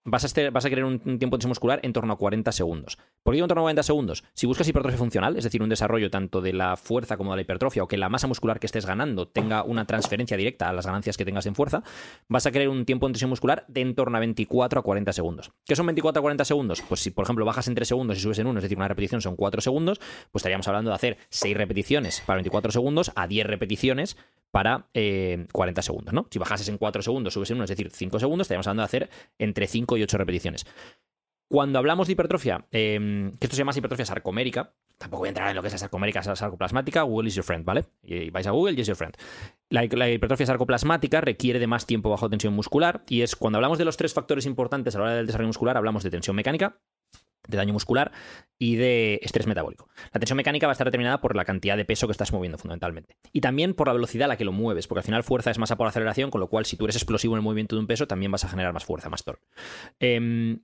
vas 0.04 0.24
a, 0.24 0.26
este, 0.26 0.50
vas 0.50 0.64
a 0.64 0.70
querer 0.70 0.84
un, 0.84 0.98
tiempo 0.98 1.36
de 1.36 1.38
tensión 1.38 1.50
muscular 1.50 1.80
en 1.82 1.92
torno 1.92 2.12
a 2.12 2.16
40 2.16 2.50
segundos. 2.52 2.98
¿Por 3.22 3.34
qué 3.34 3.40
en 3.40 3.46
torno 3.46 3.62
a 3.62 3.64
40 3.64 3.82
segundos? 3.82 4.24
Si 4.34 4.46
buscas 4.46 4.66
hipertrofia 4.68 4.98
funcional, 4.98 5.36
es 5.36 5.44
decir, 5.44 5.62
un 5.62 5.68
desarrollo 5.68 6.10
tanto 6.10 6.40
de 6.40 6.52
la 6.52 6.76
fuerza 6.76 7.16
como 7.16 7.32
de 7.32 7.36
la 7.36 7.42
hipertrofia, 7.42 7.82
o 7.82 7.88
que 7.88 7.96
la 7.96 8.08
masa 8.08 8.26
muscular 8.26 8.58
que 8.58 8.66
estés 8.66 8.86
ganando 8.86 9.28
tenga 9.28 9.62
una 9.62 9.86
transferencia 9.86 10.36
directa 10.36 10.68
a 10.68 10.72
las 10.72 10.86
ganancias 10.86 11.16
que 11.16 11.24
tengas 11.24 11.46
en 11.46 11.54
fuerza, 11.54 11.82
vas 12.28 12.46
a 12.46 12.50
querer 12.50 12.68
un 12.68 12.84
tiempo 12.84 13.06
de 13.06 13.12
tensión 13.12 13.30
muscular 13.30 13.64
de 13.68 13.80
en 13.80 13.94
torno 13.94 14.16
a 14.16 14.20
24 14.20 14.80
a 14.80 14.82
40 14.82 15.12
segundos. 15.12 15.52
¿Qué 15.66 15.76
son 15.76 15.86
24 15.86 16.20
a 16.20 16.22
40 16.22 16.44
segundos? 16.44 16.82
Pues 16.88 17.00
si, 17.00 17.10
por 17.10 17.24
ejemplo, 17.24 17.44
bajas 17.44 17.68
en 17.68 17.74
3 17.74 17.86
segundos 17.86 18.18
y 18.18 18.20
subes 18.20 18.38
en 18.38 18.46
1, 18.46 18.58
es 18.58 18.62
decir, 18.62 18.78
una 18.78 18.88
repetición 18.88 19.20
son 19.20 19.36
4 19.36 19.60
segundos, 19.60 19.98
pues 20.30 20.40
estaríamos 20.40 20.66
hablando 20.68 20.90
de 20.90 20.96
hacer 20.96 21.18
6 21.30 21.56
repeticiones 21.56 22.22
para 22.26 22.36
24 22.36 22.72
segundos 22.72 23.12
a 23.14 23.26
10 23.26 23.46
repeticiones 23.46 24.16
para 24.52 24.86
40 24.92 24.92
eh, 24.92 25.82
segundos, 25.82 26.12
¿no? 26.12 26.26
Si 26.30 26.38
bajases 26.38 26.68
en 26.68 26.76
4 26.76 27.02
segundos, 27.02 27.32
subes 27.32 27.50
en 27.50 27.56
1, 27.56 27.64
es 27.64 27.70
decir, 27.70 27.90
5 27.90 28.20
segundos, 28.20 28.44
estaríamos 28.44 28.66
hablando 28.66 28.82
de 28.82 28.86
hacer 28.86 29.10
entre 29.38 29.66
5 29.66 29.91
y 29.96 30.02
8 30.02 30.18
repeticiones. 30.18 30.66
Cuando 31.48 31.78
hablamos 31.78 32.06
de 32.06 32.14
hipertrofia, 32.14 32.66
em, 32.70 33.32
que 33.32 33.46
esto 33.46 33.56
se 33.56 33.60
llama 33.60 33.72
hipertrofia 33.76 34.06
sarcomérica, 34.06 34.74
tampoco 34.96 35.20
voy 35.20 35.28
a 35.28 35.30
entrar 35.30 35.50
en 35.50 35.56
lo 35.56 35.60
que 35.60 35.68
es 35.68 35.74
la 35.74 35.78
sarcomérica, 35.78 36.22
la 36.24 36.34
sarcoplasmática, 36.34 37.02
Google 37.02 37.28
is 37.28 37.34
your 37.34 37.44
friend, 37.44 37.64
¿vale? 37.64 37.84
Y 38.02 38.30
vais 38.30 38.46
a 38.46 38.52
Google 38.52 38.72
y 38.72 38.80
is 38.80 38.86
your 38.86 38.96
friend. 38.96 39.14
La, 39.68 39.84
hipertrofia 39.84 40.46
sarcoplasmática 40.46 41.20
requiere 41.20 41.58
de 41.58 41.66
más 41.66 41.84
tiempo 41.84 42.08
bajo 42.08 42.30
tensión 42.30 42.54
muscular 42.54 43.04
y 43.08 43.20
es 43.20 43.36
cuando 43.36 43.58
hablamos 43.58 43.78
de 43.78 43.84
los 43.84 43.96
tres 43.98 44.14
factores 44.14 44.46
importantes 44.46 44.94
a 44.94 44.98
la 44.98 45.04
hora 45.04 45.14
del 45.14 45.26
desarrollo 45.26 45.48
muscular, 45.48 45.76
hablamos 45.76 46.02
de 46.02 46.10
tensión 46.10 46.36
mecánica, 46.36 46.78
de 47.48 47.56
daño 47.56 47.72
muscular 47.72 48.12
y 48.58 48.76
de 48.76 49.20
estrés 49.22 49.46
metabólico. 49.46 49.88
La 50.12 50.20
tensión 50.20 50.36
mecánica 50.36 50.66
va 50.66 50.72
a 50.72 50.74
estar 50.74 50.86
determinada 50.86 51.20
por 51.20 51.34
la 51.34 51.44
cantidad 51.44 51.76
de 51.76 51.84
peso 51.84 52.06
que 52.06 52.12
estás 52.12 52.32
moviendo 52.32 52.58
fundamentalmente. 52.58 53.16
Y 53.32 53.40
también 53.40 53.74
por 53.74 53.88
la 53.88 53.92
velocidad 53.92 54.26
a 54.26 54.28
la 54.28 54.36
que 54.36 54.44
lo 54.44 54.52
mueves, 54.52 54.86
porque 54.86 55.00
al 55.00 55.04
final 55.04 55.24
fuerza 55.24 55.50
es 55.50 55.58
masa 55.58 55.76
por 55.76 55.86
aceleración, 55.86 56.30
con 56.30 56.40
lo 56.40 56.48
cual 56.48 56.64
si 56.64 56.76
tú 56.76 56.84
eres 56.84 56.96
explosivo 56.96 57.34
en 57.34 57.38
el 57.38 57.44
movimiento 57.44 57.74
de 57.76 57.80
un 57.80 57.86
peso, 57.86 58.06
también 58.06 58.30
vas 58.30 58.44
a 58.44 58.48
generar 58.48 58.72
más 58.72 58.84
fuerza, 58.84 59.08
más 59.08 59.24
torque. 59.24 59.46
Em, 59.98 60.60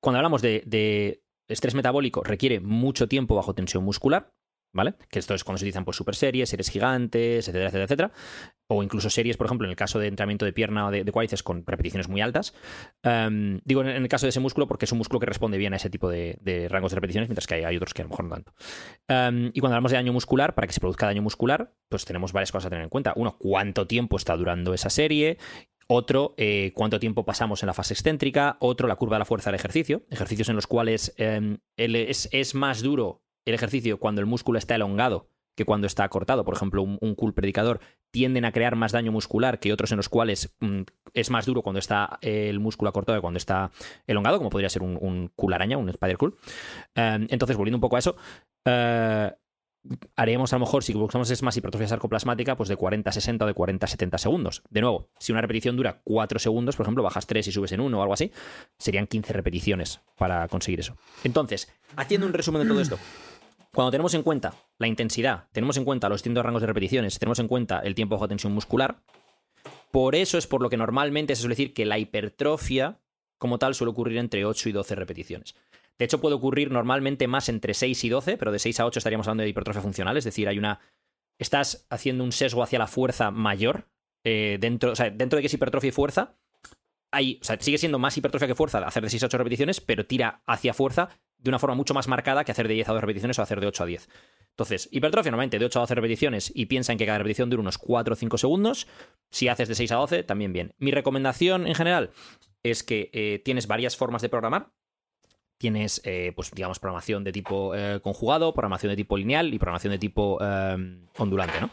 cuando 0.00 0.18
hablamos 0.18 0.42
de 0.42 1.22
estrés 1.48 1.74
metabólico, 1.74 2.22
requiere 2.22 2.60
mucho 2.60 3.08
tiempo 3.08 3.34
bajo 3.34 3.54
tensión 3.54 3.84
muscular, 3.84 4.32
¿vale? 4.74 4.94
Que 5.08 5.18
esto 5.18 5.34
es 5.34 5.44
cuando 5.44 5.58
se 5.58 5.64
utilizan 5.64 5.84
pues, 5.84 5.96
super 5.96 6.14
series, 6.14 6.50
series 6.50 6.68
gigantes, 6.68 7.48
etcétera, 7.48 7.66
etcétera, 7.66 7.84
etcétera. 7.84 8.12
O 8.66 8.82
incluso 8.82 9.08
series, 9.08 9.36
por 9.36 9.46
ejemplo, 9.46 9.66
en 9.66 9.70
el 9.70 9.76
caso 9.76 9.98
de 9.98 10.08
entrenamiento 10.08 10.44
de 10.44 10.52
pierna 10.52 10.86
o 10.86 10.90
de, 10.90 11.04
de 11.04 11.12
cuádriceps 11.12 11.42
con 11.42 11.64
repeticiones 11.66 12.08
muy 12.08 12.20
altas. 12.20 12.54
Em, 13.02 13.60
digo 13.64 13.82
en, 13.82 13.88
el 13.88 14.08
caso 14.08 14.26
de 14.26 14.30
ese 14.30 14.40
músculo 14.40 14.66
porque 14.66 14.86
es 14.86 14.92
un 14.92 14.98
músculo 14.98 15.20
que 15.20 15.26
responde 15.26 15.58
bien 15.58 15.72
a 15.74 15.76
ese 15.76 15.90
tipo 15.90 16.08
de, 16.10 16.68
rangos 16.70 16.90
de 16.92 16.96
repeticiones, 16.96 17.28
mientras 17.28 17.46
que 17.46 17.64
hay, 17.64 17.76
otros 17.76 17.94
que 17.94 18.02
a 18.02 18.04
lo 18.04 18.10
mejor 18.10 18.24
no 18.24 18.34
tanto. 18.34 18.52
Em, 19.08 19.50
y 19.54 19.60
cuando 19.60 19.76
hablamos 19.76 19.92
de 19.92 19.98
daño 19.98 20.12
muscular, 20.12 20.54
para 20.54 20.66
que 20.66 20.72
se 20.72 20.80
produzca 20.80 21.06
daño 21.06 21.22
muscular, 21.22 21.72
pues 21.88 22.04
tenemos 22.04 22.32
varias 22.32 22.52
cosas 22.52 22.66
a 22.66 22.70
tener 22.70 22.84
en 22.84 22.90
cuenta. 22.90 23.12
Uno, 23.16 23.36
cuánto 23.38 23.86
tiempo 23.86 24.16
está 24.16 24.36
durando 24.36 24.74
esa 24.74 24.90
serie. 24.90 25.38
Otro, 25.86 26.34
eh, 26.38 26.72
cuánto 26.74 26.98
tiempo 26.98 27.24
pasamos 27.24 27.62
en 27.62 27.66
la 27.66 27.74
fase 27.74 27.94
excéntrica. 27.94 28.56
Otro, 28.60 28.88
la 28.88 28.96
curva 28.96 29.16
de 29.16 29.20
la 29.20 29.24
fuerza 29.24 29.50
del 29.50 29.56
ejercicio. 29.56 30.02
Ejercicios 30.10 30.48
en 30.48 30.56
los 30.56 30.66
cuales 30.66 31.14
em, 31.18 31.58
es, 31.76 32.28
es, 32.32 32.54
más 32.54 32.82
duro 32.82 33.23
el 33.44 33.54
ejercicio 33.54 33.98
cuando 33.98 34.20
el 34.20 34.26
músculo 34.26 34.58
está 34.58 34.74
elongado 34.74 35.28
que 35.54 35.64
cuando 35.64 35.86
está 35.86 36.08
cortado. 36.08 36.44
Por 36.44 36.54
ejemplo, 36.54 36.82
un, 36.82 36.98
un 37.00 37.14
cool 37.14 37.32
predicador 37.32 37.80
tienden 38.10 38.44
a 38.44 38.52
crear 38.52 38.76
más 38.76 38.92
daño 38.92 39.12
muscular 39.12 39.58
que 39.58 39.72
otros 39.72 39.90
en 39.92 39.96
los 39.96 40.08
cuales 40.08 40.54
mm, 40.60 40.82
es 41.14 41.30
más 41.30 41.46
duro 41.46 41.62
cuando 41.62 41.78
está 41.78 42.18
el 42.20 42.60
músculo 42.60 42.88
acortado 42.88 43.18
que 43.18 43.22
cuando 43.22 43.38
está 43.38 43.70
elongado, 44.06 44.38
como 44.38 44.50
podría 44.50 44.68
ser 44.68 44.82
un, 44.82 44.98
un 45.00 45.30
cool 45.36 45.54
araña, 45.54 45.78
un 45.78 45.88
spider 45.88 46.18
cool. 46.18 46.36
Em, 46.94 47.26
entonces, 47.30 47.56
volviendo 47.56 47.76
un 47.76 47.80
poco 47.80 47.96
a 47.96 48.00
eso, 48.00 48.16
eh, 48.64 49.32
haremos 50.16 50.52
a 50.52 50.56
lo 50.56 50.60
mejor, 50.60 50.82
si 50.82 50.92
buscamos 50.94 51.30
es 51.30 51.42
más 51.42 51.56
hipertrofia 51.56 51.88
sarcoplasmática, 51.88 52.56
pues 52.56 52.68
de 52.68 52.76
40 52.76 53.10
a 53.10 53.12
60 53.12 53.44
o 53.44 53.48
de 53.48 53.54
40 53.54 53.84
a 53.84 53.88
70 53.88 54.18
segundos. 54.18 54.62
De 54.70 54.80
nuevo, 54.80 55.10
si 55.18 55.32
una 55.32 55.40
repetición 55.40 55.76
dura 55.76 56.00
4 56.04 56.38
segundos, 56.38 56.76
por 56.76 56.84
ejemplo, 56.84 57.02
bajas 57.02 57.26
3 57.26 57.46
y 57.48 57.52
subes 57.52 57.72
en 57.72 57.80
1 57.80 57.98
o 57.98 58.02
algo 58.02 58.14
así, 58.14 58.32
serían 58.78 59.06
15 59.06 59.32
repeticiones 59.32 60.00
para 60.16 60.48
conseguir 60.48 60.80
eso. 60.80 60.96
Entonces, 61.22 61.68
haciendo 61.96 62.26
un 62.26 62.32
resumen 62.32 62.62
de 62.62 62.68
todo 62.68 62.80
esto, 62.80 62.98
cuando 63.74 63.90
tenemos 63.90 64.14
en 64.14 64.22
cuenta 64.22 64.54
la 64.78 64.86
intensidad, 64.86 65.48
tenemos 65.52 65.76
en 65.76 65.84
cuenta 65.84 66.08
los 66.08 66.20
distintos 66.20 66.44
rangos 66.44 66.62
de 66.62 66.68
repeticiones, 66.68 67.18
tenemos 67.18 67.38
en 67.38 67.48
cuenta 67.48 67.80
el 67.80 67.94
tiempo 67.94 68.14
bajo 68.14 68.28
tensión 68.28 68.52
muscular, 68.52 69.02
por 69.90 70.14
eso 70.14 70.38
es 70.38 70.46
por 70.46 70.62
lo 70.62 70.70
que 70.70 70.76
normalmente 70.76 71.36
se 71.36 71.42
suele 71.42 71.52
decir 71.52 71.74
que 71.74 71.84
la 71.84 71.98
hipertrofia 71.98 73.00
como 73.38 73.58
tal 73.58 73.74
suele 73.74 73.90
ocurrir 73.90 74.18
entre 74.18 74.44
8 74.44 74.68
y 74.68 74.72
12 74.72 74.94
repeticiones. 74.94 75.54
De 75.98 76.04
hecho, 76.04 76.20
puede 76.20 76.34
ocurrir 76.34 76.70
normalmente 76.70 77.28
más 77.28 77.48
entre 77.48 77.74
6 77.74 78.04
y 78.04 78.08
12, 78.08 78.36
pero 78.36 78.50
de 78.50 78.58
6 78.58 78.80
a 78.80 78.86
8 78.86 78.98
estaríamos 78.98 79.28
hablando 79.28 79.42
de 79.42 79.50
hipertrofia 79.50 79.82
funcional, 79.82 80.16
es 80.16 80.24
decir, 80.24 80.48
hay 80.48 80.58
una. 80.58 80.80
Estás 81.38 81.86
haciendo 81.90 82.24
un 82.24 82.32
sesgo 82.32 82.62
hacia 82.62 82.78
la 82.78 82.86
fuerza 82.86 83.30
mayor. 83.30 83.88
Eh, 84.24 84.58
dentro, 84.60 84.92
o 84.92 84.96
sea, 84.96 85.10
dentro 85.10 85.36
de 85.36 85.42
que 85.42 85.46
es 85.46 85.54
hipertrofia 85.54 85.88
y 85.88 85.92
fuerza, 85.92 86.36
hay, 87.12 87.38
o 87.40 87.44
sea, 87.44 87.60
sigue 87.60 87.78
siendo 87.78 87.98
más 87.98 88.16
hipertrofia 88.16 88.48
que 88.48 88.54
fuerza 88.54 88.78
hacer 88.78 89.02
de 89.02 89.10
6 89.10 89.22
a 89.22 89.26
8 89.26 89.38
repeticiones, 89.38 89.80
pero 89.80 90.06
tira 90.06 90.42
hacia 90.46 90.74
fuerza 90.74 91.10
de 91.44 91.50
una 91.50 91.58
forma 91.58 91.76
mucho 91.76 91.92
más 91.92 92.08
marcada 92.08 92.42
que 92.42 92.52
hacer 92.52 92.66
de 92.66 92.74
10 92.74 92.88
a 92.88 92.92
2 92.94 93.00
repeticiones 93.02 93.38
o 93.38 93.42
hacer 93.42 93.60
de 93.60 93.66
8 93.66 93.82
a 93.82 93.86
10. 93.86 94.08
Entonces, 94.50 94.88
hipertrofia 94.90 95.30
normalmente 95.30 95.58
de 95.58 95.66
8 95.66 95.78
a 95.78 95.82
12 95.82 95.94
repeticiones 95.94 96.50
y 96.54 96.66
piensa 96.66 96.92
en 96.92 96.98
que 96.98 97.04
cada 97.04 97.18
repetición 97.18 97.50
dura 97.50 97.60
unos 97.60 97.76
4 97.76 98.14
o 98.14 98.16
5 98.16 98.38
segundos. 98.38 98.88
Si 99.30 99.48
haces 99.48 99.68
de 99.68 99.74
6 99.74 99.92
a 99.92 99.96
12, 99.96 100.22
también 100.22 100.54
bien. 100.54 100.74
Mi 100.78 100.90
recomendación 100.90 101.66
en 101.66 101.74
general 101.74 102.10
es 102.62 102.82
que 102.82 103.10
eh, 103.12 103.42
tienes 103.44 103.66
varias 103.66 103.94
formas 103.94 104.22
de 104.22 104.30
programar. 104.30 104.72
Tienes, 105.58 106.00
eh, 106.04 106.32
pues, 106.34 106.50
digamos, 106.50 106.78
programación 106.78 107.24
de 107.24 107.32
tipo 107.32 107.74
eh, 107.74 108.00
conjugado, 108.02 108.54
programación 108.54 108.90
de 108.90 108.96
tipo 108.96 109.18
lineal 109.18 109.52
y 109.52 109.58
programación 109.58 109.92
de 109.92 109.98
tipo 109.98 110.38
ondulante, 111.18 111.60
¿no? 111.60 111.70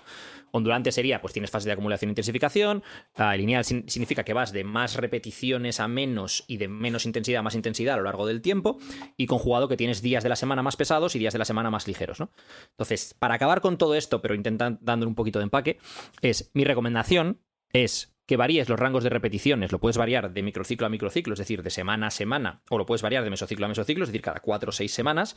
Ondulante 0.51 0.91
sería, 0.91 1.21
pues 1.21 1.33
tienes 1.33 1.51
fases 1.51 1.65
de 1.65 1.71
acumulación 1.71 2.09
e 2.09 2.11
intensificación. 2.11 2.83
Lineal 3.17 3.63
significa 3.63 4.23
que 4.23 4.33
vas 4.33 4.51
de 4.51 4.63
más 4.63 4.95
repeticiones 4.95 5.79
a 5.79 5.87
menos 5.87 6.43
y 6.47 6.57
de 6.57 6.67
menos 6.67 7.05
intensidad 7.05 7.39
a 7.39 7.43
más 7.43 7.55
intensidad 7.55 7.95
a 7.95 7.97
lo 7.97 8.03
largo 8.03 8.25
del 8.25 8.41
tiempo. 8.41 8.77
Y 9.17 9.27
conjugado 9.27 9.67
que 9.67 9.77
tienes 9.77 10.01
días 10.01 10.23
de 10.23 10.29
la 10.29 10.35
semana 10.35 10.63
más 10.63 10.75
pesados 10.75 11.15
y 11.15 11.19
días 11.19 11.33
de 11.33 11.39
la 11.39 11.45
semana 11.45 11.69
más 11.69 11.87
ligeros, 11.87 12.19
¿no? 12.19 12.31
Entonces, 12.71 13.15
para 13.17 13.35
acabar 13.35 13.61
con 13.61 13.77
todo 13.77 13.95
esto, 13.95 14.21
pero 14.21 14.35
intentando 14.35 14.79
dándole 14.81 15.09
un 15.09 15.15
poquito 15.15 15.39
de 15.39 15.43
empaque, 15.43 15.79
es 16.21 16.51
mi 16.53 16.63
recomendación 16.63 17.39
es 17.73 18.15
que 18.27 18.37
varíes 18.37 18.69
los 18.69 18.79
rangos 18.79 19.03
de 19.03 19.09
repeticiones, 19.09 19.71
lo 19.73 19.79
puedes 19.79 19.97
variar 19.97 20.31
de 20.31 20.43
microciclo 20.43 20.87
a 20.87 20.89
microciclo, 20.89 21.33
es 21.33 21.39
decir, 21.39 21.63
de 21.63 21.69
semana 21.69 22.07
a 22.07 22.11
semana, 22.11 22.61
o 22.69 22.77
lo 22.77 22.85
puedes 22.85 23.01
variar 23.01 23.23
de 23.25 23.29
mesociclo 23.29 23.65
a 23.65 23.69
mesociclo, 23.69 24.03
es 24.03 24.09
decir, 24.09 24.21
cada 24.21 24.39
4 24.39 24.69
o 24.69 24.71
6 24.71 24.93
semanas, 24.93 25.35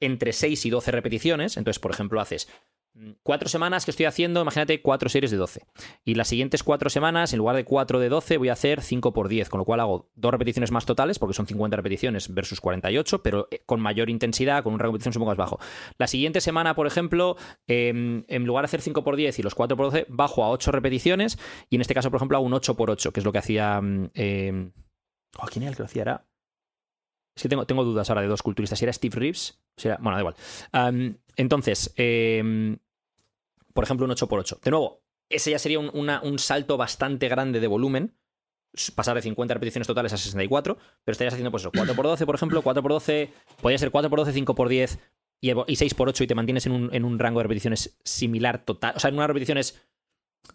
entre 0.00 0.32
6 0.32 0.66
y 0.66 0.70
12 0.70 0.90
repeticiones. 0.90 1.56
Entonces, 1.56 1.78
por 1.78 1.90
ejemplo, 1.90 2.20
haces 2.20 2.48
cuatro 3.22 3.48
semanas 3.48 3.84
que 3.84 3.90
estoy 3.90 4.06
haciendo, 4.06 4.42
imagínate 4.42 4.80
cuatro 4.82 5.08
series 5.08 5.30
de 5.30 5.36
12. 5.36 5.62
Y 6.04 6.14
las 6.14 6.28
siguientes 6.28 6.62
cuatro 6.62 6.90
semanas, 6.90 7.32
en 7.32 7.38
lugar 7.38 7.56
de 7.56 7.64
4 7.64 7.98
de 7.98 8.08
12, 8.08 8.38
voy 8.38 8.48
a 8.48 8.52
hacer 8.52 8.82
5 8.82 9.12
por 9.12 9.28
10, 9.28 9.48
con 9.48 9.58
lo 9.58 9.64
cual 9.64 9.80
hago 9.80 10.10
dos 10.14 10.32
repeticiones 10.32 10.70
más 10.70 10.86
totales, 10.86 11.18
porque 11.18 11.34
son 11.34 11.46
50 11.46 11.76
repeticiones 11.76 12.32
versus 12.32 12.60
48, 12.60 13.22
pero 13.22 13.48
eh, 13.50 13.62
con 13.66 13.80
mayor 13.80 14.10
intensidad, 14.10 14.62
con 14.62 14.72
un 14.72 14.78
rango 14.78 14.92
de 14.92 14.98
repeticiones 14.98 15.16
un 15.16 15.20
poco 15.20 15.30
más 15.30 15.36
bajo. 15.36 15.58
La 15.98 16.06
siguiente 16.06 16.40
semana, 16.40 16.74
por 16.74 16.86
ejemplo, 16.86 17.36
em, 17.66 18.24
en 18.28 18.44
lugar 18.44 18.64
de 18.64 18.66
hacer 18.66 18.80
5 18.80 19.04
por 19.04 19.16
10 19.16 19.38
y 19.38 19.42
los 19.42 19.54
4 19.54 19.76
por 19.76 19.86
12, 19.86 20.06
bajo 20.08 20.44
a 20.44 20.50
8 20.50 20.72
repeticiones, 20.72 21.38
y 21.70 21.76
en 21.76 21.82
este 21.82 21.94
caso, 21.94 22.10
por 22.10 22.18
ejemplo, 22.18 22.36
hago 22.36 22.46
un 22.46 22.54
8 22.54 22.76
por 22.76 22.90
8, 22.90 23.12
que 23.12 23.20
es 23.20 23.24
lo 23.24 23.32
que 23.32 23.38
hacía... 23.38 23.80
Eh, 24.14 24.70
¿Quién 25.50 25.62
era 25.62 25.70
el 25.70 25.76
que 25.76 25.82
lo 25.82 25.86
hacía? 25.86 26.02
Era... 26.02 26.26
Es 27.36 27.42
que 27.42 27.48
tengo, 27.48 27.66
tengo 27.66 27.84
dudas 27.84 28.10
ahora 28.10 28.22
de 28.22 28.28
dos 28.28 28.42
culturistas. 28.42 28.80
Si 28.80 28.84
era 28.84 28.92
Steve 28.92 29.14
Reeves, 29.14 29.60
o 29.76 29.80
sea, 29.80 29.96
bueno, 30.00 30.16
da 30.16 30.20
igual. 30.22 31.16
entonces, 31.36 31.92
em, 31.96 32.78
por 33.78 33.84
ejemplo, 33.84 34.06
un 34.06 34.10
8x8. 34.10 34.58
De 34.60 34.70
nuevo, 34.72 35.04
ese 35.30 35.52
ya 35.52 35.58
sería 35.60 35.78
un, 35.78 35.88
una- 35.94 36.20
un 36.20 36.40
salto 36.40 36.76
bastante 36.76 37.28
grande 37.28 37.60
de 37.60 37.68
volumen, 37.68 38.18
pasar 38.96 39.14
de 39.14 39.22
50 39.22 39.54
repeticiones 39.54 39.86
totales 39.86 40.12
a 40.12 40.16
64, 40.16 40.76
pero 41.04 41.12
estarías 41.12 41.34
haciendo 41.34 41.52
pues 41.52 41.62
eso, 41.62 41.70
4x12, 41.70 42.26
por 42.26 42.34
ejemplo, 42.34 42.60
4x12, 42.64 43.28
podría 43.62 43.78
ser 43.78 43.92
4x12, 43.92 44.32
5x10 44.44 44.98
y, 45.40 45.50
y 45.50 45.54
6x8 45.54 46.22
y 46.22 46.26
te 46.26 46.34
mantienes 46.34 46.66
en 46.66 46.72
un, 46.72 46.92
en 46.92 47.04
un 47.04 47.20
rango 47.20 47.38
de 47.38 47.44
repeticiones 47.44 47.96
similar 48.04 48.64
total, 48.64 48.94
o 48.96 48.98
sea, 48.98 49.10
en 49.10 49.14
unas 49.14 49.28
repeticiones 49.28 49.80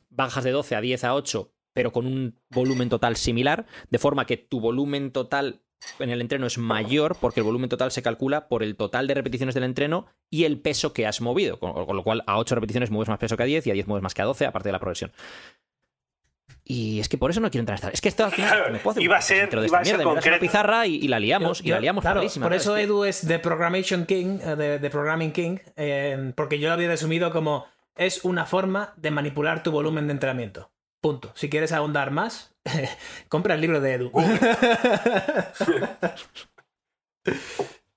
bajas 0.09 0.43
de 0.43 0.51
12 0.51 0.75
a 0.75 0.81
10 0.81 1.03
a 1.05 1.15
8, 1.15 1.49
pero 1.73 1.93
con 1.93 2.05
un 2.05 2.37
volumen 2.49 2.89
total 2.89 3.15
similar, 3.15 3.65
de 3.89 3.99
forma 3.99 4.25
que 4.25 4.35
tu 4.35 4.59
volumen 4.59 5.11
total 5.13 5.63
en 5.99 6.09
el 6.09 6.21
entreno 6.21 6.47
es 6.47 6.57
mayor 6.57 7.15
porque 7.19 7.39
el 7.39 7.43
volumen 7.45 7.69
total 7.69 7.91
se 7.91 8.01
calcula 8.01 8.47
por 8.47 8.63
el 8.63 8.75
total 8.75 9.07
de 9.07 9.13
repeticiones 9.13 9.55
del 9.55 9.63
entreno 9.63 10.05
y 10.29 10.45
el 10.45 10.59
peso 10.59 10.93
que 10.93 11.05
has 11.07 11.21
movido, 11.21 11.59
con, 11.59 11.73
con 11.85 11.95
lo 11.95 12.03
cual 12.03 12.23
a 12.27 12.37
8 12.39 12.55
repeticiones 12.55 12.89
mueves 12.91 13.09
más 13.09 13.19
peso 13.19 13.37
que 13.37 13.43
a 13.43 13.45
10 13.45 13.67
y 13.67 13.71
a 13.71 13.73
10 13.73 13.87
mueves 13.87 14.03
más 14.03 14.13
que 14.13 14.21
a 14.21 14.25
12, 14.25 14.45
aparte 14.45 14.69
de 14.69 14.73
la 14.73 14.79
progresión. 14.79 15.11
Y 16.65 16.99
es 17.01 17.09
que 17.09 17.17
por 17.17 17.29
eso 17.29 17.41
no 17.41 17.51
quiero 17.51 17.61
entrar 17.63 17.73
a 17.75 17.77
esta. 17.77 17.89
Es 17.89 17.99
que 17.99 18.07
esto 18.07 18.23
al 18.23 18.31
final 18.31 18.49
Claro, 18.51 18.71
me 18.71 18.79
puedo 18.79 18.91
hacer 18.93 19.03
iba 19.03 19.17
a 19.17 19.21
ser- 19.21 19.41
dentro 19.41 19.61
de 19.61 19.67
iba 19.67 19.77
esta 19.77 19.81
a 19.81 19.85
ser 19.85 19.97
mierda, 19.97 20.09
me 20.11 20.15
das 20.15 20.25
una 20.25 20.39
pizarra 20.39 20.87
y, 20.87 20.95
y 20.95 21.07
la 21.09 21.19
liamos, 21.19 21.59
y 21.61 21.65
Yo- 21.65 21.75
la 21.75 21.81
liamos 21.81 22.01
claro, 22.01 22.21
clarísima, 22.21 22.45
por 22.45 22.53
eso 22.53 22.75
es 22.75 22.79
que- 22.79 22.83
Edu 22.85 23.03
es 23.03 23.27
The 23.27 23.39
Programmation 23.39 24.05
King, 24.05 24.39
eh, 24.41 24.55
de, 24.55 24.79
de 24.79 24.89
Programming 24.89 25.31
King, 25.33 25.57
eh, 25.75 26.31
porque 26.35 26.59
yo 26.59 26.69
lo 26.69 26.75
había 26.75 26.87
resumido 26.87 27.31
como 27.31 27.65
es 27.97 28.23
una 28.23 28.45
forma 28.45 28.93
de 28.95 29.11
manipular 29.11 29.61
tu 29.61 29.71
volumen 29.71 30.07
de 30.07 30.13
entrenamiento. 30.13 30.71
Punto. 31.03 31.33
Si 31.35 31.49
quieres 31.49 31.73
ahondar 31.73 32.11
más, 32.11 32.55
compra 33.27 33.55
el 33.55 33.61
libro 33.61 33.81
de 33.81 33.95
Edu. 33.95 34.09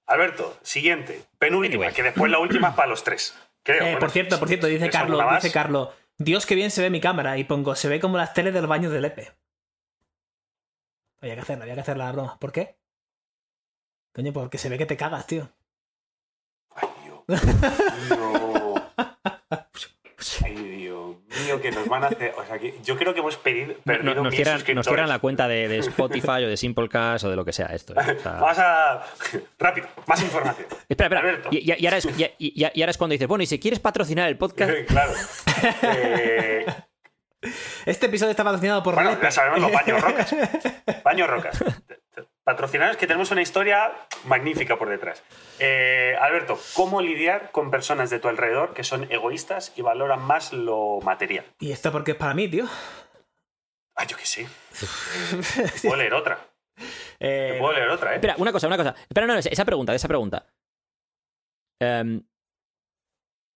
Alberto, 0.06 0.58
siguiente, 0.62 1.22
penúltima, 1.38 1.84
Anyway. 1.84 1.94
que 1.94 2.02
después 2.02 2.32
la 2.32 2.40
última 2.40 2.70
es 2.70 2.74
para 2.74 2.88
los 2.88 3.04
tres. 3.04 3.38
Creo. 3.62 3.78
Eh, 3.78 3.82
Bueno, 3.84 3.98
por 4.00 4.10
cierto, 4.10 4.40
por 4.40 4.48
cierto, 4.48 4.66
dice 4.66 4.78
¿tienes 4.80 4.96
Carlos, 4.96 5.22
dice 5.36 5.52
Carlos, 5.52 5.90
Dios 6.18 6.46
que 6.46 6.56
bien 6.56 6.72
se 6.72 6.82
ve 6.82 6.90
mi 6.90 7.00
cámara 7.00 7.38
y 7.38 7.44
pongo, 7.44 7.76
se 7.76 7.86
ve 7.88 8.00
como 8.00 8.16
las 8.16 8.34
teles 8.34 8.52
de 8.52 8.60
los 8.60 8.68
baños 8.68 8.90
del 8.92 9.04
EPE. 9.04 9.30
Había 11.20 11.34
que 11.36 11.40
hacerla, 11.42 11.62
había 11.62 11.74
que 11.76 11.82
hacer 11.82 11.96
la 11.96 12.10
broma. 12.10 12.36
¿Por 12.40 12.50
qué? 12.50 12.76
Coño, 14.14 14.32
porque 14.32 14.58
se 14.58 14.68
ve 14.68 14.78
que 14.78 14.86
te 14.86 14.96
cagas, 14.96 15.28
tío. 15.28 15.48
Ay, 16.74 16.88
Dios. 17.04 17.20
Ay, 20.44 20.54
Dios 20.54 20.85
mío, 21.26 21.60
que 21.60 21.70
nos 21.72 21.86
van 21.88 22.04
a 22.04 22.06
hacer. 22.08 22.32
O 22.36 22.44
sea, 22.44 22.58
que 22.58 22.74
yo 22.84 22.96
creo 22.96 23.12
que 23.14 23.20
hemos 23.20 23.36
pedido, 23.36 23.74
perdido 23.84 24.14
no- 24.14 24.22
nos, 24.24 24.34
cierran, 24.34 24.62
nos 24.74 24.86
cierran 24.86 25.08
la 25.08 25.18
cuenta 25.18 25.48
de, 25.48 25.68
de 25.68 25.78
Spotify 25.78 26.44
o 26.44 26.48
de 26.48 26.56
Simplecast 26.56 27.24
o 27.24 27.30
de 27.30 27.36
lo 27.36 27.44
que 27.44 27.52
sea 27.52 27.66
esto. 27.66 27.94
¿eh? 27.94 28.16
O 28.18 28.22
sea- 28.22 28.32
Vamos 28.32 28.58
a. 28.58 29.02
Rápido, 29.58 29.88
más 30.06 30.22
información. 30.22 30.66
Espera, 30.88 31.06
espera. 31.06 31.20
Alberto. 31.20 31.48
Y, 31.52 31.58
y- 31.72 31.74
y 31.78 31.86
ahora 31.86 31.96
es, 31.98 32.04
y- 32.06 32.24
y- 32.38 32.66
y 32.74 32.80
ahora 32.82 32.90
es 32.90 32.98
cuando 32.98 33.12
dices, 33.12 33.28
bueno, 33.28 33.42
y 33.42 33.46
si 33.46 33.58
quieres 33.58 33.80
patrocinar 33.80 34.28
el 34.28 34.36
podcast, 34.38 34.72
claro. 34.86 35.12
Eh, 35.82 36.66
Este 37.86 38.06
episodio 38.06 38.30
está 38.32 38.42
patrocinado 38.44 38.82
por 38.82 38.94
bueno, 38.94 39.10
Lepe. 39.10 39.22
ya 39.24 39.30
sabemos 39.30 39.60
los 39.60 39.72
baños 39.72 40.00
rocas. 40.02 40.34
Baños 41.04 41.28
rocas. 41.30 41.64
Patrocinados 42.46 42.96
que 42.96 43.08
tenemos 43.08 43.32
una 43.32 43.42
historia 43.42 43.92
magnífica 44.24 44.78
por 44.78 44.88
detrás. 44.88 45.20
Eh, 45.58 46.14
Alberto, 46.20 46.56
¿cómo 46.74 47.02
lidiar 47.02 47.50
con 47.50 47.72
personas 47.72 48.08
de 48.08 48.20
tu 48.20 48.28
alrededor 48.28 48.72
que 48.72 48.84
son 48.84 49.10
egoístas 49.10 49.72
y 49.74 49.82
valoran 49.82 50.22
más 50.22 50.52
lo 50.52 51.00
material? 51.02 51.44
¿Y 51.58 51.72
esto 51.72 51.90
porque 51.90 52.12
es 52.12 52.16
para 52.16 52.34
mí, 52.34 52.46
tío? 52.46 52.66
Ah, 53.96 54.04
yo 54.06 54.16
que 54.16 54.26
sí. 54.26 54.46
Puedo 55.82 55.96
leer 55.96 56.14
otra. 56.14 56.38
Eh, 57.18 57.56
Puedo 57.58 57.72
leer 57.72 57.88
otra, 57.88 58.12
¿eh? 58.12 58.14
Espera, 58.14 58.36
una 58.38 58.52
cosa, 58.52 58.68
una 58.68 58.76
cosa. 58.76 58.94
Espera, 59.08 59.26
no, 59.26 59.32
no, 59.32 59.40
esa 59.40 59.64
pregunta, 59.64 59.92
esa 59.92 60.06
pregunta. 60.06 60.46
Em, 61.80 62.22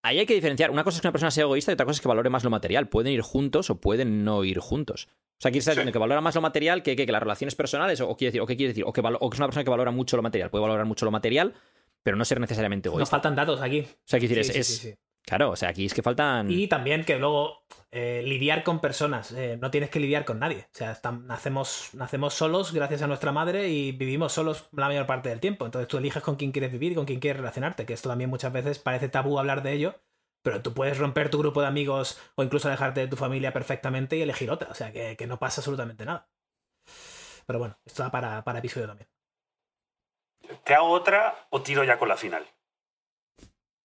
ahí 0.03 0.19
hay 0.19 0.27
que 0.27 0.35
diferenciar. 0.35 0.71
Una 0.71 0.85
cosa 0.85 0.97
es 0.97 1.01
que 1.03 1.09
una 1.09 1.13
persona 1.13 1.31
sea 1.31 1.43
egoísta 1.45 1.73
y 1.73 1.75
otra 1.75 1.87
cosa 1.87 1.97
es 1.97 2.01
que 2.01 2.09
valore 2.09 2.31
más 2.31 2.45
lo 2.45 2.51
material. 2.51 2.89
Pueden 2.89 3.13
ir 3.13 3.21
juntos 3.23 3.71
o 3.71 3.81
pueden 3.81 4.25
no 4.25 4.45
ir 4.45 4.59
juntos. 4.59 5.09
O 5.11 5.43
sea, 5.43 5.49
aquí 5.51 5.59
está 5.59 5.71
Sí. 5.73 5.77
diciendo 5.77 5.93
que 5.93 5.99
valora 5.99 6.21
más 6.21 6.35
lo 6.35 6.41
material 6.43 6.83
que, 6.83 6.97
que- 6.97 7.07
que 7.07 7.13
las 7.13 7.23
relaciones 7.23 7.55
personales, 7.55 8.01
o, 8.01 8.09
o 8.09 8.17
quiere 8.17 8.31
decir, 8.31 8.41
o 8.43 8.47
qué 8.47 8.57
quiere 8.57 8.69
decir, 8.73 8.85
o 8.87 8.93
que, 8.93 9.03
valo- 9.03 9.19
o 9.21 9.31
que 9.31 9.37
es 9.37 9.39
una 9.41 9.47
persona 9.47 9.65
que 9.65 9.71
valora 9.71 9.91
mucho 9.91 10.17
lo 10.17 10.23
material. 10.23 10.51
Puede 10.51 10.63
valorar 10.63 10.85
mucho 10.87 11.05
lo 11.07 11.11
material, 11.11 11.55
pero 12.03 12.17
no 12.17 12.25
ser 12.25 12.41
necesariamente 12.41 12.89
nos 12.89 12.95
egoísta. 12.97 13.11
faltan 13.11 13.35
datos 13.35 13.61
aquí. 13.63 13.81
O 13.81 13.87
sea, 14.05 14.19
quiero 14.19 14.35
decir, 14.35 14.53
Sí, 14.53 14.59
es, 14.61 14.67
sí, 14.67 14.75
es- 14.75 14.81
sí, 14.81 14.89
sí. 14.91 14.95
Claro, 15.27 15.51
o 15.51 15.57
sea, 15.57 15.69
aquí 15.69 15.87
es 15.87 15.95
que 15.95 16.03
faltan. 16.03 16.51
Y 16.51 16.67
también 16.67 17.05
que 17.05 17.19
luego 17.19 17.65
eh, 17.93 18.23
lidiar 18.25 18.63
con 18.65 18.81
personas. 18.81 19.33
eh, 19.33 19.59
no 19.61 19.71
tienes 19.71 19.91
que 19.91 20.01
lidiar 20.01 20.25
con 20.25 20.39
nadie. 20.39 20.67
O 20.73 20.77
sea, 20.77 20.99
nacemos, 21.25 21.91
nacemos 21.93 22.35
solos 22.35 22.73
gracias 22.73 23.03
a 23.03 23.07
nuestra 23.07 23.33
madre 23.33 23.69
y 23.69 23.93
vivimos 23.93 24.33
solos 24.33 24.69
la 24.73 24.89
mayor 24.89 25.07
parte 25.07 25.29
del 25.29 25.41
tiempo. 25.41 25.67
Entonces 25.67 25.89
tú 25.89 25.99
eliges 25.99 26.23
con 26.23 26.37
quién 26.37 26.53
quieres 26.53 26.73
vivir 26.73 26.93
y 26.93 26.95
con 26.95 27.07
quién 27.07 27.21
quieres 27.21 27.41
relacionarte. 27.41 27.87
Que 27.87 27.93
esto 27.93 28.09
también 28.09 28.31
muchas 28.31 28.53
veces 28.53 28.79
parece 28.79 29.09
tabú 29.09 29.39
hablar 29.39 29.63
de 29.63 29.73
ello. 29.73 29.95
Pero 30.43 30.63
tú 30.63 30.73
puedes 30.73 30.99
romper 30.99 31.31
tu 31.31 31.39
grupo 31.39 31.61
de 31.61 31.67
amigos 31.67 32.19
o 32.35 32.43
incluso 32.43 32.67
alejarte 32.69 33.01
de 33.01 33.09
tu 33.09 33.17
familia 33.17 33.53
perfectamente 33.53 34.17
y 34.17 34.23
elegir 34.23 34.51
otra. 34.51 34.71
O 34.71 34.75
sea, 34.75 34.93
que, 34.93 35.17
que 35.17 35.27
no 35.27 35.39
pasa 35.39 35.61
absolutamente 35.61 36.05
nada. 36.07 36.29
Pero 37.47 37.59
bueno, 37.59 37.79
esto 37.85 38.03
da 38.03 38.11
para, 38.11 38.43
para 38.43 38.61
episodio 38.61 38.87
también. 38.87 39.09
¿Te 40.65 40.75
hago 40.75 40.91
otra 40.91 41.47
o 41.51 41.63
tiro 41.63 41.85
ya 41.85 41.99
con 41.99 42.09
la 42.09 42.17
final? 42.17 42.47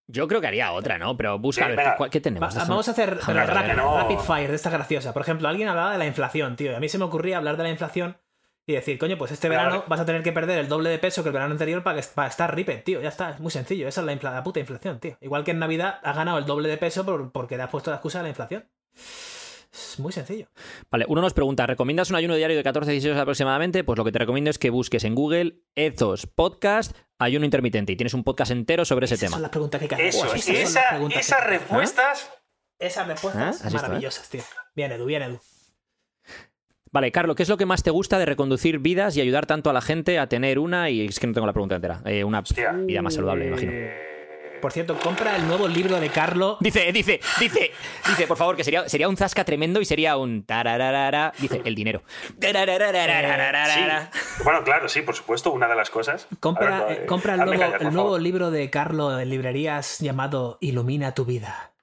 Yo 0.08 0.28
creo 0.28 0.40
que 0.40 0.48
haría 0.48 0.72
otra, 0.72 0.98
¿no? 1.00 1.18
Pero 1.18 1.40
busca, 1.40 1.62
Sí, 1.62 1.66
a 1.66 1.68
ver, 1.70 1.78
venga. 1.78 1.98
¿qué, 1.98 2.10
qué 2.12 2.22
tenemos? 2.22 2.56
Va- 2.56 2.66
vamos 2.66 2.88
a 2.88 2.92
hacer 2.92 3.16
ver. 3.16 3.24
rapid, 3.26 3.74
No. 3.74 3.98
rapid 3.98 4.18
fire 4.20 4.50
de 4.50 4.56
esta 4.56 4.70
graciosa. 4.70 5.14
Por 5.14 5.24
ejemplo, 5.24 5.48
alguien 5.48 5.68
hablaba 5.68 5.92
de 5.94 5.98
la 5.98 6.06
inflación, 6.06 6.56
tío. 6.56 6.72
y 6.72 6.76
A 6.76 6.80
mí 6.80 6.90
se 6.90 6.98
me 7.00 7.06
ocurría 7.06 7.38
hablar 7.38 7.58
de 7.58 7.64
la 7.64 7.70
inflación 7.70 8.18
y 8.68 8.74
decir, 8.74 8.98
coño, 9.00 9.18
pues 9.18 9.32
este 9.32 9.50
verano 9.50 9.84
vas 9.88 10.00
a 10.00 10.06
tener 10.06 10.22
que 10.24 10.32
perder 10.32 10.60
el 10.60 10.68
doble 10.68 10.90
de 10.90 11.00
peso 11.00 11.24
que 11.24 11.30
el 11.30 11.34
verano 11.34 11.52
anterior 11.54 11.82
para, 11.84 12.00
que, 12.02 12.08
para 12.14 12.28
estar 12.28 12.54
ripet, 12.56 12.84
tío. 12.84 13.02
Ya 13.02 13.10
está, 13.10 13.32
es 13.32 13.40
muy 13.40 13.50
sencillo. 13.52 13.88
Esa 13.88 14.02
es 14.02 14.06
la, 14.08 14.14
infla- 14.14 14.32
la 14.34 14.44
puta 14.44 14.60
inflación, 14.60 15.00
tío. 15.00 15.18
Igual 15.22 15.44
que 15.44 15.52
en 15.52 15.60
Navidad 15.60 16.00
has 16.04 16.16
ganado 16.16 16.38
el 16.38 16.46
doble 16.46 16.70
de 16.70 16.78
peso 16.78 17.04
por- 17.06 17.32
porque 17.32 17.56
te 17.56 17.62
has 17.64 17.70
puesto 17.70 17.90
la 17.90 17.98
excusa 17.98 18.20
de 18.20 18.24
la 18.24 18.30
inflación. 18.30 18.68
Es 19.78 20.00
muy 20.00 20.14
sencillo. 20.14 20.48
Vale, 20.90 21.04
uno 21.10 21.20
nos 21.22 21.34
pregunta, 21.34 21.68
¿recomiendas 21.68 22.10
un 22.10 22.16
ayuno 22.16 22.36
diario 22.36 22.56
de 22.56 22.64
14 22.64 22.92
16 22.92 23.12
horas 23.12 23.22
aproximadamente? 23.24 23.84
Pues 23.84 23.98
lo 23.98 24.06
que 24.06 24.14
te 24.14 24.20
recomiendo 24.20 24.50
es 24.50 24.58
que 24.58 24.70
busques 24.70 25.04
en 25.04 25.16
Google 25.16 25.58
Ethos 25.76 26.28
Podcast 26.28 26.96
Ayuno 27.20 27.44
Intermitente 27.44 27.92
y 27.92 27.98
tienes 27.98 28.14
un 28.14 28.24
podcast 28.24 28.52
entero 28.52 28.86
sobre 28.86 29.06
ese 29.06 29.16
Esas 29.16 29.26
tema. 29.28 29.34
son 29.36 29.42
las 29.42 29.52
preguntas 29.52 29.80
que 29.80 29.86
hay 29.86 29.90
que 29.90 29.96
hacer. 29.96 30.06
Eso, 30.08 30.26
Esas 30.34 30.44
son 30.46 30.54
las 30.56 30.64
esa- 30.70 30.90
preguntas 30.90 31.14
que 31.16 31.20
esas 31.20 31.40
hay 31.40 31.40
que 31.42 31.46
hacer. 31.56 31.60
respuestas. 31.60 32.32
Esas 32.80 33.08
respuestas 33.08 33.44
¿Ah? 33.44 33.50
¿Has 33.50 33.64
visto, 33.64 33.78
eh? 33.78 33.82
maravillosas, 33.90 34.30
tío. 34.30 34.42
Bien, 34.76 34.92
Edu, 34.94 35.06
bien, 35.06 35.24
Edu. 35.24 35.40
Vale, 36.92 37.12
Carlos, 37.12 37.36
¿qué 37.36 37.44
es 37.44 37.50
lo 37.50 37.58
que 37.58 37.66
más 37.66 37.84
te 37.84 37.92
gusta 37.92 38.18
de 38.18 38.26
reconducir 38.26 38.80
vidas 38.80 39.18
y 39.18 39.22
ayudar 39.22 39.46
tanto 39.46 39.70
a 39.70 39.74
la 39.74 39.82
gente 39.82 40.18
a 40.20 40.28
tener 40.30 40.58
una, 40.60 40.90
y 40.90 41.06
es 41.06 41.20
que 41.20 41.28
no 41.28 41.34
tengo 41.34 41.48
la 41.48 41.52
pregunta 41.54 41.76
entera, 41.76 42.02
eh, 42.06 42.24
una 42.24 42.40
Hostia. 42.40 42.72
vida 42.72 43.02
más 43.02 43.14
saludable, 43.16 43.44
me 43.46 43.52
imagino? 43.52 43.72
Por 44.62 44.72
cierto, 44.72 44.98
compra 44.98 45.36
el 45.36 45.48
nuevo 45.48 45.68
libro 45.68 46.00
de 46.00 46.10
Carlo. 46.10 46.58
Dice, 46.60 46.92
dice, 46.92 47.20
dice, 47.40 47.72
dice, 48.08 48.28
por 48.28 48.38
favor, 48.38 48.56
que 48.56 48.64
sería, 48.64 48.88
sería 48.90 49.10
un 49.10 49.18
zasca 49.18 49.44
tremendo 49.44 49.82
y 49.82 49.86
sería 49.86 50.18
un 50.18 50.46
tarararara. 50.46 51.34
Dice, 51.38 51.62
el 51.66 51.76
dinero. 51.76 52.04
Sí. 52.40 52.52
Bueno, 54.44 54.64
claro, 54.64 54.90
sí, 54.90 55.02
por 55.02 55.16
supuesto, 55.16 55.52
una 55.52 55.68
de 55.68 55.76
las 55.76 55.90
cosas. 55.90 56.28
Compra, 56.40 56.88
eh, 56.90 57.06
compra 57.06 57.36
el, 57.36 57.94
nuevo, 57.94 58.18
libro 58.18 58.52
de 58.52 58.70
Carlo 58.70 59.20
en 59.20 59.30
librerías 59.30 60.00
llamado 60.00 60.58
Ilumina 60.62 61.14
tu 61.14 61.26
vida. 61.26 61.74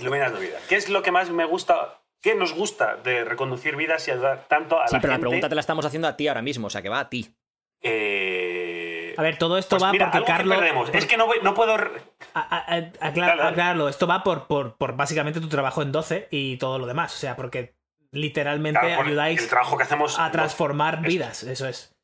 Ilumina 0.00 0.32
tu 0.32 0.38
vida. 0.38 0.58
¿Qué 0.68 0.76
es 0.76 0.88
lo 0.88 1.02
que 1.02 1.10
más 1.10 1.30
me 1.30 1.44
gusta 1.44 2.00
¿Qué 2.20 2.34
nos 2.34 2.52
gusta 2.52 2.96
de 2.96 3.24
reconducir 3.24 3.76
vidas 3.76 4.06
y 4.06 4.10
ayudar 4.10 4.46
tanto 4.46 4.76
a 4.76 4.80
la 4.80 4.88
gente? 4.88 4.96
Sí, 4.96 5.00
pero 5.00 5.14
la 5.14 5.20
pregunta 5.20 5.48
te 5.48 5.54
la 5.54 5.62
estamos 5.62 5.86
haciendo 5.86 6.06
a 6.06 6.16
ti 6.16 6.28
ahora 6.28 6.42
mismo, 6.42 6.66
o 6.66 6.70
sea 6.70 6.82
que 6.82 6.90
va 6.90 7.00
a 7.00 7.08
ti. 7.08 7.34
Eh, 7.80 8.39
a 9.20 9.22
ver, 9.22 9.36
todo 9.36 9.58
esto 9.58 9.76
pues 9.76 9.82
va 9.84 9.92
mira, 9.92 10.06
porque 10.06 10.16
algo 10.18 10.26
que 10.26 10.32
Carlo. 10.32 10.54
perdemos. 10.56 10.88
por- 10.88 10.96
Es 10.98 11.04
que 11.06 11.16
no, 11.18 11.26
voy- 11.26 11.38
no 11.42 11.52
puedo. 11.54 11.74
a- 11.74 11.78
a- 12.34 12.56
a- 12.56 12.76
aclar- 12.78 13.00
Dale, 13.00 13.12
dale. 13.12 13.42
aclararlo, 13.50 13.88
esto 13.90 14.06
va 14.06 14.22
por, 14.24 14.46
por, 14.46 14.76
por 14.76 14.96
básicamente 14.96 15.40
tu 15.40 15.48
trabajo 15.48 15.82
en 15.82 15.92
12 15.92 16.26
y 16.30 16.56
todo 16.56 16.78
lo 16.78 16.86
demás. 16.86 17.14
O 17.14 17.18
sea, 17.18 17.36
porque 17.36 17.74
literalmente 18.12 18.80
claro, 18.80 18.96
por 18.96 19.06
ayudáis 19.06 19.42
el 19.42 19.48
trabajo 19.48 19.76
que 19.76 19.82
hacemos. 19.82 20.18
a 20.18 20.30
transformar 20.30 21.02
vidas. 21.02 21.42
Eso 21.42 21.68
es. 21.68 21.94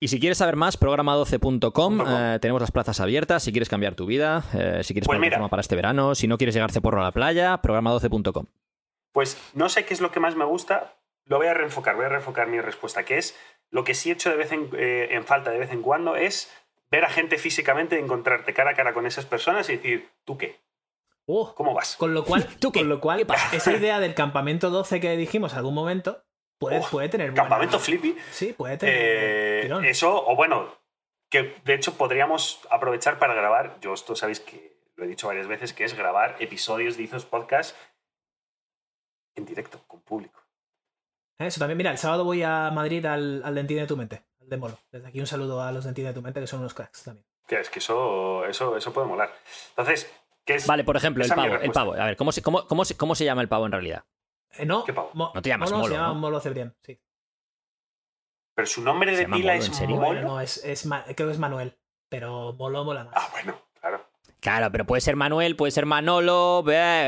Y 0.00 0.08
si 0.08 0.20
quieres 0.20 0.38
saber 0.38 0.56
más, 0.56 0.78
programa12.com, 0.78 1.70
.com. 1.72 2.04
eh, 2.08 2.38
tenemos 2.40 2.60
las 2.62 2.70
plazas 2.70 2.98
abiertas, 3.00 3.42
si 3.42 3.50
quieres 3.52 3.68
cambiar 3.68 3.94
tu 3.94 4.06
vida, 4.06 4.44
eh, 4.54 4.80
si 4.84 4.94
quieres 4.94 5.06
Pues 5.06 5.18
poner 5.18 5.32
forma 5.32 5.48
para 5.48 5.60
este 5.60 5.76
verano, 5.76 6.14
si 6.14 6.28
no 6.28 6.38
quieres 6.38 6.54
llegar 6.54 6.70
ceporro 6.72 7.00
a 7.00 7.04
la 7.04 7.12
playa, 7.12 7.60
programa12.com. 7.60 8.46
Pues 9.12 9.36
no 9.54 9.68
sé 9.68 9.84
qué 9.84 9.94
es 9.94 10.00
lo 10.00 10.10
que 10.12 10.20
más 10.20 10.34
me 10.36 10.44
gusta. 10.44 10.94
Lo 11.24 11.36
voy 11.38 11.48
a 11.48 11.52
reenfocar, 11.54 11.96
voy 11.96 12.06
a 12.06 12.08
reenfocar 12.08 12.46
mi 12.46 12.60
respuesta, 12.60 13.04
que 13.04 13.18
es 13.18 13.36
lo 13.70 13.84
que 13.84 13.94
sí 13.94 14.10
echo 14.10 14.30
de 14.30 14.36
vez 14.36 14.52
en, 14.52 14.70
eh, 14.76 15.08
en 15.12 15.24
falta 15.24 15.50
de 15.50 15.58
vez 15.58 15.70
en 15.72 15.82
cuando 15.82 16.16
es 16.16 16.50
ver 16.90 17.04
a 17.04 17.10
gente 17.10 17.36
físicamente, 17.38 17.98
encontrarte 17.98 18.54
cara 18.54 18.70
a 18.70 18.74
cara 18.74 18.94
con 18.94 19.06
esas 19.06 19.26
personas 19.26 19.68
y 19.68 19.76
decir, 19.76 20.08
¿tú 20.24 20.38
qué? 20.38 20.60
Uh, 21.26 21.52
¿Cómo 21.54 21.74
vas? 21.74 21.96
con 21.96 22.14
lo 22.14 22.24
cual, 22.24 22.46
¿Tú 22.60 22.72
qué? 22.72 22.80
con 22.80 22.88
lo 22.88 23.00
cual 23.00 23.18
¿Qué 23.18 23.26
pasa? 23.26 23.54
esa 23.54 23.72
idea 23.72 24.00
del 24.00 24.14
campamento 24.14 24.70
12 24.70 24.98
que 25.00 25.16
dijimos 25.16 25.52
algún 25.54 25.74
momento 25.74 26.24
puede, 26.58 26.78
Oh, 26.78 26.88
puede 26.90 27.08
tener. 27.10 27.30
buena- 27.30 27.42
¿Campamento 27.42 27.78
flippy? 27.78 28.16
Sí, 28.30 28.54
puede 28.54 28.78
tener. 28.78 28.94
Eh, 28.98 29.60
tirón. 29.64 29.84
eso, 29.84 30.26
o 30.26 30.34
bueno, 30.34 30.74
que 31.30 31.54
de 31.64 31.74
hecho 31.74 31.94
podríamos 31.98 32.60
aprovechar 32.70 33.18
para 33.18 33.34
grabar, 33.34 33.78
yo 33.80 33.92
esto 33.92 34.16
sabéis 34.16 34.40
que 34.40 34.78
lo 34.96 35.04
he 35.04 35.08
dicho 35.08 35.26
varias 35.26 35.46
veces, 35.46 35.74
que 35.74 35.84
es 35.84 35.92
grabar 35.94 36.36
episodios 36.40 36.96
de 36.96 37.02
Izos 37.02 37.26
Podcast 37.26 37.76
en 39.36 39.44
directo, 39.44 39.80
con 39.86 40.00
público. 40.00 40.37
Eso 41.38 41.60
también, 41.60 41.76
mira, 41.78 41.90
el 41.92 41.98
sábado 41.98 42.24
voy 42.24 42.42
a 42.42 42.70
Madrid 42.72 43.04
al, 43.06 43.42
al 43.44 43.54
Dentín 43.54 43.78
de 43.78 43.86
tu 43.86 43.96
mente, 43.96 44.24
al 44.40 44.48
de 44.48 44.56
Molo. 44.56 44.78
Desde 44.90 45.06
aquí 45.06 45.20
un 45.20 45.26
saludo 45.26 45.62
a 45.62 45.70
los 45.70 45.84
Dentín 45.84 46.04
de 46.04 46.12
tu 46.12 46.20
mente, 46.22 46.40
que 46.40 46.46
son 46.46 46.60
unos 46.60 46.74
cracks 46.74 47.04
también. 47.04 47.24
Que 47.46 47.60
es 47.60 47.70
que 47.70 47.78
eso, 47.78 48.44
eso, 48.46 48.76
eso 48.76 48.92
puede 48.92 49.06
molar. 49.06 49.30
Entonces, 49.70 50.12
Que 50.44 50.54
es- 50.56 50.66
Vale, 50.66 50.82
por 50.82 50.96
ejemplo, 50.96 51.22
el 51.24 51.30
pavo, 51.30 51.54
el 51.56 51.70
pavo. 51.70 51.92
A 51.94 52.06
ver, 52.06 52.16
¿cómo 52.16 52.32
se, 52.32 52.42
cómo, 52.42 52.66
cómo 52.66 52.84
se, 52.84 52.96
cómo 52.96 53.14
se 53.14 53.24
llama 53.24 53.42
el 53.42 53.48
pavo 53.48 53.66
en 53.66 53.72
realidad? 53.72 54.04
Eh, 54.56 54.64
no, 54.66 54.82
¿Qué 54.84 54.92
pavo? 54.92 55.10
No 55.14 55.42
te 55.42 55.48
llamas 55.50 55.70
Molo, 55.70 55.82
Molo, 55.82 55.92
se 55.94 55.98
llama 56.00 56.08
¿no? 56.08 56.14
Molo 56.20 56.40
Cebrián, 56.40 56.74
sí. 56.82 56.98
Pero 58.54 58.66
su 58.66 58.82
nombre 58.82 59.12
¿Se 59.14 59.18
de 59.18 59.28
pila 59.28 59.52
Molo, 59.54 59.64
es? 59.64 59.80
Molo. 59.88 60.22
No, 60.22 60.40
es, 60.40 60.64
es 60.64 60.86
Ma- 60.86 61.04
creo 61.04 61.28
que 61.28 61.32
es 61.34 61.38
Manuel, 61.38 61.78
pero 62.08 62.54
Molo 62.54 62.84
mola 62.84 63.04
más. 63.04 63.14
Ah, 63.16 63.28
bueno, 63.30 63.56
claro. 64.40 64.70
Pero 64.72 64.84
puede 64.86 65.00
ser 65.00 65.16
Manuel, 65.16 65.56
puede 65.56 65.70
ser 65.72 65.86
Manolo, 65.86 66.64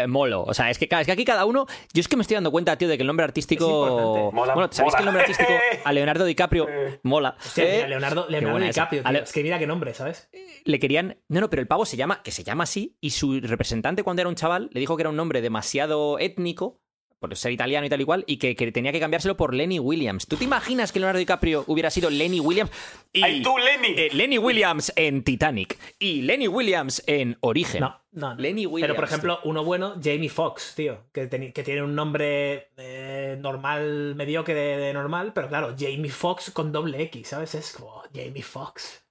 Molo. 0.09 0.43
O 0.45 0.55
sea, 0.55 0.70
es 0.70 0.78
que, 0.78 0.89
es 0.91 1.07
que 1.07 1.12
aquí 1.12 1.24
cada 1.24 1.45
uno. 1.45 1.66
Yo 1.93 2.01
es 2.01 2.09
que 2.09 2.16
me 2.16 2.22
estoy 2.22 2.35
dando 2.37 2.51
cuenta, 2.51 2.76
tío, 2.76 2.89
de 2.89 2.97
que 2.97 3.03
el 3.03 3.07
nombre 3.07 3.24
artístico. 3.24 4.31
Mola, 4.33 4.55
bueno, 4.55 4.68
¿sabéis 4.72 4.93
mola. 4.93 4.97
que 4.97 5.01
el 5.03 5.05
nombre 5.07 5.22
artístico 5.22 5.53
a 5.85 5.93
Leonardo 5.93 6.24
DiCaprio 6.24 6.66
mola? 7.03 7.37
Mira, 7.57 7.68
Eh, 7.68 7.89
Leonardo, 7.89 8.26
Leonardo. 8.28 8.59
DiCaprio, 8.59 9.03
tío. 9.03 9.22
Es 9.22 9.33
que 9.33 9.43
mira 9.43 9.59
qué 9.59 9.66
nombre, 9.66 9.95
¿sabes? 9.95 10.28
le 10.64 10.78
querían. 10.78 11.18
No, 11.28 11.41
no, 11.41 11.51
pero 11.51 11.62
el 11.62 11.68
pavo 11.68 11.87
se 11.87 11.97
llama, 11.97 12.22
que 12.22 12.31
se 12.31 12.45
llama 12.45 12.64
así, 12.64 12.97
y 13.01 13.11
su 13.11 13.41
representante 13.41 14.03
cuando 14.03 14.20
era 14.22 14.28
un 14.28 14.35
chaval 14.35 14.68
le 14.72 14.81
dijo 14.81 14.97
que 14.97 15.03
era 15.03 15.11
un 15.11 15.16
nombre 15.16 15.41
demasiado 15.41 16.18
étnico, 16.18 16.81
por 17.20 17.36
ser 17.36 17.52
italiano 17.52 17.86
y 17.86 17.90
tal 17.90 18.00
y 18.00 18.04
cual, 18.04 18.24
y 18.26 18.38
que, 18.38 18.56
que 18.56 18.72
tenía 18.72 18.92
que 18.92 18.98
cambiárselo 18.98 19.36
por 19.36 19.54
Lenny 19.54 19.78
Williams. 19.78 20.26
¿Tú 20.26 20.36
te 20.36 20.44
imaginas 20.44 20.90
que 20.90 20.98
Leonardo 20.98 21.18
DiCaprio 21.18 21.64
hubiera 21.66 21.90
sido 21.90 22.08
Lenny 22.08 22.40
Williams? 22.40 22.70
Y, 23.12 23.22
¡Ay, 23.22 23.42
tú, 23.42 23.56
Lenny! 23.58 23.94
eh, 23.96 24.08
Lenny 24.12 24.38
Williams 24.38 24.90
en 24.96 25.22
Titanic 25.22 25.78
y 25.98 26.22
Lenny 26.22 26.48
Williams 26.48 27.02
en 27.06 27.36
Origen. 27.40 27.82
No, 27.82 28.00
no. 28.12 28.34
no. 28.34 28.40
Lenny 28.40 28.64
Williams. 28.66 28.88
Pero 28.88 28.96
por 28.96 29.04
ejemplo, 29.04 29.38
uno 29.44 29.62
bueno, 29.64 29.96
Jamie 30.02 30.30
Foxx, 30.30 30.74
tío, 30.74 31.04
que, 31.12 31.28
que 31.28 31.62
tiene 31.62 31.82
un 31.82 31.94
nombre 31.94 32.70
eh, 32.78 33.36
normal, 33.38 34.14
mediocre 34.16 34.54
de, 34.54 34.76
de 34.78 34.92
normal, 34.94 35.32
pero 35.34 35.48
claro, 35.48 35.76
Jamie 35.78 36.10
Foxx 36.10 36.50
con 36.52 36.72
doble 36.72 37.02
X, 37.02 37.28
¿sabes? 37.28 37.54
Es 37.54 37.74
como 37.74 38.02
Jamie 38.14 38.42
Foxx. 38.42 39.04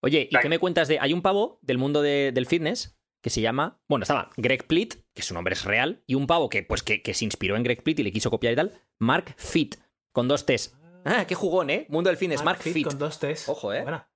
Oye, 0.00 0.28
¿y 0.30 0.36
qué 0.38 0.48
me 0.50 0.58
cuentas 0.58 0.86
de.? 0.86 0.98
Hay 1.00 1.14
un 1.14 1.22
pavo 1.22 1.58
del 1.62 1.78
mundo 1.78 2.02
de- 2.02 2.30
del 2.32 2.44
fitness 2.44 2.94
que 3.24 3.30
se 3.30 3.40
llama. 3.40 3.80
Bueno, 3.88 4.02
estaba 4.02 4.28
Greg 4.36 4.66
Plitt, 4.66 4.96
que 5.14 5.22
su 5.22 5.32
nombre 5.32 5.54
es 5.54 5.64
real, 5.64 6.02
y 6.06 6.14
un 6.14 6.26
pavo 6.26 6.50
que, 6.50 6.62
pues, 6.62 6.82
que, 6.82 7.00
que 7.02 7.14
se 7.14 7.24
inspiró 7.24 7.56
en 7.56 7.62
Greg 7.62 7.82
Plitt 7.82 8.00
y 8.00 8.02
le 8.02 8.12
quiso 8.12 8.28
copiar 8.30 8.52
y 8.52 8.56
tal. 8.56 8.78
Mark 8.98 9.34
Fit, 9.38 9.76
con 10.12 10.28
dos 10.28 10.44
T's. 10.44 10.76
Ah, 11.06 11.24
qué 11.26 11.34
jugón, 11.34 11.70
¿eh? 11.70 11.86
Mundo 11.88 12.10
del 12.10 12.18
fitness, 12.18 12.44
Mark, 12.44 12.60
Fit 12.60 12.74
Fit. 12.74 12.86
con 12.86 12.98
dos 12.98 13.18
T's. 13.18 13.48
Ojo, 13.48 13.72
eh. 13.72 13.78
Muy 13.78 13.82
buena. 13.84 14.10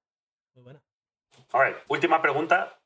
Muy 0.55 0.63
buena. 0.65 0.83
All 1.53 1.67
right, 1.69 1.77
última 1.89 2.21
pregunta. 2.21 2.79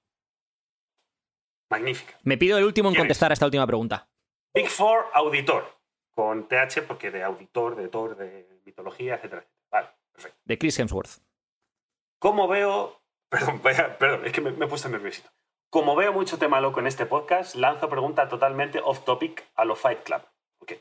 Magnífica. 1.71 2.17
Me 2.23 2.39
pido 2.39 2.57
el 2.57 2.65
último 2.65 2.89
en 2.89 2.95
¿Quién 2.95 3.03
contestar 3.03 3.33
a 3.33 3.35
esta 3.35 3.47
última 3.47 3.67
pregunta. 3.67 4.09
Big 4.55 4.69
Four 4.69 5.07
Auditor. 5.15 5.77
Con 6.15 6.47
TH 6.47 6.83
porque 6.87 7.11
de 7.11 7.25
auditor, 7.25 7.75
de 7.75 7.89
Thor, 7.89 8.17
de 8.17 8.61
mitología, 8.65 9.15
etcétera, 9.17 9.41
etcétera. 9.43 9.67
Vale, 9.73 9.89
perfecto. 10.13 10.39
De 10.45 10.59
Chris 10.59 10.79
Hemsworth. 10.79 11.21
Como 12.21 12.47
veo. 12.47 13.03
Perdón, 13.29 13.61
vaya- 13.63 13.99
perdón, 13.99 14.27
es 14.27 14.33
que 14.33 14.41
me, 14.43 14.51
me 14.53 14.67
he 14.67 14.69
puesto 14.69 14.89
nerviosito. 14.91 15.31
Como 15.73 15.97
veo 15.97 16.13
mucho 16.13 16.37
tema 16.39 16.61
loco 16.61 16.81
en 16.81 16.87
este 16.87 17.07
podcast, 17.07 17.55
lanzo 17.55 17.89
pregunta 17.89 18.29
totalmente 18.29 18.79
off 18.85 19.07
topic 19.07 19.43
a 19.55 19.65
lo 19.65 19.75
Fight 19.75 20.03
Club. 20.03 20.21
Ok. 20.59 20.73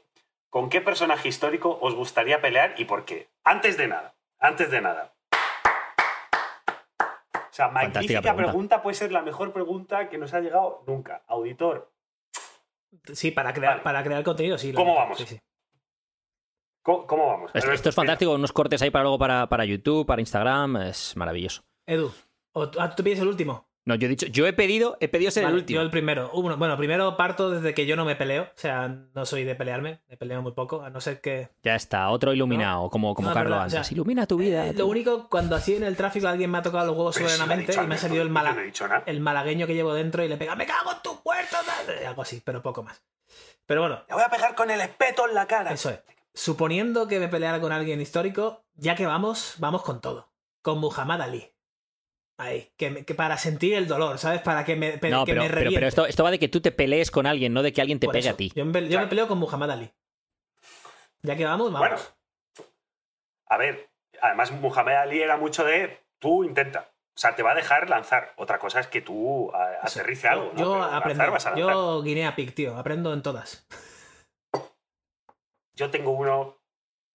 ¿Con 0.50 0.70
qué 0.70 0.82
personaje 0.82 1.30
histórico 1.30 1.78
os 1.82 1.96
gustaría 1.96 2.42
pelear 2.42 2.76
y 2.78 2.84
por 2.84 3.06
qué? 3.06 3.30
Antes 3.46 3.78
de 3.78 3.88
nada, 3.88 4.16
antes 4.38 4.70
de 4.70 4.82
nada. 4.82 5.14
O 7.34 7.54
sea, 7.54 7.70
magnífica 7.70 8.20
pregunta. 8.22 8.36
pregunta. 8.36 8.82
puede 8.84 8.96
ser 8.96 9.14
la 9.14 9.22
mejor 9.22 9.54
pregunta 9.54 10.10
que 10.10 10.18
nos 10.18 10.34
ha 10.34 10.42
llegado 10.42 10.84
nunca. 10.88 11.24
Auditor, 11.28 11.90
Sí, 13.14 13.32
para 13.32 13.54
crear, 13.54 13.76
Vale. 13.76 13.84
para 13.84 14.04
crear 14.04 14.22
contenido, 14.26 14.58
sí. 14.58 14.74
¿Cómo 14.74 14.94
vamos? 14.96 15.18
sí, 15.18 15.26
sí. 15.26 15.40
¿cómo, 16.84 17.08
cómo 17.08 17.28
vamos? 17.28 17.52
Esto, 17.54 17.88
es 17.88 17.96
fantástico, 17.96 18.34
unos 18.34 18.52
cortes 18.52 18.82
ahí 18.82 18.90
para 18.90 19.04
luego 19.04 19.18
para, 19.18 19.48
para 19.48 19.64
YouTube, 19.64 20.06
para 20.06 20.20
Instagram, 20.20 20.76
es 20.76 21.16
maravilloso. 21.16 21.62
Edu, 21.86 22.12
¿o 22.52 22.70
tú- 22.70 22.82
ah, 22.82 22.94
¿tú 22.94 23.02
pides 23.06 23.20
el 23.22 23.30
último? 23.30 23.71
No, 23.84 23.96
yo 23.96 24.06
he 24.06 24.10
dicho, 24.10 24.28
yo 24.28 24.46
he 24.46 24.54
pedido, 24.54 24.96
he 25.00 25.08
pedido 25.08 25.32
ser 25.32 25.44
Vale, 25.44 25.56
el 25.56 25.62
último. 25.62 25.80
Yo 25.80 25.82
el 25.82 25.90
primero. 25.90 26.30
Uno, 26.34 26.56
bueno, 26.56 26.78
primero 26.78 27.18
parto 27.18 27.50
desde 27.50 27.74
que 27.74 27.88
yo 27.88 27.96
no 27.96 28.06
me 28.06 28.16
peleo. 28.16 28.44
O 28.44 28.48
sea, 28.54 28.88
no 28.88 29.26
soy 29.26 29.44
de 29.44 29.56
pelearme. 29.56 30.02
Me 30.08 30.18
peleo 30.18 30.42
muy 30.44 30.52
poco, 30.52 30.84
a 30.84 30.92
no 30.92 31.02
ser 31.02 31.20
que. 31.20 31.50
Ya 31.64 31.74
está, 31.76 32.10
otro 32.10 32.32
iluminado, 32.32 32.90
como, 32.92 33.16
como 33.16 33.30
No, 33.30 33.34
Carlos 33.34 33.60
o 33.66 33.70
sea. 33.72 33.84
Ilumina 33.90 34.28
tu 34.28 34.38
vida. 34.38 34.68
Eh, 34.68 34.74
lo 34.74 34.86
único, 34.86 35.28
cuando 35.30 35.56
así 35.56 35.76
en 35.76 35.84
el 35.84 35.96
tráfico 35.98 36.28
alguien 36.28 36.52
me 36.52 36.60
ha 36.60 36.62
tocado 36.62 36.86
los 36.86 36.96
huevos 36.96 37.16
si 37.16 37.24
soberanamente 37.24 37.74
y 37.74 37.88
me 37.88 37.96
ha 37.96 37.98
salido 37.98 38.22
el, 38.22 38.30
mala- 38.30 38.54
no 38.54 38.62
he 38.62 38.66
dicho 38.66 38.88
nada. 38.88 39.02
el 39.08 39.20
malagueño 39.20 39.66
que 39.66 39.74
llevo 39.74 39.96
dentro 39.96 40.24
y 40.24 40.28
le 40.28 40.38
pega, 40.38 40.56
me 40.56 40.68
cago 40.68 40.92
en 40.92 41.02
tu 41.02 41.20
puerta, 41.24 41.60
tal", 41.66 42.06
algo 42.06 42.22
así, 42.22 42.40
pero 42.46 42.62
poco 42.62 42.84
más. 42.84 43.02
Pero 43.66 43.82
bueno, 43.82 44.04
Le 44.08 44.14
voy 44.14 44.24
a 44.24 44.30
pegar 44.30 44.54
con 44.54 44.70
el 44.70 44.80
espeto 44.82 45.28
en 45.28 45.34
la 45.34 45.48
cara. 45.48 45.72
eso 45.74 45.90
es. 45.90 46.00
Suponiendo 46.36 47.08
que 47.08 47.20
me 47.20 47.28
peleara 47.28 47.60
con 47.60 47.72
alguien 47.72 48.00
histórico, 48.00 48.64
ya 48.76 48.96
que 48.96 49.06
vamos, 49.08 49.56
vamos 49.58 49.82
con 49.82 50.02
todo. 50.02 50.30
Con 50.62 50.78
Muhammad 50.80 51.22
Ali. 51.22 51.52
Ahí, 52.42 52.72
que, 52.76 52.90
me- 52.90 53.06
que 53.06 53.14
para 53.14 53.38
sentir 53.38 53.76
el 53.76 53.88
dolor, 53.88 54.18
¿sabes? 54.18 54.42
Para 54.42 54.66
que 54.66 54.76
me, 54.76 54.98
pe- 54.98 55.10
no, 55.10 55.26
que 55.26 55.34
pero, 55.34 55.44
me 55.44 55.50
pero, 55.50 55.72
pero 55.74 55.88
esto, 55.88 56.06
esto 56.08 56.24
va 56.24 56.32
de 56.32 56.40
que 56.40 56.48
tú 56.48 56.60
te 56.60 56.72
pelees 56.72 57.12
con 57.12 57.28
alguien, 57.28 57.54
no 57.54 57.62
de 57.62 57.72
que 57.72 57.82
alguien 57.82 58.00
te 58.00 58.08
Por 58.08 58.14
pegue 58.14 58.28
eso, 58.28 58.34
a 58.34 58.38
ti. 58.38 58.52
Yo, 58.56 58.66
me, 58.66 58.74
pe- 58.74 58.82
yo 58.84 58.88
Claro. 58.90 59.06
me 59.06 59.10
peleo 59.10 59.28
con 59.28 59.38
Muhammad 59.38 59.72
Ali. 59.72 59.92
Ya 61.22 61.36
que 61.36 61.46
vamos, 61.46 61.72
vamos. 61.72 61.88
Bueno, 61.88 62.02
a 63.48 63.58
ver, 63.58 63.90
además 64.22 64.52
Muhammad 64.52 64.96
Ali 65.02 65.22
era 65.22 65.38
mucho 65.38 65.64
de 65.64 66.00
tú 66.20 66.44
intenta. 66.44 66.90
O 67.16 67.20
sea, 67.22 67.36
te 67.36 67.44
va 67.44 67.52
a 67.52 67.56
dejar 67.56 67.90
lanzar. 67.90 68.34
Otra 68.38 68.58
cosa 68.58 68.80
es 68.80 68.88
que 68.88 69.02
tú 69.02 69.52
aterrice 69.54 70.28
algo. 70.28 70.52
¿no? 70.54 70.60
Yo 70.60 70.84
aprendo. 70.84 71.24
Yo 71.56 72.02
Guinea 72.02 72.36
Pig, 72.36 72.56
tío. 72.56 72.76
Aprendo 72.78 73.14
en 73.14 73.22
todas. 73.22 73.68
Yo 75.76 75.92
tengo 75.92 76.12
uno. 76.12 76.58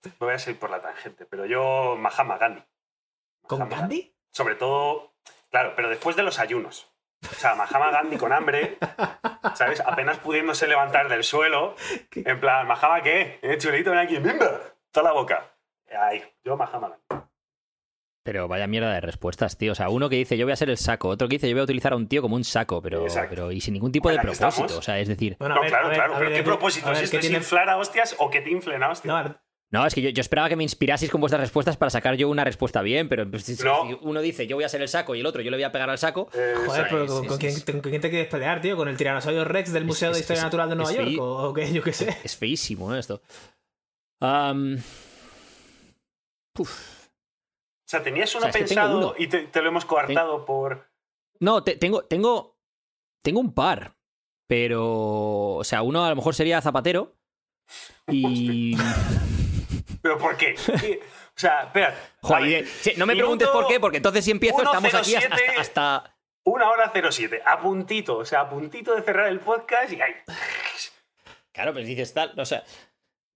Me 0.04 0.12
voy 0.26 0.34
a 0.34 0.38
seguir 0.38 0.60
por 0.60 0.70
la 0.70 0.80
tangente, 0.80 1.26
pero 1.26 1.46
yo 1.46 1.96
Mahama 1.98 2.38
Gandhi. 2.38 2.62
¿Con 3.42 3.68
Gandhi? 3.68 4.14
Sobre 4.30 4.54
todo, 4.54 5.15
claro, 5.50 5.72
pero 5.76 5.88
después 5.88 6.16
de 6.16 6.22
los 6.22 6.38
ayunos. 6.38 6.90
O 7.22 7.34
sea, 7.34 7.54
Mahama 7.54 7.90
Gandhi 7.90 8.16
con 8.18 8.32
hambre, 8.32 8.76
¿sabes? 9.54 9.80
Apenas 9.80 10.18
pudiéndose 10.18 10.66
levantar 10.68 11.08
del 11.08 11.24
suelo. 11.24 11.74
En 12.14 12.38
plan, 12.40 12.66
¿Mahama 12.66 13.02
qué? 13.02 13.38
Eh, 13.42 13.56
chulito, 13.58 13.90
ven 13.90 14.00
aquí, 14.00 14.18
¡mimba! 14.18 14.60
Toda 14.92 15.04
la 15.08 15.12
boca. 15.12 15.50
Ahí, 15.98 16.22
yo 16.44 16.56
Mahama 16.56 16.90
Gandhi. 16.90 17.26
Pero 18.22 18.48
vaya 18.48 18.66
mierda 18.66 18.92
de 18.92 19.00
respuestas, 19.00 19.56
tío. 19.56 19.70
O 19.70 19.74
sea, 19.76 19.88
uno 19.88 20.08
que 20.08 20.16
dice 20.16 20.36
yo 20.36 20.46
voy 20.46 20.52
a 20.52 20.56
ser 20.56 20.68
el 20.68 20.76
saco, 20.78 21.08
otro 21.08 21.28
que 21.28 21.36
dice 21.36 21.48
yo 21.48 21.54
voy 21.54 21.60
a 21.60 21.64
utilizar 21.64 21.92
a 21.92 21.96
un 21.96 22.08
tío 22.08 22.20
como 22.22 22.34
un 22.34 22.42
saco, 22.42 22.82
pero, 22.82 23.04
Exacto. 23.04 23.30
pero 23.30 23.52
y 23.52 23.60
sin 23.60 23.74
ningún 23.74 23.92
tipo 23.92 24.10
de 24.10 24.18
propósito. 24.18 24.48
estamos. 24.48 24.72
O 24.72 24.82
sea, 24.82 24.98
es 24.98 25.06
decir, 25.08 25.36
Bueno, 25.38 25.54
no, 25.54 25.60
ver, 25.60 25.70
claro, 25.70 25.86
a 25.86 25.88
ver, 25.90 25.96
claro, 25.98 26.14
a 26.14 26.18
pero 26.18 26.30
¿qué 26.32 26.42
propósito 26.42 26.90
es 26.92 27.02
¿Es 27.02 27.10
tiene- 27.20 27.36
inflar 27.38 27.70
a 27.70 27.76
hostias 27.76 28.16
o 28.18 28.28
que 28.28 28.40
te 28.40 28.50
inflen 28.50 28.82
a 28.82 28.90
hostias? 28.90 29.24
No, 29.28 29.40
no, 29.70 29.84
es 29.86 29.94
que 29.94 30.00
yo, 30.02 30.10
yo 30.10 30.20
esperaba 30.20 30.48
que 30.48 30.56
me 30.56 30.62
inspiraseis 30.62 31.10
con 31.10 31.20
vuestras 31.20 31.40
respuestas 31.40 31.76
para 31.76 31.90
sacar 31.90 32.14
yo 32.16 32.28
una 32.28 32.44
respuesta 32.44 32.82
bien, 32.82 33.08
pero 33.08 33.28
pues, 33.30 33.42
si- 33.44 33.62
No. 33.64 33.86
si 33.88 33.98
uno 34.02 34.20
dice 34.20 34.46
yo 34.46 34.56
voy 34.56 34.64
a 34.64 34.68
ser 34.68 34.80
el 34.82 34.88
saco 34.88 35.14
y 35.14 35.20
el 35.20 35.26
otro 35.26 35.42
yo 35.42 35.50
le 35.50 35.56
voy 35.56 35.64
a 35.64 35.72
pegar 35.72 35.90
al 35.90 35.98
saco, 35.98 36.28
Eh, 36.34 36.54
Joder, 36.66 36.86
pero 36.88 37.04
es- 37.04 37.10
¿con, 37.10 37.22
es- 37.24 37.28
con 37.28 37.38
quién, 37.38 37.52
es- 37.52 37.64
con 37.64 37.80
quién 37.80 38.00
te 38.00 38.10
quieres 38.10 38.28
pelear, 38.28 38.60
tío? 38.60 38.76
¿Con 38.76 38.88
el 38.88 38.96
tiranosaurio 38.96 39.44
Rex 39.44 39.72
del 39.72 39.84
Museo 39.84 40.10
es- 40.10 40.16
de 40.16 40.20
Historia 40.20 40.38
es- 40.40 40.44
Natural 40.44 40.68
de 40.70 40.76
Nueva 40.76 40.92
York? 40.92 41.20
¿O, 41.20 41.48
o 41.48 41.52
qué? 41.52 41.72
Yo 41.72 41.82
qué 41.82 41.92
sé. 41.92 42.16
es 42.24 42.36
feísimo 42.36 42.94
¿eh, 42.94 43.00
esto. 43.00 43.20
Uf. 46.58 47.06
O 47.86 47.88
sea, 47.88 48.02
tenías 48.02 48.34
uno 48.34 48.46
O 48.46 48.52
sea, 48.52 48.58
pensado 48.60 48.98
uno. 48.98 49.14
y 49.18 49.26
te, 49.28 49.42
te 49.46 49.62
lo 49.62 49.68
hemos 49.68 49.84
coartado 49.84 50.44
por. 50.44 50.88
No, 51.40 51.62
te- 51.62 51.76
tengo, 51.76 52.02
tengo, 52.04 52.56
tengo 53.22 53.40
un 53.40 53.52
par, 53.52 53.94
pero, 54.48 55.56
o 55.56 55.64
sea, 55.64 55.82
uno 55.82 56.04
a 56.04 56.08
lo 56.10 56.16
mejor 56.16 56.34
sería 56.34 56.60
Zapatero 56.62 57.14
y... 58.08 58.76
¿Pero 60.06 60.18
por 60.18 60.36
qué? 60.36 60.54
¿Qué? 60.80 61.00
O 61.02 61.38
sea, 61.38 61.64
espérate. 61.64 61.96
Joder, 62.20 62.64
sí, 62.64 62.92
no 62.96 63.06
me 63.06 63.14
Minuto 63.14 63.26
preguntes 63.26 63.48
por 63.48 63.66
qué, 63.66 63.80
porque 63.80 63.96
entonces 63.96 64.24
si 64.24 64.30
empiezo 64.30 64.62
estamos 64.62 64.94
aquí 64.94 65.16
hasta, 65.16 65.28
1.07. 65.36 65.58
hasta- 65.58 65.60
hasta- 65.60 66.16
Una 66.44 66.70
hora 66.70 66.92
07, 67.10 67.42
a 67.44 67.58
puntito, 67.58 68.18
o 68.18 68.24
sea, 68.24 68.42
a 68.42 68.48
puntito 68.48 68.94
de 68.94 69.02
cerrar 69.02 69.26
el 69.26 69.40
podcast 69.40 69.92
y 69.92 70.00
ahí. 70.00 70.12
Claro, 71.52 71.74
pero 71.74 71.84
dices 71.84 72.14
tal, 72.14 72.32
no 72.36 72.44
sé. 72.46 72.62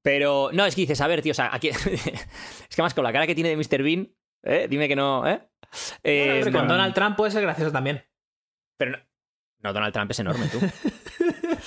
Pero, 0.03 0.51
no, 0.53 0.64
es 0.64 0.77
que 0.77 0.83
dices, 0.83 1.01
a 1.01 1.09
ver, 1.09 1.23
tío, 1.23 1.33
o 1.33 1.35
sea, 1.35 1.51
aquí... 1.53 1.68
es 1.71 2.77
que 2.77 2.83
más 2.83 2.95
con 2.95 3.03
la 3.03 3.12
cara 3.12 3.27
que 3.27 3.35
tiene 3.35 3.51
de 3.51 3.57
Mr. 3.57 3.83
Bean, 3.83 4.14
¿eh? 4.45 4.68
Dime 4.71 4.87
que 4.87 4.95
no, 4.95 5.27
¿eh? 5.29 5.41
Eh, 6.05 6.41
con 6.45 6.53
no, 6.53 6.75
Donald 6.75 6.95
Trump 6.95 7.16
puede 7.16 7.33
ser 7.33 7.43
gracioso 7.43 7.73
también. 7.73 8.03
Pero 8.79 8.93
no, 8.93 8.99
no, 9.59 9.73
Donald 9.73 9.93
Trump 9.93 10.11
es 10.12 10.21
enorme, 10.21 10.47
tú. 10.47 10.61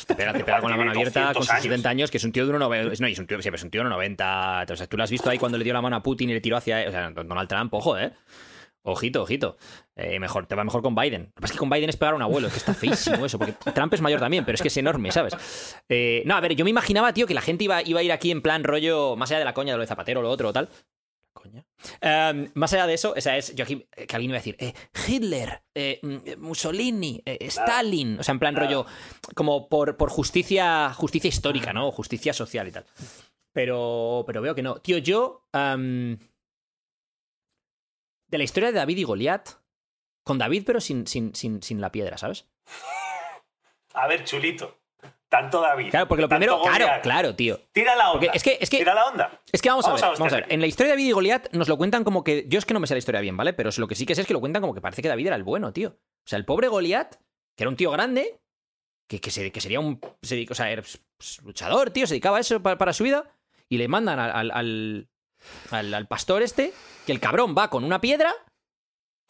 Te 0.08 0.16
pega, 0.16 0.34
te 0.34 0.44
pega 0.44 0.62
con 0.62 0.72
la 0.72 0.78
mano 0.78 0.92
abierta, 0.92 1.34
con 1.34 1.34
200 1.34 1.46
sus 1.46 1.50
años. 1.52 1.64
70 1.64 1.90
años, 1.90 2.12
que 2.12 2.18
es 2.18 2.24
un 2.24 2.32
tío 2.32 2.46
de 2.46 2.54
1,90. 2.54 3.00
No, 3.00 3.08
es 3.08 3.20
un 3.20 3.28
tío, 3.28 3.38
pero 3.40 3.56
es 3.56 3.64
un 3.64 3.70
tío 3.70 3.84
de 3.84 3.90
1,90. 3.90 4.72
O 4.72 4.76
sea, 4.76 4.88
tú 4.88 4.98
lo 4.98 5.04
has 5.04 5.12
visto 5.12 5.30
ahí 5.30 5.38
cuando 5.38 5.58
le 5.58 5.64
dio 5.64 5.74
la 5.74 5.82
mano 5.82 5.96
a 5.96 6.04
Putin 6.04 6.30
y 6.30 6.34
le 6.34 6.42
tiró 6.42 6.58
hacia. 6.58 6.88
O 6.88 6.92
sea, 6.92 7.10
Donald 7.12 7.48
Trump, 7.48 7.74
ojo, 7.74 7.98
¿eh? 7.98 8.12
Ojito, 8.86 9.22
ojito. 9.24 9.56
Eh, 9.96 10.20
mejor, 10.20 10.46
te 10.46 10.56
va 10.56 10.64
mejor 10.66 10.82
con 10.82 10.94
Biden. 10.94 11.22
Lo 11.22 11.28
que 11.28 11.42
pasa 11.42 11.46
es 11.46 11.52
que 11.54 11.58
con 11.58 11.70
Biden 11.70 11.90
es 11.90 11.96
pegar 11.96 12.14
a 12.14 12.18
un 12.18 12.22
abuelo, 12.22 12.48
es 12.48 12.54
que 12.54 12.60
está 12.60 12.74
feísimo 12.74 13.26
eso, 13.26 13.40
porque 13.40 13.54
Trump 13.74 13.94
es 13.94 14.02
mayor 14.02 14.20
también, 14.20 14.44
pero 14.44 14.56
es 14.56 14.62
que 14.62 14.68
es 14.68 14.76
enorme, 14.76 15.10
¿sabes? 15.12 15.34
Eh, 15.88 16.22
no, 16.26 16.36
a 16.36 16.42
ver, 16.42 16.54
yo 16.56 16.66
me 16.66 16.70
imaginaba, 16.70 17.14
tío, 17.14 17.26
que 17.26 17.34
la 17.34 17.42
gente 17.42 17.64
iba, 17.64 17.82
iba 17.82 18.02
a 18.02 18.04
ir 18.04 18.12
aquí 18.12 18.30
en 18.30 18.42
plan 18.42 18.66
rollo, 18.66 19.16
más 19.16 19.32
allá 19.32 19.40
de 19.40 19.46
la 19.46 19.54
coña 19.54 19.72
de 19.72 19.78
lo 19.78 19.84
de 19.84 19.88
Zapatero 19.88 20.20
o 20.20 20.24
lo 20.24 20.30
otro 20.30 20.50
o 20.50 20.54
tal. 20.54 20.68
Coña. 21.34 21.66
Em, 22.00 22.52
más 22.54 22.72
allá 22.74 22.88
de 22.88 22.94
eso, 22.94 23.16
esa 23.16 23.36
es, 23.36 23.56
yo 23.56 23.64
aquí, 23.64 23.88
eh, 23.96 24.06
que 24.06 24.16
alguien 24.16 24.30
iba 24.32 24.38
a 24.38 24.42
decir, 24.42 24.56
eh, 24.60 24.74
Hitler, 25.08 25.64
eh, 25.74 26.00
mm, 26.02 26.40
Mussolini, 26.40 27.22
eh, 27.26 27.38
Stalin, 27.42 28.20
o 28.20 28.24
sea, 28.24 28.34
en 28.34 28.40
plan 28.40 28.56
rollo, 28.56 28.86
como 29.36 29.68
por, 29.68 29.98
por 29.98 30.10
justicia, 30.10 30.94
justicia 30.94 31.28
histórica, 31.28 31.74
¿no? 31.74 31.92
Justicia 31.92 32.34
social 32.34 32.68
y 32.68 32.72
tal. 32.72 32.86
Pero, 33.52 34.24
pero 34.26 34.42
veo 34.42 34.56
que 34.56 34.64
no. 34.64 34.76
Tío, 34.76 35.00
yo, 35.00 35.48
em, 35.52 36.18
de 38.28 38.38
la 38.38 38.44
historia 38.44 38.72
de 38.72 38.78
David 38.78 38.98
y 38.98 39.04
Goliat, 39.04 39.50
con 40.24 40.38
David, 40.38 40.64
pero 40.66 40.80
sin, 40.80 41.08
sin, 41.08 41.36
sin, 41.36 41.62
sin 41.62 41.82
la 41.82 41.92
piedra, 41.92 42.18
¿sabes? 42.18 42.48
A 43.94 44.08
ver, 44.08 44.24
chulito. 44.24 44.83
Tanto 45.34 45.62
David. 45.62 45.90
Claro, 45.90 46.08
porque 46.08 46.22
lo 46.22 46.30
primero, 46.30 46.62
claro, 46.62 46.88
claro, 47.02 47.36
tío. 47.36 47.60
Tira 47.72 47.96
la 47.96 48.12
Porque 48.12 48.28
onda. 48.28 48.36
es 48.38 48.44
que- 48.44 48.58
es 48.62 48.70
que- 48.70 48.78
Tira 48.78 48.94
la 48.94 49.06
onda. 49.08 49.42
Es 49.52 49.64
que 49.64 49.70
vamos, 49.70 49.84
a 49.88 49.94
ver, 49.94 50.02
vamos 50.02 50.20
a 50.20 50.24
ver. 50.26 50.30
terrenos. 50.32 50.52
En 50.52 50.62
la 50.62 50.68
historia 50.68 50.92
de 50.92 50.98
David 50.98 51.10
y 51.10 51.12
Goliat 51.12 51.52
nos 51.54 51.68
lo 51.68 51.76
cuentan 51.78 52.04
como 52.04 52.24
que. 52.24 52.46
Yo 52.48 52.60
es 52.60 52.66
que 52.66 52.76
no 52.76 52.80
me 52.80 52.86
sé 52.86 52.94
la 52.94 53.00
historia 53.00 53.20
bien, 53.20 53.36
¿vale? 53.36 53.52
Pero 53.54 53.72
lo 53.76 53.88
que 53.88 53.96
sí 53.96 54.06
que 54.06 54.14
sé 54.14 54.22
es 54.22 54.28
que 54.28 54.34
lo 54.34 54.40
cuentan 54.40 54.62
como 54.62 54.76
que 54.76 54.82
parece 54.82 55.02
que 55.02 55.08
David 55.08 55.26
era 55.26 55.36
el 55.36 55.42
bueno, 55.44 55.74
tío. 55.74 55.90
O 55.90 56.28
sea, 56.28 56.38
el 56.38 56.46
pobre 56.46 56.68
Goliat, 56.68 57.16
que 57.58 57.64
era 57.64 57.70
un 57.70 57.76
tío 57.76 57.90
grande, 57.90 58.40
que, 59.10 59.20
que, 59.20 59.32
se- 59.32 59.52
que 59.52 59.60
sería 59.60 59.80
un. 59.80 60.00
se 60.22 60.46
o 60.48 60.54
sea, 60.54 60.70
era 60.70 60.84
pues, 60.84 61.42
luchador, 61.42 61.90
tío, 61.90 62.06
se 62.06 62.14
dedicaba 62.14 62.38
a 62.38 62.42
eso 62.42 62.62
para, 62.62 62.78
para 62.78 62.94
su 62.94 63.04
vida, 63.04 63.26
y 63.70 63.80
le 63.80 63.88
mandan 63.88 64.20
al, 64.20 64.30
al, 64.30 64.52
al, 64.52 65.08
al- 65.72 65.94
al 65.96 66.08
pastor 66.08 66.44
este, 66.44 66.74
que 67.08 67.12
el 67.12 67.20
cabrón 67.20 67.56
va 67.58 67.72
con 67.72 67.84
una 67.84 68.00
piedra 68.00 68.36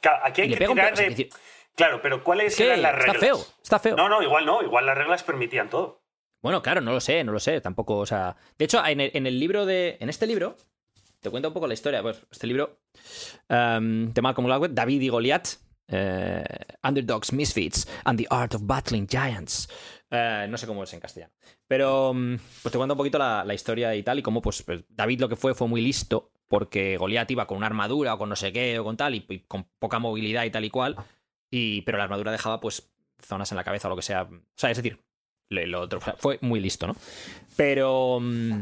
Claro, 0.01 0.19
aquí 0.25 0.41
y 0.41 0.43
hay 0.43 0.49
le 0.49 0.55
que 0.55 0.59
pega 0.59 0.71
un 0.71 0.75
tirar 0.75 0.95
de... 0.97 1.29
Claro, 1.75 2.01
pero 2.01 2.23
¿cuáles 2.23 2.53
es 2.53 2.57
que 2.57 2.65
eran 2.65 2.81
las 2.81 2.93
está 2.93 3.05
reglas? 3.13 3.19
feo, 3.19 3.45
está 3.61 3.79
feo. 3.79 3.95
No, 3.95 4.07
no, 4.09 4.21
igual 4.21 4.45
no. 4.45 4.61
Igual 4.61 4.85
las 4.85 4.97
reglas 4.97 5.23
permitían 5.23 5.69
todo. 5.69 6.03
Bueno, 6.41 6.61
claro, 6.61 6.81
no 6.81 6.91
lo 6.91 6.99
sé, 6.99 7.23
no 7.23 7.31
lo 7.31 7.39
sé, 7.39 7.61
tampoco, 7.61 7.97
o 7.97 8.05
sea... 8.05 8.35
De 8.57 8.65
hecho, 8.65 8.85
en 8.85 8.99
el, 8.99 9.11
en 9.13 9.25
el 9.27 9.39
libro 9.39 9.65
de... 9.65 9.95
En 10.01 10.09
este 10.09 10.27
libro, 10.27 10.57
te 11.21 11.29
cuento 11.29 11.47
un 11.47 11.53
poco 11.53 11.67
la 11.67 11.73
historia, 11.73 12.01
pues, 12.01 12.21
este 12.29 12.47
libro 12.47 12.81
em, 13.47 14.11
de 14.11 14.21
Malcolm 14.21 14.45
Gladwell, 14.47 14.75
David 14.75 15.01
y 15.01 15.07
Goliat, 15.07 15.47
eh, 15.87 16.43
Underdogs, 16.83 17.31
Misfits, 17.31 17.87
and 18.03 18.19
the 18.19 18.27
Art 18.29 18.55
of 18.55 18.63
Battling 18.65 19.07
Giants. 19.07 19.69
Eh, 20.11 20.45
no 20.49 20.57
sé 20.57 20.67
cómo 20.67 20.83
es 20.83 20.93
en 20.93 20.99
castellano. 20.99 21.31
Pero, 21.65 22.13
mm, 22.13 22.35
pues 22.61 22.71
te 22.73 22.77
cuento 22.77 22.93
un 22.93 22.97
poquito 22.97 23.17
la, 23.17 23.45
la 23.45 23.53
historia 23.53 23.95
y 23.95 24.03
tal, 24.03 24.19
y 24.19 24.21
cómo, 24.21 24.41
pues, 24.41 24.63
pues, 24.63 24.83
David 24.89 25.21
lo 25.21 25.29
que 25.29 25.37
fue 25.37 25.53
fue 25.55 25.69
muy 25.69 25.81
listo, 25.81 26.33
porque 26.49 26.97
Goliat 26.97 27.31
iba 27.31 27.47
con 27.47 27.55
una 27.57 27.67
armadura 27.67 28.15
o 28.15 28.17
con 28.17 28.27
no 28.27 28.35
sé 28.35 28.51
qué 28.51 28.77
o 28.79 28.83
con 28.83 28.97
tal, 28.97 29.15
y, 29.15 29.25
y 29.29 29.39
con 29.39 29.63
poca 29.79 29.97
movilidad 29.99 30.43
y 30.43 30.51
tal 30.51 30.65
y 30.65 30.69
cual, 30.69 30.97
y, 31.55 31.83
pero 31.83 31.99
la 31.99 32.05
armadura 32.05 32.31
dejaba, 32.31 32.59
pues, 32.59 32.89
zonas 33.21 33.51
en 33.51 33.57
la 33.57 33.63
cabeza 33.63 33.87
o 33.87 33.91
lo 33.91 33.95
que 33.95 34.01
sea. 34.01 34.23
O 34.23 34.41
sea, 34.55 34.71
es 34.71 34.77
decir, 34.77 34.99
lo 35.49 35.81
otro 35.81 36.01
fue 36.17 36.39
muy 36.41 36.59
listo, 36.59 36.87
¿no? 36.87 36.95
Pero. 37.55 38.19
mm, 38.19 38.61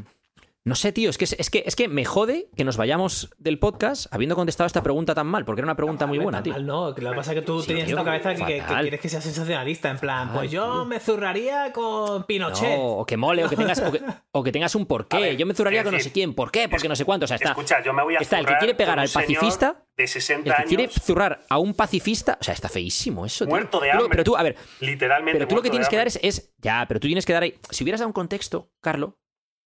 No 0.63 0.75
sé, 0.75 0.91
tío, 0.91 1.09
es 1.09 1.17
que, 1.17 1.25
es, 1.25 1.49
que, 1.49 1.63
es 1.65 1.75
que 1.75 1.87
me 1.87 2.05
jode 2.05 2.51
que 2.55 2.63
nos 2.63 2.77
vayamos 2.77 3.33
del 3.39 3.57
podcast 3.57 4.05
habiendo 4.13 4.35
contestado 4.35 4.67
esta 4.67 4.83
pregunta 4.83 5.15
tan 5.15 5.25
mal, 5.25 5.43
porque 5.43 5.61
era 5.61 5.65
una 5.65 5.75
pregunta 5.75 6.05
muy 6.05 6.19
buena, 6.19 6.43
tío. 6.43 6.53
Mal, 6.53 6.67
no, 6.67 6.93
que 6.93 7.01
lo 7.01 7.09
que 7.09 7.15
pasa 7.15 7.31
es 7.31 7.39
que 7.39 7.41
tú 7.41 7.61
Sí, 7.61 7.67
tenías 7.69 7.87
tío, 7.87 7.95
en 7.97 8.01
tu 8.03 8.05
cabeza 8.05 8.35
que, 8.35 8.45
que- 8.45 8.59
que 8.63 8.75
quieres 8.81 8.99
que 9.01 9.09
sea 9.09 9.21
sensacionalista, 9.21 9.89
en 9.89 9.97
plan, 9.97 10.27
Fatal, 10.27 10.39
pues 10.39 10.51
yo 10.51 10.71
tío. 10.71 10.85
me 10.85 10.99
zurraría 10.99 11.73
con 11.73 12.25
Pinochet. 12.25 12.77
No, 12.77 12.83
o 12.97 13.05
que 13.07 13.17
mole, 13.17 13.43
o 13.43 13.49
que 13.49 13.55
tengas, 13.55 13.79
o 13.79 13.91
que, 13.91 14.01
o 14.33 14.43
que 14.43 14.51
tengas 14.51 14.75
un 14.75 14.85
porqué. 14.85 15.17
ver, 15.19 15.37
Yo 15.37 15.47
me 15.47 15.55
zurraría 15.55 15.83
con 15.83 15.93
no 15.93 15.99
sé 15.99 16.11
quién. 16.11 16.35
¿Por 16.35 16.51
qué? 16.51 16.69
Porque 16.69 16.87
no 16.87 16.95
sé 16.95 17.05
cuánto. 17.05 17.23
O 17.23 17.27
sea, 17.27 17.37
está, 17.37 17.49
Escucha, 17.49 17.81
yo 17.83 17.91
me 17.93 18.03
voy 18.03 18.15
a 18.17 18.19
está 18.19 18.37
el 18.37 18.45
que 18.45 18.55
quiere 18.57 18.75
pegar 18.75 18.99
al 18.99 19.09
pacifista, 19.09 19.83
de 19.97 20.03
el 20.03 20.09
60 20.09 20.55
que 20.57 20.63
quiere 20.65 20.83
años, 20.83 20.95
zurrar 21.03 21.43
a 21.49 21.57
un 21.57 21.73
pacifista. 21.73 22.37
O 22.39 22.43
sea, 22.43 22.53
está 22.53 22.69
feísimo 22.69 23.25
eso, 23.25 23.45
tío. 23.45 23.49
muerto 23.49 23.79
de 23.79 23.89
hambre. 23.91 24.09
Pero 24.11 24.23
tú, 24.23 24.35
a 24.37 24.43
ver, 24.43 24.55
literalmente. 24.79 25.39
Pero 25.39 25.47
tú 25.47 25.55
lo 25.55 25.63
que 25.63 25.71
tienes 25.71 25.89
que 25.89 25.95
dar 25.97 26.05
es- 26.05 26.53
Ya, 26.59 26.85
pero 26.87 26.99
tú 26.99 27.07
tienes 27.07 27.25
que 27.25 27.33
dar 27.33 27.41
ahí. 27.41 27.55
Si 27.71 27.83
hubieras 27.83 27.99
dado 27.99 28.09
un 28.09 28.13
contexto, 28.13 28.69
Carlo, 28.79 29.17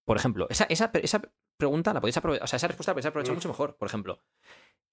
por 0.06 0.18
ejemplo, 0.18 0.48
esa, 0.50 0.66
esa, 0.70 0.92
esa 1.02 1.22
pregunta 1.58 1.94
la 1.94 2.00
podéis 2.02 2.18
aprovechar. 2.18 2.44
O 2.44 2.48
sea, 2.48 2.58
esa 2.58 2.68
respuesta 2.68 2.92
la 2.92 2.94
podéis 2.96 3.06
aprovechar 3.08 3.34
Mm. 3.34 3.38
mucho 3.38 3.50
mejor. 3.50 3.76
Por 3.78 3.88
ejemplo, 3.88 4.22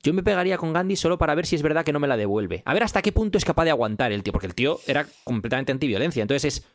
yo 0.03 0.13
me 0.15 0.23
pegaría 0.23 0.59
con 0.59 0.73
Gandhi 0.73 0.97
solo 0.97 1.19
para 1.19 1.35
ver 1.35 1.47
si 1.47 1.55
es 1.57 1.63
verdad 1.63 1.85
que 1.85 1.93
no 1.93 2.01
me 2.01 2.09
la 2.09 2.17
devuelve. 2.17 2.63
A 2.65 2.75
ver 2.75 2.83
hasta 2.83 3.03
qué 3.03 3.13
punto 3.13 3.39
es 3.39 3.45
capaz 3.45 3.65
de 3.65 3.71
aguantar 3.71 4.11
el 4.13 4.23
tío, 4.23 4.33
porque 4.33 4.47
el 4.49 4.55
tío 4.55 4.81
era 4.87 5.07
completamente 5.25 5.71
antiviolencia. 5.73 6.23
Entonces 6.23 6.45
es. 6.57 6.67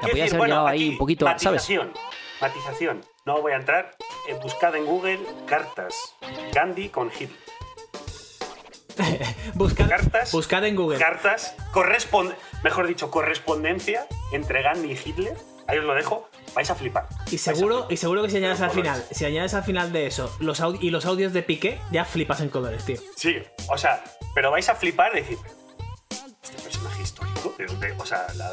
Quiero 0.00 0.10
podías 0.10 0.28
haber 0.32 0.38
bueno, 0.38 0.66
ahí 0.66 0.90
un 0.90 0.98
poquito, 0.98 1.24
¿sabes? 1.24 1.44
matización, 1.44 1.92
Matización. 2.40 3.00
No 3.24 3.40
voy 3.40 3.52
a 3.52 3.56
entrar. 3.56 3.96
Buscad 4.42 4.74
en 4.76 4.84
Google 4.84 5.20
cartas. 5.46 5.94
Gandhi 6.52 6.88
con 6.90 7.08
Hitler. 7.10 7.38
Buscad, 9.54 9.88
Cartas. 9.88 10.30
buscad 10.32 10.64
en 10.66 10.76
Google. 10.76 10.98
Cartas. 10.98 11.56
Correspond 11.72 12.32
mejor 12.62 12.86
dicho, 12.86 13.10
correspondencia 13.10 14.06
entre 14.32 14.62
Gandhi 14.62 14.92
y 14.92 14.98
Hitler. 15.04 15.36
Ahí 15.66 15.78
os 15.78 15.84
lo 15.84 15.94
dejo. 15.94 16.28
Vais 16.54 16.70
a 16.70 16.74
flipar. 16.74 17.06
y 17.30 17.38
seguro, 17.38 17.76
flipar. 17.78 17.92
y 17.92 17.96
seguro 17.96 18.22
que 18.22 18.30
si 18.30 18.36
añades 18.36 18.60
al 18.60 18.70
final, 18.70 19.04
si 19.10 19.24
añades 19.24 19.54
al 19.54 19.64
final 19.64 19.92
de 19.92 20.06
eso 20.06 20.34
los 20.40 20.62
y 20.80 20.90
los 20.90 21.04
audios 21.06 21.32
de 21.32 21.42
Piqué, 21.42 21.80
ya 21.90 22.04
flipas 22.04 22.40
en 22.40 22.48
colores, 22.50 22.84
tío. 22.84 22.96
Sí, 23.16 23.36
o 23.68 23.76
sea, 23.78 24.04
pero 24.34 24.50
vais 24.50 24.68
a 24.68 24.74
flipar 24.74 25.12
de 25.12 25.22
decir. 25.22 25.38
Este 26.42 26.62
personaje 26.62 27.02
histórico. 27.02 27.54
de- 27.58 27.66
de- 27.66 27.92
o 27.92 28.06
sea, 28.06 28.26
la- 28.36 28.50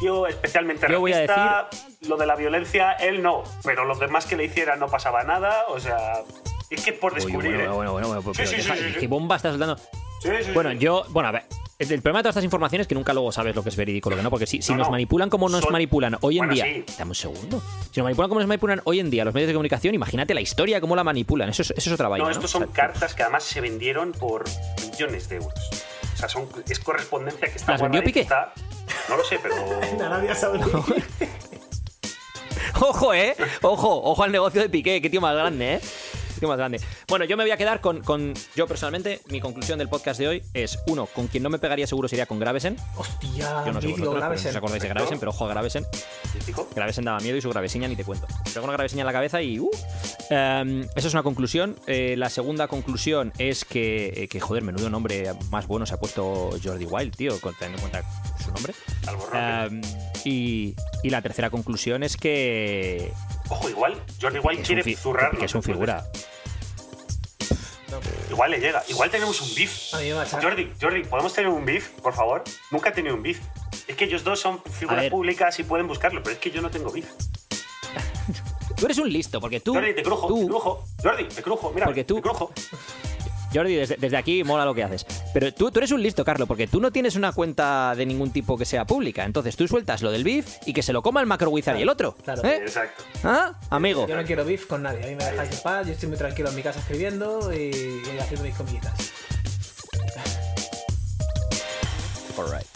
tío 0.00 0.26
especialmente 0.26 0.86
Yo 0.90 1.00
voy 1.00 1.12
a 1.12 1.26
racista, 1.26 1.68
lo 2.08 2.16
de 2.16 2.26
la 2.26 2.36
violencia, 2.36 2.92
él 2.92 3.22
no. 3.22 3.42
Pero 3.64 3.84
los 3.84 3.98
demás 3.98 4.26
que 4.26 4.36
le 4.36 4.44
hicieran 4.44 4.78
no 4.78 4.86
pasaba 4.88 5.22
nada. 5.24 5.64
O 5.68 5.80
sea. 5.80 6.22
Es 6.70 6.84
que 6.84 6.92
por 6.92 7.12
Uy, 7.14 7.16
descubrir. 7.20 7.52
bueno, 7.56 7.64
¿eh? 7.72 7.74
bueno, 7.74 7.92
bueno, 7.92 8.08
bueno, 8.22 8.34
Sí, 8.34 8.46
sí, 8.46 8.56
deja- 8.56 8.76
sí, 8.76 8.82
sí, 8.84 8.92
sí. 8.94 9.00
¿Qué 9.00 9.06
bomba 9.08 9.36
estás 9.36 9.52
soltando? 9.52 9.76
Sí, 10.20 10.28
sí, 10.44 10.50
Bueno, 10.52 10.70
sí. 10.72 10.78
yo. 10.78 11.04
Bueno, 11.08 11.28
a 11.28 11.32
ver. 11.32 11.44
El 11.78 11.86
problema 12.02 12.18
de 12.18 12.24
todas 12.24 12.34
estas 12.34 12.44
informaciones 12.44 12.84
es 12.84 12.88
que 12.88 12.94
nunca 12.94 13.14
luego 13.14 13.32
sabes 13.32 13.56
lo 13.56 13.62
que 13.62 13.70
es 13.70 13.76
verídico 13.76 14.08
o 14.08 14.10
lo 14.10 14.16
que 14.18 14.22
no, 14.22 14.28
porque 14.28 14.46
si, 14.46 14.60
si 14.60 14.72
No, 14.72 14.78
nos 14.78 14.88
no. 14.88 14.90
manipulan 14.92 15.30
como 15.30 15.48
nos 15.48 15.70
manipulan 15.70 16.18
hoy 16.20 16.34
en 16.36 16.40
Bueno, 16.46 16.52
día. 16.54 16.64
sí. 16.64 16.84
Dame 16.98 17.12
un 17.12 17.14
segundo. 17.14 17.62
Si 17.90 18.00
nos 18.00 18.04
manipulan 18.04 18.28
como 18.28 18.40
nos 18.40 18.48
manipulan 18.48 18.82
hoy 18.84 19.00
en 19.00 19.08
día 19.08 19.24
los 19.24 19.32
medios 19.32 19.48
de 19.48 19.54
comunicación, 19.54 19.94
imagínate 19.94 20.34
la 20.34 20.42
historia, 20.42 20.78
cómo 20.82 20.94
la 20.94 21.04
manipulan. 21.04 21.48
Eso 21.48 21.62
es, 21.62 21.70
eso 21.70 21.88
es 21.88 21.94
otra 21.94 22.08
vaina. 22.08 22.24
No, 22.24 22.28
¿no? 22.28 22.32
estos 22.36 22.54
O 22.54 22.58
son 22.58 22.64
sea, 22.66 22.74
cartas 22.74 23.14
que 23.14 23.22
además 23.22 23.44
se 23.44 23.62
vendieron 23.62 24.12
por 24.12 24.44
millones 24.92 25.30
de 25.30 25.36
euros. 25.36 25.54
O 26.12 26.16
sea, 26.18 26.28
son, 26.28 26.46
es 26.68 26.78
correspondencia 26.80 27.48
que 27.48 27.56
está 27.56 27.72
¿Las 27.72 27.80
vendió 27.80 28.04
Piqué? 28.04 28.20
está- 28.20 28.52
No 29.08 29.16
lo 29.16 29.24
sé, 29.24 29.38
pero. 29.42 29.54
En 29.82 30.02
Arabia 30.02 30.34
Saudí. 30.34 30.60
Ojo, 32.82 33.14
eh. 33.14 33.34
Ojo, 33.62 34.02
ojo 34.04 34.22
al 34.22 34.32
negocio 34.32 34.60
de 34.62 34.68
Piqué. 34.68 35.00
Qué 35.02 35.10
tío 35.10 35.20
más 35.20 35.34
grande, 35.34 35.74
eh. 35.76 35.80
Más 36.48 36.56
grande. 36.58 36.80
Bueno, 37.08 37.24
yo 37.24 37.36
me 37.36 37.44
voy 37.44 37.50
a 37.50 37.56
quedar 37.56 37.80
con, 37.80 38.00
con- 38.02 38.34
Yo 38.56 38.66
personalmente, 38.66 39.20
mi 39.28 39.40
conclusión 39.40 39.78
del 39.78 39.88
podcast 39.88 40.18
de 40.20 40.28
hoy 40.28 40.42
es: 40.54 40.78
uno, 40.86 41.06
con 41.06 41.26
quien 41.28 41.42
no 41.42 41.50
me 41.50 41.58
pegaría 41.58 41.86
seguro 41.86 42.08
sería 42.08 42.26
con 42.26 42.38
Gravesen. 42.40 42.76
Hostia, 42.96 43.64
Yo 43.66 43.72
no 43.72 43.80
sé 43.80 43.88
vosotros, 43.88 43.96
pero 43.98 44.12
no 44.12 44.16
Gravesen. 44.16 44.50
os 44.50 44.56
acordáis 44.56 44.82
de. 44.82 44.88
Gravesen, 44.88 45.18
pero 45.18 45.30
ojo 45.30 45.44
a 45.44 45.48
Gravesen. 45.48 45.84
Gravesen 46.74 47.04
daba 47.04 47.20
miedo 47.20 47.36
y 47.36 47.40
su 47.42 47.50
gravesiña 47.50 47.88
ni 47.88 47.96
te 47.96 48.04
cuento. 48.04 48.26
Tengo 48.52 48.64
una 48.64 48.72
gravesiña 48.74 49.02
en 49.02 49.06
la 49.06 49.12
cabeza 49.12 49.42
y. 49.42 49.58
Uh, 49.58 49.70
Em, 50.32 50.82
esa 50.94 51.08
es 51.08 51.12
una 51.14 51.24
conclusión. 51.24 51.76
Eh, 51.88 52.14
la 52.16 52.30
segunda 52.30 52.68
conclusión 52.68 53.32
es 53.38 53.64
que, 53.64 54.12
eh, 54.14 54.28
que, 54.28 54.38
joder, 54.38 54.62
menudo 54.62 54.88
nombre 54.88 55.32
más 55.50 55.66
bueno 55.66 55.86
se 55.86 55.94
ha 55.94 55.96
puesto 55.98 56.50
Jordi 56.62 56.84
Wild, 56.84 57.16
tío, 57.16 57.40
con- 57.40 57.52
teniendo 57.58 57.84
en 57.84 57.90
cuenta 57.90 58.08
su 58.38 58.52
nombre. 58.52 58.72
Em, 59.34 59.80
y, 60.24 60.76
y 61.02 61.10
la 61.10 61.20
tercera 61.20 61.50
conclusión 61.50 62.04
es 62.04 62.16
que. 62.16 63.12
Ojo, 63.50 63.68
igual. 63.68 64.00
Jordi 64.20 64.38
igual 64.38 64.56
quiere 64.62 64.96
zurrar. 64.96 65.36
Que 65.36 65.44
es 65.44 65.54
un 65.54 65.62
figura. 65.62 66.04
Igual 68.30 68.52
le 68.52 68.60
llega. 68.60 68.82
Igual 68.88 69.10
tenemos 69.10 69.40
un 69.40 69.54
beef. 69.54 69.90
Jordi, 70.42 70.72
Jordi, 70.80 71.02
¿podemos 71.04 71.32
tener 71.34 71.50
un 71.50 71.64
beef, 71.64 71.88
por 72.00 72.14
favor? 72.14 72.44
Nunca 72.70 72.90
he 72.90 72.92
tenido 72.92 73.14
un 73.16 73.22
beef. 73.22 73.40
Es 73.88 73.96
que 73.96 74.04
ellos 74.04 74.22
dos 74.22 74.38
son 74.40 74.62
figuras 74.62 75.06
públicas 75.10 75.58
y 75.58 75.64
pueden 75.64 75.88
buscarlo, 75.88 76.22
pero 76.22 76.34
es 76.34 76.40
que 76.40 76.50
yo 76.52 76.62
no 76.62 76.70
tengo 76.70 76.90
beef. 76.92 77.06
Tú 78.76 78.86
eres 78.86 78.98
un 78.98 79.12
listo, 79.12 79.40
porque 79.40 79.60
tú. 79.60 79.74
Jordi, 79.74 79.94
te 79.94 80.02
crujo, 80.02 80.28
tú- 80.28 80.40
te 80.40 80.46
crujo. 80.46 80.84
Jordi, 81.02 81.24
te 81.24 81.42
crujo, 81.42 81.72
mira, 81.74 81.86
Porque 81.86 82.04
tú- 82.04 82.14
te 82.16 82.22
crujo. 82.22 82.52
Jordi, 83.52 83.74
desde, 83.74 83.96
desde 83.96 84.16
aquí 84.16 84.44
mola 84.44 84.64
lo 84.64 84.74
que 84.74 84.84
haces. 84.84 85.04
Pero 85.34 85.52
tú, 85.52 85.70
tú 85.70 85.78
eres 85.80 85.90
un 85.92 86.02
listo, 86.02 86.24
Carlos, 86.24 86.46
porque 86.46 86.66
tú 86.66 86.80
no 86.80 86.90
tienes 86.90 87.16
una 87.16 87.32
cuenta 87.32 87.94
de 87.96 88.06
ningún 88.06 88.30
tipo 88.30 88.56
que 88.56 88.64
sea 88.64 88.84
pública. 88.84 89.24
Entonces 89.24 89.56
tú 89.56 89.66
sueltas 89.68 90.02
lo 90.02 90.10
del 90.10 90.24
beef 90.24 90.58
y 90.66 90.72
que 90.72 90.82
se 90.82 90.92
lo 90.92 91.02
coma 91.02 91.20
el 91.20 91.26
macro 91.26 91.50
wizard 91.50 91.78
y 91.78 91.82
el 91.82 91.88
otro. 91.88 92.14
Claro. 92.24 92.44
¿Eh? 92.44 92.58
Exacto. 92.62 93.04
¿Ah? 93.24 93.54
Amigo. 93.70 94.06
Yo 94.06 94.16
no 94.16 94.24
quiero 94.24 94.44
beef 94.44 94.66
con 94.66 94.82
nadie. 94.82 95.04
A 95.04 95.08
mí 95.08 95.16
me 95.16 95.24
dejáis 95.24 95.50
en 95.52 95.62
paz. 95.62 95.86
Yo 95.86 95.92
estoy 95.92 96.08
muy 96.08 96.18
tranquilo 96.18 96.48
en 96.50 96.56
mi 96.56 96.62
casa 96.62 96.78
escribiendo 96.80 97.52
y, 97.52 98.02
y 98.14 98.18
haciendo 98.18 98.44
mis 98.44 98.54
comillitas. 98.54 98.92
Alright. 102.38 102.66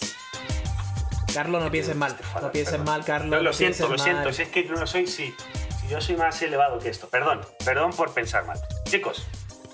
Carlos, 1.32 1.62
no 1.62 1.70
pienses 1.70 1.96
mal. 1.96 2.16
No 2.40 2.52
pienses 2.52 2.72
Perdón. 2.72 2.86
mal, 2.86 3.04
Carlos. 3.04 3.30
No, 3.30 3.36
no 3.38 3.42
lo 3.42 3.52
siento, 3.52 3.88
lo 3.88 3.98
siento. 3.98 4.32
Si 4.32 4.42
es 4.42 4.48
que 4.48 4.66
yo 4.66 4.74
no 4.74 4.86
soy, 4.86 5.06
sí. 5.06 5.34
Si 5.80 5.88
yo 5.88 6.00
soy 6.00 6.16
más 6.16 6.40
elevado 6.42 6.78
que 6.78 6.88
esto. 6.90 7.08
Perdón, 7.08 7.40
perdón 7.64 7.92
por 7.92 8.12
pensar 8.12 8.46
mal. 8.46 8.58
Chicos, 8.84 9.26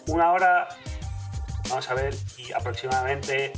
una 0.06 0.32
hora, 0.32 0.68
vamos 1.68 1.88
a 1.90 1.94
ver, 1.94 2.14
y 2.38 2.52
aproximadamente 2.52 3.52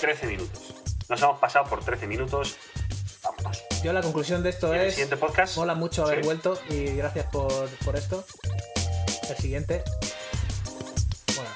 13 0.00 0.26
minutos. 0.26 0.60
Nos 1.08 1.20
hemos 1.22 1.38
pasado 1.38 1.66
por 1.66 1.84
13 1.84 2.06
minutos. 2.06 2.56
Vámonos. 3.22 3.62
Yo 3.82 3.92
la 3.92 4.02
conclusión 4.02 4.42
de 4.42 4.50
esto 4.50 4.74
¿Y 4.74 4.78
el 4.78 4.84
es... 4.86 4.94
siguiente 4.94 5.16
podcast? 5.16 5.56
Mola 5.56 5.74
mucho 5.74 6.04
haber 6.04 6.20
Sí. 6.20 6.24
vuelto 6.24 6.58
y 6.70 6.84
gracias 6.96 7.26
por, 7.26 7.68
por 7.84 7.96
esto. 7.96 8.24
El 9.28 9.36
siguiente. 9.36 9.82
Bueno, 11.34 11.50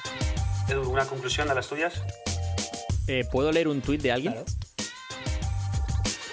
Edu, 0.67 0.89
¿una 0.91 1.05
conclusión 1.05 1.49
a 1.49 1.53
las 1.53 1.67
tuyas? 1.67 1.93
Eh, 3.07 3.23
¿Puedo 3.31 3.51
leer 3.51 3.67
un 3.67 3.81
tuit 3.81 4.01
de 4.01 4.11
alguien? 4.11 4.33
claro. 4.33 4.45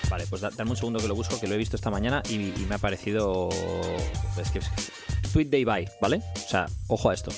Vale, 0.08 0.24
pues 0.28 0.40
da- 0.40 0.50
dame 0.54 0.70
un 0.70 0.76
segundo 0.76 1.00
que 1.00 1.08
lo 1.08 1.14
busco, 1.16 1.38
que 1.40 1.48
lo 1.48 1.54
he 1.54 1.58
visto 1.58 1.74
esta 1.76 1.90
mañana 1.90 2.22
y, 2.28 2.34
y 2.34 2.66
me 2.68 2.76
ha 2.76 2.78
parecido. 2.78 3.48
Es 4.40 4.50
que. 4.50 4.60
Tweet 5.32 5.46
de 5.46 5.58
Ibai, 5.58 5.88
¿vale? 6.00 6.22
O 6.36 6.48
sea, 6.48 6.66
ojo 6.86 7.10
a 7.10 7.14
esto. 7.14 7.32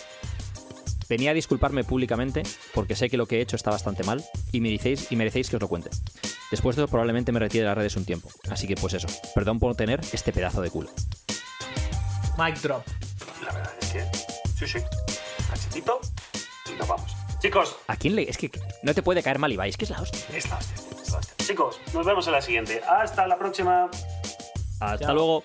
Venía 1.09 1.31
a 1.31 1.35
disculparme 1.35 1.85
públicamente 1.85 2.43
porque 2.75 2.95
sé 2.97 3.09
que 3.09 3.17
lo 3.17 3.27
que 3.27 3.39
he 3.39 3.41
hecho 3.41 3.57
está 3.57 3.71
bastante 3.71 4.05
mal 4.05 4.23
y 4.53 4.61
merecéis, 4.61 5.11
y 5.11 5.17
merecéis 5.17 5.49
que 5.51 5.57
os 5.57 5.63
lo 5.63 5.69
cuente. 5.69 5.91
Después 6.51 6.77
de 6.77 6.83
eso, 6.83 6.89
probablemente 6.91 7.33
me 7.33 7.39
retire 7.41 7.63
de 7.63 7.69
las 7.69 7.77
redes 7.79 7.97
un 7.97 8.05
tiempo. 8.05 8.31
Así 8.51 8.67
que, 8.67 8.75
pues 8.75 8.95
eso. 8.95 9.09
Perdón 9.35 9.59
por 9.59 9.75
tener 9.75 10.01
este 10.13 10.33
pedazo 10.33 10.61
de 10.63 10.71
culo. 10.71 10.91
Mic 12.39 12.61
drop. 12.61 12.83
La 13.45 13.53
verdad 13.53 13.73
es 13.81 13.89
que. 13.93 14.05
Sí, 14.59 14.67
sí. 14.67 14.79
Cachetito 15.51 16.01
y 16.73 16.79
nos 16.79 16.89
vamos. 16.89 17.13
Chicos, 17.41 17.77
¿A 17.87 17.97
quién 17.97 18.17
le.? 18.17 18.23
Es 18.29 18.37
que 18.37 18.51
no 18.83 18.93
te 18.95 19.03
puede 19.03 19.23
caer 19.23 19.39
mal 19.39 19.53
Ibai, 19.53 19.71
es 19.71 19.77
que 19.77 19.85
es 19.85 19.91
la 19.91 20.01
hostia. 20.01 20.21
es 20.37 20.49
la 20.51 20.57
hostia, 20.57 20.77
es 21.03 21.11
la 21.11 21.19
hostia. 21.19 21.35
Chicos, 21.47 21.81
nos 21.95 22.05
vemos 22.05 22.27
en 22.27 22.33
la 22.33 22.43
siguiente. 22.43 22.81
Hasta 22.89 23.27
la 23.29 23.39
próxima. 23.39 23.89
Hasta 24.81 24.99
Chao. 25.07 25.15
luego. 25.15 25.45